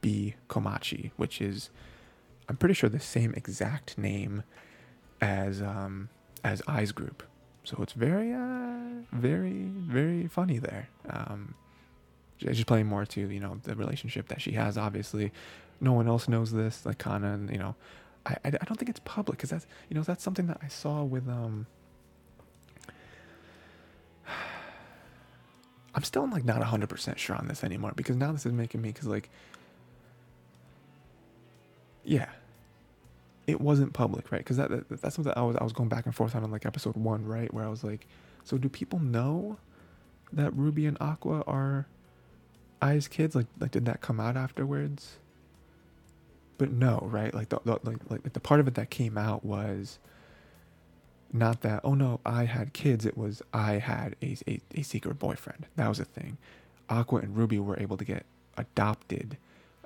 B 0.00 0.36
Komachi, 0.48 1.10
which 1.16 1.40
is, 1.40 1.70
I'm 2.48 2.56
pretty 2.56 2.74
sure, 2.74 2.88
the 2.88 3.00
same 3.00 3.34
exact 3.34 3.98
name 3.98 4.44
as 5.20 5.60
um, 5.60 6.08
as 6.44 6.62
Ai's 6.68 6.92
group. 6.92 7.24
So 7.64 7.78
it's 7.82 7.92
very, 7.92 8.32
uh, 8.32 9.02
very, 9.10 9.64
very 9.64 10.28
funny 10.28 10.58
there. 10.58 10.90
Um, 11.10 11.56
playing 12.68 12.86
more 12.86 13.04
to 13.04 13.20
you 13.20 13.40
know 13.40 13.58
the 13.64 13.74
relationship 13.74 14.28
that 14.28 14.40
she 14.40 14.52
has. 14.52 14.78
Obviously, 14.78 15.32
no 15.80 15.92
one 15.92 16.06
else 16.06 16.28
knows 16.28 16.52
this. 16.52 16.86
Like 16.86 16.98
Kana, 16.98 17.32
and 17.32 17.50
you 17.50 17.58
know, 17.58 17.74
I, 18.28 18.48
I, 18.48 18.50
don't 18.50 18.76
think 18.76 18.88
it's 18.88 19.00
public 19.04 19.38
because 19.38 19.50
that's 19.50 19.66
you 19.88 19.96
know 19.96 20.02
that's 20.02 20.22
something 20.22 20.46
that 20.46 20.58
I 20.62 20.68
saw 20.68 21.02
with 21.02 21.28
um. 21.28 21.66
I'm 25.94 26.02
still 26.04 26.28
like 26.28 26.44
not 26.44 26.60
100% 26.60 27.16
sure 27.16 27.34
on 27.34 27.48
this 27.48 27.64
anymore 27.64 27.92
because 27.96 28.16
now 28.16 28.30
this 28.30 28.44
is 28.46 28.52
making 28.52 28.82
me 28.82 28.90
because 28.90 29.06
like 29.06 29.30
yeah. 32.04 32.28
It 33.46 33.60
wasn't 33.62 33.94
public 33.94 34.30
right? 34.30 34.38
Because 34.38 34.58
that, 34.58 34.70
that, 34.70 35.00
that's 35.00 35.16
something 35.16 35.32
I 35.34 35.42
was 35.42 35.56
I 35.56 35.64
was 35.64 35.72
going 35.72 35.88
back 35.88 36.04
and 36.04 36.14
forth 36.14 36.36
on 36.36 36.44
in 36.44 36.50
like 36.50 36.66
episode 36.66 36.96
1 36.96 37.24
right? 37.24 37.52
Where 37.52 37.64
I 37.64 37.68
was 37.68 37.82
like 37.82 38.06
so 38.44 38.58
do 38.58 38.68
people 38.68 38.98
know 38.98 39.58
that 40.32 40.54
Ruby 40.54 40.86
and 40.86 40.98
Aqua 41.00 41.42
are 41.46 41.86
Ai's 42.82 43.08
kids? 43.08 43.34
Like 43.34 43.46
like 43.58 43.70
did 43.70 43.86
that 43.86 44.02
come 44.02 44.20
out 44.20 44.36
afterwards 44.36 45.16
but 46.58 46.70
no, 46.72 47.08
right? 47.10 47.32
Like 47.32 47.48
the, 47.48 47.60
the 47.64 47.78
like, 47.84 47.98
like 48.10 48.32
the 48.32 48.40
part 48.40 48.60
of 48.60 48.68
it 48.68 48.74
that 48.74 48.90
came 48.90 49.16
out 49.16 49.44
was 49.44 49.98
not 51.32 51.60
that 51.62 51.80
oh 51.84 51.94
no 51.94 52.20
I 52.26 52.44
had 52.44 52.72
kids. 52.72 53.06
It 53.06 53.16
was 53.16 53.42
I 53.52 53.74
had 53.74 54.16
a 54.22 54.36
a, 54.46 54.60
a 54.74 54.82
secret 54.82 55.18
boyfriend. 55.18 55.66
That 55.76 55.88
was 55.88 56.00
a 56.00 56.04
thing. 56.04 56.36
Aqua 56.90 57.20
and 57.20 57.36
Ruby 57.36 57.58
were 57.58 57.78
able 57.78 57.96
to 57.96 58.04
get 58.04 58.26
adopted 58.56 59.36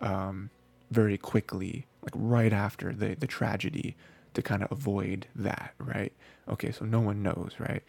um, 0.01 0.51
very 0.90 1.19
quickly, 1.19 1.86
like 2.03 2.12
right 2.15 2.53
after 2.53 2.93
the 2.93 3.15
the 3.15 3.27
tragedy, 3.27 3.97
to 4.35 4.43
kind 4.43 4.62
of 4.62 4.73
avoid 4.73 5.27
that, 5.35 5.74
right? 5.78 6.12
Okay, 6.49 6.73
so 6.73 6.85
no 6.85 7.01
one 7.01 7.23
knows, 7.23 7.53
right? 7.59 7.82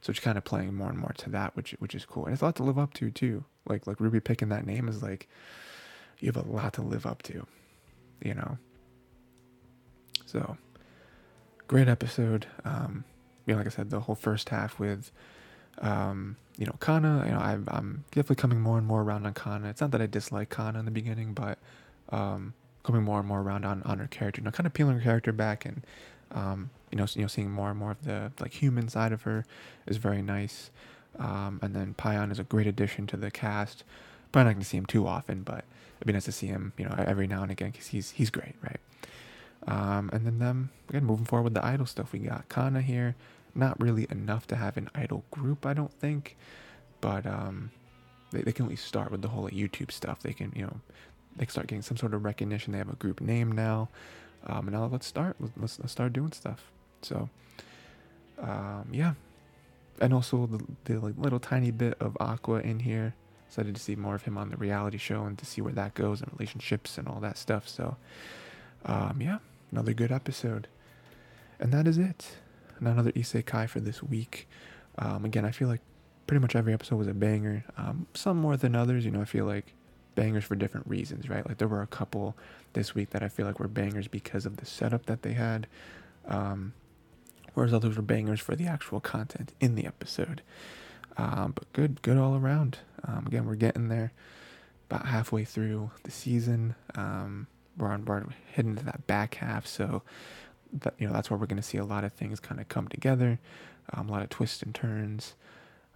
So 0.00 0.10
it's 0.10 0.20
kind 0.20 0.38
of 0.38 0.44
playing 0.44 0.74
more 0.74 0.88
and 0.88 0.98
more 0.98 1.12
to 1.18 1.30
that, 1.30 1.56
which 1.56 1.72
which 1.80 1.94
is 1.94 2.04
cool, 2.04 2.26
and 2.26 2.32
it's 2.32 2.42
a 2.42 2.46
lot 2.46 2.56
to 2.56 2.62
live 2.62 2.78
up 2.78 2.94
to 2.94 3.10
too. 3.10 3.44
Like 3.66 3.86
like 3.86 4.00
Ruby 4.00 4.20
picking 4.20 4.48
that 4.50 4.66
name 4.66 4.88
is 4.88 5.02
like 5.02 5.28
you 6.20 6.30
have 6.30 6.36
a 6.36 6.48
lot 6.48 6.72
to 6.74 6.82
live 6.82 7.06
up 7.06 7.22
to 7.24 7.46
you 8.22 8.34
know. 8.34 8.58
So, 10.26 10.56
great 11.66 11.88
episode. 11.88 12.46
Um, 12.64 13.04
you 13.46 13.54
know, 13.54 13.58
like 13.58 13.66
I 13.66 13.70
said, 13.70 13.90
the 13.90 14.00
whole 14.00 14.14
first 14.14 14.50
half 14.50 14.78
with, 14.78 15.10
um, 15.78 16.36
you 16.58 16.66
know, 16.66 16.74
Kana. 16.80 17.24
You 17.24 17.32
know, 17.32 17.38
i 17.38 17.52
am 17.52 18.04
definitely 18.10 18.36
coming 18.36 18.60
more 18.60 18.78
and 18.78 18.86
more 18.86 19.02
around 19.02 19.26
on 19.26 19.34
Kana. 19.34 19.68
It's 19.68 19.80
not 19.80 19.90
that 19.92 20.02
I 20.02 20.06
dislike 20.06 20.50
Kana 20.50 20.78
in 20.78 20.84
the 20.84 20.90
beginning, 20.90 21.32
but 21.32 21.58
um, 22.10 22.54
coming 22.82 23.02
more 23.02 23.18
and 23.20 23.28
more 23.28 23.40
around 23.40 23.64
on 23.64 23.82
on 23.84 23.98
her 23.98 24.06
character. 24.06 24.40
You 24.40 24.44
know, 24.44 24.50
kind 24.50 24.66
of 24.66 24.74
peeling 24.74 24.96
her 24.96 25.02
character 25.02 25.32
back 25.32 25.64
and, 25.64 25.86
um, 26.32 26.70
you 26.90 26.98
know, 26.98 27.06
you 27.14 27.22
know, 27.22 27.28
seeing 27.28 27.50
more 27.50 27.70
and 27.70 27.78
more 27.78 27.92
of 27.92 28.04
the 28.04 28.32
like 28.40 28.52
human 28.52 28.88
side 28.88 29.12
of 29.12 29.22
her 29.22 29.46
is 29.86 29.96
very 29.96 30.22
nice. 30.22 30.70
Um, 31.18 31.58
and 31.62 31.74
then 31.74 31.94
Pieyon 31.98 32.30
is 32.30 32.38
a 32.38 32.44
great 32.44 32.66
addition 32.66 33.06
to 33.08 33.16
the 33.16 33.30
cast. 33.30 33.82
Probably 34.30 34.48
not 34.48 34.52
going 34.54 34.62
to 34.62 34.68
see 34.68 34.76
him 34.76 34.86
too 34.86 35.06
often, 35.06 35.42
but 35.42 35.64
it'd 35.98 36.06
be 36.06 36.12
nice 36.12 36.24
to 36.24 36.32
see 36.32 36.46
him, 36.46 36.72
you 36.78 36.84
know, 36.84 36.94
every 36.96 37.26
now 37.26 37.42
and 37.42 37.50
again 37.50 37.70
because 37.70 37.88
he's 37.88 38.12
he's 38.12 38.30
great, 38.30 38.54
right? 38.62 38.80
Um, 39.66 40.10
and 40.12 40.24
then 40.24 40.38
them 40.38 40.70
again 40.88 41.04
moving 41.04 41.26
forward 41.26 41.44
with 41.44 41.54
the 41.54 41.64
idol 41.64 41.86
stuff. 41.86 42.12
We 42.12 42.20
got 42.20 42.48
Kana 42.48 42.80
here, 42.80 43.16
not 43.54 43.80
really 43.80 44.06
enough 44.10 44.46
to 44.48 44.56
have 44.56 44.76
an 44.76 44.88
idol 44.94 45.24
group, 45.30 45.66
I 45.66 45.74
don't 45.74 45.92
think, 45.92 46.36
but 47.00 47.26
um, 47.26 47.72
they 48.30 48.42
they 48.42 48.52
can 48.52 48.66
at 48.66 48.70
least 48.70 48.86
start 48.86 49.10
with 49.10 49.22
the 49.22 49.28
whole 49.28 49.44
like, 49.44 49.54
YouTube 49.54 49.90
stuff. 49.90 50.20
They 50.20 50.32
can 50.32 50.52
you 50.54 50.62
know 50.62 50.80
they 51.36 51.44
can 51.44 51.50
start 51.50 51.66
getting 51.66 51.82
some 51.82 51.96
sort 51.96 52.14
of 52.14 52.24
recognition. 52.24 52.72
They 52.72 52.78
have 52.78 52.90
a 52.90 52.96
group 52.96 53.20
name 53.20 53.52
now, 53.52 53.88
um, 54.46 54.68
and 54.68 54.72
now 54.72 54.86
let's 54.86 55.06
start 55.06 55.36
let's 55.60 55.78
let's 55.80 55.92
start 55.92 56.12
doing 56.12 56.32
stuff. 56.32 56.70
So 57.02 57.28
um, 58.40 58.86
yeah, 58.92 59.14
and 60.00 60.14
also 60.14 60.46
the 60.46 60.64
the 60.84 61.00
little 61.00 61.40
tiny 61.40 61.72
bit 61.72 61.94
of 62.00 62.16
Aqua 62.20 62.60
in 62.60 62.80
here 62.80 63.14
excited 63.48 63.74
to 63.74 63.80
see 63.80 63.96
more 63.96 64.14
of 64.14 64.22
him 64.22 64.36
on 64.36 64.50
the 64.50 64.56
reality 64.56 64.98
show 64.98 65.24
and 65.24 65.38
to 65.38 65.46
see 65.46 65.60
where 65.60 65.72
that 65.72 65.94
goes 65.94 66.20
and 66.20 66.30
relationships 66.32 66.98
and 66.98 67.08
all 67.08 67.18
that 67.20 67.38
stuff. 67.38 67.66
So, 67.66 67.96
um, 68.84 69.18
yeah, 69.20 69.38
another 69.72 69.94
good 69.94 70.12
episode. 70.12 70.68
And 71.58 71.72
that 71.72 71.86
is 71.86 71.98
it. 71.98 72.36
Another 72.78 73.10
isekai 73.12 73.68
for 73.68 73.80
this 73.80 74.02
week. 74.02 74.48
Um, 74.98 75.24
again, 75.24 75.44
I 75.44 75.50
feel 75.50 75.68
like 75.68 75.80
pretty 76.26 76.40
much 76.40 76.54
every 76.54 76.72
episode 76.72 76.96
was 76.96 77.08
a 77.08 77.14
banger. 77.14 77.64
Um, 77.76 78.06
some 78.14 78.36
more 78.36 78.56
than 78.56 78.76
others. 78.76 79.04
You 79.04 79.10
know, 79.10 79.22
I 79.22 79.24
feel 79.24 79.46
like 79.46 79.72
bangers 80.14 80.44
for 80.44 80.54
different 80.54 80.86
reasons, 80.86 81.28
right? 81.28 81.46
Like 81.46 81.58
there 81.58 81.68
were 81.68 81.82
a 81.82 81.86
couple 81.86 82.36
this 82.74 82.94
week 82.94 83.10
that 83.10 83.22
I 83.22 83.28
feel 83.28 83.46
like 83.46 83.58
were 83.58 83.66
bangers 83.66 84.08
because 84.08 84.44
of 84.44 84.58
the 84.58 84.66
setup 84.66 85.06
that 85.06 85.22
they 85.22 85.32
had. 85.32 85.66
Um, 86.26 86.74
whereas 87.54 87.72
others 87.72 87.96
were 87.96 88.02
bangers 88.02 88.40
for 88.40 88.54
the 88.54 88.66
actual 88.66 89.00
content 89.00 89.54
in 89.58 89.74
the 89.74 89.86
episode. 89.86 90.42
Um, 91.16 91.52
but 91.54 91.72
good, 91.72 92.02
good 92.02 92.18
all 92.18 92.36
around. 92.36 92.78
Um, 93.04 93.26
again, 93.26 93.46
we're 93.46 93.56
getting 93.56 93.88
there. 93.88 94.12
About 94.90 95.06
halfway 95.06 95.44
through 95.44 95.90
the 96.04 96.10
season, 96.10 96.74
um, 96.94 97.46
we're 97.76 97.88
on 97.88 98.06
we're 98.06 98.24
heading 98.54 98.76
to 98.76 98.84
that 98.86 99.06
back 99.06 99.34
half. 99.34 99.66
So 99.66 100.02
that 100.72 100.94
you 100.98 101.06
know 101.06 101.12
that's 101.12 101.30
where 101.30 101.38
we're 101.38 101.46
going 101.46 101.58
to 101.58 101.62
see 101.62 101.78
a 101.78 101.84
lot 101.84 102.04
of 102.04 102.12
things 102.12 102.40
kind 102.40 102.60
of 102.60 102.68
come 102.68 102.88
together, 102.88 103.38
um, 103.92 104.08
a 104.08 104.12
lot 104.12 104.22
of 104.22 104.30
twists 104.30 104.62
and 104.62 104.74
turns, 104.74 105.34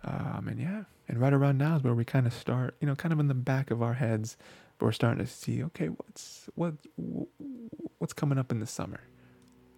um, 0.05 0.47
and 0.49 0.61
yeah, 0.61 0.85
and 1.09 1.21
right 1.21 1.33
around 1.33 1.59
now 1.59 1.77
is 1.77 1.83
where 1.83 1.95
we 1.95 2.05
kind 2.05 2.27
of 2.27 2.33
start, 2.33 2.77
you 2.81 2.87
know, 2.87 2.95
kind 2.95 3.13
of 3.13 3.21
in 3.21 3.29
the 3.29 3.35
back 3.35 3.71
of 3.71 3.83
our 3.83 3.95
heads, 3.95 4.37
but 4.79 4.87
we're 4.87 4.93
starting 4.93 5.25
to 5.25 5.31
see, 5.31 5.63
okay, 5.65 5.89
what's 5.89 6.49
what 6.55 6.75
what's 7.99 8.13
coming 8.13 8.39
up 8.39 8.51
in 8.51 8.61
the 8.61 8.67
summer, 8.67 9.01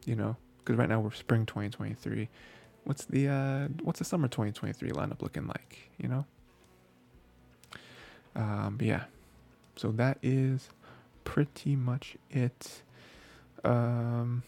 you 0.05 0.16
know, 0.16 0.36
because 0.59 0.76
right 0.76 0.88
now 0.88 1.01
we're 1.01 1.12
spring 1.12 1.46
2023. 1.46 2.28
What's 2.84 3.05
the 3.05 3.28
uh, 3.28 3.68
what's 3.82 3.98
the 3.98 4.05
summer 4.05 4.28
2023 4.28 4.90
lineup 4.90 5.22
looking 5.22 5.46
like, 5.46 5.90
you 5.98 6.09
know? 6.09 6.26
Um, 8.36 8.77
but 8.78 8.86
yeah, 8.86 9.05
so 9.77 9.90
that 9.93 10.19
is 10.23 10.69
pretty 11.24 11.77
much 11.77 12.16
it. 12.31 12.82
Um, 13.65 14.43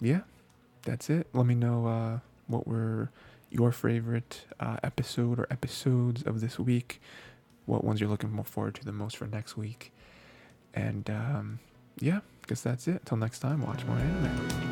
yeah, 0.00 0.20
that's 0.82 1.10
it. 1.10 1.28
Let 1.32 1.46
me 1.46 1.54
know 1.54 1.86
uh, 1.86 2.18
what 2.46 2.66
were 2.66 3.10
your 3.50 3.72
favorite 3.72 4.42
uh, 4.58 4.76
episode 4.82 5.38
or 5.38 5.46
episodes 5.50 6.22
of 6.22 6.40
this 6.40 6.58
week. 6.58 7.00
What 7.66 7.84
ones 7.84 8.00
you're 8.00 8.10
looking 8.10 8.32
more 8.32 8.44
forward 8.44 8.74
to 8.76 8.84
the 8.84 8.92
most 8.92 9.16
for 9.16 9.26
next 9.26 9.56
week. 9.56 9.92
And 10.74 11.08
um, 11.10 11.58
yeah, 12.00 12.20
guess 12.46 12.62
that's 12.62 12.88
it. 12.88 13.00
Until 13.00 13.18
next 13.18 13.40
time, 13.40 13.64
watch 13.66 13.84
more 13.84 13.96
anime. 13.96 14.69